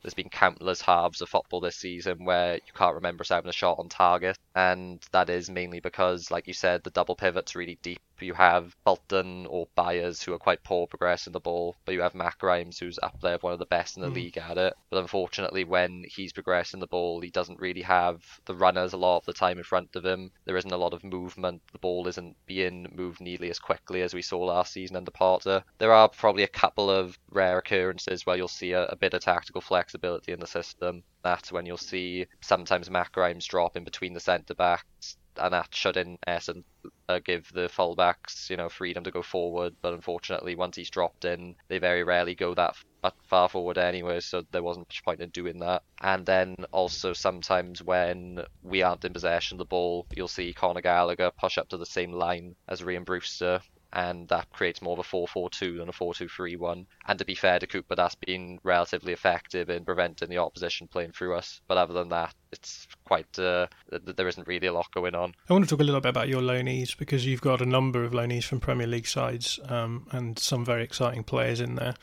there's 0.03 0.15
been 0.15 0.31
countless 0.31 0.81
halves 0.81 1.21
of 1.21 1.29
football 1.29 1.61
this 1.61 1.77
season 1.77 2.25
where 2.25 2.55
you 2.55 2.73
can't 2.75 2.97
remember 2.97 3.23
us 3.23 3.29
having 3.29 3.49
a 3.49 3.53
shot 3.53 3.79
on 3.79 3.89
target, 3.89 4.39
and 4.55 5.01
that 5.13 5.31
is 5.31 5.49
mainly 5.51 5.81
because, 5.81 6.31
like 6.31 6.47
you 6.47 6.53
said, 6.53 6.83
the 6.83 6.91
double 6.91 7.17
pivot's 7.17 7.57
really 7.57 7.79
deep. 7.83 8.01
You 8.21 8.35
have 8.35 8.77
Fulton 8.85 9.47
or 9.47 9.67
Byers 9.75 10.23
who 10.23 10.33
are 10.33 10.39
quite 10.39 10.63
poor 10.63 10.87
progressing 10.87 11.33
the 11.33 11.41
ball, 11.41 11.77
but 11.85 11.93
you 11.93 12.03
have 12.03 12.15
Matt 12.15 12.39
Grimes 12.39 12.79
who's 12.79 13.01
up 13.03 13.21
there 13.21 13.39
one 13.39 13.53
of 13.53 13.59
the 13.59 13.67
best 13.67 13.97
in 13.97 14.03
the 14.03 14.11
mm. 14.11 14.15
league 14.15 14.39
at 14.39 14.59
it. 14.59 14.75
But 14.91 14.99
unfortunately, 14.99 15.65
when 15.65 16.05
he's 16.09 16.33
progressing 16.33 16.79
the 16.79 16.87
ball, 16.87 17.21
he 17.21 17.31
doesn't 17.31 17.59
really 17.59 17.83
have 17.83 18.23
the 18.45 18.55
runners 18.55 18.93
a 18.93 18.97
lot 18.97 19.19
of 19.19 19.27
the 19.27 19.33
time 19.33 19.59
in 19.59 19.65
front 19.65 19.97
of 19.97 20.05
him. 20.05 20.31
There 20.45 20.57
isn't 20.57 20.73
a 20.73 20.77
lot 20.77 20.95
of 20.95 21.03
movement. 21.03 21.63
The 21.73 21.79
ball 21.79 22.07
isn't 22.07 22.37
being 22.47 22.93
moved 22.95 23.21
nearly 23.21 23.51
as 23.51 23.59
quickly 23.59 24.03
as 24.03 24.15
we 24.15 24.23
saw 24.23 24.39
last 24.39 24.73
season 24.73 24.97
under 24.97 25.11
Potter. 25.11 25.65
There 25.79 25.93
are 25.93 26.09
probably 26.09 26.45
a 26.45 26.49
couple 26.49 26.91
of 26.91 27.19
rare 27.31 27.59
occurrences 27.59 28.25
where 28.25 28.37
you'll 28.37 28.47
see 28.47 28.73
a, 28.73 28.85
a 28.87 28.97
bit 28.97 29.15
of 29.15 29.23
tactical 29.23 29.61
flexibility 29.61 30.33
in 30.33 30.39
the 30.39 30.47
system. 30.47 31.03
That's 31.23 31.53
when 31.53 31.67
you'll 31.67 31.77
see 31.77 32.27
sometimes 32.41 32.91
Matt 32.91 33.13
Grimes 33.13 33.47
drop 33.47 33.77
in 33.77 33.85
between 33.85 34.13
the 34.13 34.21
centre 34.21 34.55
backs, 34.55 35.17
and 35.37 35.53
that 35.53 35.75
should 35.75 35.97
in 35.97 36.19
essence 36.27 36.65
uh, 37.09 37.21
give 37.25 37.51
the 37.53 37.69
fullbacks 37.69 38.51
you 38.51 38.57
know 38.57 38.69
freedom 38.69 39.05
to 39.05 39.11
go 39.11 39.23
forward. 39.23 39.75
But 39.81 39.95
unfortunately, 39.95 40.55
once 40.55 40.77
he's 40.77 40.91
dropped 40.91 41.25
in, 41.25 41.55
they 41.69 41.79
very 41.79 42.05
rarely 42.05 42.35
go 42.35 42.55
that 42.55 42.77
far 43.25 43.49
forward 43.49 43.79
anyway, 43.79 44.21
so 44.21 44.43
there 44.53 44.63
wasn't 44.63 44.89
much 44.89 45.05
point 45.05 45.21
in 45.21 45.31
doing 45.31 45.59
that. 45.59 45.83
And 46.01 46.25
then 46.25 46.55
also 46.71 47.13
sometimes 47.13 47.83
when 47.83 48.45
we 48.63 48.83
aren't 48.83 49.05
in 49.05 49.13
possession 49.13 49.57
of 49.57 49.59
the 49.59 49.65
ball, 49.65 50.07
you'll 50.15 50.29
see 50.29 50.53
Conor 50.53 50.83
Gallagher 50.83 51.31
push 51.39 51.59
up 51.59 51.69
to 51.71 51.77
the 51.77 51.87
same 51.87 52.13
line 52.13 52.55
as 52.69 52.83
Rhian 52.83 53.05
Brewster, 53.05 53.61
and 53.93 54.29
that 54.29 54.51
creates 54.51 54.81
more 54.81 54.95
of 54.95 54.99
a 54.99 55.03
4-4-2 55.03 55.79
than 55.79 55.89
a 55.89 55.93
4-2-3-1. 55.93 56.87
And 57.07 57.19
to 57.19 57.25
be 57.25 57.35
fair 57.35 57.59
to 57.59 57.67
Cooper, 57.67 57.95
that's 57.95 58.15
been 58.15 58.59
relatively 58.63 59.13
effective 59.13 59.69
in 59.71 59.85
preventing 59.85 60.29
the 60.29 60.39
opposition 60.39 60.89
playing 60.89 61.13
through 61.13 61.35
us. 61.35 61.61
But 61.69 61.79
other 61.79 61.93
than 61.93 62.09
that, 62.09 62.35
it's 62.53 62.87
quite 63.05 63.39
uh, 63.39 63.67
there 63.91 64.29
isn't 64.29 64.47
really 64.47 64.67
a 64.67 64.73
lot 64.73 64.93
going 64.95 65.15
on. 65.15 65.35
I 65.49 65.53
want 65.53 65.65
to 65.65 65.71
talk 65.71 65.81
a 65.81 65.85
little 65.85 66.01
bit 66.01 66.11
about 66.11 66.29
your 66.29 66.43
loanees 66.43 66.97
because 66.97 67.27
you've 67.27 67.41
got 67.41 67.61
a 67.61 67.67
number 67.67 68.05
of 68.05 68.13
loanees 68.13 68.45
from 68.45 68.61
Premier 68.61 68.87
League 68.87 69.07
sides 69.07 69.59
um, 69.69 70.07
and 70.11 70.39
some 70.39 70.65
very 70.65 70.85
exciting 70.85 71.25
players 71.25 71.61
in 71.61 71.75
there. 71.77 71.95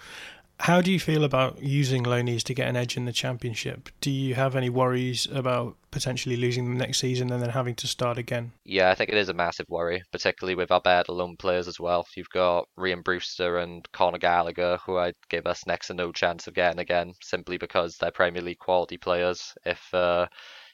How 0.59 0.81
do 0.81 0.91
you 0.91 0.99
feel 0.99 1.23
about 1.23 1.63
using 1.63 2.03
loanees 2.03 2.43
to 2.43 2.53
get 2.53 2.67
an 2.67 2.75
edge 2.75 2.97
in 2.97 3.05
the 3.05 3.13
championship? 3.13 3.89
Do 4.01 4.11
you 4.11 4.35
have 4.35 4.57
any 4.57 4.69
worries 4.69 5.25
about 5.31 5.77
potentially 5.89 6.35
losing 6.35 6.65
them 6.65 6.77
next 6.77 6.99
season 6.99 7.31
and 7.31 7.41
then 7.41 7.49
having 7.49 7.75
to 7.75 7.87
start 7.87 8.17
again? 8.17 8.51
Yeah, 8.65 8.91
I 8.91 8.95
think 8.95 9.09
it 9.09 9.17
is 9.17 9.29
a 9.29 9.33
massive 9.33 9.67
worry, 9.69 10.03
particularly 10.11 10.55
with 10.55 10.69
our 10.69 10.81
better 10.81 11.13
loan 11.13 11.37
players 11.37 11.69
as 11.69 11.79
well. 11.79 12.05
You've 12.15 12.29
got 12.29 12.67
Rhian 12.77 13.05
Brewster 13.05 13.57
and 13.57 13.89
Conor 13.93 14.17
Gallagher, 14.17 14.77
who 14.85 14.97
I'd 14.97 15.15
give 15.29 15.47
us 15.47 15.65
next 15.65 15.87
to 15.87 15.93
no 15.93 16.11
chance 16.11 16.45
of 16.45 16.55
getting 16.55 16.79
again, 16.79 17.13
simply 17.21 17.57
because 17.57 17.95
they're 17.95 18.11
Premier 18.11 18.41
League 18.41 18.59
quality 18.59 18.97
players. 18.97 19.53
If 19.65 19.81
uh, 19.93 20.27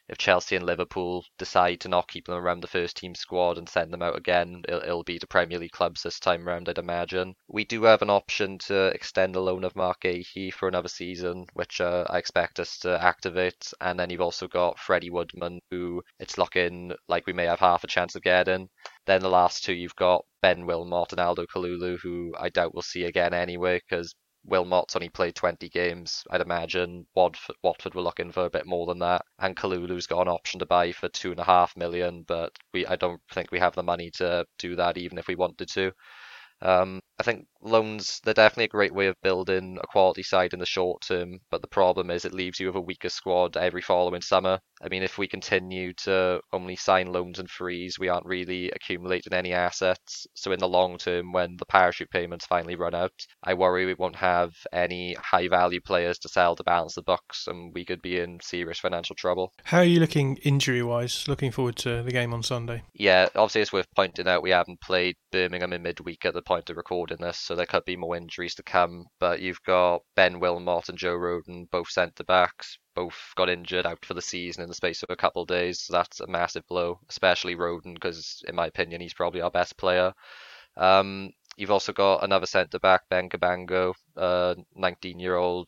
if 0.07 0.17
Chelsea 0.17 0.55
and 0.55 0.65
Liverpool 0.65 1.25
decide 1.37 1.79
to 1.81 1.89
not 1.89 2.07
keep 2.07 2.25
them 2.25 2.35
around 2.35 2.61
the 2.61 2.67
first 2.67 2.95
team 2.97 3.15
squad 3.15 3.57
and 3.57 3.67
send 3.67 3.91
them 3.91 4.01
out 4.01 4.17
again, 4.17 4.61
it'll, 4.67 4.81
it'll 4.81 5.03
be 5.03 5.17
the 5.17 5.27
Premier 5.27 5.57
League 5.57 5.71
clubs 5.71 6.03
this 6.03 6.19
time 6.19 6.47
round, 6.47 6.69
I'd 6.69 6.77
imagine. 6.77 7.35
We 7.47 7.65
do 7.65 7.83
have 7.83 8.01
an 8.01 8.09
option 8.09 8.57
to 8.67 8.87
extend 8.87 9.33
the 9.33 9.41
loan 9.41 9.63
of 9.63 9.75
Marc 9.75 10.01
Guéhi 10.01 10.53
for 10.53 10.67
another 10.67 10.89
season, 10.89 11.45
which 11.53 11.81
uh, 11.81 12.05
I 12.09 12.19
expect 12.19 12.59
us 12.59 12.77
to 12.79 13.03
activate. 13.03 13.73
And 13.81 13.99
then 13.99 14.09
you've 14.09 14.21
also 14.21 14.47
got 14.47 14.79
Freddie 14.79 15.09
Woodman, 15.09 15.59
who 15.71 16.03
it's 16.19 16.37
looking 16.37 16.93
like 17.07 17.25
we 17.25 17.33
may 17.33 17.45
have 17.45 17.59
half 17.59 17.83
a 17.83 17.87
chance 17.87 18.15
of 18.15 18.21
getting. 18.21 18.69
Then 19.05 19.21
the 19.21 19.29
last 19.29 19.63
two, 19.63 19.73
you've 19.73 19.95
got 19.95 20.25
Ben 20.41 20.65
Wilmot 20.65 21.11
and 21.11 21.19
Aldo 21.19 21.45
Kalulu, 21.47 21.97
who 21.97 22.33
I 22.39 22.49
doubt 22.49 22.73
we'll 22.73 22.83
see 22.83 23.05
again 23.05 23.33
anyway, 23.33 23.81
because 23.87 24.13
Wilmot's 24.45 24.95
only 24.95 25.09
played 25.09 25.35
20 25.35 25.69
games. 25.69 26.23
I'd 26.29 26.41
imagine 26.41 27.07
Watford, 27.15 27.55
Watford 27.63 27.95
were 27.95 28.01
looking 28.01 28.31
for 28.31 28.45
a 28.45 28.49
bit 28.49 28.65
more 28.65 28.85
than 28.85 28.99
that. 28.99 29.23
And 29.39 29.55
Kalulu's 29.55 30.07
got 30.07 30.21
an 30.21 30.27
option 30.29 30.59
to 30.59 30.65
buy 30.65 30.91
for 30.91 31.09
two 31.09 31.31
and 31.31 31.39
a 31.39 31.43
half 31.43 31.75
million, 31.77 32.23
but 32.23 32.51
we 32.73 32.85
I 32.87 32.95
don't 32.95 33.21
think 33.31 33.51
we 33.51 33.59
have 33.59 33.75
the 33.75 33.83
money 33.83 34.11
to 34.17 34.45
do 34.59 34.75
that 34.77 34.97
even 34.97 35.17
if 35.17 35.27
we 35.27 35.35
wanted 35.35 35.69
to. 35.69 35.91
Um, 36.61 37.01
I 37.19 37.23
think 37.23 37.47
loans 37.61 38.19
they're 38.23 38.33
definitely 38.33 38.65
a 38.65 38.69
great 38.69 38.93
way 38.93 39.07
of 39.07 39.21
building 39.21 39.77
a 39.81 39.87
quality 39.87 40.23
side 40.23 40.53
in 40.53 40.59
the 40.59 40.65
short 40.65 41.01
term, 41.01 41.39
but 41.51 41.61
the 41.61 41.67
problem 41.67 42.09
is 42.09 42.25
it 42.25 42.33
leaves 42.33 42.59
you 42.59 42.67
with 42.67 42.75
a 42.77 42.81
weaker 42.81 43.09
squad 43.09 43.57
every 43.57 43.81
following 43.81 44.21
summer. 44.21 44.59
I 44.81 44.89
mean, 44.89 45.03
if 45.03 45.17
we 45.17 45.27
continue 45.27 45.93
to 46.03 46.41
only 46.51 46.75
sign 46.75 47.07
loans 47.07 47.39
and 47.39 47.49
frees, 47.49 47.97
we 47.97 48.09
aren't 48.09 48.25
really 48.25 48.69
accumulating 48.71 49.33
any 49.33 49.53
assets. 49.53 50.27
So 50.35 50.51
in 50.51 50.59
the 50.59 50.67
long 50.67 50.97
term, 50.97 51.31
when 51.31 51.55
the 51.57 51.65
parachute 51.65 52.09
payments 52.09 52.45
finally 52.45 52.75
run 52.75 52.93
out, 52.93 53.13
I 53.43 53.53
worry 53.53 53.85
we 53.85 53.93
won't 53.93 54.17
have 54.17 54.51
any 54.73 55.13
high 55.13 55.47
value 55.47 55.79
players 55.81 56.19
to 56.19 56.29
sell 56.29 56.55
to 56.55 56.63
balance 56.63 56.95
the 56.95 57.03
books, 57.03 57.47
and 57.47 57.73
we 57.73 57.85
could 57.85 58.01
be 58.01 58.19
in 58.19 58.39
serious 58.41 58.79
financial 58.79 59.15
trouble. 59.15 59.53
How 59.63 59.79
are 59.79 59.83
you 59.83 59.99
looking 59.99 60.37
injury 60.37 60.83
wise? 60.83 61.27
Looking 61.27 61.51
forward 61.51 61.77
to 61.77 62.03
the 62.03 62.11
game 62.11 62.33
on 62.33 62.43
Sunday. 62.43 62.83
Yeah, 62.93 63.29
obviously 63.35 63.61
it's 63.61 63.73
worth 63.73 63.87
pointing 63.95 64.27
out 64.27 64.43
we 64.43 64.51
haven't 64.51 64.81
played 64.81 65.15
Birmingham 65.31 65.73
in 65.73 65.83
midweek 65.83 66.25
at 66.25 66.33
the 66.33 66.41
point 66.41 66.69
of 66.69 66.77
recording 66.77 67.17
this, 67.19 67.39
so 67.39 67.55
there 67.55 67.65
could 67.65 67.85
be 67.85 67.95
more 67.95 68.15
injuries 68.15 68.55
to 68.55 68.63
come. 68.63 69.05
But 69.19 69.39
you've 69.39 69.63
got 69.65 70.01
Ben 70.15 70.39
Wilmot 70.39 70.89
and 70.89 70.97
Joe 70.97 71.15
Rodon, 71.15 71.69
both 71.71 71.89
centre 71.89 72.23
backs, 72.23 72.77
both 72.95 73.33
got 73.35 73.49
injured 73.49 73.85
out 73.85 74.03
for 74.05 74.13
the 74.13 74.21
season 74.21 74.63
in 74.63 74.69
the 74.69 74.75
space 74.75 75.03
of 75.03 75.09
a 75.09 75.15
couple 75.15 75.41
of 75.41 75.47
days. 75.47 75.79
So 75.81 75.93
that's 75.93 76.19
a 76.19 76.27
massive 76.27 76.65
blow, 76.67 76.99
especially 77.09 77.55
Rodon, 77.55 77.93
because 77.93 78.43
in 78.47 78.55
my 78.55 78.67
opinion 78.67 79.01
he's 79.01 79.13
probably 79.13 79.41
our 79.41 79.51
best 79.51 79.77
player. 79.77 80.13
Um, 80.77 81.31
you've 81.57 81.71
also 81.71 81.93
got 81.93 82.23
another 82.23 82.45
centre 82.45 82.79
back, 82.79 83.03
Ben 83.09 83.29
Cabango, 83.29 83.93
uh, 84.17 84.55
19 84.75 85.19
year 85.19 85.35
old 85.35 85.67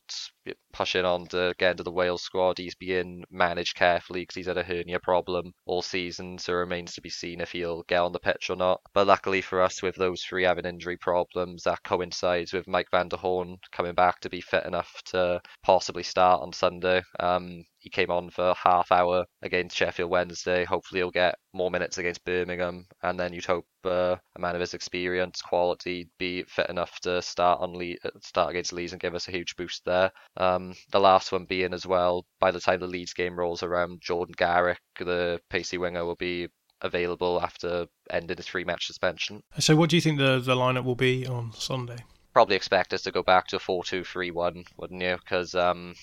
pushing 0.73 1.05
on 1.05 1.25
to 1.27 1.53
get 1.57 1.71
into 1.71 1.83
the 1.83 1.91
Wales 1.91 2.21
squad. 2.21 2.57
He's 2.57 2.75
being 2.75 3.23
managed 3.29 3.75
carefully 3.75 4.21
because 4.21 4.35
he's 4.35 4.47
had 4.47 4.57
a 4.57 4.63
hernia 4.63 4.99
problem 4.99 5.53
all 5.65 5.81
season, 5.81 6.37
so 6.37 6.53
it 6.53 6.57
remains 6.57 6.93
to 6.93 7.01
be 7.01 7.09
seen 7.09 7.41
if 7.41 7.51
he'll 7.51 7.83
get 7.83 7.99
on 7.99 8.13
the 8.13 8.19
pitch 8.19 8.49
or 8.49 8.55
not. 8.55 8.81
But 8.93 9.07
luckily 9.07 9.41
for 9.41 9.61
us, 9.61 9.81
with 9.81 9.95
those 9.95 10.21
three 10.21 10.43
having 10.43 10.65
injury 10.65 10.97
problems, 10.97 11.63
that 11.63 11.83
coincides 11.83 12.53
with 12.53 12.67
Mike 12.67 12.89
van 12.91 13.09
der 13.09 13.17
Horn 13.17 13.57
coming 13.71 13.95
back 13.95 14.19
to 14.21 14.29
be 14.29 14.41
fit 14.41 14.65
enough 14.65 15.01
to 15.07 15.41
possibly 15.63 16.03
start 16.03 16.41
on 16.41 16.53
Sunday. 16.53 17.01
Um, 17.19 17.65
he 17.79 17.89
came 17.89 18.11
on 18.11 18.29
for 18.29 18.53
half 18.61 18.91
hour 18.91 19.25
against 19.41 19.77
Sheffield 19.77 20.09
Wednesday. 20.11 20.65
Hopefully, 20.65 20.99
he'll 20.99 21.11
get 21.11 21.35
more 21.53 21.71
minutes 21.71 21.97
against 21.97 22.25
Birmingham, 22.25 22.85
and 23.01 23.19
then 23.19 23.33
you'd 23.33 23.45
hope 23.45 23.65
uh, 23.85 24.15
a 24.35 24.39
man 24.39 24.55
of 24.55 24.61
his 24.61 24.73
experience, 24.73 25.41
quality, 25.41 26.09
be 26.17 26.43
fit 26.43 26.69
enough 26.69 26.99
to 27.01 27.21
start 27.21 27.61
on 27.61 27.73
Le- 27.73 27.95
start 28.37 28.51
against 28.51 28.71
Leeds 28.71 28.91
and 28.91 29.01
give 29.01 29.15
us 29.15 29.27
a 29.27 29.31
huge 29.31 29.55
boost 29.55 29.83
there. 29.83 30.11
Um, 30.37 30.75
the 30.91 30.99
last 30.99 31.31
one 31.31 31.45
being 31.45 31.73
as 31.73 31.87
well, 31.87 32.23
by 32.39 32.51
the 32.51 32.59
time 32.59 32.79
the 32.79 32.85
Leeds 32.85 33.13
game 33.13 33.35
rolls 33.35 33.63
around, 33.63 33.99
Jordan 33.99 34.35
Garrick, 34.37 34.79
the 34.99 35.41
pacey 35.49 35.79
winger, 35.79 36.05
will 36.05 36.15
be 36.15 36.47
available 36.81 37.41
after 37.41 37.87
ending 38.11 38.37
his 38.37 38.45
three 38.45 38.63
match 38.63 38.85
suspension. 38.85 39.41
So, 39.57 39.75
what 39.75 39.89
do 39.89 39.95
you 39.95 40.01
think 40.03 40.19
the, 40.19 40.37
the 40.39 40.53
lineup 40.53 40.83
will 40.83 40.95
be 40.95 41.25
on 41.25 41.51
Sunday? 41.53 41.97
Probably 42.31 42.55
expect 42.55 42.93
us 42.93 43.01
to 43.01 43.11
go 43.11 43.23
back 43.23 43.47
to 43.47 43.55
a 43.55 43.59
4 43.59 43.83
2 43.83 44.03
3 44.03 44.29
1, 44.29 44.63
wouldn't 44.77 45.01
you? 45.01 45.17
Because 45.17 45.55
um, 45.55 45.95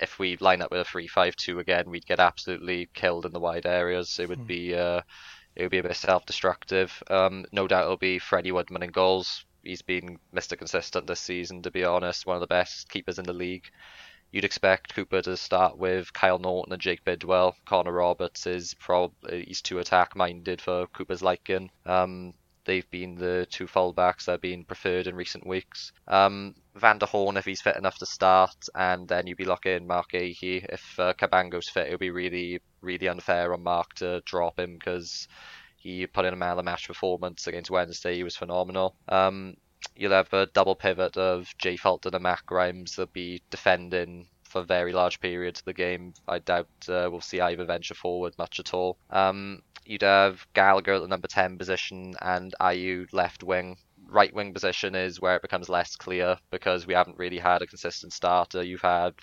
if 0.00 0.18
we 0.18 0.38
line 0.38 0.62
up 0.62 0.70
with 0.70 0.80
a 0.80 0.84
3 0.84 1.06
5 1.06 1.36
2 1.36 1.58
again, 1.58 1.90
we'd 1.90 2.06
get 2.06 2.18
absolutely 2.18 2.88
killed 2.94 3.26
in 3.26 3.34
the 3.34 3.40
wide 3.40 3.66
areas. 3.66 4.18
It 4.18 4.30
would 4.30 4.38
hmm. 4.38 4.46
be. 4.46 4.74
Uh, 4.74 5.02
it 5.54 5.62
would 5.62 5.72
be 5.72 5.78
a 5.78 5.82
bit 5.82 5.96
self-destructive. 5.96 7.02
Um, 7.10 7.44
no 7.50 7.66
doubt 7.66 7.82
it'll 7.82 7.96
be 7.96 8.20
Freddie 8.20 8.52
Woodman 8.52 8.84
in 8.84 8.90
goals 8.90 9.44
he's 9.68 9.82
been 9.82 10.18
Mr. 10.34 10.56
Consistent 10.56 11.06
this 11.06 11.20
season, 11.20 11.62
to 11.62 11.70
be 11.70 11.84
honest. 11.84 12.26
One 12.26 12.36
of 12.36 12.40
the 12.40 12.46
best 12.46 12.88
keepers 12.88 13.18
in 13.18 13.24
the 13.24 13.32
league. 13.32 13.70
You'd 14.32 14.44
expect 14.44 14.94
Cooper 14.94 15.22
to 15.22 15.36
start 15.36 15.78
with 15.78 16.12
Kyle 16.12 16.38
Naughton 16.38 16.72
and 16.72 16.82
Jake 16.82 17.04
Bidwell. 17.04 17.54
Connor 17.64 17.92
Roberts 17.92 18.46
is 18.46 18.74
probably 18.74 19.44
he's 19.44 19.62
too 19.62 19.78
attack 19.78 20.16
minded 20.16 20.60
for 20.60 20.86
Cooper's 20.88 21.22
liking. 21.22 21.70
Um, 21.86 22.34
they've 22.64 22.90
been 22.90 23.14
the 23.14 23.46
two 23.50 23.66
fullbacks 23.66 24.26
that 24.26 24.32
have 24.32 24.40
been 24.42 24.64
preferred 24.64 25.06
in 25.06 25.14
recent 25.14 25.46
weeks. 25.46 25.92
Um, 26.06 26.54
Van 26.74 26.98
der 26.98 27.06
Horn, 27.06 27.38
if 27.38 27.46
he's 27.46 27.62
fit 27.62 27.76
enough 27.76 27.98
to 27.98 28.06
start, 28.06 28.68
and 28.74 29.08
then 29.08 29.26
you'd 29.26 29.38
be 29.38 29.46
looking 29.46 29.86
Marc 29.86 30.12
Guéhi. 30.12 30.64
If 30.68 31.00
uh, 31.00 31.14
Cabango's 31.14 31.70
fit, 31.70 31.86
it 31.86 31.90
would 31.92 32.00
be 32.00 32.10
really, 32.10 32.60
really 32.82 33.08
unfair 33.08 33.54
on 33.54 33.62
Marc 33.62 33.94
to 33.94 34.20
drop 34.26 34.58
him 34.58 34.74
because 34.74 35.26
he 35.78 36.06
put 36.06 36.24
in 36.24 36.34
a 36.34 36.36
man 36.36 36.50
of 36.50 36.56
the 36.58 36.62
match 36.62 36.86
performance 36.88 37.46
against 37.46 37.70
Wednesday. 37.70 38.16
He 38.16 38.24
was 38.24 38.36
phenomenal. 38.36 38.96
Um, 39.08 39.56
you'll 39.94 40.12
have 40.12 40.32
a 40.32 40.46
double 40.46 40.74
pivot 40.74 41.16
of 41.16 41.52
Jay 41.58 41.76
Fulton 41.76 42.14
and 42.14 42.22
Matt 42.22 42.44
Grimes. 42.44 42.96
They'll 42.96 43.06
be 43.06 43.42
defending 43.50 44.28
for 44.42 44.62
very 44.62 44.92
large 44.92 45.20
periods 45.20 45.60
of 45.60 45.66
the 45.66 45.72
game. 45.72 46.14
I 46.26 46.40
doubt 46.40 46.68
uh, 46.88 47.08
we'll 47.10 47.20
see 47.20 47.40
either 47.40 47.64
venture 47.64 47.94
forward 47.94 48.34
much 48.38 48.58
at 48.58 48.74
all. 48.74 48.98
Um, 49.10 49.62
you'd 49.84 50.02
have 50.02 50.46
Gallagher 50.54 50.94
at 50.94 51.02
the 51.02 51.08
number 51.08 51.28
10 51.28 51.58
position 51.58 52.14
and 52.20 52.54
Ayew 52.60 53.06
left 53.12 53.44
wing. 53.44 53.76
Right 54.10 54.34
wing 54.34 54.54
position 54.54 54.94
is 54.94 55.20
where 55.20 55.36
it 55.36 55.42
becomes 55.42 55.68
less 55.68 55.94
clear 55.96 56.38
because 56.50 56.86
we 56.86 56.94
haven't 56.94 57.18
really 57.18 57.38
had 57.38 57.62
a 57.62 57.66
consistent 57.66 58.12
starter. 58.12 58.62
You've 58.62 58.80
had 58.80 59.14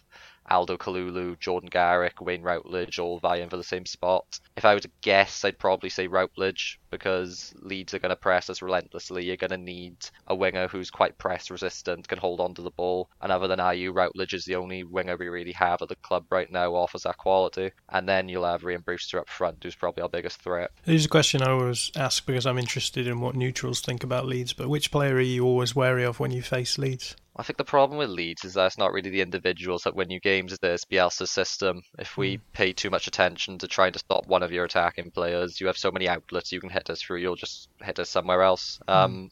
Aldo 0.50 0.78
Kalulu, 0.78 1.39
Jordan 1.39 1.70
Garrick, 1.70 2.22
Wayne 2.22 2.43
Routledge 2.43 3.00
all 3.00 3.20
vying 3.20 3.50
for 3.50 3.58
the 3.58 3.64
same 3.64 3.86
spot. 3.86 4.39
If 4.56 4.66
I 4.66 4.74
were 4.74 4.80
to 4.80 4.91
guess, 5.02 5.43
I'd 5.43 5.60
probably 5.60 5.89
say 5.89 6.08
Routledge 6.08 6.80
because 6.91 7.54
Leeds 7.60 7.93
are 7.93 8.00
going 8.00 8.10
to 8.10 8.16
press 8.16 8.50
us 8.50 8.62
relentlessly. 8.62 9.26
You're 9.26 9.36
going 9.36 9.50
to 9.50 9.58
need 9.58 9.98
a 10.28 10.36
winger 10.36 10.68
who's 10.68 10.89
quite 10.89 11.18
press 11.18 11.52
resistant, 11.52 12.08
can 12.08 12.18
hold 12.18 12.39
on 12.39 12.54
to 12.56 12.62
the 12.62 12.72
ball. 12.72 13.10
And 13.22 13.32
other 13.32 13.48
than 13.48 13.60
Ayew, 13.60 13.93
Routledge 13.93 14.34
is 14.34 14.46
the 14.46 14.56
only 14.56 14.84
winger 14.84 15.18
we 15.18 15.28
really 15.28 15.52
have 15.54 15.82
at 15.82 15.89
the 15.89 15.96
club 15.98 16.26
right 16.30 16.52
now 16.52 16.74
offers 16.74 17.04
that 17.04 17.18
quality. 17.18 17.72
And 17.89 18.08
then 18.08 18.30
you'll 18.30 18.46
have 18.46 18.62
Rhian 18.62 18.86
Brewster 18.86 19.20
up 19.20 19.30
front, 19.30 19.64
who's 19.64 19.76
probably 19.76 20.04
our 20.04 20.10
biggest 20.10 20.41
threat. 20.41 20.72
Here's 20.84 21.06
a 21.06 21.10
question 21.10 21.41
I 21.41 21.52
always 21.52 21.91
ask 21.96 22.26
because 22.26 22.46
I'm 22.46 22.60
interested 22.60 23.08
in 23.08 23.20
what 23.20 23.36
neutrals 23.36 23.82
think 23.82 24.04
about 24.04 24.26
Leeds, 24.26 24.54
but 24.54 24.70
which 24.70 24.91
player 24.91 25.16
are 25.16 25.22
you 25.22 25.46
always 25.46 25.76
wary 25.76 26.04
of 26.04 26.20
when 26.20 26.32
you 26.32 26.41
face 26.41 26.78
Leeds? 26.78 27.16
I 27.38 27.44
think 27.44 27.58
the 27.58 27.66
problem 27.66 27.98
with 27.98 28.10
Leeds 28.10 28.46
is 28.46 28.54
that 28.54 28.68
it's 28.68 28.78
not 28.78 28.94
really 28.94 29.10
the 29.10 29.22
individuals 29.22 29.84
that 29.84 29.96
win 29.96 30.10
you 30.10 30.20
games. 30.22 30.54
It's 30.54 30.86
Bielsa's 30.86 31.32
system. 31.32 31.82
If 32.00 32.16
we 32.18 32.38
mm. 32.38 32.42
pay 32.54 32.72
too 32.72 32.90
much 32.90 33.08
attention 33.08 33.58
to 33.58 33.68
trying 33.68 33.92
to 33.94 34.00
stop 34.00 34.26
one 34.28 34.42
of 34.42 34.54
your 34.54 34.64
attacking 34.64 35.12
players, 35.12 35.60
you 35.60 35.68
have 35.68 35.78
so 35.78 35.92
many 35.92 36.08
outlets 36.08 36.52
you 36.52 36.62
can 36.62 36.70
hit 36.70 36.90
us 36.90 37.02
through. 37.02 37.18
You'll 37.18 37.36
just 37.36 37.68
hit 37.82 38.00
us 38.00 38.10
somewhere 38.10 38.42
else. 38.42 38.80
Mm. 38.88 39.30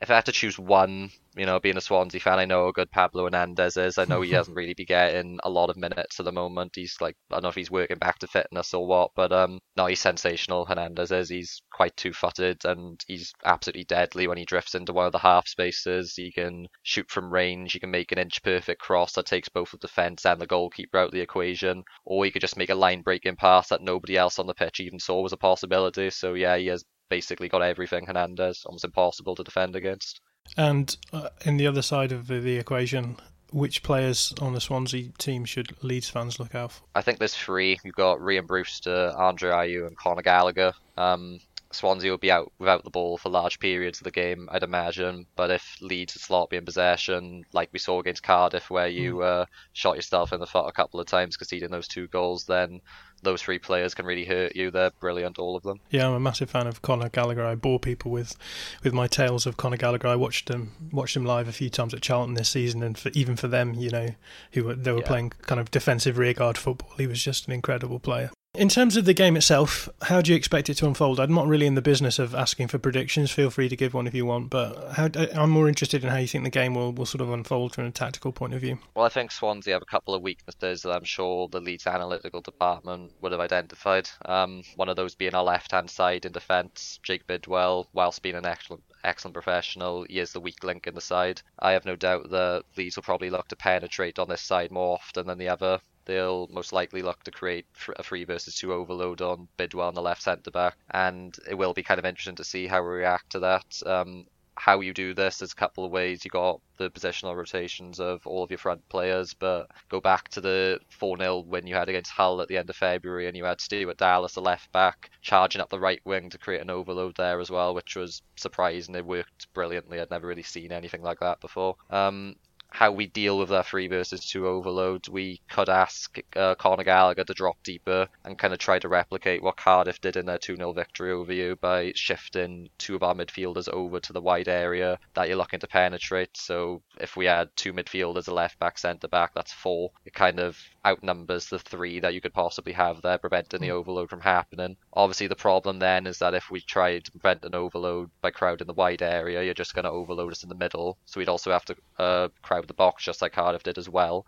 If 0.00 0.10
I 0.10 0.14
had 0.14 0.24
to 0.26 0.32
choose 0.32 0.58
one, 0.58 1.10
you 1.36 1.44
know, 1.44 1.60
being 1.60 1.76
a 1.76 1.80
Swansea 1.80 2.20
fan, 2.20 2.38
I 2.38 2.46
know 2.46 2.64
how 2.64 2.72
good 2.72 2.90
Pablo 2.90 3.24
Hernandez 3.24 3.76
is. 3.76 3.98
I 3.98 4.06
know 4.06 4.22
he 4.22 4.30
hasn't 4.30 4.56
really 4.56 4.72
been 4.72 4.86
getting 4.86 5.38
a 5.44 5.50
lot 5.50 5.68
of 5.68 5.76
minutes 5.76 6.18
at 6.18 6.24
the 6.24 6.32
moment. 6.32 6.72
He's 6.74 6.96
like, 7.02 7.16
I 7.30 7.34
don't 7.34 7.42
know 7.42 7.48
if 7.50 7.54
he's 7.54 7.70
working 7.70 7.98
back 7.98 8.18
to 8.20 8.26
fitness 8.26 8.72
or 8.72 8.86
what, 8.86 9.10
but 9.14 9.30
um, 9.30 9.60
no, 9.76 9.86
he's 9.86 10.00
sensational. 10.00 10.64
Hernandez 10.64 11.12
is. 11.12 11.28
He's 11.28 11.60
quite 11.70 11.96
two-footed 11.98 12.64
and 12.64 12.98
he's 13.06 13.32
absolutely 13.44 13.84
deadly 13.84 14.26
when 14.26 14.38
he 14.38 14.46
drifts 14.46 14.74
into 14.74 14.94
one 14.94 15.04
of 15.06 15.12
the 15.12 15.18
half 15.18 15.46
spaces. 15.46 16.14
He 16.16 16.32
can 16.32 16.66
shoot 16.82 17.10
from 17.10 17.30
range. 17.30 17.74
He 17.74 17.80
can 17.80 17.90
make 17.90 18.10
an 18.10 18.18
inch-perfect 18.18 18.80
cross 18.80 19.12
that 19.12 19.26
takes 19.26 19.50
both 19.50 19.72
the 19.72 19.78
defence 19.78 20.24
and 20.24 20.40
the 20.40 20.46
goalkeeper 20.46 20.96
out 20.96 21.06
of 21.06 21.12
the 21.12 21.20
equation, 21.20 21.84
or 22.06 22.24
he 22.24 22.30
could 22.30 22.42
just 22.42 22.56
make 22.56 22.70
a 22.70 22.74
line-breaking 22.74 23.36
pass 23.36 23.68
that 23.68 23.82
nobody 23.82 24.16
else 24.16 24.38
on 24.38 24.46
the 24.46 24.54
pitch 24.54 24.80
even 24.80 24.98
saw 24.98 25.20
was 25.20 25.34
a 25.34 25.36
possibility. 25.36 26.08
So 26.08 26.32
yeah, 26.34 26.56
he 26.56 26.68
has 26.68 26.84
basically 27.10 27.48
got 27.48 27.60
everything 27.60 28.06
Hernandez, 28.06 28.62
almost 28.64 28.84
impossible 28.84 29.34
to 29.34 29.44
defend 29.44 29.76
against. 29.76 30.20
And 30.56 30.96
uh, 31.12 31.28
in 31.44 31.58
the 31.58 31.66
other 31.66 31.82
side 31.82 32.12
of 32.12 32.26
the, 32.26 32.40
the, 32.40 32.56
equation, 32.56 33.16
which 33.52 33.82
players 33.82 34.32
on 34.40 34.54
the 34.54 34.60
Swansea 34.60 35.10
team 35.18 35.44
should 35.44 35.74
Leeds 35.82 36.08
fans 36.08 36.40
look 36.40 36.54
out 36.54 36.72
for? 36.72 36.84
I 36.94 37.02
think 37.02 37.18
there's 37.18 37.34
three. 37.34 37.78
You've 37.84 37.94
got 37.94 38.18
Rhian 38.18 38.46
Brewster, 38.46 39.12
Andre 39.16 39.50
Ayew, 39.50 39.86
and 39.86 39.96
Conor 39.96 40.22
Gallagher. 40.22 40.72
Um, 40.96 41.40
Swansea 41.72 42.10
will 42.10 42.18
be 42.18 42.32
out 42.32 42.50
without 42.58 42.82
the 42.82 42.90
ball 42.90 43.16
for 43.16 43.28
large 43.28 43.60
periods 43.60 44.00
of 44.00 44.04
the 44.04 44.10
game, 44.10 44.48
I'd 44.50 44.64
imagine. 44.64 45.26
But 45.36 45.50
if 45.50 45.76
Leeds 45.80 46.16
are 46.16 46.20
sloppy 46.20 46.56
in 46.56 46.64
possession, 46.64 47.44
like 47.52 47.68
we 47.72 47.78
saw 47.78 48.00
against 48.00 48.24
Cardiff, 48.24 48.70
where 48.70 48.88
you 48.88 49.16
mm. 49.16 49.42
uh, 49.42 49.46
shot 49.72 49.94
yourself 49.94 50.32
in 50.32 50.40
the 50.40 50.46
foot 50.46 50.66
a 50.66 50.72
couple 50.72 50.98
of 50.98 51.06
times 51.06 51.36
conceding 51.36 51.70
those 51.70 51.86
two 51.86 52.08
goals, 52.08 52.44
then 52.44 52.80
those 53.22 53.42
three 53.42 53.58
players 53.58 53.94
can 53.94 54.06
really 54.06 54.24
hurt 54.24 54.56
you. 54.56 54.70
They're 54.70 54.90
brilliant, 55.00 55.38
all 55.38 55.56
of 55.56 55.62
them. 55.62 55.80
Yeah, 55.90 56.06
I'm 56.06 56.14
a 56.14 56.20
massive 56.20 56.50
fan 56.50 56.66
of 56.66 56.82
Conor 56.82 57.08
Gallagher. 57.08 57.44
I 57.44 57.54
bore 57.54 57.78
people 57.78 58.10
with 58.10 58.36
with 58.82 58.92
my 58.92 59.06
tales 59.06 59.46
of 59.46 59.56
Conor 59.56 59.76
Gallagher. 59.76 60.08
I 60.08 60.16
watched 60.16 60.48
him 60.48 60.72
watched 60.92 61.16
him 61.16 61.24
live 61.24 61.48
a 61.48 61.52
few 61.52 61.70
times 61.70 61.94
at 61.94 62.02
Charlton 62.02 62.34
this 62.34 62.50
season, 62.50 62.82
and 62.82 62.96
for, 62.96 63.10
even 63.10 63.36
for 63.36 63.48
them, 63.48 63.74
you 63.74 63.90
know, 63.90 64.08
who 64.52 64.64
were, 64.64 64.74
they 64.74 64.92
were 64.92 64.98
yeah. 64.98 65.06
playing 65.06 65.30
kind 65.42 65.60
of 65.60 65.70
defensive 65.70 66.18
rearguard 66.18 66.56
football, 66.58 66.92
he 66.96 67.06
was 67.06 67.22
just 67.22 67.46
an 67.46 67.52
incredible 67.52 67.98
player. 67.98 68.30
In 68.54 68.68
terms 68.68 68.96
of 68.96 69.04
the 69.04 69.14
game 69.14 69.36
itself, 69.36 69.88
how 70.02 70.20
do 70.20 70.32
you 70.32 70.36
expect 70.36 70.68
it 70.68 70.74
to 70.78 70.86
unfold? 70.88 71.20
I'm 71.20 71.32
not 71.32 71.46
really 71.46 71.66
in 71.66 71.76
the 71.76 71.82
business 71.82 72.18
of 72.18 72.34
asking 72.34 72.66
for 72.66 72.80
predictions. 72.80 73.30
Feel 73.30 73.48
free 73.48 73.68
to 73.68 73.76
give 73.76 73.94
one 73.94 74.08
if 74.08 74.14
you 74.14 74.26
want, 74.26 74.50
but 74.50 74.90
how, 74.90 75.08
I'm 75.34 75.50
more 75.50 75.68
interested 75.68 76.02
in 76.02 76.10
how 76.10 76.16
you 76.16 76.26
think 76.26 76.42
the 76.42 76.50
game 76.50 76.74
will, 76.74 76.92
will 76.92 77.06
sort 77.06 77.20
of 77.20 77.30
unfold 77.30 77.76
from 77.76 77.84
a 77.84 77.92
tactical 77.92 78.32
point 78.32 78.54
of 78.54 78.60
view. 78.60 78.80
Well, 78.96 79.06
I 79.06 79.08
think 79.08 79.30
Swansea 79.30 79.74
have 79.74 79.82
a 79.82 79.86
couple 79.86 80.16
of 80.16 80.22
weaknesses 80.22 80.82
that 80.82 80.90
I'm 80.90 81.04
sure 81.04 81.46
the 81.46 81.60
Leeds 81.60 81.86
analytical 81.86 82.40
department 82.40 83.12
would 83.20 83.30
have 83.30 83.40
identified. 83.40 84.10
Um, 84.24 84.64
one 84.74 84.88
of 84.88 84.96
those 84.96 85.14
being 85.14 85.36
our 85.36 85.44
left-hand 85.44 85.88
side 85.88 86.24
in 86.24 86.32
defence. 86.32 86.98
Jake 87.04 87.28
Bidwell, 87.28 87.86
whilst 87.92 88.20
being 88.20 88.34
an 88.34 88.46
excellent 88.46 88.82
excellent 89.04 89.32
professional. 89.32 90.04
He 90.08 90.18
is 90.18 90.32
the 90.32 90.40
weak 90.40 90.62
link 90.62 90.86
in 90.86 90.94
the 90.94 91.00
side. 91.00 91.40
I 91.58 91.72
have 91.72 91.86
no 91.86 91.96
doubt 91.96 92.30
that 92.30 92.64
Leeds 92.76 92.96
will 92.96 93.02
probably 93.02 93.30
look 93.30 93.48
to 93.48 93.56
penetrate 93.56 94.18
on 94.18 94.28
this 94.28 94.42
side 94.42 94.70
more 94.70 94.94
often 94.94 95.26
than 95.26 95.38
the 95.38 95.48
other 95.48 95.80
they'll 96.10 96.48
most 96.50 96.72
likely 96.72 97.02
look 97.02 97.22
to 97.24 97.30
create 97.30 97.66
a 97.96 98.02
three 98.02 98.24
versus 98.24 98.56
two 98.56 98.72
overload 98.72 99.22
on 99.22 99.48
Bidwell 99.56 99.88
on 99.88 99.94
the 99.94 100.02
left 100.02 100.22
centre 100.22 100.50
back, 100.50 100.76
and 100.90 101.36
it 101.48 101.54
will 101.54 101.72
be 101.72 101.82
kind 101.82 101.98
of 101.98 102.04
interesting 102.04 102.36
to 102.36 102.44
see 102.44 102.66
how 102.66 102.82
we 102.82 102.88
react 102.88 103.30
to 103.30 103.40
that. 103.40 103.82
Um, 103.86 104.26
how 104.60 104.80
you 104.80 104.92
do 104.92 105.14
this, 105.14 105.38
there's 105.38 105.52
a 105.52 105.56
couple 105.56 105.86
of 105.86 105.90
ways. 105.90 106.22
You 106.22 106.30
got 106.30 106.60
the 106.76 106.90
positional 106.90 107.34
rotations 107.34 107.98
of 107.98 108.26
all 108.26 108.44
of 108.44 108.50
your 108.50 108.58
front 108.58 108.86
players, 108.90 109.32
but 109.32 109.70
go 109.88 110.02
back 110.02 110.28
to 110.30 110.42
the 110.42 110.80
4 110.90 111.16
0 111.16 111.38
win 111.46 111.66
you 111.66 111.74
had 111.74 111.88
against 111.88 112.10
Hull 112.10 112.42
at 112.42 112.48
the 112.48 112.58
end 112.58 112.68
of 112.68 112.76
February, 112.76 113.26
and 113.26 113.36
you 113.36 113.44
had 113.44 113.60
Stuart 113.60 113.96
Dallas, 113.96 114.34
the 114.34 114.42
left 114.42 114.70
back, 114.70 115.10
charging 115.22 115.62
up 115.62 115.70
the 115.70 115.80
right 115.80 116.00
wing 116.04 116.28
to 116.30 116.38
create 116.38 116.60
an 116.60 116.68
overload 116.68 117.16
there 117.16 117.40
as 117.40 117.50
well, 117.50 117.74
which 117.74 117.96
was 117.96 118.20
surprising. 118.36 118.94
It 118.94 119.06
worked 119.06 119.52
brilliantly. 119.54 119.98
I'd 119.98 120.10
never 120.10 120.26
really 120.26 120.42
seen 120.42 120.72
anything 120.72 121.02
like 121.02 121.20
that 121.20 121.40
before. 121.40 121.76
Um, 121.88 122.36
how 122.70 122.92
we 122.92 123.06
deal 123.06 123.38
with 123.38 123.52
our 123.52 123.62
three 123.62 123.88
versus 123.88 124.24
two 124.24 124.46
overloads, 124.46 125.08
we 125.08 125.40
could 125.50 125.68
ask 125.68 126.18
uh, 126.36 126.54
Conor 126.54 126.84
Gallagher 126.84 127.24
to 127.24 127.34
drop 127.34 127.62
deeper 127.62 128.08
and 128.24 128.38
kind 128.38 128.52
of 128.52 128.58
try 128.58 128.78
to 128.78 128.88
replicate 128.88 129.42
what 129.42 129.56
Cardiff 129.56 130.00
did 130.00 130.16
in 130.16 130.26
their 130.26 130.38
2 130.38 130.56
0 130.56 130.72
victory 130.72 131.12
over 131.12 131.32
you 131.32 131.56
by 131.56 131.92
shifting 131.94 132.70
two 132.78 132.94
of 132.94 133.02
our 133.02 133.14
midfielders 133.14 133.68
over 133.68 134.00
to 134.00 134.12
the 134.12 134.20
wide 134.20 134.48
area 134.48 134.98
that 135.14 135.28
you're 135.28 135.36
looking 135.36 135.60
to 135.60 135.66
penetrate. 135.66 136.36
So 136.36 136.82
if 137.00 137.16
we 137.16 137.26
had 137.26 137.50
two 137.56 137.72
midfielders, 137.72 138.28
a 138.28 138.34
left 138.34 138.58
back, 138.58 138.78
centre 138.78 139.08
back, 139.08 139.34
that's 139.34 139.52
four. 139.52 139.90
It 140.04 140.14
kind 140.14 140.38
of 140.38 140.56
outnumbers 140.84 141.48
the 141.48 141.58
three 141.58 142.00
that 142.00 142.14
you 142.14 142.20
could 142.20 142.32
possibly 142.32 142.72
have 142.72 143.02
there, 143.02 143.18
preventing 143.18 143.60
the 143.60 143.68
hmm. 143.68 143.74
overload 143.74 144.10
from 144.10 144.20
happening. 144.20 144.76
Obviously, 144.92 145.26
the 145.26 145.36
problem 145.36 145.78
then 145.78 146.06
is 146.06 146.18
that 146.18 146.34
if 146.34 146.50
we 146.50 146.60
tried 146.60 147.04
to 147.04 147.10
prevent 147.10 147.44
an 147.44 147.54
overload 147.54 148.10
by 148.20 148.30
crowding 148.30 148.66
the 148.66 148.72
wide 148.72 149.02
area, 149.02 149.42
you're 149.42 149.54
just 149.54 149.74
going 149.74 149.84
to 149.84 149.90
overload 149.90 150.32
us 150.32 150.42
in 150.42 150.48
the 150.48 150.54
middle. 150.54 150.98
So 151.04 151.20
we'd 151.20 151.28
also 151.28 151.52
have 151.52 151.64
to 151.66 151.76
uh, 151.98 152.28
crowd 152.42 152.66
the 152.66 152.74
box 152.74 153.04
just 153.04 153.22
like 153.22 153.32
Cardiff 153.32 153.62
did 153.62 153.78
as 153.78 153.88
well. 153.88 154.24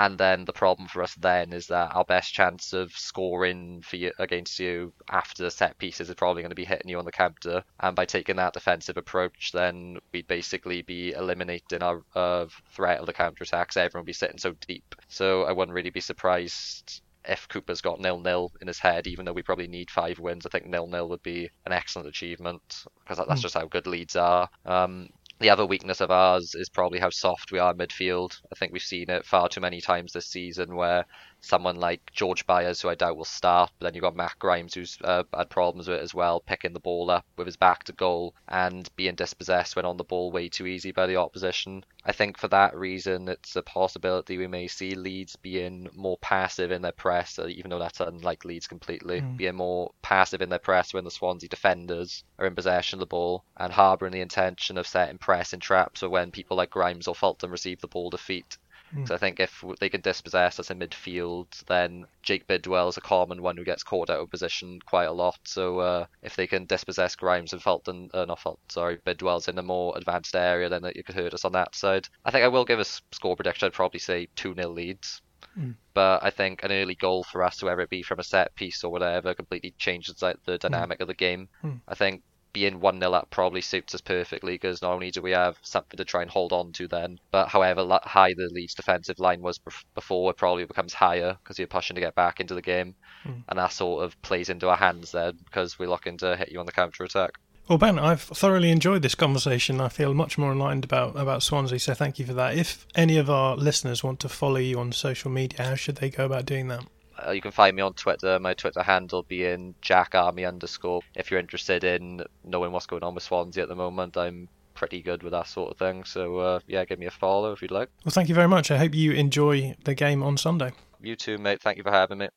And 0.00 0.16
then 0.16 0.46
the 0.46 0.54
problem 0.54 0.88
for 0.88 1.02
us 1.02 1.14
then 1.16 1.52
is 1.52 1.66
that 1.66 1.94
our 1.94 2.06
best 2.06 2.32
chance 2.32 2.72
of 2.72 2.90
scoring 2.92 3.82
for 3.82 3.96
you, 3.96 4.12
against 4.18 4.58
you 4.58 4.94
after 5.10 5.42
the 5.42 5.50
set 5.50 5.76
pieces 5.76 6.08
is 6.08 6.14
probably 6.14 6.40
going 6.40 6.52
to 6.52 6.56
be 6.56 6.64
hitting 6.64 6.88
you 6.88 6.98
on 6.98 7.04
the 7.04 7.12
counter. 7.12 7.62
And 7.78 7.94
by 7.94 8.06
taking 8.06 8.36
that 8.36 8.54
defensive 8.54 8.96
approach, 8.96 9.52
then 9.52 9.98
we'd 10.10 10.26
basically 10.26 10.80
be 10.80 11.12
eliminating 11.12 11.82
our 11.82 12.02
uh, 12.14 12.46
threat 12.70 13.00
of 13.00 13.04
the 13.04 13.12
counter 13.12 13.44
attacks. 13.44 13.76
Everyone 13.76 14.04
would 14.04 14.06
be 14.06 14.14
sitting 14.14 14.38
so 14.38 14.54
deep. 14.66 14.94
So 15.08 15.42
I 15.42 15.52
wouldn't 15.52 15.74
really 15.74 15.90
be 15.90 16.00
surprised 16.00 17.02
if 17.26 17.46
Cooper's 17.48 17.82
got 17.82 18.00
nil 18.00 18.20
nil 18.20 18.52
in 18.62 18.68
his 18.68 18.78
head, 18.78 19.06
even 19.06 19.26
though 19.26 19.34
we 19.34 19.42
probably 19.42 19.68
need 19.68 19.90
five 19.90 20.18
wins, 20.18 20.46
I 20.46 20.48
think 20.48 20.64
nil 20.64 20.86
nil 20.86 21.10
would 21.10 21.22
be 21.22 21.50
an 21.66 21.72
excellent 21.72 22.08
achievement 22.08 22.84
because 23.00 23.18
that's 23.18 23.40
mm. 23.40 23.42
just 23.42 23.54
how 23.54 23.66
good 23.66 23.86
Leeds 23.86 24.16
are. 24.16 24.48
Um, 24.64 25.10
the 25.40 25.50
other 25.50 25.66
weakness 25.66 26.00
of 26.00 26.10
ours 26.10 26.54
is 26.54 26.68
probably 26.68 27.00
how 27.00 27.10
soft 27.10 27.50
we 27.50 27.58
are 27.58 27.72
in 27.72 27.78
midfield. 27.78 28.38
I 28.52 28.54
think 28.56 28.72
we've 28.72 28.82
seen 28.82 29.10
it 29.10 29.26
far 29.26 29.48
too 29.48 29.60
many 29.60 29.80
times 29.80 30.12
this 30.12 30.26
season 30.26 30.76
where 30.76 31.06
someone 31.40 31.76
like 31.76 32.12
George 32.12 32.46
Byers, 32.46 32.80
who 32.80 32.88
I 32.88 32.94
doubt 32.94 33.16
will 33.16 33.24
start, 33.24 33.70
but 33.78 33.86
then 33.86 33.94
you've 33.94 34.02
got 34.02 34.16
Matt 34.16 34.38
Grimes, 34.38 34.74
who's 34.74 34.98
uh, 35.02 35.24
had 35.34 35.50
problems 35.50 35.88
with 35.88 35.98
it 35.98 36.02
as 36.02 36.14
well, 36.14 36.40
picking 36.40 36.72
the 36.72 36.80
ball 36.80 37.10
up 37.10 37.24
with 37.36 37.46
his 37.46 37.56
back 37.56 37.84
to 37.84 37.92
goal 37.92 38.34
and 38.48 38.88
being 38.96 39.14
dispossessed 39.14 39.76
when 39.76 39.84
on 39.84 39.96
the 39.96 40.04
ball 40.04 40.30
way 40.30 40.48
too 40.48 40.66
easy 40.66 40.92
by 40.92 41.06
the 41.06 41.16
opposition. 41.16 41.84
I 42.04 42.12
think 42.12 42.38
for 42.38 42.48
that 42.48 42.76
reason, 42.76 43.28
it's 43.28 43.56
a 43.56 43.62
possibility 43.62 44.38
we 44.38 44.46
may 44.46 44.68
see 44.68 44.94
Leeds 44.94 45.36
being 45.36 45.88
more 45.94 46.18
passive 46.18 46.70
in 46.70 46.82
their 46.82 46.92
press, 46.92 47.38
uh, 47.38 47.46
even 47.46 47.70
though 47.70 47.78
that's 47.78 48.00
unlike 48.00 48.44
Leeds 48.44 48.66
completely, 48.66 49.20
mm. 49.20 49.36
being 49.36 49.56
more 49.56 49.92
passive 50.02 50.40
in 50.40 50.48
their 50.48 50.58
press 50.58 50.94
when 50.94 51.04
the 51.04 51.10
Swansea 51.10 51.48
defenders 51.48 52.24
are 52.38 52.46
in 52.46 52.54
possession 52.54 52.96
of 52.96 53.00
the 53.00 53.06
ball 53.06 53.44
and 53.56 53.72
harbouring 53.72 54.12
the 54.12 54.20
intention 54.20 54.78
of 54.78 54.86
setting 54.86 55.18
press 55.18 55.52
and 55.52 55.60
traps, 55.60 56.02
or 56.02 56.08
when 56.08 56.30
people 56.30 56.56
like 56.56 56.70
Grimes 56.70 57.08
or 57.08 57.14
Fulton 57.14 57.50
receive 57.50 57.80
the 57.80 57.88
ball 57.88 58.10
to 58.10 58.18
feet 58.18 58.56
Mm. 58.94 59.06
So 59.06 59.14
I 59.14 59.18
think 59.18 59.40
if 59.40 59.64
they 59.78 59.88
can 59.88 60.00
dispossess 60.00 60.58
us 60.58 60.70
in 60.70 60.78
midfield, 60.78 61.46
then 61.66 62.06
Jake 62.22 62.46
Bidwell 62.46 62.88
is 62.88 62.96
a 62.96 63.00
common 63.00 63.42
one 63.42 63.56
who 63.56 63.64
gets 63.64 63.82
caught 63.82 64.10
out 64.10 64.20
of 64.20 64.30
position 64.30 64.80
quite 64.84 65.04
a 65.04 65.12
lot. 65.12 65.38
So 65.44 65.78
uh, 65.78 66.06
if 66.22 66.36
they 66.36 66.46
can 66.46 66.66
dispossess 66.66 67.16
Grimes 67.16 67.52
and 67.52 67.62
Fulton, 67.62 68.10
uh, 68.12 68.24
not 68.24 68.40
Fulton, 68.40 68.68
sorry, 68.68 68.98
Bidwell's 69.04 69.48
in 69.48 69.58
a 69.58 69.62
more 69.62 69.96
advanced 69.96 70.34
area, 70.34 70.68
then 70.68 70.90
you 70.94 71.04
could 71.04 71.14
hurt 71.14 71.34
us 71.34 71.44
on 71.44 71.52
that 71.52 71.74
side. 71.74 72.08
I 72.24 72.30
think 72.30 72.44
I 72.44 72.48
will 72.48 72.64
give 72.64 72.80
a 72.80 72.84
score 72.84 73.36
prediction. 73.36 73.66
I'd 73.66 73.72
probably 73.72 74.00
say 74.00 74.28
2 74.36 74.54
0 74.54 74.68
Leeds. 74.68 75.22
Mm. 75.58 75.74
But 75.94 76.22
I 76.22 76.30
think 76.30 76.62
an 76.62 76.72
early 76.72 76.94
goal 76.94 77.24
for 77.24 77.42
us, 77.42 77.60
whoever 77.60 77.80
it 77.80 77.90
be 77.90 78.02
from 78.02 78.20
a 78.20 78.24
set 78.24 78.54
piece 78.54 78.84
or 78.84 78.92
whatever, 78.92 79.34
completely 79.34 79.74
changes 79.78 80.22
like 80.22 80.36
the 80.44 80.58
dynamic 80.58 80.98
mm. 80.98 81.02
of 81.02 81.08
the 81.08 81.14
game. 81.14 81.48
Mm. 81.64 81.80
I 81.88 81.94
think 81.94 82.22
being 82.52 82.80
1 82.80 83.00
0 83.00 83.12
up 83.12 83.30
probably 83.30 83.60
suits 83.60 83.94
us 83.94 84.00
perfectly 84.00 84.54
because 84.54 84.82
not 84.82 84.92
only 84.92 85.10
do 85.10 85.22
we 85.22 85.32
have 85.32 85.58
something 85.62 85.96
to 85.96 86.04
try 86.04 86.22
and 86.22 86.30
hold 86.30 86.52
on 86.52 86.72
to 86.72 86.88
then, 86.88 87.18
but 87.30 87.48
however 87.48 87.86
high 88.02 88.34
the 88.34 88.48
Leeds 88.52 88.74
defensive 88.74 89.18
line 89.18 89.40
was 89.40 89.60
before, 89.94 90.30
it 90.30 90.36
probably 90.36 90.64
becomes 90.64 90.92
higher 90.92 91.36
because 91.42 91.58
you're 91.58 91.68
pushing 91.68 91.94
to 91.94 92.00
get 92.00 92.14
back 92.14 92.40
into 92.40 92.54
the 92.54 92.62
game. 92.62 92.94
Mm. 93.24 93.44
And 93.48 93.58
that 93.58 93.72
sort 93.72 94.04
of 94.04 94.20
plays 94.22 94.48
into 94.48 94.68
our 94.68 94.76
hands 94.76 95.12
then 95.12 95.38
because 95.44 95.78
we're 95.78 95.88
looking 95.88 96.16
to 96.18 96.36
hit 96.36 96.50
you 96.50 96.60
on 96.60 96.66
the 96.66 96.72
counter 96.72 97.04
attack. 97.04 97.38
Well, 97.68 97.78
Ben, 97.78 98.00
I've 98.00 98.22
thoroughly 98.22 98.70
enjoyed 98.70 99.02
this 99.02 99.14
conversation. 99.14 99.80
I 99.80 99.88
feel 99.88 100.12
much 100.12 100.36
more 100.36 100.50
enlightened 100.50 100.84
about, 100.84 101.16
about 101.16 101.44
Swansea, 101.44 101.78
so 101.78 101.94
thank 101.94 102.18
you 102.18 102.26
for 102.26 102.32
that. 102.32 102.58
If 102.58 102.84
any 102.96 103.16
of 103.16 103.30
our 103.30 103.56
listeners 103.56 104.02
want 104.02 104.18
to 104.20 104.28
follow 104.28 104.56
you 104.56 104.80
on 104.80 104.90
social 104.90 105.30
media, 105.30 105.62
how 105.62 105.74
should 105.76 105.96
they 105.96 106.10
go 106.10 106.24
about 106.24 106.46
doing 106.46 106.66
that? 106.66 106.84
Uh, 107.26 107.32
you 107.32 107.40
can 107.40 107.50
find 107.50 107.76
me 107.76 107.82
on 107.82 107.94
Twitter. 107.94 108.38
My 108.38 108.54
Twitter 108.54 108.82
handle 108.82 109.22
being 109.22 109.74
Jack 109.80 110.14
Army 110.14 110.44
underscore. 110.44 111.02
If 111.14 111.30
you're 111.30 111.40
interested 111.40 111.84
in 111.84 112.22
knowing 112.44 112.72
what's 112.72 112.86
going 112.86 113.02
on 113.02 113.14
with 113.14 113.24
Swansea 113.24 113.62
at 113.62 113.68
the 113.68 113.74
moment, 113.74 114.16
I'm 114.16 114.48
pretty 114.74 115.02
good 115.02 115.22
with 115.22 115.32
that 115.32 115.46
sort 115.46 115.70
of 115.70 115.78
thing. 115.78 116.04
So 116.04 116.38
uh, 116.38 116.60
yeah, 116.66 116.84
give 116.84 116.98
me 116.98 117.06
a 117.06 117.10
follow 117.10 117.52
if 117.52 117.62
you'd 117.62 117.70
like. 117.70 117.90
Well, 118.04 118.12
thank 118.12 118.28
you 118.28 118.34
very 118.34 118.48
much. 118.48 118.70
I 118.70 118.78
hope 118.78 118.94
you 118.94 119.12
enjoy 119.12 119.74
the 119.84 119.94
game 119.94 120.22
on 120.22 120.36
Sunday. 120.36 120.72
You 121.00 121.16
too, 121.16 121.38
mate. 121.38 121.60
Thank 121.60 121.76
you 121.76 121.82
for 121.82 121.92
having 121.92 122.18
me. 122.18 122.28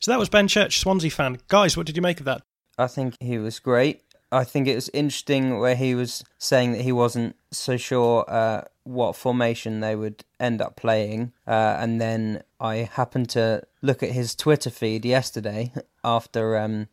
So 0.00 0.12
that 0.12 0.18
was 0.18 0.28
Ben 0.28 0.46
Church, 0.46 0.78
Swansea 0.78 1.10
fan. 1.10 1.38
Guys, 1.48 1.76
what 1.76 1.86
did 1.86 1.96
you 1.96 2.02
make 2.02 2.20
of 2.20 2.24
that? 2.26 2.42
I 2.78 2.86
think 2.86 3.16
he 3.20 3.36
was 3.38 3.58
great. 3.58 4.02
I 4.30 4.44
think 4.44 4.68
it 4.68 4.74
was 4.74 4.90
interesting 4.94 5.58
where 5.58 5.74
he 5.74 5.94
was 5.94 6.22
saying 6.38 6.72
that 6.72 6.82
he 6.82 6.92
wasn't 6.92 7.34
so 7.50 7.76
sure 7.76 8.24
uh, 8.28 8.62
what 8.88 9.14
formation 9.14 9.80
they 9.80 9.94
would 9.94 10.24
end 10.40 10.62
up 10.62 10.74
playing. 10.76 11.32
Uh, 11.46 11.76
and 11.78 12.00
then 12.00 12.42
I 12.58 12.76
happened 12.76 13.28
to 13.30 13.62
look 13.82 14.02
at 14.02 14.12
his 14.12 14.34
Twitter 14.34 14.70
feed 14.70 15.04
yesterday 15.04 15.72
after 16.04 16.56
um, 16.56 16.88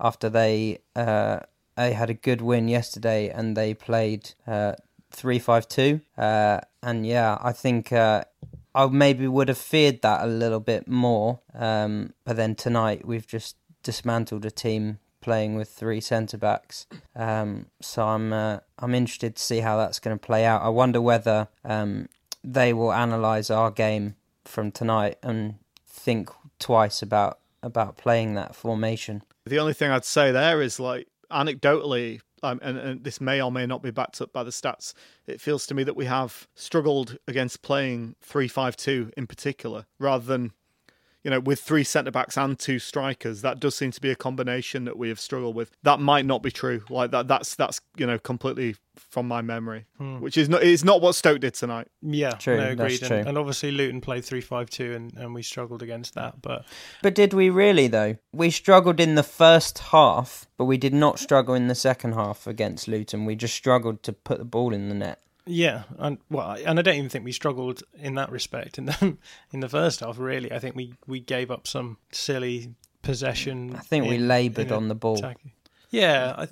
after 0.00 0.28
they 0.30 0.78
uh, 0.96 1.40
they 1.76 1.92
had 1.92 2.10
a 2.10 2.14
good 2.14 2.40
win 2.40 2.68
yesterday 2.68 3.28
and 3.28 3.56
they 3.56 3.74
played 3.74 4.32
uh, 4.46 4.72
three 5.10 5.38
five 5.38 5.68
two. 5.68 6.00
Uh, 6.16 6.60
and 6.82 7.06
yeah, 7.06 7.38
I 7.40 7.52
think. 7.52 7.92
Uh, 7.92 8.24
I 8.76 8.88
maybe 8.88 9.28
would 9.28 9.46
have 9.46 9.58
feared 9.58 10.02
that 10.02 10.24
a 10.24 10.26
little 10.26 10.58
bit 10.58 10.88
more, 10.88 11.38
um, 11.54 12.12
but 12.24 12.34
then 12.34 12.56
tonight 12.56 13.06
we've 13.06 13.24
just 13.24 13.54
dismantled 13.84 14.44
a 14.44 14.50
team 14.50 14.98
playing 15.24 15.56
with 15.58 15.68
three 15.68 16.00
centre 16.00 16.38
backs. 16.38 16.86
Um, 17.16 17.66
so 17.80 17.98
I'm 18.14 18.32
uh, 18.32 18.58
I'm 18.78 18.94
interested 18.94 19.34
to 19.36 19.42
see 19.42 19.60
how 19.60 19.76
that's 19.76 20.00
going 20.00 20.18
to 20.18 20.26
play 20.26 20.44
out. 20.44 20.62
I 20.62 20.68
wonder 20.68 21.00
whether 21.00 21.48
um, 21.64 22.08
they 22.58 22.72
will 22.72 22.92
analyse 22.92 23.50
our 23.50 23.70
game 23.70 24.14
from 24.44 24.70
tonight 24.70 25.16
and 25.22 25.54
think 25.86 26.30
twice 26.58 27.02
about 27.02 27.38
about 27.62 27.96
playing 27.96 28.34
that 28.34 28.54
formation. 28.54 29.22
The 29.46 29.58
only 29.58 29.74
thing 29.74 29.90
I'd 29.90 30.04
say 30.04 30.32
there 30.32 30.62
is 30.62 30.78
like 30.78 31.08
anecdotally. 31.30 32.20
Um, 32.42 32.60
and, 32.62 32.76
and 32.76 33.04
this 33.04 33.22
may 33.22 33.40
or 33.40 33.50
may 33.50 33.64
not 33.64 33.82
be 33.82 33.90
backed 33.90 34.20
up 34.20 34.30
by 34.30 34.42
the 34.44 34.50
stats. 34.50 34.92
It 35.26 35.40
feels 35.40 35.66
to 35.66 35.74
me 35.74 35.82
that 35.84 35.96
we 35.96 36.04
have 36.04 36.46
struggled 36.54 37.16
against 37.26 37.62
playing 37.62 38.16
three-five-two 38.20 39.12
in 39.16 39.26
particular, 39.26 39.86
rather 39.98 40.26
than 40.26 40.52
you 41.24 41.30
know, 41.30 41.40
with 41.40 41.58
three 41.60 41.84
centre 41.84 42.10
backs 42.10 42.36
and 42.36 42.58
two 42.58 42.78
strikers, 42.78 43.40
that 43.40 43.58
does 43.58 43.74
seem 43.74 43.90
to 43.90 44.00
be 44.00 44.10
a 44.10 44.14
combination 44.14 44.84
that 44.84 44.98
we 44.98 45.08
have 45.08 45.18
struggled 45.18 45.56
with. 45.56 45.70
That 45.82 45.98
might 45.98 46.26
not 46.26 46.42
be 46.42 46.50
true. 46.50 46.84
Like 46.90 47.10
that, 47.12 47.26
that's 47.26 47.54
that's 47.54 47.80
you 47.96 48.06
know 48.06 48.18
completely 48.18 48.76
from 48.96 49.26
my 49.26 49.40
memory, 49.40 49.86
hmm. 49.96 50.20
which 50.20 50.36
is 50.36 50.50
not 50.50 50.62
it's 50.62 50.84
not 50.84 51.00
what 51.00 51.14
Stoke 51.14 51.40
did 51.40 51.54
tonight. 51.54 51.88
Yeah, 52.02 52.32
true. 52.32 52.58
No, 52.58 52.68
agreed. 52.68 53.00
And, 53.00 53.08
true. 53.08 53.24
and, 53.26 53.38
obviously 53.38 53.72
Luton 53.72 54.02
played 54.02 54.24
three 54.24 54.42
five 54.42 54.68
two, 54.68 54.92
and 54.92 55.14
and 55.14 55.34
we 55.34 55.42
struggled 55.42 55.82
against 55.82 56.14
that. 56.14 56.42
But 56.42 56.66
but 57.02 57.14
did 57.14 57.32
we 57.32 57.48
really 57.48 57.86
though? 57.88 58.16
We 58.32 58.50
struggled 58.50 59.00
in 59.00 59.14
the 59.14 59.22
first 59.22 59.78
half, 59.78 60.46
but 60.58 60.66
we 60.66 60.76
did 60.76 60.92
not 60.92 61.18
struggle 61.18 61.54
in 61.54 61.68
the 61.68 61.74
second 61.74 62.12
half 62.12 62.46
against 62.46 62.86
Luton. 62.86 63.24
We 63.24 63.34
just 63.34 63.54
struggled 63.54 64.02
to 64.02 64.12
put 64.12 64.38
the 64.38 64.44
ball 64.44 64.74
in 64.74 64.90
the 64.90 64.94
net. 64.94 65.20
Yeah, 65.46 65.82
and 65.98 66.18
well, 66.30 66.56
and 66.64 66.78
I 66.78 66.82
don't 66.82 66.96
even 66.96 67.10
think 67.10 67.24
we 67.24 67.32
struggled 67.32 67.82
in 67.98 68.14
that 68.14 68.30
respect 68.30 68.78
in 68.78 68.86
the 68.86 69.16
in 69.52 69.60
the 69.60 69.68
first 69.68 70.00
half. 70.00 70.18
Really, 70.18 70.50
I 70.52 70.58
think 70.58 70.74
we 70.74 70.94
we 71.06 71.20
gave 71.20 71.50
up 71.50 71.66
some 71.66 71.98
silly 72.12 72.74
possession. 73.02 73.76
I 73.76 73.80
think 73.80 74.08
we 74.08 74.18
laboured 74.18 74.72
on 74.72 74.88
the 74.88 74.94
ball. 74.94 75.18
attack. 75.18 75.38
Yeah, 75.90 76.34
I, 76.36 76.48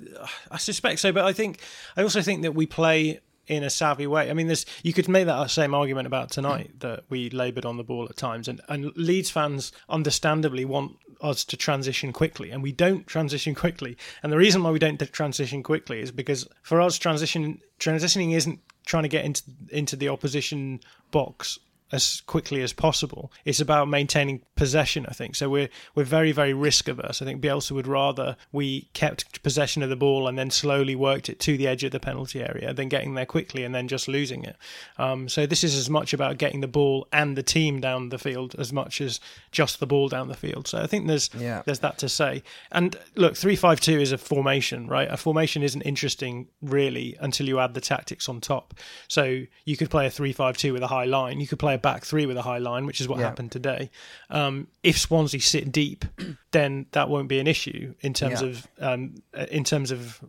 I 0.51 0.57
suspect 0.57 0.99
so, 0.99 1.11
but 1.11 1.25
I 1.25 1.33
think 1.33 1.59
I 1.97 2.03
also 2.03 2.21
think 2.21 2.43
that 2.43 2.53
we 2.53 2.65
play 2.65 3.19
in 3.47 3.63
a 3.63 3.69
savvy 3.69 4.07
way. 4.07 4.29
I 4.29 4.33
mean, 4.33 4.47
there's 4.47 4.65
you 4.83 4.93
could 4.93 5.09
make 5.09 5.25
that 5.25 5.51
same 5.51 5.73
argument 5.73 6.07
about 6.07 6.31
tonight 6.31 6.79
that 6.79 7.03
we 7.09 7.29
laboured 7.29 7.65
on 7.65 7.77
the 7.77 7.83
ball 7.83 8.07
at 8.09 8.17
times, 8.17 8.47
and 8.47 8.61
and 8.69 8.95
Leeds 8.95 9.29
fans 9.29 9.71
understandably 9.89 10.65
want 10.65 10.97
us 11.21 11.43
to 11.45 11.57
transition 11.57 12.11
quickly, 12.13 12.51
and 12.51 12.61
we 12.61 12.71
don't 12.71 13.07
transition 13.07 13.55
quickly. 13.55 13.97
And 14.21 14.31
the 14.31 14.37
reason 14.37 14.63
why 14.63 14.71
we 14.71 14.79
don't 14.79 14.99
transition 15.11 15.63
quickly 15.63 16.01
is 16.01 16.11
because 16.11 16.47
for 16.61 16.81
us, 16.81 16.97
transition 16.97 17.59
transitioning 17.79 18.33
isn't 18.33 18.59
trying 18.85 19.03
to 19.03 19.09
get 19.09 19.25
into 19.25 19.43
into 19.69 19.95
the 19.95 20.09
opposition 20.09 20.79
box 21.11 21.59
as 21.91 22.21
quickly 22.21 22.61
as 22.61 22.73
possible. 22.73 23.31
It's 23.45 23.59
about 23.59 23.87
maintaining 23.87 24.41
possession, 24.55 25.05
I 25.07 25.13
think. 25.13 25.35
So 25.35 25.49
we're 25.49 25.69
we're 25.95 26.03
very 26.03 26.31
very 26.31 26.53
risk 26.53 26.87
averse. 26.87 27.21
I 27.21 27.25
think 27.25 27.41
Bielsa 27.41 27.71
would 27.71 27.87
rather 27.87 28.35
we 28.51 28.89
kept 28.93 29.43
possession 29.43 29.83
of 29.83 29.89
the 29.89 29.95
ball 29.95 30.27
and 30.27 30.37
then 30.37 30.49
slowly 30.49 30.95
worked 30.95 31.29
it 31.29 31.39
to 31.41 31.57
the 31.57 31.67
edge 31.67 31.83
of 31.83 31.91
the 31.91 31.99
penalty 31.99 32.41
area 32.41 32.73
than 32.73 32.89
getting 32.89 33.13
there 33.13 33.25
quickly 33.25 33.63
and 33.63 33.75
then 33.75 33.87
just 33.87 34.07
losing 34.07 34.43
it. 34.43 34.55
Um, 34.97 35.29
so 35.29 35.45
this 35.45 35.63
is 35.63 35.75
as 35.75 35.89
much 35.89 36.13
about 36.13 36.37
getting 36.37 36.61
the 36.61 36.67
ball 36.67 37.07
and 37.11 37.35
the 37.37 37.43
team 37.43 37.79
down 37.79 38.09
the 38.09 38.17
field 38.19 38.55
as 38.57 38.73
much 38.73 39.01
as 39.01 39.19
just 39.51 39.79
the 39.79 39.87
ball 39.87 40.09
down 40.09 40.27
the 40.29 40.33
field. 40.35 40.67
So 40.67 40.79
I 40.79 40.87
think 40.87 41.07
there's 41.07 41.29
Yeah. 41.37 41.61
there's 41.65 41.79
that 41.79 41.97
to 41.99 42.09
say. 42.09 42.43
And 42.71 42.95
look, 43.15 43.35
three 43.35 43.55
five 43.55 43.79
two 43.79 43.99
is 43.99 44.11
a 44.11 44.17
formation, 44.17 44.87
right? 44.87 45.09
A 45.11 45.17
formation 45.17 45.61
isn't 45.63 45.81
interesting 45.81 46.47
really 46.61 47.15
until 47.19 47.47
you 47.47 47.59
add 47.59 47.73
the 47.73 47.81
tactics 47.81 48.27
on 48.27 48.41
top. 48.41 48.73
So 49.07 49.43
you 49.65 49.77
could 49.77 49.89
play 49.89 50.07
a 50.07 50.09
three 50.09 50.33
five 50.33 50.57
two 50.57 50.73
with 50.73 50.81
a 50.83 50.87
high 50.87 51.05
line. 51.05 51.39
You 51.39 51.47
could 51.47 51.59
play 51.59 51.73
a 51.75 51.77
back 51.83 52.03
three 52.03 52.25
with 52.25 52.37
a 52.37 52.41
high 52.41 52.57
line, 52.57 52.87
which 52.87 52.99
is 52.99 53.07
what 53.07 53.19
Yeah. 53.19 53.25
happened 53.25 53.51
today. 53.51 53.91
Um, 54.31 54.67
if 54.81 54.97
Swansea 54.97 55.39
sit 55.39 55.71
deep, 55.71 56.05
then 56.51 56.87
that 56.93 57.09
won't 57.09 57.27
be 57.27 57.37
an 57.37 57.45
issue 57.45 57.93
in 58.01 58.15
terms 58.15 58.41
Yeah. 58.41 58.47
of 58.47 58.67
um, 58.79 59.13
uh, 59.37 59.45
in 59.51 59.63
terms 59.63 59.91
of 59.91 60.19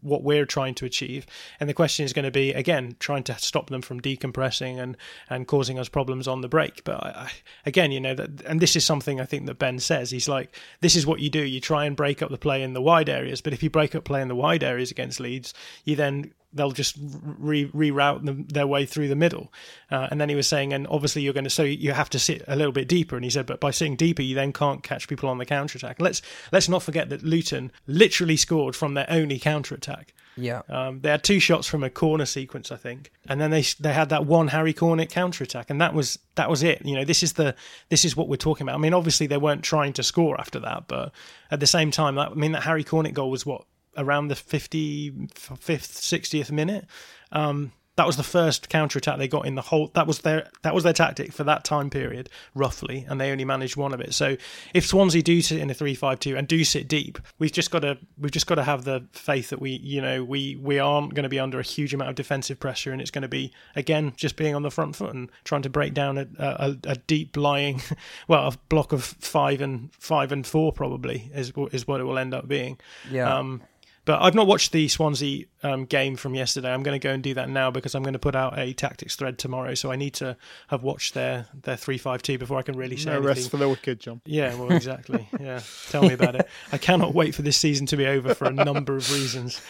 what 0.00 0.22
we're 0.22 0.46
trying 0.46 0.74
to 0.74 0.86
achieve. 0.86 1.26
And 1.60 1.68
the 1.68 1.74
question 1.74 2.04
is 2.06 2.12
going 2.14 2.24
to 2.24 2.30
be 2.30 2.52
again 2.52 2.96
trying 2.98 3.22
to 3.24 3.38
stop 3.38 3.68
them 3.70 3.82
from 3.82 4.00
decompressing 4.00 4.78
and 4.78 4.96
and 5.30 5.46
causing 5.46 5.78
us 5.78 5.88
problems 5.88 6.26
on 6.28 6.40
the 6.42 6.48
break. 6.48 6.82
But 6.84 7.02
I, 7.02 7.08
I, 7.08 7.32
again, 7.66 7.92
you 7.92 8.00
know 8.00 8.14
that, 8.14 8.42
and 8.42 8.60
this 8.60 8.74
is 8.76 8.84
something 8.84 9.20
I 9.20 9.24
think 9.24 9.46
that 9.46 9.58
Ben 9.58 9.78
says. 9.78 10.10
He's 10.10 10.28
like, 10.28 10.54
this 10.80 10.96
is 10.96 11.06
what 11.06 11.20
you 11.20 11.30
do. 11.30 11.40
You 11.42 11.60
try 11.60 11.84
and 11.86 11.94
break 11.96 12.20
up 12.22 12.30
the 12.30 12.38
play 12.38 12.62
in 12.62 12.72
the 12.74 12.82
wide 12.82 13.08
areas, 13.08 13.40
but 13.40 13.52
if 13.52 13.62
you 13.62 13.70
break 13.70 13.94
up 13.94 14.04
play 14.04 14.20
in 14.20 14.28
the 14.28 14.34
wide 14.36 14.62
areas 14.64 14.90
against 14.90 15.20
Leeds, 15.20 15.54
you 15.84 15.94
then 15.96 16.32
they'll 16.52 16.70
just 16.72 16.96
re- 17.00 17.68
reroute 17.68 18.24
them, 18.24 18.46
their 18.48 18.66
way 18.66 18.86
through 18.86 19.08
the 19.08 19.16
middle. 19.16 19.52
Uh, 19.90 20.08
and 20.10 20.20
then 20.20 20.28
he 20.28 20.34
was 20.34 20.46
saying, 20.46 20.72
and 20.72 20.86
obviously 20.88 21.22
you're 21.22 21.34
going 21.34 21.44
to, 21.44 21.50
so 21.50 21.62
you 21.62 21.92
have 21.92 22.10
to 22.10 22.18
sit 22.18 22.42
a 22.48 22.56
little 22.56 22.72
bit 22.72 22.88
deeper. 22.88 23.16
And 23.16 23.24
he 23.24 23.30
said, 23.30 23.46
but 23.46 23.60
by 23.60 23.70
sitting 23.70 23.96
deeper, 23.96 24.22
you 24.22 24.34
then 24.34 24.52
can't 24.52 24.82
catch 24.82 25.08
people 25.08 25.28
on 25.28 25.38
the 25.38 25.46
counter 25.46 25.78
attack. 25.78 26.00
Let's 26.00 26.22
let's 26.52 26.68
not 26.68 26.82
forget 26.82 27.08
that 27.10 27.22
Luton 27.22 27.72
literally 27.86 28.36
scored 28.36 28.74
from 28.74 28.94
their 28.94 29.06
only 29.08 29.38
counter 29.38 29.74
attack. 29.74 30.14
Yeah. 30.36 30.62
Um, 30.68 31.00
they 31.00 31.08
had 31.08 31.24
two 31.24 31.40
shots 31.40 31.66
from 31.66 31.82
a 31.82 31.88
corner 31.88 32.26
sequence, 32.26 32.70
I 32.70 32.76
think, 32.76 33.10
and 33.28 33.40
then 33.40 33.50
they 33.50 33.62
they 33.80 33.92
had 33.92 34.10
that 34.10 34.26
one 34.26 34.48
Harry 34.48 34.74
Cornick 34.74 35.08
counter 35.08 35.44
attack, 35.44 35.70
and 35.70 35.80
that 35.80 35.94
was 35.94 36.18
that 36.34 36.50
was 36.50 36.62
it. 36.62 36.84
You 36.84 36.94
know, 36.94 37.04
this 37.04 37.22
is 37.22 37.34
the 37.34 37.54
this 37.88 38.04
is 38.04 38.16
what 38.16 38.28
we're 38.28 38.36
talking 38.36 38.66
about. 38.66 38.74
I 38.74 38.78
mean, 38.78 38.92
obviously 38.92 39.26
they 39.26 39.38
weren't 39.38 39.62
trying 39.62 39.94
to 39.94 40.02
score 40.02 40.38
after 40.38 40.60
that, 40.60 40.88
but 40.88 41.12
at 41.50 41.60
the 41.60 41.66
same 41.66 41.90
time, 41.90 42.16
that, 42.16 42.32
I 42.32 42.34
mean, 42.34 42.52
that 42.52 42.64
Harry 42.64 42.84
Cornick 42.84 43.14
goal 43.14 43.30
was 43.30 43.46
what 43.46 43.64
around 43.96 44.28
the 44.28 44.34
55th, 44.34 45.28
60th 45.34 46.50
minute. 46.50 46.86
Um, 47.32 47.72
that 47.96 48.06
was 48.06 48.18
the 48.18 48.22
first 48.22 48.68
counter 48.68 48.98
attack 48.98 49.18
they 49.18 49.26
got 49.26 49.46
in 49.46 49.54
the 49.54 49.62
whole. 49.62 49.90
That 49.94 50.06
was 50.06 50.20
their 50.20 50.50
that 50.62 50.74
was 50.74 50.84
their 50.84 50.92
tactic 50.92 51.32
for 51.32 51.44
that 51.44 51.64
time 51.64 51.88
period, 51.88 52.28
roughly, 52.54 53.06
and 53.08 53.18
they 53.18 53.32
only 53.32 53.44
managed 53.44 53.76
one 53.76 53.94
of 53.94 54.00
it. 54.00 54.12
So 54.12 54.36
if 54.74 54.86
Swansea 54.86 55.22
do 55.22 55.40
sit 55.40 55.58
in 55.58 55.70
a 55.70 55.74
three-five-two 55.74 56.36
and 56.36 56.46
do 56.46 56.62
sit 56.62 56.88
deep, 56.88 57.18
we've 57.38 57.52
just 57.52 57.70
got 57.70 57.80
to 57.80 57.98
we've 58.18 58.30
just 58.30 58.46
got 58.46 58.56
to 58.56 58.64
have 58.64 58.84
the 58.84 59.06
faith 59.12 59.48
that 59.48 59.60
we 59.60 59.70
you 59.70 60.02
know 60.02 60.22
we 60.22 60.56
we 60.56 60.78
aren't 60.78 61.14
going 61.14 61.22
to 61.22 61.30
be 61.30 61.38
under 61.38 61.58
a 61.58 61.62
huge 61.62 61.94
amount 61.94 62.10
of 62.10 62.16
defensive 62.16 62.60
pressure, 62.60 62.92
and 62.92 63.00
it's 63.00 63.10
going 63.10 63.22
to 63.22 63.28
be 63.28 63.50
again 63.74 64.12
just 64.16 64.36
being 64.36 64.54
on 64.54 64.62
the 64.62 64.70
front 64.70 64.94
foot 64.94 65.14
and 65.14 65.30
trying 65.44 65.62
to 65.62 65.70
break 65.70 65.94
down 65.94 66.18
a 66.18 66.26
a, 66.38 66.76
a 66.84 66.96
deep 66.96 67.34
lying, 67.34 67.80
well, 68.28 68.48
a 68.48 68.58
block 68.68 68.92
of 68.92 69.04
five 69.04 69.62
and 69.62 69.90
five 69.94 70.32
and 70.32 70.46
four 70.46 70.70
probably 70.70 71.30
is 71.34 71.50
is 71.72 71.88
what 71.88 72.02
it 72.02 72.04
will 72.04 72.18
end 72.18 72.34
up 72.34 72.46
being. 72.46 72.78
Yeah. 73.10 73.38
Um, 73.38 73.62
but 74.06 74.22
I've 74.22 74.34
not 74.34 74.46
watched 74.46 74.72
the 74.72 74.88
Swansea 74.88 75.44
um, 75.62 75.84
game 75.84 76.16
from 76.16 76.34
yesterday. 76.34 76.72
I'm 76.72 76.82
going 76.82 76.98
to 76.98 77.04
go 77.06 77.12
and 77.12 77.22
do 77.22 77.34
that 77.34 77.50
now 77.50 77.70
because 77.70 77.94
I'm 77.94 78.02
going 78.02 78.14
to 78.14 78.18
put 78.18 78.34
out 78.34 78.58
a 78.58 78.72
tactics 78.72 79.16
thread 79.16 79.36
tomorrow. 79.38 79.74
So 79.74 79.92
I 79.92 79.96
need 79.96 80.14
to 80.14 80.36
have 80.68 80.82
watched 80.82 81.12
their 81.12 81.46
their 81.62 81.76
three 81.76 81.98
five 81.98 82.22
two 82.22 82.38
before 82.38 82.56
I 82.58 82.62
can 82.62 82.76
really 82.76 82.96
say 82.96 83.10
No 83.10 83.16
anything. 83.16 83.28
rest 83.28 83.50
for 83.50 83.58
the 83.58 83.68
wicked, 83.68 84.00
John. 84.00 84.22
Yeah, 84.24 84.54
well, 84.54 84.72
exactly. 84.72 85.28
Yeah, 85.38 85.60
tell 85.90 86.02
me 86.02 86.14
about 86.14 86.34
it. 86.36 86.48
I 86.72 86.78
cannot 86.78 87.12
wait 87.14 87.34
for 87.34 87.42
this 87.42 87.58
season 87.58 87.84
to 87.86 87.96
be 87.96 88.06
over 88.06 88.34
for 88.34 88.46
a 88.46 88.52
number 88.52 88.96
of 88.96 89.12
reasons. 89.12 89.60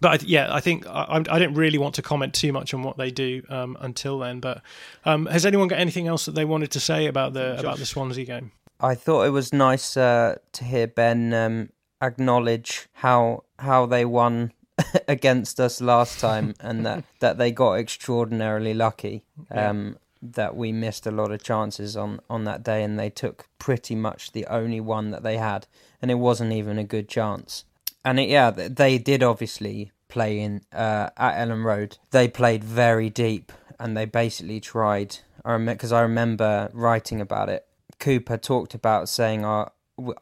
But 0.00 0.22
I, 0.22 0.24
yeah, 0.26 0.54
I 0.54 0.60
think 0.60 0.86
I, 0.86 1.02
I 1.02 1.16
I 1.16 1.38
didn't 1.38 1.54
really 1.54 1.78
want 1.78 1.94
to 1.96 2.02
comment 2.02 2.34
too 2.34 2.52
much 2.52 2.72
on 2.74 2.82
what 2.82 2.96
they 2.98 3.10
do 3.10 3.42
um, 3.48 3.76
until 3.80 4.18
then. 4.18 4.40
But 4.40 4.62
um, 5.04 5.26
has 5.26 5.44
anyone 5.44 5.68
got 5.68 5.78
anything 5.80 6.06
else 6.06 6.24
that 6.26 6.34
they 6.34 6.44
wanted 6.44 6.70
to 6.72 6.80
say 6.80 7.06
about 7.06 7.32
the 7.32 7.58
about 7.58 7.78
the 7.78 7.86
Swansea 7.86 8.24
game? 8.24 8.52
I 8.78 8.94
thought 8.94 9.22
it 9.26 9.30
was 9.30 9.52
nice 9.52 9.96
uh, 9.96 10.36
to 10.52 10.64
hear 10.64 10.86
Ben 10.86 11.32
um, 11.32 11.70
acknowledge 12.02 12.88
how 12.92 13.44
how 13.58 13.86
they 13.86 14.04
won 14.04 14.52
against 15.08 15.60
us 15.60 15.80
last 15.80 16.20
time, 16.20 16.54
and 16.60 16.84
that, 16.86 17.04
that 17.20 17.38
they 17.38 17.50
got 17.50 17.74
extraordinarily 17.74 18.74
lucky. 18.74 19.24
Um, 19.50 19.98
that 20.22 20.56
we 20.56 20.72
missed 20.72 21.06
a 21.06 21.10
lot 21.10 21.30
of 21.30 21.42
chances 21.42 21.96
on, 21.96 22.20
on 22.28 22.44
that 22.44 22.62
day, 22.62 22.82
and 22.82 22.98
they 22.98 23.10
took 23.10 23.46
pretty 23.58 23.94
much 23.94 24.32
the 24.32 24.46
only 24.46 24.80
one 24.80 25.10
that 25.10 25.22
they 25.22 25.36
had, 25.36 25.66
and 26.02 26.10
it 26.10 26.14
wasn't 26.14 26.52
even 26.52 26.78
a 26.78 26.84
good 26.84 27.08
chance. 27.08 27.64
And 28.04 28.18
it, 28.18 28.28
yeah, 28.28 28.50
they 28.50 28.98
did 28.98 29.22
obviously 29.22 29.92
play 30.08 30.40
in 30.40 30.62
uh, 30.72 31.10
at 31.16 31.34
Elland 31.36 31.64
Road. 31.64 31.98
They 32.10 32.28
played 32.28 32.64
very 32.64 33.10
deep, 33.10 33.52
and 33.78 33.96
they 33.96 34.04
basically 34.04 34.60
tried. 34.60 35.18
I 35.44 35.56
because 35.58 35.92
I 35.92 36.00
remember 36.00 36.70
writing 36.72 37.20
about 37.20 37.48
it. 37.48 37.66
Cooper 37.98 38.36
talked 38.36 38.74
about 38.74 39.08
saying, 39.08 39.44
uh, 39.44 39.68
w- 39.68 39.70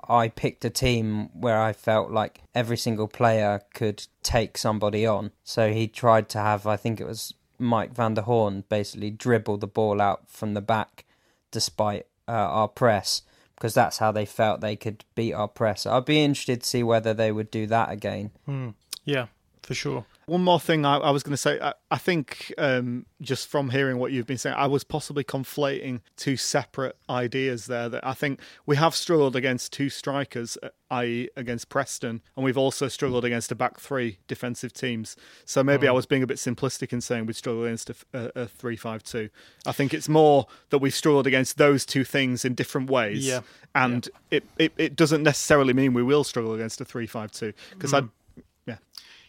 "I 0.08 0.28
picked 0.28 0.64
a 0.64 0.70
team 0.70 1.28
where 1.38 1.60
I 1.60 1.72
felt 1.72 2.10
like 2.10 2.42
every 2.54 2.76
single 2.76 3.08
player 3.08 3.62
could 3.74 4.06
take 4.22 4.56
somebody 4.56 5.06
on." 5.06 5.32
So 5.42 5.72
he 5.72 5.88
tried 5.88 6.28
to 6.30 6.38
have, 6.38 6.66
I 6.66 6.76
think 6.76 7.00
it 7.00 7.06
was 7.06 7.34
Mike 7.58 7.92
van 7.94 8.14
der 8.14 8.22
Hoorn, 8.22 8.64
basically 8.68 9.10
dribble 9.10 9.58
the 9.58 9.66
ball 9.66 10.00
out 10.00 10.28
from 10.28 10.54
the 10.54 10.60
back, 10.60 11.04
despite 11.50 12.06
uh, 12.28 12.32
our 12.32 12.68
press, 12.68 13.22
because 13.56 13.74
that's 13.74 13.98
how 13.98 14.12
they 14.12 14.26
felt 14.26 14.60
they 14.60 14.76
could 14.76 15.04
beat 15.14 15.32
our 15.32 15.48
press. 15.48 15.86
I'd 15.86 16.04
be 16.04 16.22
interested 16.22 16.62
to 16.62 16.66
see 16.68 16.82
whether 16.82 17.14
they 17.14 17.32
would 17.32 17.50
do 17.50 17.66
that 17.66 17.90
again. 17.90 18.30
Yeah, 19.04 19.26
for 19.62 19.74
sure. 19.74 20.04
One 20.26 20.42
more 20.42 20.60
thing 20.60 20.86
I, 20.86 20.96
I 20.96 21.10
was 21.10 21.22
going 21.22 21.32
to 21.32 21.36
say. 21.36 21.60
I, 21.60 21.74
I 21.90 21.98
think 21.98 22.52
um, 22.58 23.06
just 23.20 23.48
from 23.48 23.70
hearing 23.70 23.98
what 23.98 24.12
you've 24.12 24.26
been 24.26 24.38
saying, 24.38 24.56
I 24.58 24.66
was 24.66 24.84
possibly 24.84 25.24
conflating 25.24 26.00
two 26.16 26.36
separate 26.36 26.96
ideas 27.10 27.66
there. 27.66 27.88
That 27.88 28.06
I 28.06 28.14
think 28.14 28.40
we 28.64 28.76
have 28.76 28.94
struggled 28.94 29.36
against 29.36 29.72
two 29.72 29.90
strikers, 29.90 30.56
uh, 30.62 30.68
i.e., 30.90 31.28
against 31.36 31.68
Preston, 31.68 32.22
and 32.36 32.44
we've 32.44 32.56
also 32.56 32.88
struggled 32.88 33.24
against 33.24 33.52
a 33.52 33.54
back 33.54 33.78
three 33.80 34.18
defensive 34.26 34.72
teams. 34.72 35.16
So 35.44 35.62
maybe 35.62 35.86
I 35.86 35.92
was 35.92 36.06
being 36.06 36.22
a 36.22 36.26
bit 36.26 36.38
simplistic 36.38 36.92
in 36.92 37.00
saying 37.00 37.26
we 37.26 37.32
struggled 37.32 37.66
against 37.66 37.90
a, 37.90 37.94
a, 38.12 38.42
a 38.42 38.46
three-five-two. 38.46 39.28
I 39.66 39.72
think 39.72 39.92
it's 39.92 40.08
more 40.08 40.46
that 40.70 40.78
we've 40.78 40.94
struggled 40.94 41.26
against 41.26 41.58
those 41.58 41.84
two 41.84 42.04
things 42.04 42.44
in 42.44 42.54
different 42.54 42.88
ways. 42.88 43.26
Yeah. 43.26 43.40
and 43.74 44.08
It, 44.30 44.44
it 44.58 44.72
it 44.76 44.96
doesn't 44.96 45.22
necessarily 45.22 45.74
mean 45.74 45.92
we 45.92 46.02
will 46.02 46.24
struggle 46.24 46.54
against 46.54 46.80
a 46.80 46.84
three-five-two 46.84 47.52
because 47.70 47.92
I. 47.92 48.04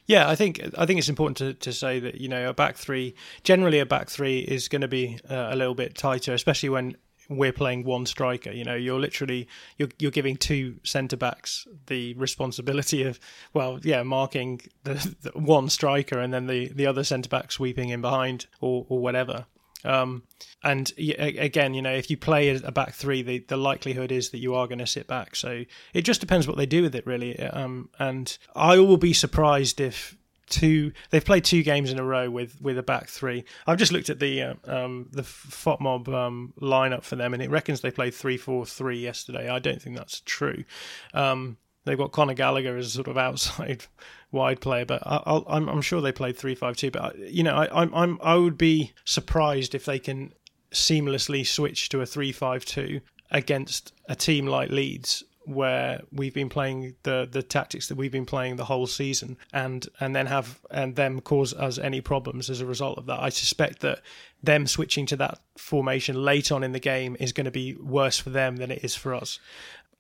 Yeah, 0.07 0.29
I 0.29 0.35
think 0.35 0.61
I 0.77 0.85
think 0.85 0.99
it's 0.99 1.09
important 1.09 1.37
to, 1.37 1.53
to 1.53 1.73
say 1.73 1.99
that 1.99 2.21
you 2.21 2.29
know 2.29 2.49
a 2.49 2.53
back 2.53 2.77
three 2.77 3.15
generally 3.43 3.79
a 3.79 3.85
back 3.85 4.09
three 4.09 4.39
is 4.39 4.67
going 4.67 4.81
to 4.81 4.87
be 4.87 5.19
uh, 5.29 5.49
a 5.51 5.55
little 5.55 5.75
bit 5.75 5.95
tighter, 5.95 6.33
especially 6.33 6.69
when 6.69 6.95
we're 7.27 7.53
playing 7.53 7.83
one 7.83 8.05
striker. 8.05 8.51
You 8.51 8.63
know, 8.63 8.75
you're 8.75 8.99
literally 8.99 9.47
you're 9.77 9.89
you're 9.97 10.11
giving 10.11 10.37
two 10.37 10.75
centre 10.83 11.17
backs 11.17 11.67
the 11.87 12.13
responsibility 12.15 13.03
of 13.03 13.19
well, 13.53 13.79
yeah, 13.81 14.03
marking 14.03 14.61
the, 14.83 15.15
the 15.21 15.31
one 15.31 15.69
striker 15.69 16.19
and 16.19 16.33
then 16.33 16.47
the 16.47 16.67
the 16.67 16.85
other 16.85 17.03
centre 17.03 17.29
back 17.29 17.51
sweeping 17.51 17.89
in 17.89 18.01
behind 18.01 18.45
or 18.61 18.85
or 18.89 18.99
whatever. 18.99 19.45
Um, 19.85 20.23
and 20.63 20.91
again, 20.97 21.73
you 21.73 21.81
know, 21.81 21.93
if 21.93 22.09
you 22.09 22.17
play 22.17 22.49
a 22.49 22.71
back 22.71 22.93
three, 22.93 23.21
the, 23.21 23.39
the 23.39 23.57
likelihood 23.57 24.11
is 24.11 24.31
that 24.31 24.39
you 24.39 24.55
are 24.55 24.67
going 24.67 24.79
to 24.79 24.87
sit 24.87 25.07
back. 25.07 25.35
So 25.35 25.63
it 25.93 26.01
just 26.01 26.21
depends 26.21 26.47
what 26.47 26.57
they 26.57 26.65
do 26.65 26.81
with 26.81 26.95
it, 26.95 27.05
really. 27.05 27.39
Um, 27.39 27.89
and 27.99 28.37
I 28.55 28.79
will 28.79 28.97
be 28.97 29.13
surprised 29.13 29.79
if 29.79 30.17
two 30.47 30.91
they've 31.09 31.25
played 31.25 31.43
two 31.43 31.63
games 31.63 31.91
in 31.91 31.99
a 31.99 32.03
row 32.03 32.29
with 32.29 32.59
with 32.61 32.77
a 32.77 32.83
back 32.83 33.07
three. 33.07 33.45
I've 33.67 33.77
just 33.77 33.91
looked 33.91 34.09
at 34.09 34.19
the 34.19 34.41
uh, 34.41 34.53
um, 34.65 35.07
the 35.11 35.23
FOTMob 35.23 36.07
um, 36.13 36.53
lineup 36.59 37.03
for 37.03 37.15
them, 37.15 37.33
and 37.33 37.41
it 37.41 37.49
reckons 37.49 37.81
they 37.81 37.91
played 37.91 38.13
three 38.13 38.37
four 38.37 38.65
three 38.65 38.99
yesterday. 38.99 39.49
I 39.49 39.59
don't 39.59 39.81
think 39.81 39.97
that's 39.97 40.21
true. 40.21 40.63
Um, 41.13 41.57
they've 41.85 41.97
got 41.97 42.11
Conor 42.11 42.33
Gallagher 42.33 42.77
as 42.77 42.93
sort 42.93 43.07
of 43.07 43.17
outside 43.27 43.85
wide 44.35 44.61
player, 44.61 44.85
but 44.85 45.01
I, 45.05 45.41
am 45.49 45.67
I'm 45.67 45.81
sure 45.81 46.01
they 46.01 46.11
played 46.11 46.37
three 46.37 46.53
five 46.53 46.77
two. 46.77 46.91
But 46.91 47.01
uh, 47.01 47.11
you 47.17 47.41
know, 47.41 47.55
I, 47.55 47.81
I'm 47.81 47.93
I'm 47.95 48.19
I 48.21 48.35
would 48.35 48.57
be 48.57 48.93
surprised 49.05 49.73
if 49.73 49.85
they 49.85 49.97
can 49.97 50.33
seamlessly 50.71 51.47
switch 51.47 51.89
to 51.89 52.01
a 52.01 52.05
three 52.05 52.31
five 52.31 52.65
two 52.65 53.01
against 53.31 53.93
a 54.07 54.15
team 54.15 54.45
like 54.45 54.69
Leeds 54.69 55.23
where 55.45 56.01
we've 56.11 56.33
been 56.33 56.49
playing 56.49 56.95
the 57.03 57.27
the 57.31 57.43
tactics 57.43 57.87
that 57.87 57.95
we've 57.95 58.11
been 58.11 58.25
playing 58.25 58.55
the 58.55 58.65
whole 58.65 58.87
season 58.87 59.37
and 59.53 59.87
and 59.99 60.15
then 60.15 60.25
have 60.25 60.59
and 60.71 60.95
them 60.95 61.21
cause 61.21 61.53
us 61.53 61.77
any 61.77 62.01
problems 62.01 62.49
as 62.49 62.61
a 62.61 62.65
result 62.65 62.97
of 62.97 63.05
that 63.05 63.21
i 63.21 63.29
suspect 63.29 63.81
that 63.81 64.01
them 64.41 64.65
switching 64.65 65.05
to 65.05 65.15
that 65.15 65.39
formation 65.57 66.15
late 66.15 66.51
on 66.51 66.63
in 66.63 66.71
the 66.71 66.79
game 66.79 67.15
is 67.19 67.31
going 67.31 67.45
to 67.45 67.51
be 67.51 67.75
worse 67.75 68.17
for 68.17 68.31
them 68.31 68.57
than 68.57 68.71
it 68.71 68.83
is 68.83 68.95
for 68.95 69.13
us 69.13 69.39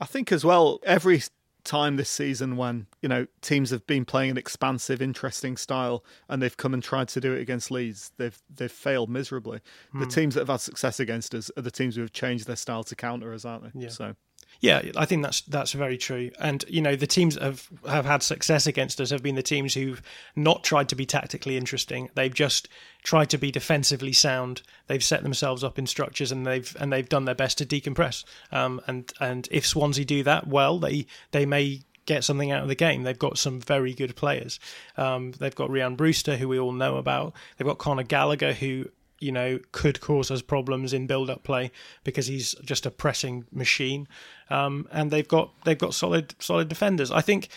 i 0.01 0.05
think 0.05 0.31
as 0.31 0.43
well 0.43 0.79
every 0.83 1.21
time 1.65 1.97
this 1.97 2.09
season 2.09 2.55
when 2.55 2.87
you 3.01 3.09
know 3.09 3.27
teams 3.41 3.71
have 3.71 3.85
been 3.85 4.05
playing 4.05 4.31
an 4.31 4.37
expansive, 4.37 5.01
interesting 5.01 5.57
style, 5.57 6.05
and 6.29 6.41
they've 6.41 6.55
come 6.55 6.73
and 6.73 6.81
tried 6.81 7.09
to 7.09 7.19
do 7.19 7.33
it 7.33 7.41
against 7.41 7.71
Leeds. 7.71 8.11
They've 8.17 8.37
they've 8.53 8.71
failed 8.71 9.09
miserably. 9.09 9.59
The 9.93 10.05
hmm. 10.05 10.09
teams 10.09 10.35
that 10.35 10.41
have 10.41 10.49
had 10.49 10.61
success 10.61 10.99
against 10.99 11.35
us 11.35 11.51
are 11.57 11.61
the 11.61 11.71
teams 11.71 11.95
who 11.95 12.01
have 12.01 12.13
changed 12.13 12.47
their 12.47 12.55
style 12.55 12.83
to 12.85 12.95
counter 12.95 13.33
us, 13.33 13.43
aren't 13.43 13.63
they? 13.63 13.81
Yeah. 13.81 13.89
So 13.89 14.15
yeah, 14.61 14.91
I 14.95 15.05
think 15.05 15.23
that's 15.23 15.41
that's 15.41 15.73
very 15.73 15.97
true. 15.97 16.31
And 16.39 16.63
you 16.67 16.81
know, 16.81 16.95
the 16.95 17.07
teams 17.07 17.37
have 17.39 17.67
have 17.87 18.05
had 18.05 18.23
success 18.23 18.67
against 18.67 19.01
us 19.01 19.09
have 19.09 19.23
been 19.23 19.35
the 19.35 19.43
teams 19.43 19.73
who've 19.73 20.01
not 20.35 20.63
tried 20.63 20.89
to 20.89 20.95
be 20.95 21.05
tactically 21.05 21.57
interesting. 21.57 22.09
They've 22.15 22.33
just 22.33 22.67
tried 23.03 23.29
to 23.31 23.37
be 23.37 23.51
defensively 23.51 24.13
sound. 24.13 24.61
They've 24.87 25.03
set 25.03 25.23
themselves 25.23 25.63
up 25.63 25.77
in 25.77 25.87
structures 25.87 26.31
and 26.31 26.45
they've 26.45 26.75
and 26.79 26.91
they've 26.91 27.07
done 27.07 27.25
their 27.25 27.35
best 27.35 27.57
to 27.59 27.65
decompress. 27.65 28.23
Um, 28.51 28.81
and 28.87 29.11
and 29.19 29.47
if 29.51 29.65
Swansea 29.65 30.05
do 30.05 30.23
that 30.23 30.47
well, 30.47 30.79
they 30.79 31.05
they 31.31 31.45
may 31.45 31.81
get 32.05 32.23
something 32.23 32.51
out 32.51 32.61
of 32.61 32.67
the 32.67 32.75
game. 32.75 33.03
They've 33.03 33.17
got 33.17 33.37
some 33.37 33.59
very 33.59 33.93
good 33.93 34.15
players. 34.15 34.59
Um, 34.95 35.31
they've 35.33 35.55
got 35.55 35.69
Rhian 35.69 35.97
Brewster, 35.97 36.37
who 36.37 36.47
we 36.47 36.59
all 36.59 36.71
know 36.71 36.97
about. 36.97 37.33
They've 37.57 37.67
got 37.67 37.79
Conor 37.79 38.03
Gallagher, 38.03 38.53
who 38.53 38.85
you 39.19 39.31
know, 39.31 39.59
could 39.71 40.01
cause 40.01 40.29
us 40.29 40.41
problems 40.41 40.93
in 40.93 41.07
build-up 41.07 41.43
play 41.43 41.71
because 42.03 42.27
he's 42.27 42.53
just 42.63 42.85
a 42.85 42.91
pressing 42.91 43.45
machine. 43.51 44.07
Um, 44.49 44.87
and 44.91 45.09
they've 45.09 45.27
got 45.27 45.51
they've 45.63 45.77
got 45.77 45.93
solid 45.93 46.35
solid 46.39 46.67
defenders. 46.67 47.11
I 47.11 47.21
think 47.21 47.49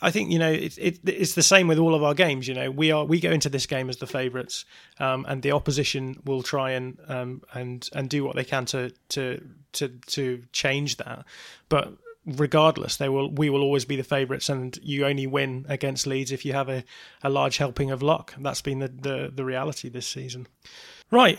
I 0.00 0.10
think 0.10 0.30
you 0.30 0.38
know 0.38 0.50
it, 0.50 0.76
it, 0.78 0.98
it's 1.04 1.34
the 1.34 1.42
same 1.42 1.68
with 1.68 1.78
all 1.78 1.94
of 1.94 2.02
our 2.02 2.14
games. 2.14 2.48
You 2.48 2.54
know, 2.54 2.70
we 2.70 2.90
are 2.90 3.04
we 3.04 3.20
go 3.20 3.30
into 3.30 3.48
this 3.48 3.66
game 3.66 3.88
as 3.88 3.98
the 3.98 4.06
favourites, 4.06 4.64
um, 4.98 5.24
and 5.28 5.42
the 5.42 5.52
opposition 5.52 6.20
will 6.24 6.42
try 6.42 6.72
and 6.72 6.98
um, 7.06 7.42
and 7.54 7.88
and 7.92 8.08
do 8.08 8.24
what 8.24 8.34
they 8.34 8.44
can 8.44 8.64
to 8.66 8.92
to 9.10 9.40
to 9.74 9.88
to 10.06 10.42
change 10.52 10.96
that. 10.96 11.24
But 11.68 11.92
regardless, 12.36 12.96
they 12.96 13.08
will 13.08 13.30
we 13.30 13.50
will 13.50 13.62
always 13.62 13.84
be 13.84 13.96
the 13.96 14.04
favourites, 14.04 14.48
and 14.48 14.78
you 14.82 15.06
only 15.06 15.26
win 15.26 15.66
against 15.68 16.06
Leeds 16.06 16.32
if 16.32 16.44
you 16.44 16.52
have 16.52 16.68
a, 16.68 16.84
a 17.22 17.30
large 17.30 17.56
helping 17.58 17.90
of 17.90 18.02
luck. 18.02 18.34
That's 18.38 18.62
been 18.62 18.80
the, 18.80 18.88
the, 18.88 19.32
the 19.34 19.44
reality 19.44 19.88
this 19.88 20.06
season. 20.06 20.46
Right, 21.10 21.38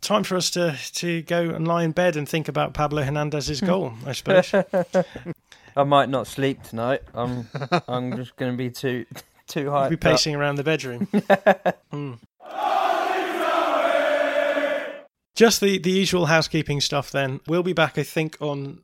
time 0.00 0.24
for 0.24 0.36
us 0.36 0.50
to 0.52 0.76
to 0.94 1.22
go 1.22 1.50
and 1.50 1.66
lie 1.66 1.84
in 1.84 1.92
bed 1.92 2.16
and 2.16 2.28
think 2.28 2.48
about 2.48 2.74
Pablo 2.74 3.02
Hernandez's 3.02 3.60
goal. 3.60 3.92
I 4.06 4.12
suppose. 4.12 4.52
I 5.76 5.84
might 5.84 6.08
not 6.08 6.26
sleep 6.26 6.62
tonight. 6.62 7.02
I'm 7.14 7.48
I'm 7.88 8.16
just 8.16 8.36
going 8.36 8.52
to 8.52 8.58
be 8.58 8.70
too 8.70 9.06
too 9.46 9.70
high. 9.70 9.88
Be 9.88 9.96
pacing 9.96 10.34
up. 10.34 10.40
around 10.40 10.56
the 10.56 10.64
bedroom. 10.64 11.06
mm. 11.92 12.18
Just 15.36 15.62
the, 15.62 15.78
the 15.78 15.90
usual 15.90 16.26
housekeeping 16.26 16.82
stuff. 16.82 17.10
Then 17.10 17.40
we'll 17.46 17.62
be 17.62 17.72
back. 17.72 17.96
I 17.96 18.02
think 18.02 18.36
on 18.40 18.82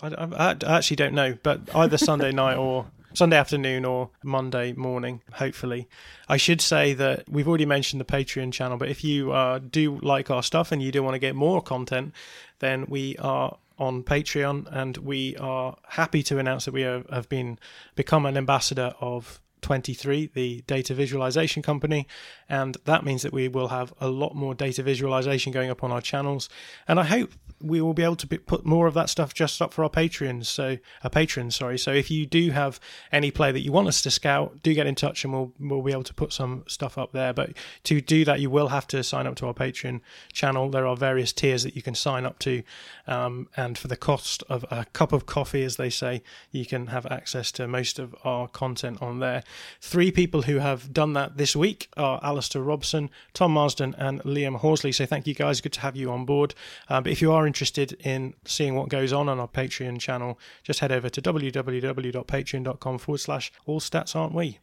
I, 0.00 0.08
I, 0.08 0.56
I 0.66 0.76
actually 0.76 0.96
don't 0.96 1.14
know, 1.14 1.36
but 1.42 1.60
either 1.74 1.98
Sunday 1.98 2.32
night 2.44 2.56
or 2.56 2.86
Sunday 3.16 3.36
afternoon 3.36 3.84
or 3.84 4.10
Monday 4.22 4.72
morning, 4.72 5.22
hopefully. 5.32 5.88
I 6.28 6.36
should 6.36 6.60
say 6.60 6.92
that 6.94 7.28
we've 7.28 7.48
already 7.48 7.64
mentioned 7.64 8.00
the 8.00 8.04
Patreon 8.04 8.52
channel, 8.52 8.76
but 8.76 8.88
if 8.88 9.02
you 9.02 9.32
uh, 9.32 9.58
do 9.58 9.98
like 10.02 10.30
our 10.30 10.42
stuff 10.42 10.70
and 10.70 10.82
you 10.82 10.92
do 10.92 11.02
want 11.02 11.14
to 11.14 11.18
get 11.18 11.34
more 11.34 11.62
content, 11.62 12.12
then 12.58 12.84
we 12.88 13.16
are 13.16 13.56
on 13.78 14.02
Patreon 14.02 14.66
and 14.70 14.98
we 14.98 15.36
are 15.36 15.76
happy 15.88 16.22
to 16.24 16.38
announce 16.38 16.66
that 16.66 16.74
we 16.74 16.82
have 16.82 17.28
been 17.28 17.58
become 17.94 18.26
an 18.26 18.36
ambassador 18.36 18.94
of 19.00 19.40
23, 19.62 20.30
the 20.34 20.62
data 20.66 20.94
visualization 20.94 21.62
company, 21.62 22.06
and 22.48 22.76
that 22.84 23.04
means 23.04 23.22
that 23.22 23.32
we 23.32 23.48
will 23.48 23.68
have 23.68 23.92
a 24.00 24.08
lot 24.08 24.34
more 24.34 24.54
data 24.54 24.82
visualization 24.82 25.52
going 25.52 25.70
up 25.70 25.82
on 25.82 25.90
our 25.90 26.00
channels. 26.00 26.48
And 26.86 27.00
I 27.00 27.04
hope 27.04 27.32
we 27.60 27.80
will 27.80 27.94
be 27.94 28.02
able 28.02 28.16
to 28.16 28.26
put 28.26 28.66
more 28.66 28.86
of 28.86 28.94
that 28.94 29.08
stuff 29.08 29.32
just 29.32 29.62
up 29.62 29.72
for 29.72 29.82
our 29.82 29.90
patrons. 29.90 30.48
So, 30.48 30.76
our 31.02 31.10
patrons, 31.10 31.56
sorry. 31.56 31.78
So, 31.78 31.92
if 31.92 32.10
you 32.10 32.26
do 32.26 32.50
have 32.50 32.78
any 33.10 33.30
play 33.30 33.50
that 33.52 33.60
you 33.60 33.72
want 33.72 33.88
us 33.88 34.02
to 34.02 34.10
scout, 34.10 34.62
do 34.62 34.74
get 34.74 34.86
in 34.86 34.94
touch, 34.94 35.24
and 35.24 35.32
we'll 35.32 35.52
we'll 35.58 35.82
be 35.82 35.92
able 35.92 36.02
to 36.04 36.14
put 36.14 36.32
some 36.32 36.64
stuff 36.68 36.98
up 36.98 37.12
there. 37.12 37.32
But 37.32 37.52
to 37.84 38.00
do 38.00 38.24
that, 38.24 38.40
you 38.40 38.50
will 38.50 38.68
have 38.68 38.86
to 38.88 39.02
sign 39.02 39.26
up 39.26 39.36
to 39.36 39.46
our 39.46 39.54
Patreon 39.54 40.00
channel. 40.32 40.68
There 40.68 40.86
are 40.86 40.96
various 40.96 41.32
tiers 41.32 41.62
that 41.62 41.74
you 41.74 41.82
can 41.82 41.94
sign 41.94 42.26
up 42.26 42.38
to, 42.40 42.62
um, 43.06 43.48
and 43.56 43.78
for 43.78 43.88
the 43.88 43.96
cost 43.96 44.42
of 44.48 44.64
a 44.70 44.84
cup 44.92 45.12
of 45.12 45.26
coffee, 45.26 45.64
as 45.64 45.76
they 45.76 45.90
say, 45.90 46.22
you 46.50 46.66
can 46.66 46.88
have 46.88 47.06
access 47.06 47.50
to 47.52 47.66
most 47.66 47.98
of 47.98 48.14
our 48.24 48.48
content 48.48 49.00
on 49.00 49.20
there. 49.20 49.42
Three 49.80 50.10
people 50.10 50.42
who 50.42 50.58
have 50.58 50.92
done 50.92 51.14
that 51.14 51.38
this 51.38 51.56
week 51.56 51.88
are 51.96 52.20
Alistair 52.36 52.62
Robson, 52.62 53.08
Tom 53.32 53.52
Marsden, 53.52 53.94
and 53.96 54.20
Liam 54.22 54.56
Horsley. 54.56 54.92
So, 54.92 55.06
thank 55.06 55.26
you 55.26 55.34
guys. 55.34 55.62
Good 55.62 55.72
to 55.72 55.80
have 55.80 55.96
you 55.96 56.10
on 56.10 56.26
board. 56.26 56.54
Uh, 56.88 57.00
but 57.00 57.10
if 57.10 57.22
you 57.22 57.32
are 57.32 57.46
interested 57.46 57.92
in 58.04 58.34
seeing 58.44 58.74
what 58.74 58.90
goes 58.90 59.12
on 59.12 59.28
on 59.28 59.40
our 59.40 59.48
Patreon 59.48 59.98
channel, 59.98 60.38
just 60.62 60.80
head 60.80 60.92
over 60.92 61.08
to 61.08 61.22
www.patreon.com 61.22 62.98
forward 62.98 63.18
slash 63.18 63.52
all 63.64 63.80
stats 63.80 64.14
aren't 64.14 64.34
we. 64.34 64.58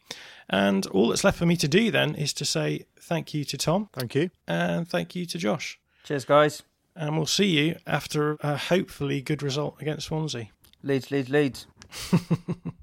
And 0.50 0.86
all 0.88 1.10
that's 1.10 1.24
left 1.24 1.40
for 1.40 1.46
me 1.46 1.58
to 1.58 1.68
do 1.68 1.90
then 1.90 2.14
is 2.16 2.32
to 2.34 2.46
say 2.46 2.86
thank 3.00 3.34
you 3.34 3.44
to 3.46 3.58
Tom. 3.58 3.90
Thank 3.94 4.14
you. 4.16 4.30
And 4.48 4.88
thank 4.88 5.16
you 5.16 5.26
to 5.26 5.38
Josh. 5.38 5.80
Cheers, 6.04 6.26
guys. 6.26 6.64
And 6.96 7.18
we'll 7.18 7.26
see 7.26 7.48
you 7.48 7.78
after 7.88 8.38
a 8.42 8.56
hopefully 8.56 9.22
good 9.22 9.42
result 9.42 9.82
against 9.82 10.08
Swansea. 10.08 10.50
Leeds, 10.84 11.10
Leeds, 11.10 11.30
Leeds. 11.30 11.66